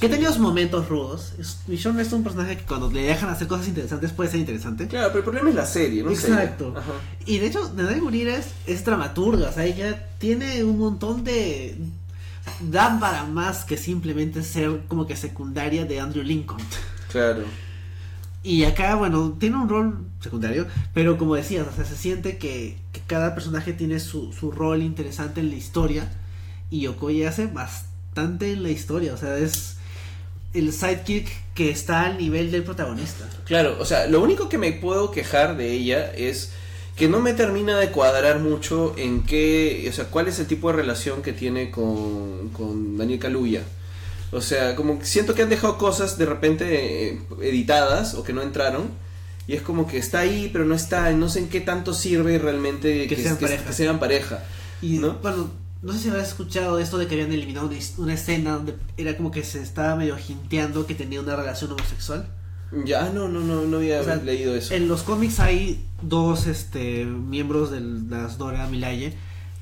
que 0.00 0.06
ha 0.06 0.10
tenido 0.10 0.32
sus 0.32 0.40
momentos 0.40 0.88
rudos. 0.88 1.34
Michonne 1.66 2.00
es 2.00 2.12
un 2.12 2.24
personaje 2.24 2.56
que 2.56 2.64
cuando 2.64 2.90
le 2.90 3.02
dejan 3.02 3.28
hacer 3.28 3.46
cosas 3.46 3.68
interesantes 3.68 4.12
puede 4.12 4.30
ser 4.30 4.40
interesante. 4.40 4.88
Claro, 4.88 5.08
pero 5.08 5.18
el 5.18 5.24
problema 5.24 5.50
es 5.50 5.54
la 5.54 5.66
serie, 5.66 6.02
¿no? 6.02 6.10
Exacto. 6.10 6.74
Y 7.26 7.38
de 7.38 7.46
hecho, 7.46 7.70
Nanai 7.76 8.00
Gurira 8.00 8.34
es, 8.34 8.48
es 8.66 8.82
dramaturga, 8.82 9.50
o 9.50 9.52
sea, 9.52 9.66
ella 9.66 10.08
tiene 10.18 10.64
un 10.64 10.78
montón 10.78 11.22
de... 11.22 11.76
Da 12.70 12.98
para 12.98 13.24
más 13.24 13.64
que 13.64 13.76
simplemente 13.76 14.42
ser 14.42 14.80
como 14.88 15.06
que 15.06 15.16
secundaria 15.16 15.84
de 15.84 16.00
Andrew 16.00 16.24
Lincoln. 16.24 16.62
Claro. 17.12 17.44
Y 18.42 18.64
acá, 18.64 18.94
bueno, 18.94 19.36
tiene 19.38 19.56
un 19.56 19.68
rol 19.68 20.06
secundario, 20.20 20.66
pero 20.94 21.18
como 21.18 21.34
decías, 21.34 21.66
o 21.70 21.76
sea, 21.76 21.84
se 21.84 21.96
siente 21.96 22.38
que, 22.38 22.78
que 22.92 23.00
cada 23.06 23.34
personaje 23.34 23.74
tiene 23.74 24.00
su, 24.00 24.32
su 24.32 24.50
rol 24.50 24.82
interesante 24.82 25.40
en 25.40 25.50
la 25.50 25.56
historia. 25.56 26.10
Y 26.70 26.86
Okoye 26.86 27.28
hace 27.28 27.48
bastante 27.48 28.52
en 28.52 28.62
la 28.62 28.70
historia, 28.70 29.12
o 29.12 29.18
sea, 29.18 29.36
es 29.36 29.76
el 30.54 30.72
sidekick 30.72 31.28
que 31.54 31.70
está 31.70 32.06
al 32.06 32.18
nivel 32.18 32.50
del 32.50 32.62
protagonista. 32.62 33.28
Claro, 33.44 33.76
o 33.78 33.84
sea, 33.84 34.06
lo 34.06 34.20
único 34.20 34.48
que 34.48 34.58
me 34.58 34.72
puedo 34.72 35.10
quejar 35.10 35.56
de 35.56 35.72
ella 35.72 36.12
es 36.14 36.52
que 36.96 37.08
no 37.08 37.20
me 37.20 37.32
termina 37.34 37.78
de 37.78 37.90
cuadrar 37.90 38.40
mucho 38.40 38.94
en 38.98 39.22
qué, 39.22 39.86
o 39.88 39.92
sea, 39.92 40.06
cuál 40.06 40.28
es 40.28 40.38
el 40.38 40.46
tipo 40.46 40.70
de 40.70 40.76
relación 40.76 41.22
que 41.22 41.32
tiene 41.32 41.70
con, 41.70 42.50
con 42.50 42.96
Daniel 42.98 43.18
Kaluuya. 43.18 43.62
O 44.32 44.40
sea, 44.40 44.76
como 44.76 44.98
siento 45.02 45.34
que 45.34 45.42
han 45.42 45.48
dejado 45.48 45.76
cosas 45.78 46.16
de 46.18 46.26
repente 46.26 47.08
eh, 47.08 47.20
editadas 47.42 48.14
o 48.14 48.22
que 48.22 48.32
no 48.32 48.42
entraron. 48.42 48.90
Y 49.48 49.54
es 49.54 49.62
como 49.62 49.88
que 49.88 49.98
está 49.98 50.20
ahí, 50.20 50.48
pero 50.52 50.64
no 50.64 50.76
está. 50.76 51.10
No 51.12 51.28
sé 51.28 51.40
en 51.40 51.48
qué 51.48 51.60
tanto 51.60 51.92
sirve 51.94 52.38
realmente 52.38 53.08
Que 53.08 53.16
sean 53.16 53.36
que, 53.36 53.46
pareja. 53.46 53.64
que 53.64 53.72
sean 53.72 53.98
pareja. 53.98 54.44
Y 54.80 54.98
¿No? 54.98 55.14
bueno, 55.14 55.50
no 55.82 55.92
sé 55.92 55.98
si 55.98 56.08
habrás 56.08 56.28
escuchado 56.28 56.78
esto 56.78 56.98
de 56.98 57.06
que 57.06 57.14
habían 57.14 57.32
eliminado 57.32 57.70
una, 57.98 58.14
escena 58.14 58.52
donde 58.52 58.76
era 58.96 59.16
como 59.16 59.30
que 59.30 59.42
se 59.44 59.62
estaba 59.62 59.96
medio 59.96 60.16
hinteando 60.18 60.86
que 60.86 60.94
tenía 60.94 61.20
una 61.20 61.36
relación 61.36 61.72
homosexual. 61.72 62.28
Ya, 62.84 63.10
no, 63.10 63.28
no, 63.28 63.40
no, 63.40 63.62
no 63.62 63.76
había 63.78 64.00
O 64.00 64.04
sea, 64.04 64.16
leído 64.16 64.54
eso. 64.54 64.74
En 64.74 64.86
los 64.86 65.02
cómics 65.02 65.40
hay 65.40 65.84
dos 66.02 66.46
este, 66.46 67.04
miembros 67.04 67.70
de 67.70 67.80
las 67.80 68.38
Dora 68.38 68.66
Milaje. 68.68 69.14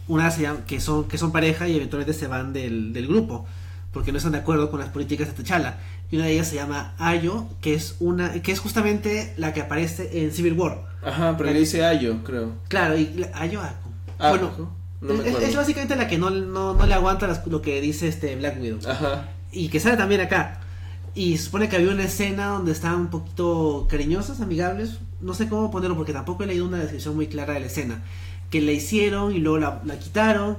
Una 0.09 0.31
se 0.31 0.43
llama, 0.43 0.65
que 0.67 0.81
son 0.81 1.05
que 1.09 1.19
son 1.19 1.33
pareja 1.33 1.69
y 1.69 1.77
eventualmente 1.77 2.13
se 2.13 2.27
van 2.27 2.53
del, 2.53 2.93
del 2.93 3.07
grupo 3.07 3.47
porque 3.93 4.13
no 4.13 4.19
están 4.19 4.33
de 4.33 4.39
acuerdo 4.39 4.71
con 4.71 4.81
las 4.81 4.91
políticas 4.91 5.29
de 5.29 5.43
T'Challa. 5.43 5.79
Y 6.11 6.17
una 6.17 6.27
de 6.27 6.33
ellas 6.33 6.49
se 6.49 6.57
llama 6.57 6.95
Ayo, 6.99 7.47
que 7.61 7.75
es 7.75 7.97
una 8.01 8.33
que 8.43 8.53
es 8.53 8.61
justamente 8.61 9.35
la 9.37 9.53
que 9.53 9.63
aparece 9.63 10.23
en 10.23 10.33
Civil 10.33 10.55
War. 10.55 10.83
Ajá, 11.03 11.37
pero 11.37 11.51
le 11.51 11.61
dice 11.61 11.85
Ayo, 11.85 12.23
creo. 12.25 12.53
Claro, 12.69 12.99
y 12.99 13.27
Ayo 13.35 13.61
Ako. 13.61 13.91
Ah, 14.19 14.31
bueno, 14.31 14.78
no 15.01 15.15
es- 15.23 15.37
es, 15.43 15.57
básicamente 15.57 15.97
la 15.97 16.09
que 16.09 16.19
no, 16.19 16.31
no, 16.31 16.75
no 16.75 16.87
le 16.87 16.95
aguanta 16.95 17.27
las- 17.27 17.47
lo 17.47 17.63
que 17.63 17.81
dice 17.81 18.09
este 18.09 18.35
Black 18.37 18.61
Widow 18.61 18.79
Ajá. 18.89 19.29
y 19.53 19.69
que 19.69 19.81
sale 19.81 19.97
también 19.97 20.21
acá. 20.21 20.61
Y 21.15 21.39
supone 21.39 21.69
que 21.69 21.77
había 21.77 21.91
una 21.91 22.05
escena 22.05 22.49
donde 22.49 22.73
estaban 22.73 23.01
un 23.01 23.09
poquito 23.09 23.87
cariñosas, 23.91 24.41
amigables. 24.41 24.99
No 25.21 25.35
sé 25.35 25.49
cómo 25.49 25.71
ponerlo 25.71 25.97
porque 25.97 26.13
tampoco 26.13 26.45
he 26.45 26.47
leído 26.47 26.67
una 26.67 26.79
descripción 26.79 27.17
muy 27.17 27.27
clara 27.27 27.55
de 27.55 27.61
la 27.61 27.67
escena. 27.67 28.03
Que 28.51 28.61
la 28.61 28.73
hicieron 28.73 29.35
y 29.35 29.39
luego 29.39 29.59
la, 29.59 29.81
la 29.85 29.99
quitaron. 29.99 30.57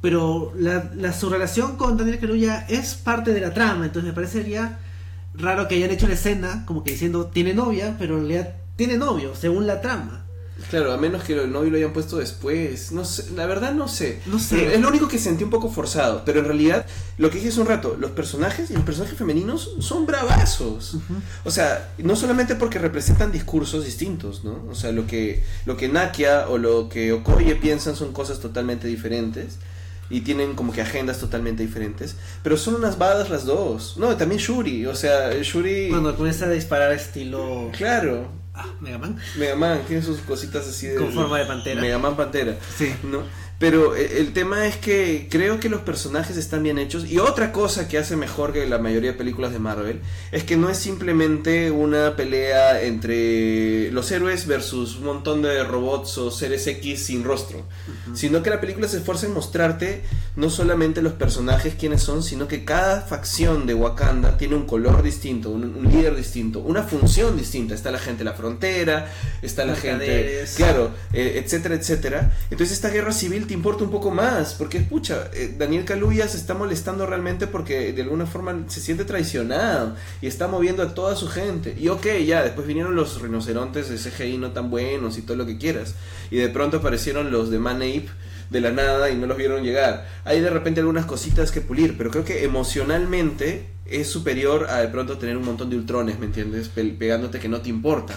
Pero 0.00 0.52
la, 0.56 0.90
la- 0.94 1.12
su 1.12 1.28
relación 1.28 1.76
con 1.76 1.96
Daniel 1.96 2.18
Kaluuya 2.18 2.64
es 2.68 2.94
parte 2.94 3.32
de 3.34 3.40
la 3.40 3.52
trama. 3.54 3.84
Entonces 3.86 4.08
me 4.08 4.14
parecería 4.14 4.78
raro 5.34 5.68
que 5.68 5.76
hayan 5.76 5.90
hecho 5.90 6.08
la 6.08 6.14
escena 6.14 6.64
como 6.66 6.82
que 6.82 6.92
diciendo 6.92 7.26
tiene 7.26 7.54
novia, 7.54 7.94
pero 7.98 8.14
en 8.18 8.26
realidad 8.26 8.54
tiene 8.76 8.96
novio, 8.96 9.34
según 9.36 9.66
la 9.66 9.80
trama. 9.80 10.24
Claro, 10.68 10.92
a 10.92 10.96
menos 10.96 11.24
que 11.24 11.32
el 11.32 11.50
novio 11.50 11.70
lo 11.70 11.76
hayan 11.76 11.92
puesto 11.92 12.18
después. 12.18 12.92
No 12.92 13.04
sé, 13.04 13.30
la 13.34 13.46
verdad 13.46 13.72
no 13.72 13.88
sé. 13.88 14.20
No 14.26 14.38
sé. 14.38 14.56
Pero 14.56 14.70
es 14.72 14.80
lo 14.80 14.88
único 14.88 15.08
que 15.08 15.18
sentí 15.18 15.44
un 15.44 15.50
poco 15.50 15.70
forzado. 15.70 16.22
Pero 16.24 16.40
en 16.40 16.46
realidad, 16.46 16.86
lo 17.18 17.30
que 17.30 17.36
dije 17.36 17.48
hace 17.48 17.60
un 17.60 17.66
rato, 17.66 17.96
los 17.98 18.10
personajes 18.10 18.70
y 18.70 18.74
los 18.74 18.82
personajes 18.82 19.16
femeninos 19.16 19.76
son 19.80 20.06
bravazos. 20.06 20.96
O 21.44 21.50
sea, 21.50 21.92
no 21.98 22.16
solamente 22.16 22.54
porque 22.54 22.78
representan 22.78 23.32
discursos 23.32 23.84
distintos, 23.84 24.44
¿no? 24.44 24.64
O 24.70 24.74
sea, 24.74 24.92
lo 24.92 25.06
que, 25.06 25.42
lo 25.66 25.76
que 25.76 25.88
Nakia 25.88 26.48
o 26.48 26.58
lo 26.58 26.88
que 26.88 27.12
Okoye 27.12 27.56
piensan 27.56 27.96
son 27.96 28.12
cosas 28.12 28.40
totalmente 28.40 28.86
diferentes. 28.86 29.58
Y 30.12 30.22
tienen 30.22 30.54
como 30.56 30.72
que 30.72 30.82
agendas 30.82 31.18
totalmente 31.18 31.62
diferentes. 31.62 32.16
Pero 32.42 32.56
son 32.56 32.74
unas 32.74 32.98
badas 32.98 33.30
las 33.30 33.44
dos. 33.44 33.96
No, 33.96 34.16
también 34.16 34.40
Shuri. 34.40 34.86
O 34.86 34.96
sea, 34.96 35.32
Shuri. 35.40 35.88
Cuando 35.88 36.16
comienza 36.16 36.46
a 36.46 36.50
disparar 36.50 36.90
estilo 36.90 37.70
Claro. 37.76 38.39
Ah, 38.64 38.74
Mega 38.80 38.98
Man. 38.98 39.16
Mega 39.36 39.56
Man 39.56 39.82
tiene 39.86 40.02
sus 40.02 40.20
cositas 40.20 40.66
así 40.66 40.86
de. 40.86 40.96
Con 40.96 41.12
forma 41.12 41.38
de 41.38 41.46
pantera. 41.46 41.80
Mega 41.80 41.98
Man 41.98 42.16
Pantera. 42.16 42.56
Sí. 42.76 42.94
¿no? 43.02 43.22
Pero 43.60 43.94
eh, 43.94 44.20
el 44.20 44.32
tema 44.32 44.66
es 44.66 44.78
que 44.78 45.28
creo 45.30 45.60
que 45.60 45.68
los 45.68 45.82
personajes 45.82 46.38
están 46.38 46.62
bien 46.62 46.78
hechos. 46.78 47.04
Y 47.10 47.18
otra 47.18 47.52
cosa 47.52 47.88
que 47.88 47.98
hace 47.98 48.16
mejor 48.16 48.54
que 48.54 48.66
la 48.66 48.78
mayoría 48.78 49.12
de 49.12 49.18
películas 49.18 49.52
de 49.52 49.58
Marvel 49.58 50.00
es 50.32 50.44
que 50.44 50.56
no 50.56 50.70
es 50.70 50.78
simplemente 50.78 51.70
una 51.70 52.16
pelea 52.16 52.82
entre 52.82 53.92
los 53.92 54.10
héroes 54.10 54.46
versus 54.46 54.96
un 54.96 55.04
montón 55.04 55.42
de 55.42 55.62
robots 55.62 56.16
o 56.16 56.30
seres 56.30 56.66
X 56.66 57.04
sin 57.04 57.22
rostro. 57.22 57.66
Sino 58.14 58.42
que 58.42 58.48
la 58.48 58.62
película 58.62 58.88
se 58.88 58.96
esfuerza 58.96 59.26
en 59.26 59.34
mostrarte 59.34 60.04
no 60.36 60.48
solamente 60.48 61.02
los 61.02 61.12
personajes 61.12 61.74
quiénes 61.78 62.02
son, 62.02 62.22
sino 62.22 62.48
que 62.48 62.64
cada 62.64 63.02
facción 63.02 63.66
de 63.66 63.74
Wakanda 63.74 64.38
tiene 64.38 64.54
un 64.54 64.64
color 64.64 65.02
distinto, 65.02 65.50
un, 65.50 65.64
un 65.64 65.92
líder 65.92 66.16
distinto, 66.16 66.60
una 66.60 66.82
función 66.82 67.36
distinta. 67.36 67.74
Está 67.74 67.90
la 67.90 67.98
gente 67.98 68.20
de 68.20 68.30
la 68.30 68.32
frontera, 68.32 69.12
está 69.42 69.66
la 69.66 69.76
gente. 69.76 70.06
Mercaderes. 70.06 70.54
Claro, 70.54 70.92
eh, 71.12 71.42
etcétera, 71.44 71.74
etcétera. 71.74 72.32
Entonces 72.50 72.72
esta 72.72 72.88
guerra 72.88 73.12
civil 73.12 73.48
te 73.50 73.54
importa 73.54 73.82
un 73.82 73.90
poco 73.90 74.12
más, 74.12 74.54
porque 74.54 74.78
escucha, 74.78 75.28
eh, 75.34 75.56
Daniel 75.58 75.84
Kaluuya 75.84 76.28
se 76.28 76.36
está 76.36 76.54
molestando 76.54 77.04
realmente 77.04 77.48
porque 77.48 77.92
de 77.92 78.02
alguna 78.02 78.24
forma 78.24 78.62
se 78.68 78.80
siente 78.80 79.04
traicionado 79.04 79.96
y 80.22 80.28
está 80.28 80.46
moviendo 80.46 80.84
a 80.84 80.94
toda 80.94 81.16
su 81.16 81.26
gente. 81.26 81.76
Y 81.76 81.88
ok, 81.88 82.06
ya, 82.24 82.44
después 82.44 82.64
vinieron 82.68 82.94
los 82.94 83.20
rinocerontes 83.20 83.88
de 83.88 83.96
CGI 83.96 84.38
no 84.38 84.52
tan 84.52 84.70
buenos 84.70 85.18
y 85.18 85.22
todo 85.22 85.36
lo 85.36 85.46
que 85.46 85.58
quieras. 85.58 85.96
Y 86.30 86.36
de 86.36 86.48
pronto 86.48 86.76
aparecieron 86.76 87.32
los 87.32 87.50
de 87.50 87.58
Man 87.58 87.78
Ape 87.78 88.06
de 88.50 88.60
la 88.60 88.70
nada 88.70 89.10
y 89.10 89.16
no 89.16 89.26
los 89.26 89.36
vieron 89.36 89.64
llegar. 89.64 90.06
Hay 90.24 90.40
de 90.40 90.50
repente 90.50 90.78
algunas 90.78 91.06
cositas 91.06 91.50
que 91.50 91.60
pulir, 91.60 91.96
pero 91.98 92.12
creo 92.12 92.24
que 92.24 92.44
emocionalmente 92.44 93.66
es 93.84 94.06
superior 94.08 94.68
a 94.70 94.76
de 94.80 94.86
pronto 94.86 95.18
tener 95.18 95.36
un 95.36 95.44
montón 95.44 95.70
de 95.70 95.76
ultrones, 95.76 96.20
¿me 96.20 96.26
entiendes? 96.26 96.68
Pe- 96.68 96.84
pegándote 96.96 97.40
que 97.40 97.48
no 97.48 97.60
te 97.62 97.68
importan. 97.68 98.16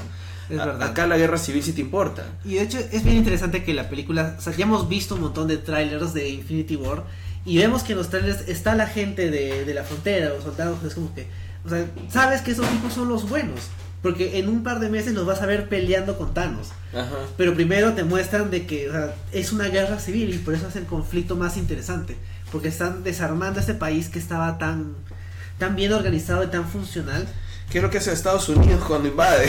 Es 0.50 0.60
A- 0.60 0.66
verdad. 0.66 0.89
Acá 0.89 1.08
la 1.08 1.18
guerra 1.18 1.38
civil 1.38 1.64
sí 1.64 1.74
te 1.74 1.82
importa. 1.82 2.24
Y 2.46 2.56
de 2.56 2.62
hecho 2.64 2.80
es 2.80 3.04
bien 3.04 3.18
interesante 3.18 3.64
que 3.64 3.74
la 3.74 3.89
película, 3.89 4.36
o 4.38 4.41
sea, 4.41 4.54
ya 4.56 4.64
hemos 4.66 4.88
visto 4.89 5.16
un 5.16 5.22
montón 5.22 5.48
de 5.48 5.58
trailers 5.58 6.14
de 6.14 6.30
Infinity 6.30 6.76
War 6.76 7.04
y 7.46 7.58
vemos 7.58 7.84
que 7.84 7.94
en 7.94 7.98
los 7.98 8.10
trailers 8.10 8.48
está 8.48 8.76
la 8.76 8.88
gente 8.88 9.30
de, 9.32 9.66
de 9.66 9.74
la 9.74 9.84
frontera, 9.84 10.30
los 10.30 10.44
soldados, 10.44 10.84
es 10.84 10.94
como 10.96 11.14
que, 11.14 11.28
o 11.66 11.70
sea, 11.70 11.86
sabes 12.10 12.41
que 12.41 12.52
esos 12.52 12.68
tipos 12.70 12.94
son 12.94 13.10
los 13.10 13.28
buenos, 13.30 13.60
porque 14.02 14.38
en 14.39 14.48
un 14.50 14.64
par 14.64 14.80
de 14.80 14.89
meses 14.89 15.14
los 15.14 15.26
vas 15.26 15.41
a 15.41 15.46
ver 15.46 15.68
peleando 15.70 16.18
con 16.18 16.34
Thanos. 16.34 16.70
Ajá. 16.94 17.16
Pero 17.38 17.54
primero 17.54 17.94
te 17.94 18.04
muestran 18.04 18.52
de 18.52 18.66
que 18.66 18.89
o 18.89 18.91
sea, 18.94 19.16
es 19.32 19.52
una 19.54 19.66
guerra 19.70 20.00
civil 20.00 20.34
y 20.34 20.38
por 20.38 20.54
eso 20.54 20.68
es 20.68 20.76
el 20.76 20.86
conflicto 20.86 21.36
más 21.36 21.58
interesante, 21.58 22.16
porque 22.52 22.68
están 22.68 23.04
desarmando 23.04 23.60
este 23.60 23.74
país 23.74 24.10
que 24.10 24.20
estaba 24.20 24.58
tan, 24.58 24.94
tan 25.58 25.76
bien 25.76 25.91
organizado 25.94 26.44
y 26.44 26.48
tan 26.48 26.68
funcional. 26.68 27.26
¿Qué 27.74 27.80
es 27.80 27.84
lo 27.84 27.89
que 27.89 27.97
hace 27.97 28.13
Estados 28.13 28.47
Unidos 28.49 28.84
cuando 28.88 29.07
invade? 29.09 29.47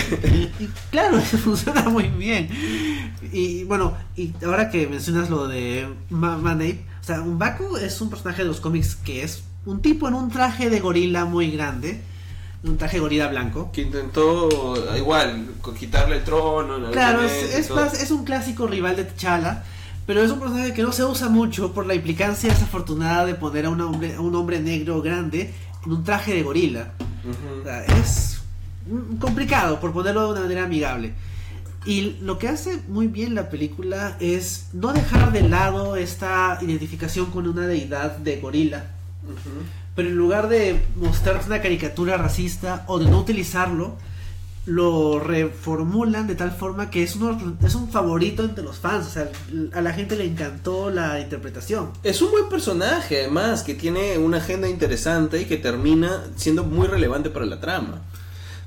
Y 0.59 0.67
claro, 0.91 1.21
funciona 1.45 1.83
muy 1.91 2.05
bien. 2.09 2.49
Y 3.33 3.65
bueno, 3.65 3.95
y 4.17 4.33
ahora 4.43 4.71
que 4.71 4.87
mencionas 4.87 5.29
lo 5.29 5.47
de 5.47 5.87
Ma- 6.09 6.39
Manape, 6.39 6.87
o 7.03 7.05
sea, 7.05 7.21
Mbaku 7.21 7.77
es 7.77 8.01
un 8.01 8.09
personaje 8.09 8.41
de 8.41 8.49
los 8.49 8.61
cómics 8.61 8.97
que 8.97 9.23
es 9.23 9.43
un 9.67 9.83
tipo 9.83 10.09
en 10.09 10.15
un 10.15 10.31
traje 10.31 10.71
de 10.71 10.81
gorila 10.81 11.27
muy 11.27 11.51
grande, 11.51 12.01
un 12.63 12.79
traje 12.79 12.97
de 12.97 13.01
gorila 13.03 13.29
blanco. 13.29 13.71
que 13.73 13.83
intentó 13.83 14.49
igual 14.97 15.51
co- 15.61 15.75
quitarle 15.75 16.17
el 16.17 16.25
trono. 16.25 16.91
Claro, 16.93 17.23
es, 17.23 17.55
es, 17.59 17.71
más- 17.71 18.01
es 18.03 18.11
un 18.11 18.25
clásico 18.25 18.67
rival 18.67 18.97
de 18.97 19.05
T'Challa, 19.05 19.65
pero 20.07 20.23
es 20.23 20.31
un 20.31 20.41
personaje 20.41 20.73
que 20.73 20.83
no 20.83 20.93
se 20.93 21.05
usa 21.05 21.29
mucho 21.29 21.75
por 21.75 21.85
la 21.85 21.95
implicancia 21.95 22.49
desafortunada 22.51 23.27
de 23.27 23.35
poner 23.35 23.67
a 23.67 23.69
un 23.69 23.83
hombre, 23.83 24.15
a 24.15 24.21
un 24.23 24.35
hombre 24.35 24.61
negro 24.61 25.03
grande 25.03 25.53
en 25.85 25.93
un 25.93 26.03
traje 26.05 26.33
de 26.33 26.43
gorila. 26.43 26.95
O 27.27 27.31
Ujú. 27.31 27.63
sea, 27.65 27.85
es 27.85 28.41
complicado, 29.21 29.81
por 29.81 29.93
ponerlo 29.93 30.27
de 30.27 30.33
una 30.33 30.41
manera 30.43 30.65
amigable. 30.65 31.15
Y 31.87 32.17
lo 32.23 32.39
que 32.39 32.49
hace 32.49 32.81
muy 32.89 33.09
bien 33.09 33.35
la 33.35 33.51
película 33.51 34.17
es 34.21 34.69
no 34.73 34.93
dejar 34.93 35.33
de 35.33 35.43
lado 35.49 35.97
esta 35.97 36.59
identificación 36.63 37.27
con 37.27 37.47
una 37.47 37.67
deidad 37.67 38.17
de 38.17 38.41
gorila. 38.41 38.87
Pero 39.95 40.09
en 40.09 40.17
lugar 40.17 40.49
de 40.49 40.83
mostrarte 40.97 41.47
una 41.47 41.61
caricatura 41.63 42.17
racista 42.17 42.85
o 42.89 42.99
de 42.99 43.11
no 43.11 43.21
utilizarlo, 43.21 43.97
lo 44.67 45.21
reformulan 45.21 46.27
de 46.27 46.35
tal 46.35 46.51
forma 46.51 46.91
que 46.91 47.03
es, 47.03 47.17
uno, 47.17 47.57
es 47.63 47.75
un 47.75 47.89
favorito 47.89 48.43
entre 48.45 48.65
los 48.65 48.79
fans. 48.79 49.07
O 49.07 49.11
sea, 49.11 49.31
a 49.75 49.81
la 49.81 49.93
gente 49.93 50.17
le 50.17 50.25
encantó 50.25 50.91
la 50.91 51.21
interpretación. 51.21 51.91
Es 52.03 52.23
un 52.23 52.31
buen 52.31 52.49
personaje, 52.49 53.21
además, 53.21 53.63
que 53.63 53.75
tiene 53.75 54.17
una 54.19 54.39
agenda 54.39 54.69
interesante 54.69 55.43
y 55.43 55.45
que 55.45 55.59
termina 55.59 56.25
siendo 56.37 56.65
muy 56.65 56.87
relevante 56.87 57.29
para 57.29 57.45
la 57.45 57.61
trama. 57.61 58.03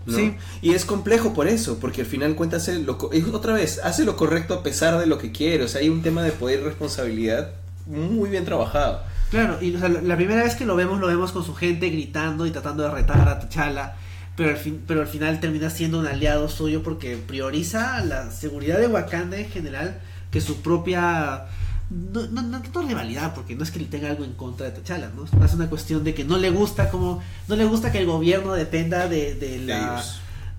¿no? 0.05 0.15
Sí. 0.15 0.35
Y 0.61 0.73
es 0.73 0.85
complejo 0.85 1.33
por 1.33 1.47
eso, 1.47 1.79
porque 1.79 2.01
al 2.01 2.07
final 2.07 2.35
cuenta 2.35 2.57
hace 2.57 2.79
lo, 2.79 2.97
otra 3.33 3.53
vez, 3.53 3.79
hace 3.83 4.05
lo 4.05 4.15
correcto 4.15 4.53
a 4.53 4.63
pesar 4.63 4.99
de 4.99 5.07
lo 5.07 5.17
que 5.17 5.31
quiere. 5.31 5.63
O 5.63 5.67
sea, 5.67 5.81
hay 5.81 5.89
un 5.89 6.03
tema 6.03 6.21
de 6.21 6.31
poder 6.31 6.59
y 6.59 6.63
responsabilidad 6.63 7.51
muy 7.87 8.29
bien 8.29 8.45
trabajado. 8.45 9.01
Claro, 9.31 9.57
y 9.61 9.75
o 9.75 9.79
sea, 9.79 9.89
la 9.89 10.01
la 10.01 10.15
primera 10.15 10.43
vez 10.43 10.55
que 10.55 10.65
lo 10.65 10.75
vemos, 10.75 10.99
lo 10.99 11.07
vemos 11.07 11.31
con 11.31 11.43
su 11.43 11.53
gente 11.55 11.89
gritando 11.89 12.45
y 12.45 12.51
tratando 12.51 12.83
de 12.83 12.91
retar 12.91 13.27
a 13.27 13.39
T'Challa. 13.39 13.95
Pero 14.37 14.51
al, 14.51 14.57
fin, 14.57 14.83
pero 14.87 15.01
al 15.01 15.07
final 15.07 15.39
termina 15.39 15.71
siendo 15.71 15.99
un 15.99 16.05
aliado 16.05 16.47
suyo 16.47 16.83
porque 16.83 17.17
prioriza 17.17 17.99
la 18.05 18.29
seguridad 18.31 18.77
de 18.79 18.85
Wakanda 18.87 19.37
en 19.37 19.49
general 19.49 19.99
que 20.31 20.41
su 20.41 20.61
propia. 20.61 21.45
No, 21.89 22.27
no, 22.27 22.43
no 22.43 22.61
tanto 22.61 22.83
rivalidad, 22.83 23.33
porque 23.33 23.55
no 23.55 23.63
es 23.63 23.71
que 23.71 23.79
le 23.79 23.85
tenga 23.85 24.09
algo 24.09 24.23
en 24.23 24.33
contra 24.33 24.69
de 24.69 24.73
T'Challa, 24.73 25.09
¿no? 25.15 25.25
Es 25.25 25.33
más 25.33 25.53
una 25.55 25.67
cuestión 25.69 26.03
de 26.03 26.13
que 26.13 26.23
no 26.23 26.37
le 26.37 26.51
gusta 26.51 26.91
como. 26.91 27.23
No 27.47 27.55
le 27.55 27.65
gusta 27.65 27.91
que 27.91 27.97
el 27.97 28.05
gobierno 28.05 28.53
dependa 28.53 29.07
de, 29.07 29.33
de 29.33 29.57
la. 29.59 30.03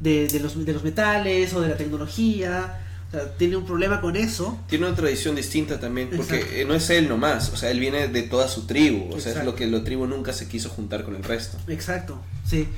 De, 0.00 0.26
de 0.26 0.40
los, 0.40 0.64
de 0.64 0.72
los 0.72 0.82
metales 0.82 1.54
o 1.54 1.60
de 1.60 1.68
la 1.68 1.76
tecnología. 1.76 2.80
O 3.08 3.10
sea, 3.12 3.32
tiene 3.36 3.56
un 3.56 3.64
problema 3.64 4.00
con 4.00 4.16
eso. 4.16 4.58
Tiene 4.68 4.86
una 4.86 4.96
tradición 4.96 5.36
distinta 5.36 5.78
también, 5.78 6.10
porque 6.10 6.36
Exacto. 6.36 6.54
eh, 6.56 6.64
no 6.66 6.74
es 6.74 6.90
él 6.90 7.08
nomás, 7.08 7.50
o 7.52 7.56
sea, 7.56 7.70
él 7.70 7.80
viene 7.80 8.08
de 8.08 8.22
toda 8.22 8.48
su 8.48 8.66
tribu, 8.66 9.14
o 9.14 9.20
sea, 9.20 9.32
es 9.32 9.44
lo 9.44 9.54
que 9.54 9.66
la 9.66 9.82
tribu 9.82 10.06
nunca 10.06 10.32
se 10.32 10.46
quiso 10.46 10.68
juntar 10.68 11.04
con 11.04 11.16
el 11.16 11.22
resto. 11.22 11.56
Exacto, 11.68 12.20
sí. 12.44 12.68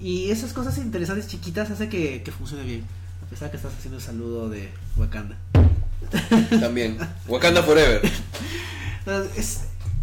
Y 0.00 0.30
esas 0.30 0.52
cosas 0.52 0.78
interesantes 0.78 1.26
chiquitas 1.28 1.70
hace 1.70 1.88
que, 1.88 2.22
que 2.22 2.30
funcione 2.32 2.64
bien. 2.64 2.84
A 3.26 3.30
pesar 3.30 3.50
que 3.50 3.56
estás 3.56 3.72
haciendo 3.74 3.98
el 3.98 4.02
saludo 4.02 4.48
de 4.48 4.70
Wakanda. 4.96 5.36
También. 6.60 6.98
Wakanda 7.26 7.62
Forever. 7.62 8.00
Entonces, 9.00 9.36
es- 9.38 9.60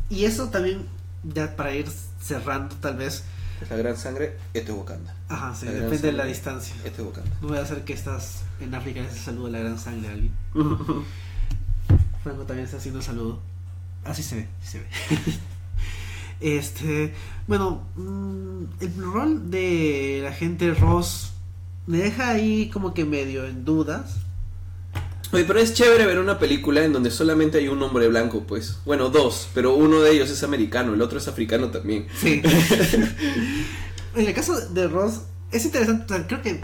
y 0.10 0.26
eso 0.26 0.50
también, 0.50 0.86
ya 1.24 1.56
para 1.56 1.74
ir 1.74 1.88
cerrando 2.22 2.76
tal 2.76 2.96
vez, 2.98 3.24
la 3.70 3.78
gran 3.78 3.98
sangre, 3.98 4.38
esto 4.54 4.74
es 4.74 4.78
Wakanda. 4.78 5.16
ajá, 5.30 5.56
sí, 5.56 5.66
depende 5.66 5.98
de 5.98 6.12
la 6.12 6.26
distancia. 6.26 6.76
Esto 6.84 7.02
es 7.02 7.08
Wakanda. 7.08 7.32
No 7.42 7.48
voy 7.48 7.58
a 7.58 7.62
hacer 7.62 7.84
que 7.86 7.94
estás 7.94 8.42
en 8.60 8.76
África 8.76 9.00
y 9.02 9.06
ese 9.06 9.18
saludo 9.18 9.46
de 9.48 9.52
la 9.54 9.60
gran 9.60 9.80
sangre 9.80 10.10
a 10.10 10.12
alguien. 10.12 10.34
Franco 12.24 12.44
también 12.44 12.66
está 12.66 12.78
haciendo 12.78 13.00
un 13.00 13.06
saludo. 13.06 13.40
Así 14.04 14.22
se 14.22 14.36
ve, 14.36 14.48
sí 14.62 14.68
se 14.74 14.80
ve. 14.80 14.86
este, 16.40 17.14
bueno, 17.48 17.88
mm, 17.96 18.64
el 18.82 18.96
rol 19.02 19.52
de 19.52 20.22
la 20.24 20.32
gente 20.32 20.74
Ross 20.74 21.34
me 21.88 22.00
deja 22.00 22.30
ahí 22.30 22.70
como 22.70 22.94
que 22.94 23.06
medio 23.06 23.46
en 23.46 23.66
dudas. 23.66 24.18
Oye, 25.32 25.44
pero 25.44 25.60
es 25.60 25.74
chévere 25.74 26.06
ver 26.06 26.20
una 26.20 26.40
película 26.40 26.84
en 26.84 26.94
donde 26.94 27.12
solamente 27.12 27.58
hay 27.58 27.68
un 27.68 27.82
hombre 27.82 28.08
blanco, 28.08 28.44
pues. 28.48 28.78
Bueno, 28.86 29.10
dos, 29.10 29.50
pero 29.54 29.76
uno 29.76 30.02
de 30.02 30.12
ellos 30.12 30.30
es 30.30 30.44
americano, 30.44 30.94
el 30.94 31.02
otro 31.02 31.18
es 31.18 31.28
africano 31.28 31.70
también. 31.70 32.08
Sí. 32.20 32.42
en 34.16 34.28
el 34.28 34.34
caso 34.34 34.60
de 34.70 34.88
Ross, 34.88 35.22
es 35.52 35.66
interesante, 35.66 36.26
creo 36.28 36.42
que 36.42 36.62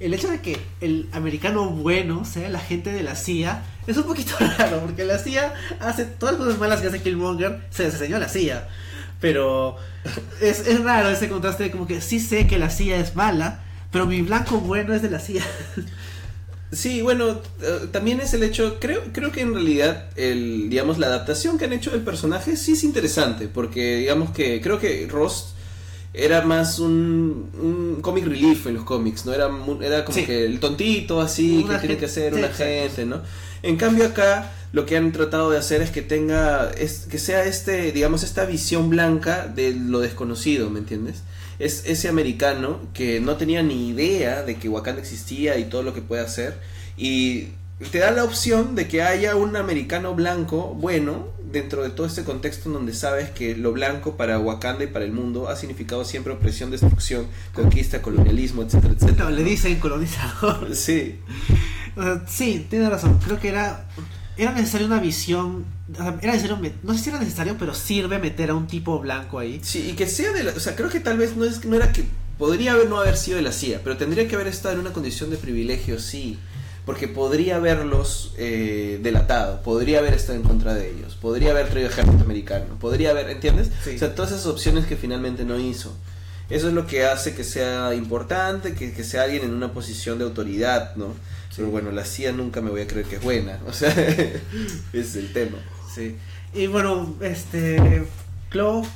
el 0.00 0.12
hecho 0.12 0.28
de 0.28 0.40
que 0.40 0.58
el 0.80 1.08
americano 1.12 1.70
bueno 1.70 2.24
sea 2.24 2.48
el 2.48 2.56
agente 2.56 2.92
de 2.92 3.02
la 3.02 3.14
CIA 3.14 3.62
es 3.86 3.96
un 3.96 4.04
poquito 4.04 4.34
raro, 4.58 4.80
porque 4.80 5.04
la 5.04 5.18
CIA 5.18 5.54
hace 5.80 6.04
todas 6.04 6.34
las 6.34 6.44
cosas 6.44 6.60
malas 6.60 6.80
que 6.80 6.88
hace 6.88 7.02
Killmonger, 7.02 7.66
se 7.70 7.84
las 7.84 7.94
enseñó 7.94 8.16
a 8.16 8.20
la 8.20 8.28
CIA. 8.28 8.68
Pero 9.24 9.76
es, 10.42 10.66
es 10.68 10.84
raro 10.84 11.08
ese 11.08 11.30
contraste 11.30 11.62
de 11.62 11.70
como 11.70 11.86
que 11.86 12.02
sí 12.02 12.20
sé 12.20 12.46
que 12.46 12.58
la 12.58 12.68
CIA 12.68 12.98
es 12.98 13.16
mala, 13.16 13.64
pero 13.90 14.04
mi 14.04 14.20
blanco 14.20 14.58
bueno 14.60 14.92
es 14.92 15.00
de 15.00 15.08
la 15.08 15.18
CIA. 15.18 15.42
Sí, 16.72 17.00
bueno, 17.02 17.40
eh, 17.62 17.86
también 17.92 18.20
es 18.20 18.34
el 18.34 18.42
hecho, 18.42 18.78
creo, 18.80 19.00
creo 19.12 19.30
que 19.30 19.42
en 19.42 19.54
realidad, 19.54 20.10
el, 20.16 20.68
digamos, 20.68 20.98
la 20.98 21.06
adaptación 21.06 21.56
que 21.56 21.66
han 21.66 21.72
hecho 21.72 21.90
del 21.92 22.00
personaje 22.02 22.56
sí 22.56 22.72
es 22.72 22.84
interesante, 22.84 23.48
porque 23.48 23.96
digamos 23.98 24.30
que 24.32 24.60
creo 24.60 24.78
que 24.78 25.06
Ross 25.08 25.54
era 26.12 26.42
más 26.42 26.80
un, 26.80 27.48
un 27.62 28.02
comic 28.02 28.26
relief 28.26 28.66
en 28.66 28.74
los 28.74 28.84
cómics, 28.84 29.24
¿no? 29.24 29.32
Era, 29.32 29.48
era 29.82 30.04
como 30.04 30.18
Sí. 30.18 30.24
que 30.26 30.44
el 30.44 30.60
tontito 30.60 31.20
así, 31.20 31.64
que 31.68 31.78
tiene 31.78 31.96
que 31.96 32.08
ser 32.08 32.32
sí, 32.32 32.38
un 32.40 32.44
exacto. 32.44 32.64
agente, 32.64 33.06
¿no? 33.06 33.22
En 33.64 33.76
cambio 33.76 34.04
acá 34.04 34.52
lo 34.74 34.84
que 34.84 34.98
han 34.98 35.10
tratado 35.10 35.50
de 35.50 35.56
hacer 35.56 35.80
es 35.80 35.90
que 35.90 36.02
tenga, 36.02 36.70
es, 36.72 37.06
que 37.10 37.18
sea 37.18 37.44
este, 37.44 37.92
digamos, 37.92 38.22
esta 38.22 38.44
visión 38.44 38.90
blanca 38.90 39.46
de 39.46 39.72
lo 39.72 40.00
desconocido, 40.00 40.68
¿me 40.68 40.80
entiendes? 40.80 41.22
Es 41.58 41.84
ese 41.86 42.08
americano 42.08 42.80
que 42.92 43.20
no 43.20 43.36
tenía 43.36 43.62
ni 43.62 43.88
idea 43.88 44.42
de 44.42 44.56
que 44.56 44.68
Wakanda 44.68 45.00
existía 45.00 45.56
y 45.58 45.64
todo 45.64 45.82
lo 45.82 45.94
que 45.94 46.02
puede 46.02 46.20
hacer 46.20 46.58
y 46.98 47.48
te 47.90 48.00
da 48.00 48.10
la 48.10 48.24
opción 48.24 48.74
de 48.74 48.86
que 48.86 49.02
haya 49.02 49.34
un 49.34 49.56
americano 49.56 50.14
blanco 50.14 50.74
bueno 50.78 51.28
dentro 51.50 51.82
de 51.82 51.88
todo 51.88 52.06
este 52.06 52.22
contexto 52.24 52.68
en 52.68 52.74
donde 52.74 52.92
sabes 52.92 53.30
que 53.30 53.56
lo 53.56 53.72
blanco 53.72 54.18
para 54.18 54.38
Wakanda 54.38 54.84
y 54.84 54.88
para 54.88 55.06
el 55.06 55.12
mundo 55.12 55.48
ha 55.48 55.56
significado 55.56 56.04
siempre 56.04 56.34
opresión, 56.34 56.70
destrucción, 56.70 57.28
conquista, 57.54 58.02
colonialismo, 58.02 58.62
etcétera, 58.62 58.92
etcétera. 58.92 59.24
No, 59.24 59.30
le 59.30 59.42
dicen 59.42 59.78
colonizador. 59.80 60.74
Sí, 60.74 61.20
O 61.96 62.02
sea, 62.02 62.22
sí, 62.26 62.66
tiene 62.68 62.90
razón. 62.90 63.18
Creo 63.24 63.38
que 63.38 63.48
era 63.48 63.86
era 64.36 64.52
necesaria 64.52 64.86
una 64.86 65.00
visión. 65.00 65.64
Era 66.20 66.32
necesario, 66.32 66.58
no 66.82 66.94
sé 66.94 67.04
si 67.04 67.10
era 67.10 67.18
necesario, 67.18 67.56
pero 67.58 67.74
sirve 67.74 68.18
meter 68.18 68.50
a 68.50 68.54
un 68.54 68.66
tipo 68.66 68.98
blanco 68.98 69.38
ahí. 69.38 69.60
sí, 69.62 69.90
y 69.90 69.92
que 69.92 70.06
sea 70.06 70.32
de 70.32 70.44
la, 70.44 70.52
o 70.52 70.60
sea, 70.60 70.74
creo 70.74 70.88
que 70.88 71.00
tal 71.00 71.18
vez 71.18 71.36
no 71.36 71.44
es 71.44 71.64
no 71.64 71.76
era 71.76 71.92
que 71.92 72.04
podría 72.38 72.72
haber 72.72 72.88
no 72.88 72.98
haber 72.98 73.16
sido 73.16 73.36
de 73.36 73.42
la 73.42 73.52
CIA, 73.52 73.80
pero 73.84 73.96
tendría 73.96 74.26
que 74.26 74.34
haber 74.34 74.48
estado 74.48 74.74
en 74.74 74.80
una 74.80 74.92
condición 74.92 75.30
de 75.30 75.36
privilegio, 75.36 76.00
sí. 76.00 76.38
Porque 76.84 77.08
podría 77.08 77.56
haberlos 77.56 78.34
eh, 78.36 79.00
delatado, 79.02 79.62
podría 79.62 80.00
haber 80.00 80.12
estado 80.12 80.38
en 80.38 80.44
contra 80.44 80.74
de 80.74 80.90
ellos, 80.90 81.14
podría 81.14 81.52
haber 81.52 81.68
traído 81.70 81.88
ejército 81.88 82.22
americano, 82.22 82.76
podría 82.78 83.10
haber, 83.10 83.30
¿entiendes? 83.30 83.70
Sí. 83.82 83.94
O 83.94 83.98
sea, 83.98 84.14
todas 84.14 84.32
esas 84.32 84.46
opciones 84.46 84.84
que 84.84 84.96
finalmente 84.96 85.44
no 85.46 85.58
hizo. 85.58 85.96
Eso 86.50 86.68
es 86.68 86.74
lo 86.74 86.86
que 86.86 87.06
hace 87.06 87.34
que 87.34 87.42
sea 87.42 87.94
importante, 87.94 88.74
que, 88.74 88.92
que 88.92 89.02
sea 89.02 89.22
alguien 89.22 89.44
en 89.44 89.54
una 89.54 89.72
posición 89.72 90.18
de 90.18 90.24
autoridad, 90.24 90.94
¿no? 90.96 91.14
Pero 91.56 91.70
bueno, 91.70 91.90
la 91.90 92.04
CIA 92.04 92.32
nunca 92.32 92.60
me 92.60 92.70
voy 92.70 92.82
a 92.82 92.86
creer 92.86 93.06
que 93.06 93.16
es 93.16 93.22
buena, 93.22 93.60
o 93.66 93.72
sea, 93.72 93.90
ese 93.90 94.42
es 94.92 95.16
el 95.16 95.32
tema. 95.32 95.58
Sí. 95.94 96.16
Y 96.52 96.66
bueno, 96.66 97.14
este. 97.20 98.06
Claw 98.50 98.86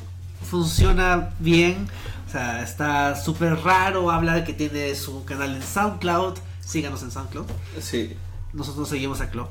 funciona 0.49 1.31
bien. 1.39 1.89
O 2.27 2.31
sea, 2.31 2.63
está 2.63 3.17
súper 3.17 3.57
raro. 3.57 4.11
Habla 4.11 4.35
de 4.35 4.45
que 4.45 4.53
tiene 4.53 4.95
su 4.95 5.25
canal 5.25 5.57
en 5.57 5.63
SoundCloud. 5.63 6.39
Síganos 6.61 7.03
en 7.03 7.11
SoundCloud. 7.11 7.47
Sí, 7.81 8.15
Nosotros 8.53 8.89
seguimos 8.89 9.21
a 9.21 9.31
Claw. 9.31 9.49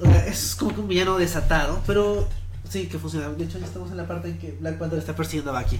O 0.00 0.04
sea, 0.04 0.26
es 0.26 0.54
como 0.56 0.74
que 0.74 0.80
un 0.80 0.88
villano 0.88 1.16
desatado, 1.16 1.80
pero 1.86 2.28
sí 2.68 2.88
que 2.88 2.98
funciona. 2.98 3.28
De 3.30 3.44
hecho, 3.44 3.58
ya 3.58 3.66
estamos 3.66 3.90
en 3.90 3.96
la 3.96 4.06
parte 4.06 4.28
en 4.28 4.38
que 4.38 4.52
Black 4.60 4.78
Panther 4.78 4.98
está 4.98 5.16
persiguiendo 5.16 5.56
a 5.56 5.62
Bucky. 5.62 5.78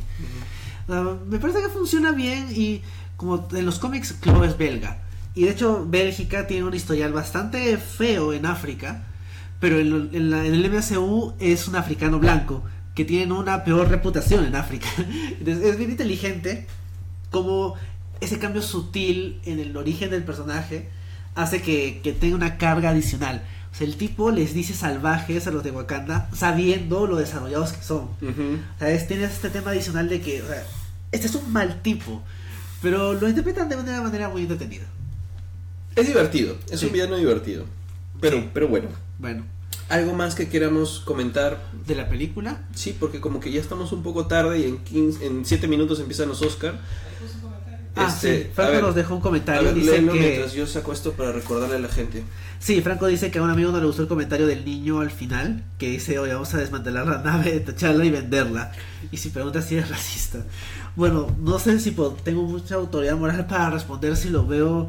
Uh, 0.89 1.17
me 1.27 1.39
parece 1.39 1.61
que 1.61 1.69
funciona 1.69 2.13
bien 2.13 2.49
y 2.51 2.81
como 3.17 3.49
en 3.53 3.67
los 3.67 3.79
cómics 3.79 4.15
Claw 4.21 4.45
es 4.45 4.57
belga 4.57 5.03
y 5.37 5.45
de 5.45 5.51
hecho 5.51 5.87
Bélgica 5.89 6.49
tiene 6.49 6.65
un 6.65 6.75
historial 6.75 7.13
bastante 7.13 7.77
feo 7.77 8.33
en 8.33 8.47
África 8.47 9.05
pero 9.61 9.79
en, 9.79 10.11
en 10.13 10.31
la- 10.31 10.45
en 10.45 10.55
el 10.55 10.71
MCU 10.71 11.35
es 11.39 11.69
un 11.69 11.77
africano 11.77 12.19
blanco 12.19 12.63
que 12.95 13.05
tiene 13.05 13.33
una 13.33 13.63
peor 13.65 13.89
reputación 13.89 14.45
en 14.45 14.55
África. 14.57 14.87
Entonces, 15.39 15.65
es 15.65 15.79
bien 15.79 15.91
inteligente 15.91 16.67
como 17.31 17.75
ese 18.21 18.39
cambio 18.39 18.61
sutil 18.63 19.41
en 19.45 19.59
el 19.61 19.77
origen 19.77 20.11
del 20.11 20.25
personaje 20.25 20.89
hace 21.35 21.61
que, 21.63 22.01
que 22.03 22.13
tenga 22.13 22.35
una 22.37 22.57
carga 22.59 22.91
adicional. 22.91 23.43
O 23.73 23.75
sea 23.75 23.87
el 23.87 23.97
tipo 23.97 24.31
les 24.31 24.55
dice 24.55 24.73
salvajes 24.75 25.47
a 25.47 25.51
los 25.51 25.63
de 25.63 25.71
Wakanda 25.71 26.29
sabiendo 26.35 27.07
lo 27.07 27.17
desarrollados 27.17 27.73
que 27.73 27.83
son. 27.83 28.09
O 28.77 28.79
sea, 28.79 28.91
es- 28.91 29.07
tienes 29.09 29.33
este 29.33 29.51
tema 29.51 29.71
adicional 29.71 30.09
de 30.09 30.21
que, 30.21 30.43
o 30.43 30.47
sea, 30.47 30.63
este 31.13 31.27
es 31.29 31.35
un 31.35 31.53
mal 31.53 31.81
tipo, 31.83 32.23
pero 32.83 33.15
lo 33.15 33.29
interpretan 33.29 33.69
de 33.69 33.77
una 33.77 34.01
manera 34.03 34.29
muy 34.29 34.43
entretenida. 34.43 34.85
Es 35.97 36.07
divertido, 36.07 36.57
es 36.71 36.81
Sí. 36.81 36.87
un 36.87 36.93
villano 36.93 37.17
divertido. 37.17 37.65
Pero, 38.21 38.39
Sí. 38.39 38.49
pero 38.55 38.69
bueno, 38.69 38.89
Bueno, 39.19 39.45
algo 39.89 40.15
más 40.15 40.35
que 40.35 40.49
queramos 40.49 41.01
comentar 41.01 41.59
de 41.87 41.95
la 41.95 42.09
película, 42.09 42.63
Sí, 42.75 42.95
porque 42.99 43.21
como 43.21 43.41
que 43.41 43.51
ya 43.51 43.61
estamos 43.61 43.93
un 43.93 44.03
poco 44.03 44.27
tarde 44.27 44.59
y 44.61 44.65
en 44.65 44.79
15, 44.79 45.27
en 45.27 45.45
7 45.45 45.67
minutos 45.69 46.01
empiezan 46.01 46.29
los 46.29 46.43
Oscar. 46.43 46.79
ah, 47.95 48.09
Este, 48.09 48.43
sí, 48.45 48.51
Franco 48.55 48.73
ver, 48.73 48.83
nos 48.83 48.95
dejó 48.95 49.15
un 49.15 49.21
comentario, 49.23 49.63
ver, 49.65 49.75
dice 49.75 49.97
que... 49.97 50.01
mientras 50.03 50.53
yo 50.53 50.67
saco 50.67 50.93
esto 50.93 51.13
para 51.13 51.33
recordarle 51.33 51.77
a 51.77 51.79
la 51.79 51.89
gente. 51.89 52.23
Sí, 52.59 52.81
Franco 52.83 53.07
dice 53.07 53.31
que 53.31 53.39
a 53.39 53.43
un 53.43 53.51
amigo 53.51 53.73
no 53.73 53.81
le 53.81 53.87
gustó 53.87 54.03
el 54.03 54.09
comentario 54.09 54.47
del 54.47 54.65
niño 54.65 55.01
al 55.01 55.11
final, 55.11 55.63
que 55.79 55.89
dice, 55.91 56.19
oye, 56.19 56.33
vamos 56.35 56.53
a 56.55 56.59
desmantelar 56.59 57.07
la 57.07 57.19
nave 57.23 57.53
de 57.53 57.61
T'Challa 57.61 58.05
y 58.05 58.11
venderla. 58.11 58.73
Y 59.13 59.17
si 59.19 59.29
pregunta 59.31 59.63
si 59.63 59.77
es 59.77 59.89
racista. 59.89 60.41
Bueno, 60.95 61.35
no 61.41 61.59
sé 61.59 61.79
si 61.81 61.95
tengo 62.25 62.43
mucha 62.43 62.75
autoridad 62.77 63.17
moral 63.17 63.47
para 63.47 63.71
responder 63.71 64.17
si 64.17 64.29
lo 64.31 64.47
veo 64.47 64.89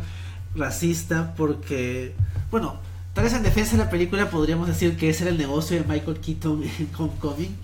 racista, 0.55 1.33
porque, 1.35 2.13
bueno, 2.51 2.79
tal 3.13 3.23
vez 3.23 3.33
en 3.33 3.43
defensa 3.43 3.77
de 3.77 3.83
la 3.83 3.89
película 3.89 4.29
podríamos 4.29 4.67
decir 4.67 4.97
que 4.97 5.09
ese 5.09 5.23
era 5.23 5.31
el 5.31 5.37
negocio 5.37 5.77
de 5.77 5.83
Michael 5.87 6.19
Keaton 6.19 6.63
en 6.63 6.89
Homecoming. 6.97 7.55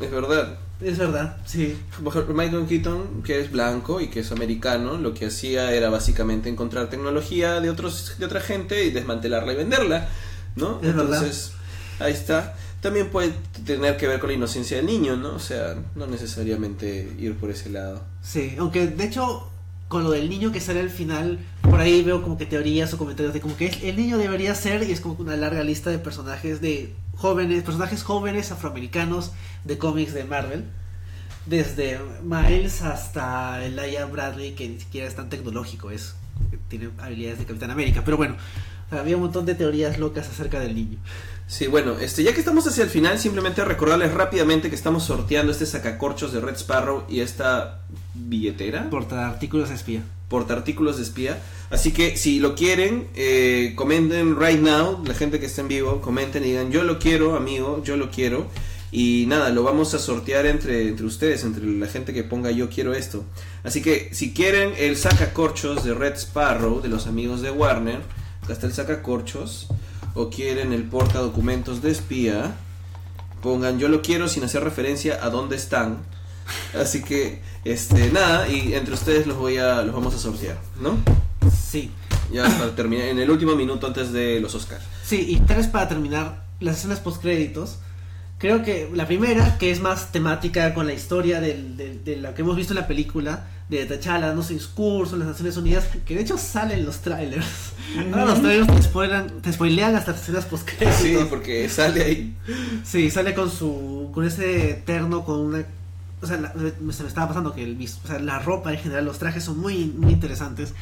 Es 0.00 0.10
verdad. 0.10 0.58
Es 0.80 0.98
verdad, 0.98 1.38
sí. 1.46 1.74
Michael 2.02 2.66
Keaton, 2.66 3.22
que 3.22 3.40
es 3.40 3.50
blanco 3.50 4.00
y 4.00 4.08
que 4.08 4.20
es 4.20 4.30
americano, 4.30 4.98
lo 4.98 5.14
que 5.14 5.26
hacía 5.26 5.72
era 5.72 5.88
básicamente 5.88 6.50
encontrar 6.50 6.90
tecnología 6.90 7.60
de 7.60 7.70
otros 7.70 8.16
de 8.18 8.26
otra 8.26 8.40
gente 8.40 8.84
y 8.84 8.90
desmantelarla 8.90 9.54
y 9.54 9.56
venderla, 9.56 10.08
¿no? 10.54 10.78
Es 10.82 10.94
verdad. 10.94 11.22
Entonces, 11.22 11.52
ahí 11.98 12.12
está. 12.12 12.54
También 12.82 13.08
puede 13.08 13.32
tener 13.64 13.96
que 13.96 14.06
ver 14.06 14.20
con 14.20 14.28
la 14.28 14.34
inocencia 14.34 14.76
del 14.76 14.84
niño, 14.84 15.16
¿no? 15.16 15.36
O 15.36 15.38
sea, 15.38 15.76
no 15.94 16.06
necesariamente 16.06 17.10
ir 17.18 17.36
por 17.36 17.50
ese 17.50 17.70
lado. 17.70 18.04
Sí, 18.22 18.54
aunque 18.58 18.86
de 18.86 19.04
hecho 19.04 19.48
con 19.88 20.02
lo 20.04 20.10
del 20.10 20.28
niño 20.28 20.50
que 20.52 20.60
sale 20.60 20.80
al 20.80 20.90
final, 20.90 21.38
por 21.62 21.80
ahí 21.80 22.02
veo 22.02 22.22
como 22.22 22.36
que 22.36 22.46
teorías 22.46 22.92
o 22.92 22.98
comentarios 22.98 23.32
de 23.34 23.40
como 23.40 23.56
que 23.56 23.68
el- 23.68 23.82
el 23.84 23.96
niño 23.96 24.18
debería 24.18 24.54
ser 24.54 24.82
y 24.82 24.92
es 24.92 25.00
como 25.00 25.14
una 25.18 25.36
larga 25.36 25.62
lista 25.62 25.90
de 25.90 25.98
personajes 25.98 26.60
de 26.60 26.92
jóvenes, 27.14 27.62
personajes 27.62 28.02
jóvenes 28.02 28.50
afroamericanos 28.50 29.32
de 29.64 29.78
cómics 29.78 30.12
de 30.12 30.24
Marvel. 30.24 30.64
Desde 31.46 32.00
Miles 32.24 32.82
hasta 32.82 33.64
Elijah 33.64 34.06
Bradley, 34.06 34.54
que 34.56 34.68
ni 34.68 34.80
siquiera 34.80 35.06
es 35.06 35.14
tan 35.14 35.28
tecnológico, 35.28 35.90
es 35.92 36.16
tiene 36.68 36.90
habilidades 36.98 37.38
de 37.38 37.44
Capitán 37.46 37.70
América. 37.70 38.02
Pero 38.04 38.16
bueno, 38.16 38.36
había 38.90 39.14
un 39.16 39.22
montón 39.22 39.46
de 39.46 39.54
teorías 39.54 39.98
locas 39.98 40.28
acerca 40.28 40.58
del 40.58 40.74
niño. 40.74 40.98
Sí, 41.46 41.68
bueno, 41.68 42.00
este, 42.00 42.24
ya 42.24 42.32
que 42.34 42.40
estamos 42.40 42.66
hacia 42.66 42.82
el 42.82 42.90
final, 42.90 43.20
simplemente 43.20 43.64
recordarles 43.64 44.12
rápidamente 44.12 44.68
que 44.68 44.74
estamos 44.74 45.04
sorteando 45.04 45.52
este 45.52 45.64
sacacorchos 45.66 46.32
de 46.32 46.40
Red 46.40 46.56
Sparrow 46.56 47.04
y 47.08 47.20
esta 47.20 47.82
billetera, 48.16 48.90
Porta 48.90 49.26
artículos 49.28 49.70
espía. 49.70 50.02
portaartículos 50.28 50.96
de 50.96 51.02
espía. 51.04 51.38
Así 51.70 51.92
que 51.92 52.16
si 52.16 52.40
lo 52.40 52.54
quieren, 52.54 53.08
eh, 53.14 53.72
comenten 53.76 54.38
right 54.38 54.60
now, 54.60 55.02
la 55.04 55.14
gente 55.14 55.40
que 55.40 55.46
está 55.46 55.62
en 55.62 55.68
vivo, 55.68 56.00
comenten 56.00 56.44
y 56.44 56.48
digan 56.48 56.70
yo 56.70 56.84
lo 56.84 56.98
quiero, 56.98 57.36
amigo, 57.36 57.82
yo 57.84 57.96
lo 57.96 58.10
quiero. 58.10 58.46
Y 58.92 59.24
nada, 59.26 59.50
lo 59.50 59.62
vamos 59.62 59.92
a 59.94 59.98
sortear 59.98 60.46
entre, 60.46 60.88
entre 60.88 61.06
ustedes, 61.06 61.44
entre 61.44 61.66
la 61.66 61.86
gente 61.86 62.14
que 62.14 62.22
ponga 62.22 62.50
yo 62.50 62.70
quiero 62.70 62.94
esto. 62.94 63.24
Así 63.64 63.82
que 63.82 64.10
si 64.12 64.32
quieren 64.32 64.72
el 64.78 64.96
sacacorchos 64.96 65.84
de 65.84 65.92
Red 65.92 66.14
Sparrow, 66.14 66.80
de 66.80 66.88
los 66.88 67.06
amigos 67.06 67.42
de 67.42 67.50
Warner, 67.50 68.00
acá 68.42 68.52
está 68.52 68.66
el 68.66 68.72
sacacorchos, 68.72 69.66
o 70.14 70.30
quieren 70.30 70.72
el 70.72 70.84
porta 70.84 71.18
documentos 71.18 71.82
de 71.82 71.90
espía, 71.90 72.56
pongan 73.42 73.78
yo 73.78 73.88
lo 73.88 74.02
quiero 74.02 74.28
sin 74.28 74.44
hacer 74.44 74.64
referencia 74.64 75.18
a 75.22 75.30
dónde 75.30 75.56
están. 75.56 75.98
Así 76.78 77.02
que, 77.02 77.40
este, 77.64 78.10
nada, 78.12 78.48
y 78.48 78.74
entre 78.74 78.94
ustedes 78.94 79.26
los 79.26 79.36
voy 79.36 79.56
a, 79.58 79.82
los 79.82 79.94
vamos 79.94 80.14
a 80.14 80.18
sortear, 80.18 80.58
¿no? 80.80 80.98
Sí, 81.70 81.90
Ya 82.32 82.44
para 82.44 82.74
terminar, 82.74 83.06
en 83.08 83.18
el 83.18 83.30
último 83.30 83.54
minuto 83.56 83.86
antes 83.86 84.12
de 84.12 84.40
los 84.40 84.54
Oscars. 84.54 84.82
Sí, 85.04 85.24
y 85.28 85.36
tal 85.40 85.58
vez 85.58 85.66
para 85.68 85.88
terminar 85.88 86.44
las 86.60 86.78
escenas 86.78 87.00
post 87.00 87.20
créditos, 87.22 87.76
creo 88.38 88.62
que 88.62 88.90
la 88.92 89.06
primera, 89.06 89.58
que 89.58 89.70
es 89.70 89.80
más 89.80 90.10
temática 90.12 90.74
con 90.74 90.86
la 90.86 90.92
historia 90.92 91.40
del- 91.40 91.76
del- 91.76 92.04
de 92.04 92.16
lo 92.16 92.34
que 92.34 92.42
hemos 92.42 92.56
visto 92.56 92.72
en 92.74 92.80
la 92.80 92.86
película, 92.86 93.46
de 93.68 93.84
T'Challa 93.84 94.28
dando 94.28 94.42
su 94.44 94.52
discurso 94.54 95.14
en 95.14 95.20
las 95.20 95.28
Naciones 95.28 95.56
Unidas, 95.56 95.86
que 96.04 96.14
de 96.14 96.20
hecho 96.22 96.38
salen 96.38 96.84
los 96.84 96.98
trailers. 96.98 97.46
Ahora 98.12 98.24
los 98.26 98.40
trailers 98.40 98.66
te 98.76 98.82
spoilan, 98.82 99.40
te 99.42 99.52
spoilean 99.52 99.96
hasta 99.96 100.12
las 100.12 100.22
escenas 100.22 100.44
post 100.44 100.68
créditos. 100.68 101.00
Sí, 101.02 101.16
porque 101.28 101.68
sale 101.68 102.04
ahí. 102.04 102.36
Sí, 102.84 103.10
sale 103.10 103.34
con 103.34 103.50
su 103.50 104.10
con 104.14 104.24
ese 104.24 104.82
terno 104.86 105.24
con 105.24 105.40
una 105.40 105.64
o 106.22 106.26
sea, 106.26 106.36
la- 106.38 106.52
se 106.92 107.02
me 107.02 107.08
estaba 107.08 107.28
pasando 107.28 107.52
que 107.54 107.62
el 107.64 107.76
o 107.82 108.06
sea, 108.06 108.18
la 108.18 108.38
ropa 108.38 108.72
en 108.72 108.78
general, 108.78 109.04
los 109.04 109.18
trajes 109.18 109.44
son 109.44 109.58
muy 109.58 109.86
muy 109.96 110.12
interesantes 110.12 110.74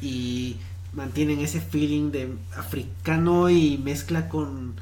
y 0.00 0.56
mantienen 0.92 1.40
ese 1.40 1.60
feeling 1.60 2.10
de 2.10 2.34
africano 2.56 3.50
y 3.50 3.78
mezcla 3.78 4.28
con 4.28 4.74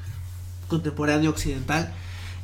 contemporáneo 0.69 1.31
occidental 1.31 1.93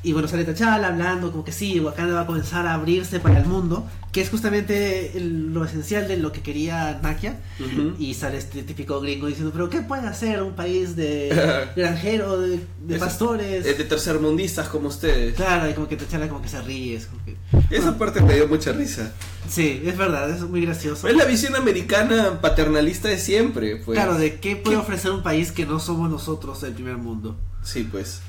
Y 0.02 0.12
bueno, 0.12 0.28
sale 0.28 0.44
T'Challa 0.44 0.86
hablando 0.86 1.32
como 1.32 1.44
que 1.44 1.50
sí, 1.50 1.80
Wakanda 1.80 2.14
va 2.14 2.20
a 2.20 2.26
comenzar 2.26 2.66
a 2.68 2.74
abrirse 2.74 3.18
para 3.18 3.40
el 3.40 3.46
mundo, 3.46 3.84
que 4.12 4.20
es 4.20 4.30
justamente 4.30 5.16
el- 5.18 5.52
lo 5.52 5.64
esencial 5.64 6.06
de 6.06 6.16
lo 6.16 6.30
que 6.30 6.40
quería 6.40 7.00
Nakia. 7.02 7.40
Ujú. 7.58 7.94
Y 7.98 8.14
sale 8.14 8.38
este 8.38 8.62
típico 8.62 9.00
gringo 9.00 9.26
diciendo, 9.26 9.50
pero 9.52 9.68
¿qué 9.68 9.80
puede 9.80 10.06
hacer 10.06 10.40
un 10.42 10.52
país 10.54 10.94
de 10.94 11.28
granjero, 11.76 12.38
de, 12.40 12.60
de 12.86 12.94
Eso- 12.96 13.04
pastores? 13.04 13.66
Es 13.66 13.76
de 13.76 13.84
tercermundistas 13.84 14.68
como 14.68 14.86
ustedes. 14.88 15.34
Claro, 15.34 15.68
y 15.68 15.74
como 15.74 15.88
que 15.88 15.96
T'Challa 15.96 16.28
como 16.28 16.42
que 16.42 16.48
se 16.48 16.62
ríe. 16.62 16.94
Es 16.96 17.06
como 17.06 17.24
que... 17.24 17.36
Esa 17.76 17.98
parte 17.98 18.20
me 18.20 18.34
dio 18.36 18.46
mucha 18.46 18.70
risa. 18.72 19.12
Sí, 19.48 19.82
es 19.84 19.96
verdad, 19.98 20.30
es 20.30 20.42
muy 20.42 20.60
gracioso. 20.64 21.08
Es 21.08 21.16
la 21.16 21.24
visión 21.24 21.56
americana 21.56 22.40
paternalista 22.40 23.08
de 23.08 23.18
siempre, 23.18 23.76
pues. 23.76 23.96
Claro, 23.98 24.16
de 24.16 24.38
qué 24.38 24.54
puede 24.54 24.76
ofrecer 24.76 25.10
un 25.10 25.22
país 25.24 25.50
que 25.50 25.66
no 25.66 25.80
somos 25.80 26.08
nosotros 26.08 26.62
el 26.62 26.72
primer 26.72 26.98
mundo. 26.98 27.36
Sí, 27.64 27.86
pues. 27.90 28.20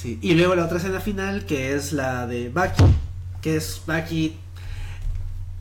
Sí. 0.00 0.16
Y 0.22 0.34
luego 0.34 0.54
la 0.54 0.64
otra 0.64 0.78
escena 0.78 1.00
final, 1.00 1.44
que 1.44 1.74
es 1.74 1.92
la 1.92 2.28
de 2.28 2.50
Bucky, 2.50 2.84
que 3.42 3.56
es 3.56 3.82
Bucky... 3.84 4.36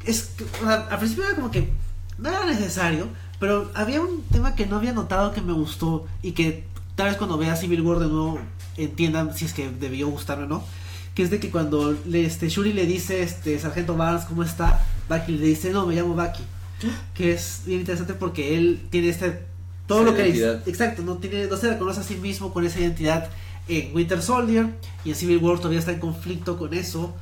Es, 0.06 0.30
que, 0.38 0.44
o 0.44 0.68
sea, 0.68 0.88
al 0.92 1.00
principio 1.00 1.26
era 1.26 1.36
como 1.36 1.50
que 1.50 1.70
no 2.20 2.30
era 2.30 2.46
necesario, 2.46 3.08
pero 3.40 3.72
había 3.74 4.00
un 4.00 4.22
tema 4.32 4.54
que 4.54 4.68
no 4.68 4.78
había 4.78 4.94
notado 4.94 5.34
que 5.34 5.42
me 5.42 5.54
gustó 5.54 6.06
y 6.22 6.34
que 6.34 6.66
tal 6.96 7.08
vez 7.08 7.18
cuando 7.18 7.40
vea 7.40 7.56
Civil 7.56 7.82
War 7.82 7.98
de 7.98 8.08
nuevo 8.08 8.40
entiendan 8.78 9.36
si 9.36 9.46
es 9.46 9.54
que 9.54 9.72
debió 9.72 10.08
gustarme 10.08 10.44
o 10.44 10.48
no. 10.48 10.64
Que 11.16 11.24
es 11.24 11.32
de 11.32 11.40
que 11.40 11.50
cuando 11.50 11.98
le, 12.06 12.24
este, 12.24 12.48
Shuri 12.48 12.74
le 12.74 12.86
dice, 12.86 13.24
este, 13.24 13.58
Sargento 13.58 13.98
Barnes, 13.98 14.26
¿cómo 14.26 14.44
está? 14.44 14.86
Bucky 15.10 15.32
le 15.32 15.48
dice, 15.48 15.72
no, 15.72 15.88
me 15.88 15.96
llamo 15.96 16.14
Bucky. 16.14 16.44
Que 17.16 17.34
es 17.34 17.64
bien 17.66 17.80
interesante 17.80 18.14
porque 18.14 18.56
él 18.56 18.86
tiene 18.92 19.10
este... 19.10 19.42
Todo 19.88 20.02
Esa 20.02 20.12
lo 20.12 20.16
que... 20.16 20.22
identidad. 20.28 20.68
Exacto, 20.68 21.02
no, 21.02 21.18
tiene, 21.18 21.48
no 21.48 21.58
se 21.58 21.70
reconoce 21.70 22.02
a 22.02 22.04
sí 22.04 22.18
mismo 22.18 22.54
con 22.54 22.68
esa 22.68 22.80
identidad 22.80 23.30
en 23.68 23.96
Winter 23.96 24.22
Soldier 24.22 24.68
y 25.06 25.10
en 25.10 25.16
Civil 25.16 25.38
War 25.38 25.58
todavía 25.58 25.80
está 25.80 25.92
en 25.92 26.00
conflicto 26.00 26.58
con 26.58 26.74
eso. 26.74 27.14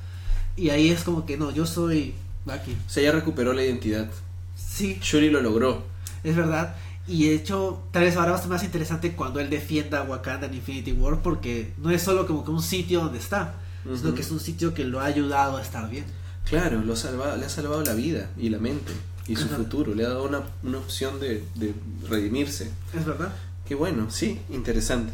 Y 0.55 0.69
ahí 0.69 0.89
es 0.89 1.03
como 1.03 1.25
que 1.25 1.37
no, 1.37 1.51
yo 1.51 1.65
soy 1.65 2.13
Bucky. 2.45 2.71
O 2.87 2.89
sea, 2.89 3.03
ya 3.03 3.11
recuperó 3.11 3.53
la 3.53 3.63
identidad. 3.63 4.07
Sí, 4.55 4.97
Shuri 5.01 5.29
lo 5.29 5.41
logró. 5.41 5.83
es 6.23 6.35
verdad. 6.35 6.75
Y 7.07 7.27
de 7.27 7.35
hecho, 7.35 7.83
tal 7.91 8.03
vez 8.03 8.15
ahora 8.15 8.31
va 8.31 8.37
a 8.37 8.41
ser 8.41 8.49
más 8.49 8.63
interesante 8.63 9.11
cuando 9.13 9.39
él 9.39 9.49
defienda 9.49 9.99
a 9.99 10.03
Wakanda 10.03 10.47
en 10.47 10.55
Infinity 10.55 10.91
War 10.93 11.21
porque 11.21 11.71
no 11.77 11.91
es 11.91 12.01
solo 12.01 12.25
como 12.25 12.43
que 12.43 12.49
un 12.51 12.63
sitio 12.63 13.01
donde 13.01 13.19
está, 13.19 13.53
sino 13.83 13.95
Ujú. 13.95 14.15
que 14.15 14.21
es 14.21 14.31
un 14.31 14.39
sitio 14.39 14.73
que 14.73 14.83
lo 14.85 14.99
ha 15.01 15.05
ayudado 15.05 15.57
a 15.57 15.61
estar 15.61 15.87
bien. 15.89 16.05
Claro, 16.49 16.81
lo 16.81 16.95
salvado, 16.95 17.37
le 17.37 17.45
ha 17.45 17.49
salvado 17.49 17.83
la 17.83 17.93
vida 17.93 18.29
y 18.37 18.49
la 18.49 18.57
mente 18.57 18.91
y 19.27 19.35
su 19.35 19.45
Ajá. 19.45 19.57
futuro. 19.57 19.93
Le 19.93 20.03
ha 20.05 20.09
dado 20.09 20.23
una, 20.27 20.41
una 20.63 20.77
opción 20.79 21.19
de, 21.19 21.43
de 21.55 21.73
redimirse. 22.09 22.71
Es 22.97 23.05
verdad. 23.05 23.31
Qué 23.67 23.75
bueno, 23.75 24.09
sí, 24.09 24.39
interesante. 24.49 25.11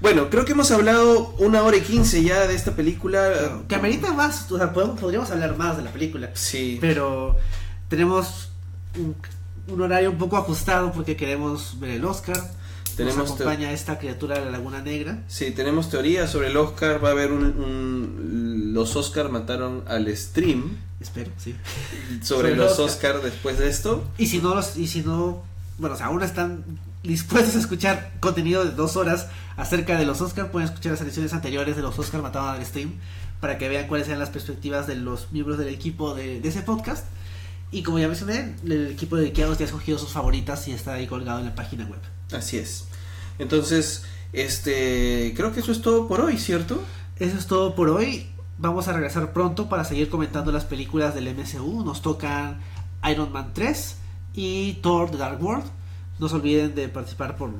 Bueno, 0.00 0.30
creo 0.30 0.44
que 0.46 0.52
hemos 0.52 0.70
hablado 0.70 1.34
una 1.38 1.62
hora 1.62 1.76
y 1.76 1.82
quince 1.82 2.22
ya 2.22 2.46
de 2.46 2.54
esta 2.54 2.72
película. 2.74 3.60
Que 3.68 3.74
amerita 3.74 4.12
más, 4.12 4.50
o 4.50 4.56
sea, 4.56 4.72
podemos- 4.72 4.98
podríamos 4.98 5.30
hablar 5.30 5.56
más 5.58 5.76
de 5.76 5.82
la 5.82 5.90
película. 5.92 6.30
Sí. 6.34 6.78
Pero 6.80 7.36
tenemos 7.88 8.48
un, 8.96 9.14
un 9.68 9.80
horario 9.82 10.10
un 10.10 10.18
poco 10.18 10.36
ajustado 10.38 10.92
porque 10.92 11.16
queremos 11.16 11.78
ver 11.80 11.90
el 11.90 12.04
Oscar. 12.04 12.38
Tenemos 12.96 13.18
Nos 13.18 13.30
acompaña 13.32 13.72
esta 13.72 13.98
criatura 13.98 14.38
de 14.38 14.46
la 14.46 14.50
Laguna 14.52 14.82
Negra. 14.82 15.22
Sí, 15.28 15.50
tenemos 15.52 15.90
teorías 15.90 16.30
sobre 16.30 16.48
el 16.48 16.56
Oscar. 16.56 17.02
Va 17.02 17.08
a 17.08 17.12
haber 17.12 17.32
un, 17.32 17.44
un- 17.44 18.70
los 18.74 18.96
Oscar 18.96 19.30
mataron 19.30 19.84
al 19.86 20.14
stream 20.16 20.76
Espero, 21.00 21.30
sí. 21.38 21.54
sobre, 22.22 22.54
los 22.56 22.78
Oscar. 22.78 23.16
Oscar 23.16 23.22
después 23.22 23.58
de 23.58 23.68
esto. 23.68 24.04
Y 24.18 24.26
si 24.26 24.38
no 24.38 24.54
los, 24.54 24.76
y 24.76 24.86
si 24.86 25.02
no, 25.02 25.42
bueno, 25.78 25.94
o 25.94 25.98
sea, 25.98 26.06
aún 26.06 26.22
están 26.22 26.64
dispuestos 27.02 27.56
a 27.56 27.58
escuchar 27.58 28.12
contenido 28.20 28.64
de 28.64 28.72
dos 28.72 28.96
horas 28.96 29.28
acerca 29.56 29.98
de 29.98 30.04
los 30.04 30.20
Oscar, 30.20 30.50
pueden 30.50 30.68
escuchar 30.68 30.92
las 30.92 31.00
ediciones 31.00 31.32
anteriores 31.32 31.76
de 31.76 31.82
los 31.82 31.98
Oscar 31.98 32.22
mataban 32.22 32.56
al 32.56 32.64
stream 32.64 32.94
para 33.40 33.58
que 33.58 33.68
vean 33.68 33.88
cuáles 33.88 34.06
eran 34.08 34.20
las 34.20 34.30
perspectivas 34.30 34.86
de 34.86 34.96
los 34.96 35.32
miembros 35.32 35.58
del 35.58 35.68
equipo 35.68 36.14
de, 36.14 36.40
de 36.40 36.48
ese 36.48 36.62
podcast. 36.62 37.06
Y 37.72 37.82
como 37.82 37.98
ya 37.98 38.08
mencioné, 38.08 38.56
el 38.64 38.88
equipo 38.88 39.16
de 39.16 39.22
Dedicados 39.22 39.58
ya 39.58 39.64
ha 39.64 39.66
escogido 39.66 39.98
sus 39.98 40.10
favoritas 40.10 40.66
y 40.68 40.72
está 40.72 40.94
ahí 40.94 41.06
colgado 41.06 41.38
en 41.38 41.46
la 41.46 41.54
página 41.54 41.86
web. 41.86 42.00
Así 42.32 42.58
es. 42.58 42.86
Entonces, 43.38 44.04
este, 44.32 45.32
creo 45.36 45.52
que 45.52 45.60
eso 45.60 45.72
es 45.72 45.80
todo 45.80 46.08
por 46.08 46.20
hoy, 46.20 46.36
¿cierto? 46.38 46.82
Eso 47.16 47.38
es 47.38 47.46
todo 47.46 47.74
por 47.74 47.88
hoy. 47.88 48.28
Vamos 48.58 48.88
a 48.88 48.92
regresar 48.92 49.32
pronto 49.32 49.68
para 49.68 49.84
seguir 49.84 50.10
comentando 50.10 50.52
las 50.52 50.64
películas 50.64 51.14
del 51.14 51.34
MCU. 51.34 51.84
Nos 51.84 52.02
tocan 52.02 52.60
Iron 53.10 53.32
Man 53.32 53.52
3 53.54 53.96
y 54.34 54.74
Thor 54.82 55.10
The 55.10 55.16
Dark 55.16 55.42
World. 55.42 55.64
No 56.20 56.28
se 56.28 56.36
olviden 56.36 56.74
de 56.74 56.88
participar 56.88 57.36
por 57.36 57.48
los... 57.50 57.58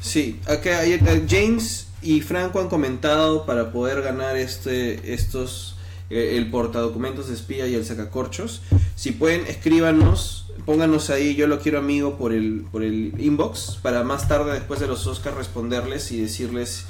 Sí, 0.00 0.40
acá 0.46 0.82
James 1.28 1.88
y 2.00 2.20
Franco 2.20 2.60
han 2.60 2.68
comentado 2.68 3.44
para 3.44 3.72
poder 3.72 4.02
ganar 4.02 4.36
este 4.36 5.12
estos 5.12 5.74
eh, 6.10 6.36
el 6.36 6.50
portadocumentos 6.50 7.28
de 7.28 7.34
espía 7.34 7.66
y 7.66 7.74
el 7.74 7.84
sacacorchos. 7.84 8.62
Si 8.94 9.10
pueden, 9.10 9.46
escríbanos, 9.46 10.46
pónganos 10.64 11.10
ahí, 11.10 11.34
yo 11.34 11.46
lo 11.46 11.58
quiero 11.58 11.78
amigo 11.78 12.16
por 12.16 12.32
el 12.32 12.64
por 12.70 12.82
el 12.82 13.14
inbox 13.18 13.78
para 13.82 14.04
más 14.04 14.28
tarde 14.28 14.52
después 14.52 14.80
de 14.80 14.86
los 14.86 15.06
Oscars 15.06 15.36
responderles 15.36 16.12
y 16.12 16.20
decirles 16.20 16.84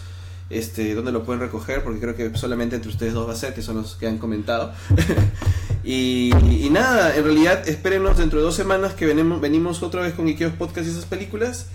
este 0.51 0.95
dónde 0.95 1.13
lo 1.13 1.25
pueden 1.25 1.41
recoger 1.41 1.83
porque 1.83 2.01
creo 2.01 2.17
que 2.17 2.39
solamente 2.39 2.77
entre 2.77 2.91
ustedes 2.91 3.13
dos 3.13 3.29
va 3.29 3.33
a 3.33 3.37
ser 3.37 3.55
que 3.55 3.63
son 3.63 3.77
los 3.77 3.97
que 3.97 4.07
han 4.07 4.19
comentado. 4.19 4.73
y, 5.91 6.35
y 6.35 6.69
nada, 6.69 7.17
en 7.17 7.25
realidad 7.25 7.67
espérenos 7.67 8.19
dentro 8.19 8.41
de 8.41 8.45
dos 8.45 8.55
semanas 8.55 8.93
que 8.93 9.07
venimos, 9.07 9.41
venimos 9.41 9.83
otra 9.83 10.03
vez 10.03 10.13
con 10.13 10.29
Ikeos 10.29 10.53
Podcast 10.53 10.87
y 10.87 10.91
esas 10.91 11.07
películas 11.07 11.69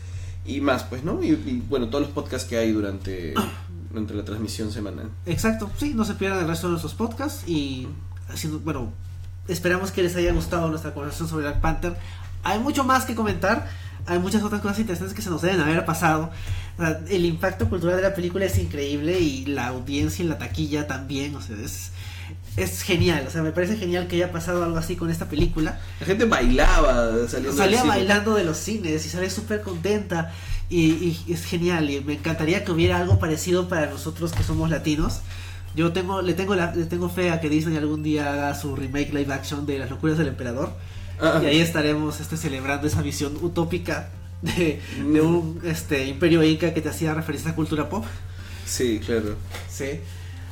y 0.45 0.61
más 0.61 0.83
pues, 0.83 1.03
¿no? 1.03 1.23
Y, 1.23 1.29
y, 1.29 1.63
bueno, 1.67 1.89
todos 1.89 2.03
los 2.03 2.13
podcasts 2.13 2.47
que 2.47 2.55
hay 2.59 2.71
durante, 2.71 3.33
durante 3.89 4.13
la 4.13 4.23
transmisión 4.23 4.71
semanal. 4.71 5.09
Exacto, 5.25 5.71
sí, 5.79 5.95
no 5.95 6.05
se 6.05 6.13
pierdan 6.13 6.41
el 6.41 6.47
resto 6.47 6.67
de 6.67 6.73
nuestros 6.73 6.93
podcasts 6.93 7.47
y 7.47 7.87
haciendo, 8.29 8.59
bueno, 8.59 8.93
esperamos 9.47 9.91
que 9.91 10.03
les 10.03 10.15
haya 10.15 10.31
gustado 10.31 10.69
nuestra 10.69 10.93
conversación 10.93 11.27
sobre 11.27 11.47
Black 11.47 11.59
Panther. 11.59 11.97
Hay 12.43 12.59
mucho 12.59 12.83
más 12.83 13.05
que 13.05 13.15
comentar, 13.15 13.67
hay 14.05 14.19
muchas 14.19 14.43
otras 14.43 14.61
cosas 14.61 14.77
interesantes 14.77 15.15
que 15.15 15.23
se 15.23 15.31
nos 15.31 15.41
deben 15.41 15.59
haber 15.59 15.85
pasado. 15.85 16.29
O 16.77 16.81
sea, 16.83 17.01
el 17.09 17.25
impacto 17.25 17.67
cultural 17.67 17.95
de 17.95 18.03
la 18.03 18.13
película 18.13 18.45
es 18.45 18.59
increíble 18.59 19.19
y 19.19 19.47
la 19.47 19.69
audiencia 19.69 20.23
y 20.23 20.27
la 20.27 20.37
taquilla 20.37 20.85
también, 20.85 21.35
o 21.35 21.41
sea, 21.41 21.55
es, 21.55 21.89
es 22.57 22.81
genial, 22.83 23.25
o 23.27 23.31
sea, 23.31 23.41
me 23.41 23.51
parece 23.51 23.77
genial 23.77 24.07
que 24.07 24.15
haya 24.17 24.31
pasado 24.31 24.63
algo 24.63 24.77
así 24.77 24.95
con 24.95 25.09
esta 25.09 25.27
película. 25.29 25.79
La 25.99 26.05
gente 26.05 26.25
bailaba 26.25 27.27
saliendo 27.27 27.57
Salía 27.57 27.77
del 27.77 27.85
cine. 27.85 27.87
bailando 27.89 28.35
de 28.35 28.43
los 28.43 28.57
cines 28.57 29.05
y 29.05 29.09
sale 29.09 29.29
súper 29.29 29.61
contenta 29.61 30.31
y, 30.69 30.81
y 31.27 31.33
es 31.33 31.45
genial 31.45 31.89
y 31.89 32.01
me 32.01 32.13
encantaría 32.13 32.63
que 32.63 32.71
hubiera 32.71 32.97
algo 32.99 33.17
parecido 33.19 33.67
para 33.67 33.87
nosotros 33.87 34.31
que 34.33 34.43
somos 34.43 34.69
latinos. 34.69 35.21
Yo 35.75 35.91
tengo, 35.91 36.21
le 36.21 36.35
tengo 36.35 36.53
la, 36.53 36.75
le 36.75 36.85
tengo 36.85 37.09
fe 37.09 37.31
a 37.31 37.41
que 37.41 37.49
Disney 37.49 37.75
algún 37.77 38.03
día 38.03 38.31
haga 38.31 38.53
su 38.53 38.75
remake 38.75 39.11
live 39.13 39.33
action 39.33 39.65
de 39.65 39.79
Las 39.79 39.89
locuras 39.89 40.17
del 40.17 40.27
emperador 40.27 40.71
Ah. 41.21 41.39
y 41.43 41.45
ahí 41.45 41.59
estaremos 41.61 42.19
este, 42.19 42.37
celebrando 42.37 42.87
esa 42.87 43.01
visión 43.03 43.37
utópica 43.41 44.09
de, 44.41 44.81
de 45.11 45.21
un 45.21 45.61
este 45.63 46.05
imperio 46.07 46.43
inca 46.43 46.73
que 46.73 46.81
te 46.81 46.89
hacía 46.89 47.13
referencia 47.13 47.51
a 47.51 47.55
cultura 47.55 47.87
pop. 47.87 48.03
Sí, 48.65 48.99
claro. 49.03 49.35
Sí. 49.69 49.99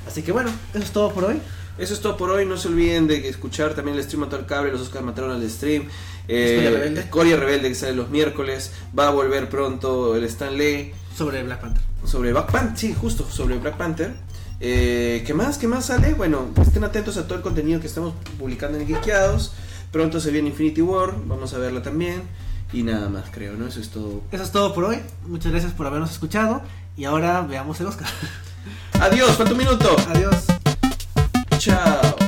Así 0.08 0.22
que 0.22 0.32
bueno, 0.32 0.50
eso 0.74 0.84
es 0.84 0.92
todo 0.92 1.12
por 1.14 1.26
hoy. 1.26 1.40
Eso 1.78 1.94
es 1.94 2.02
todo 2.02 2.18
por 2.18 2.30
hoy. 2.30 2.46
No 2.46 2.58
se 2.58 2.68
olviden 2.68 3.08
de 3.08 3.28
escuchar 3.28 3.74
también 3.74 3.98
el 3.98 4.04
stream 4.04 4.22
mató 4.22 4.36
al 4.36 4.46
cable. 4.46 4.72
Los 4.72 4.82
Oscars 4.82 5.04
mataron 5.06 5.32
al 5.32 5.50
stream. 5.50 5.86
Eh, 6.28 6.70
Rebelde. 6.72 7.02
Escoria 7.02 7.38
Rebelde 7.38 7.70
que 7.70 7.76
sale 7.76 7.94
los 7.94 8.10
miércoles. 8.10 8.72
Va 8.98 9.08
a 9.08 9.12
volver 9.12 9.50
pronto 9.50 10.16
el 10.16 10.24
Stanley 10.26 10.94
Sobre 11.18 11.44
Black 11.44 11.62
Panther. 11.62 11.84
sobre 12.06 12.32
Black 12.32 12.52
Panther. 12.52 12.78
Sí, 12.78 12.94
justo 13.00 13.28
sobre 13.30 13.58
Black 13.58 13.78
Panther. 13.78 14.14
Eh, 14.60 15.24
¿Qué 15.26 15.34
más? 15.34 15.58
¿Qué 15.58 15.68
más 15.68 15.88
sale? 15.88 16.14
Bueno, 16.14 16.50
estén 16.62 16.84
atentos 16.84 17.18
a 17.18 17.24
todo 17.26 17.36
el 17.36 17.42
contenido 17.42 17.80
que 17.80 17.88
estamos 17.88 18.14
publicando 18.38 18.78
en 18.78 18.86
Geekeados. 18.88 19.54
Pronto 19.92 20.20
se 20.20 20.30
viene 20.32 20.50
Infinity 20.50 20.82
War. 20.82 21.16
Vamos 21.26 21.54
a 21.54 21.58
verla 21.58 21.82
también. 21.82 22.22
Y 22.72 22.84
nada 22.84 23.10
más, 23.10 23.26
creo, 23.32 23.54
¿no? 23.54 23.68
Eso 23.68 23.80
es 23.82 23.90
todo. 23.90 24.22
Eso 24.32 24.44
es 24.44 24.52
todo 24.52 24.74
por 24.74 24.86
hoy. 24.86 25.00
Muchas 25.28 25.52
gracias 25.52 25.74
por 25.74 25.88
habernos 25.88 26.12
escuchado 26.12 26.62
y 26.96 27.06
ahora 27.06 27.42
veamos 27.42 27.80
el 27.82 27.88
Oscar. 27.88 28.08
Adiós, 29.02 29.32
falta 29.32 29.52
un 29.54 29.58
minuto. 29.58 29.96
Adiós. 30.10 30.46
Ciao. 31.62 32.21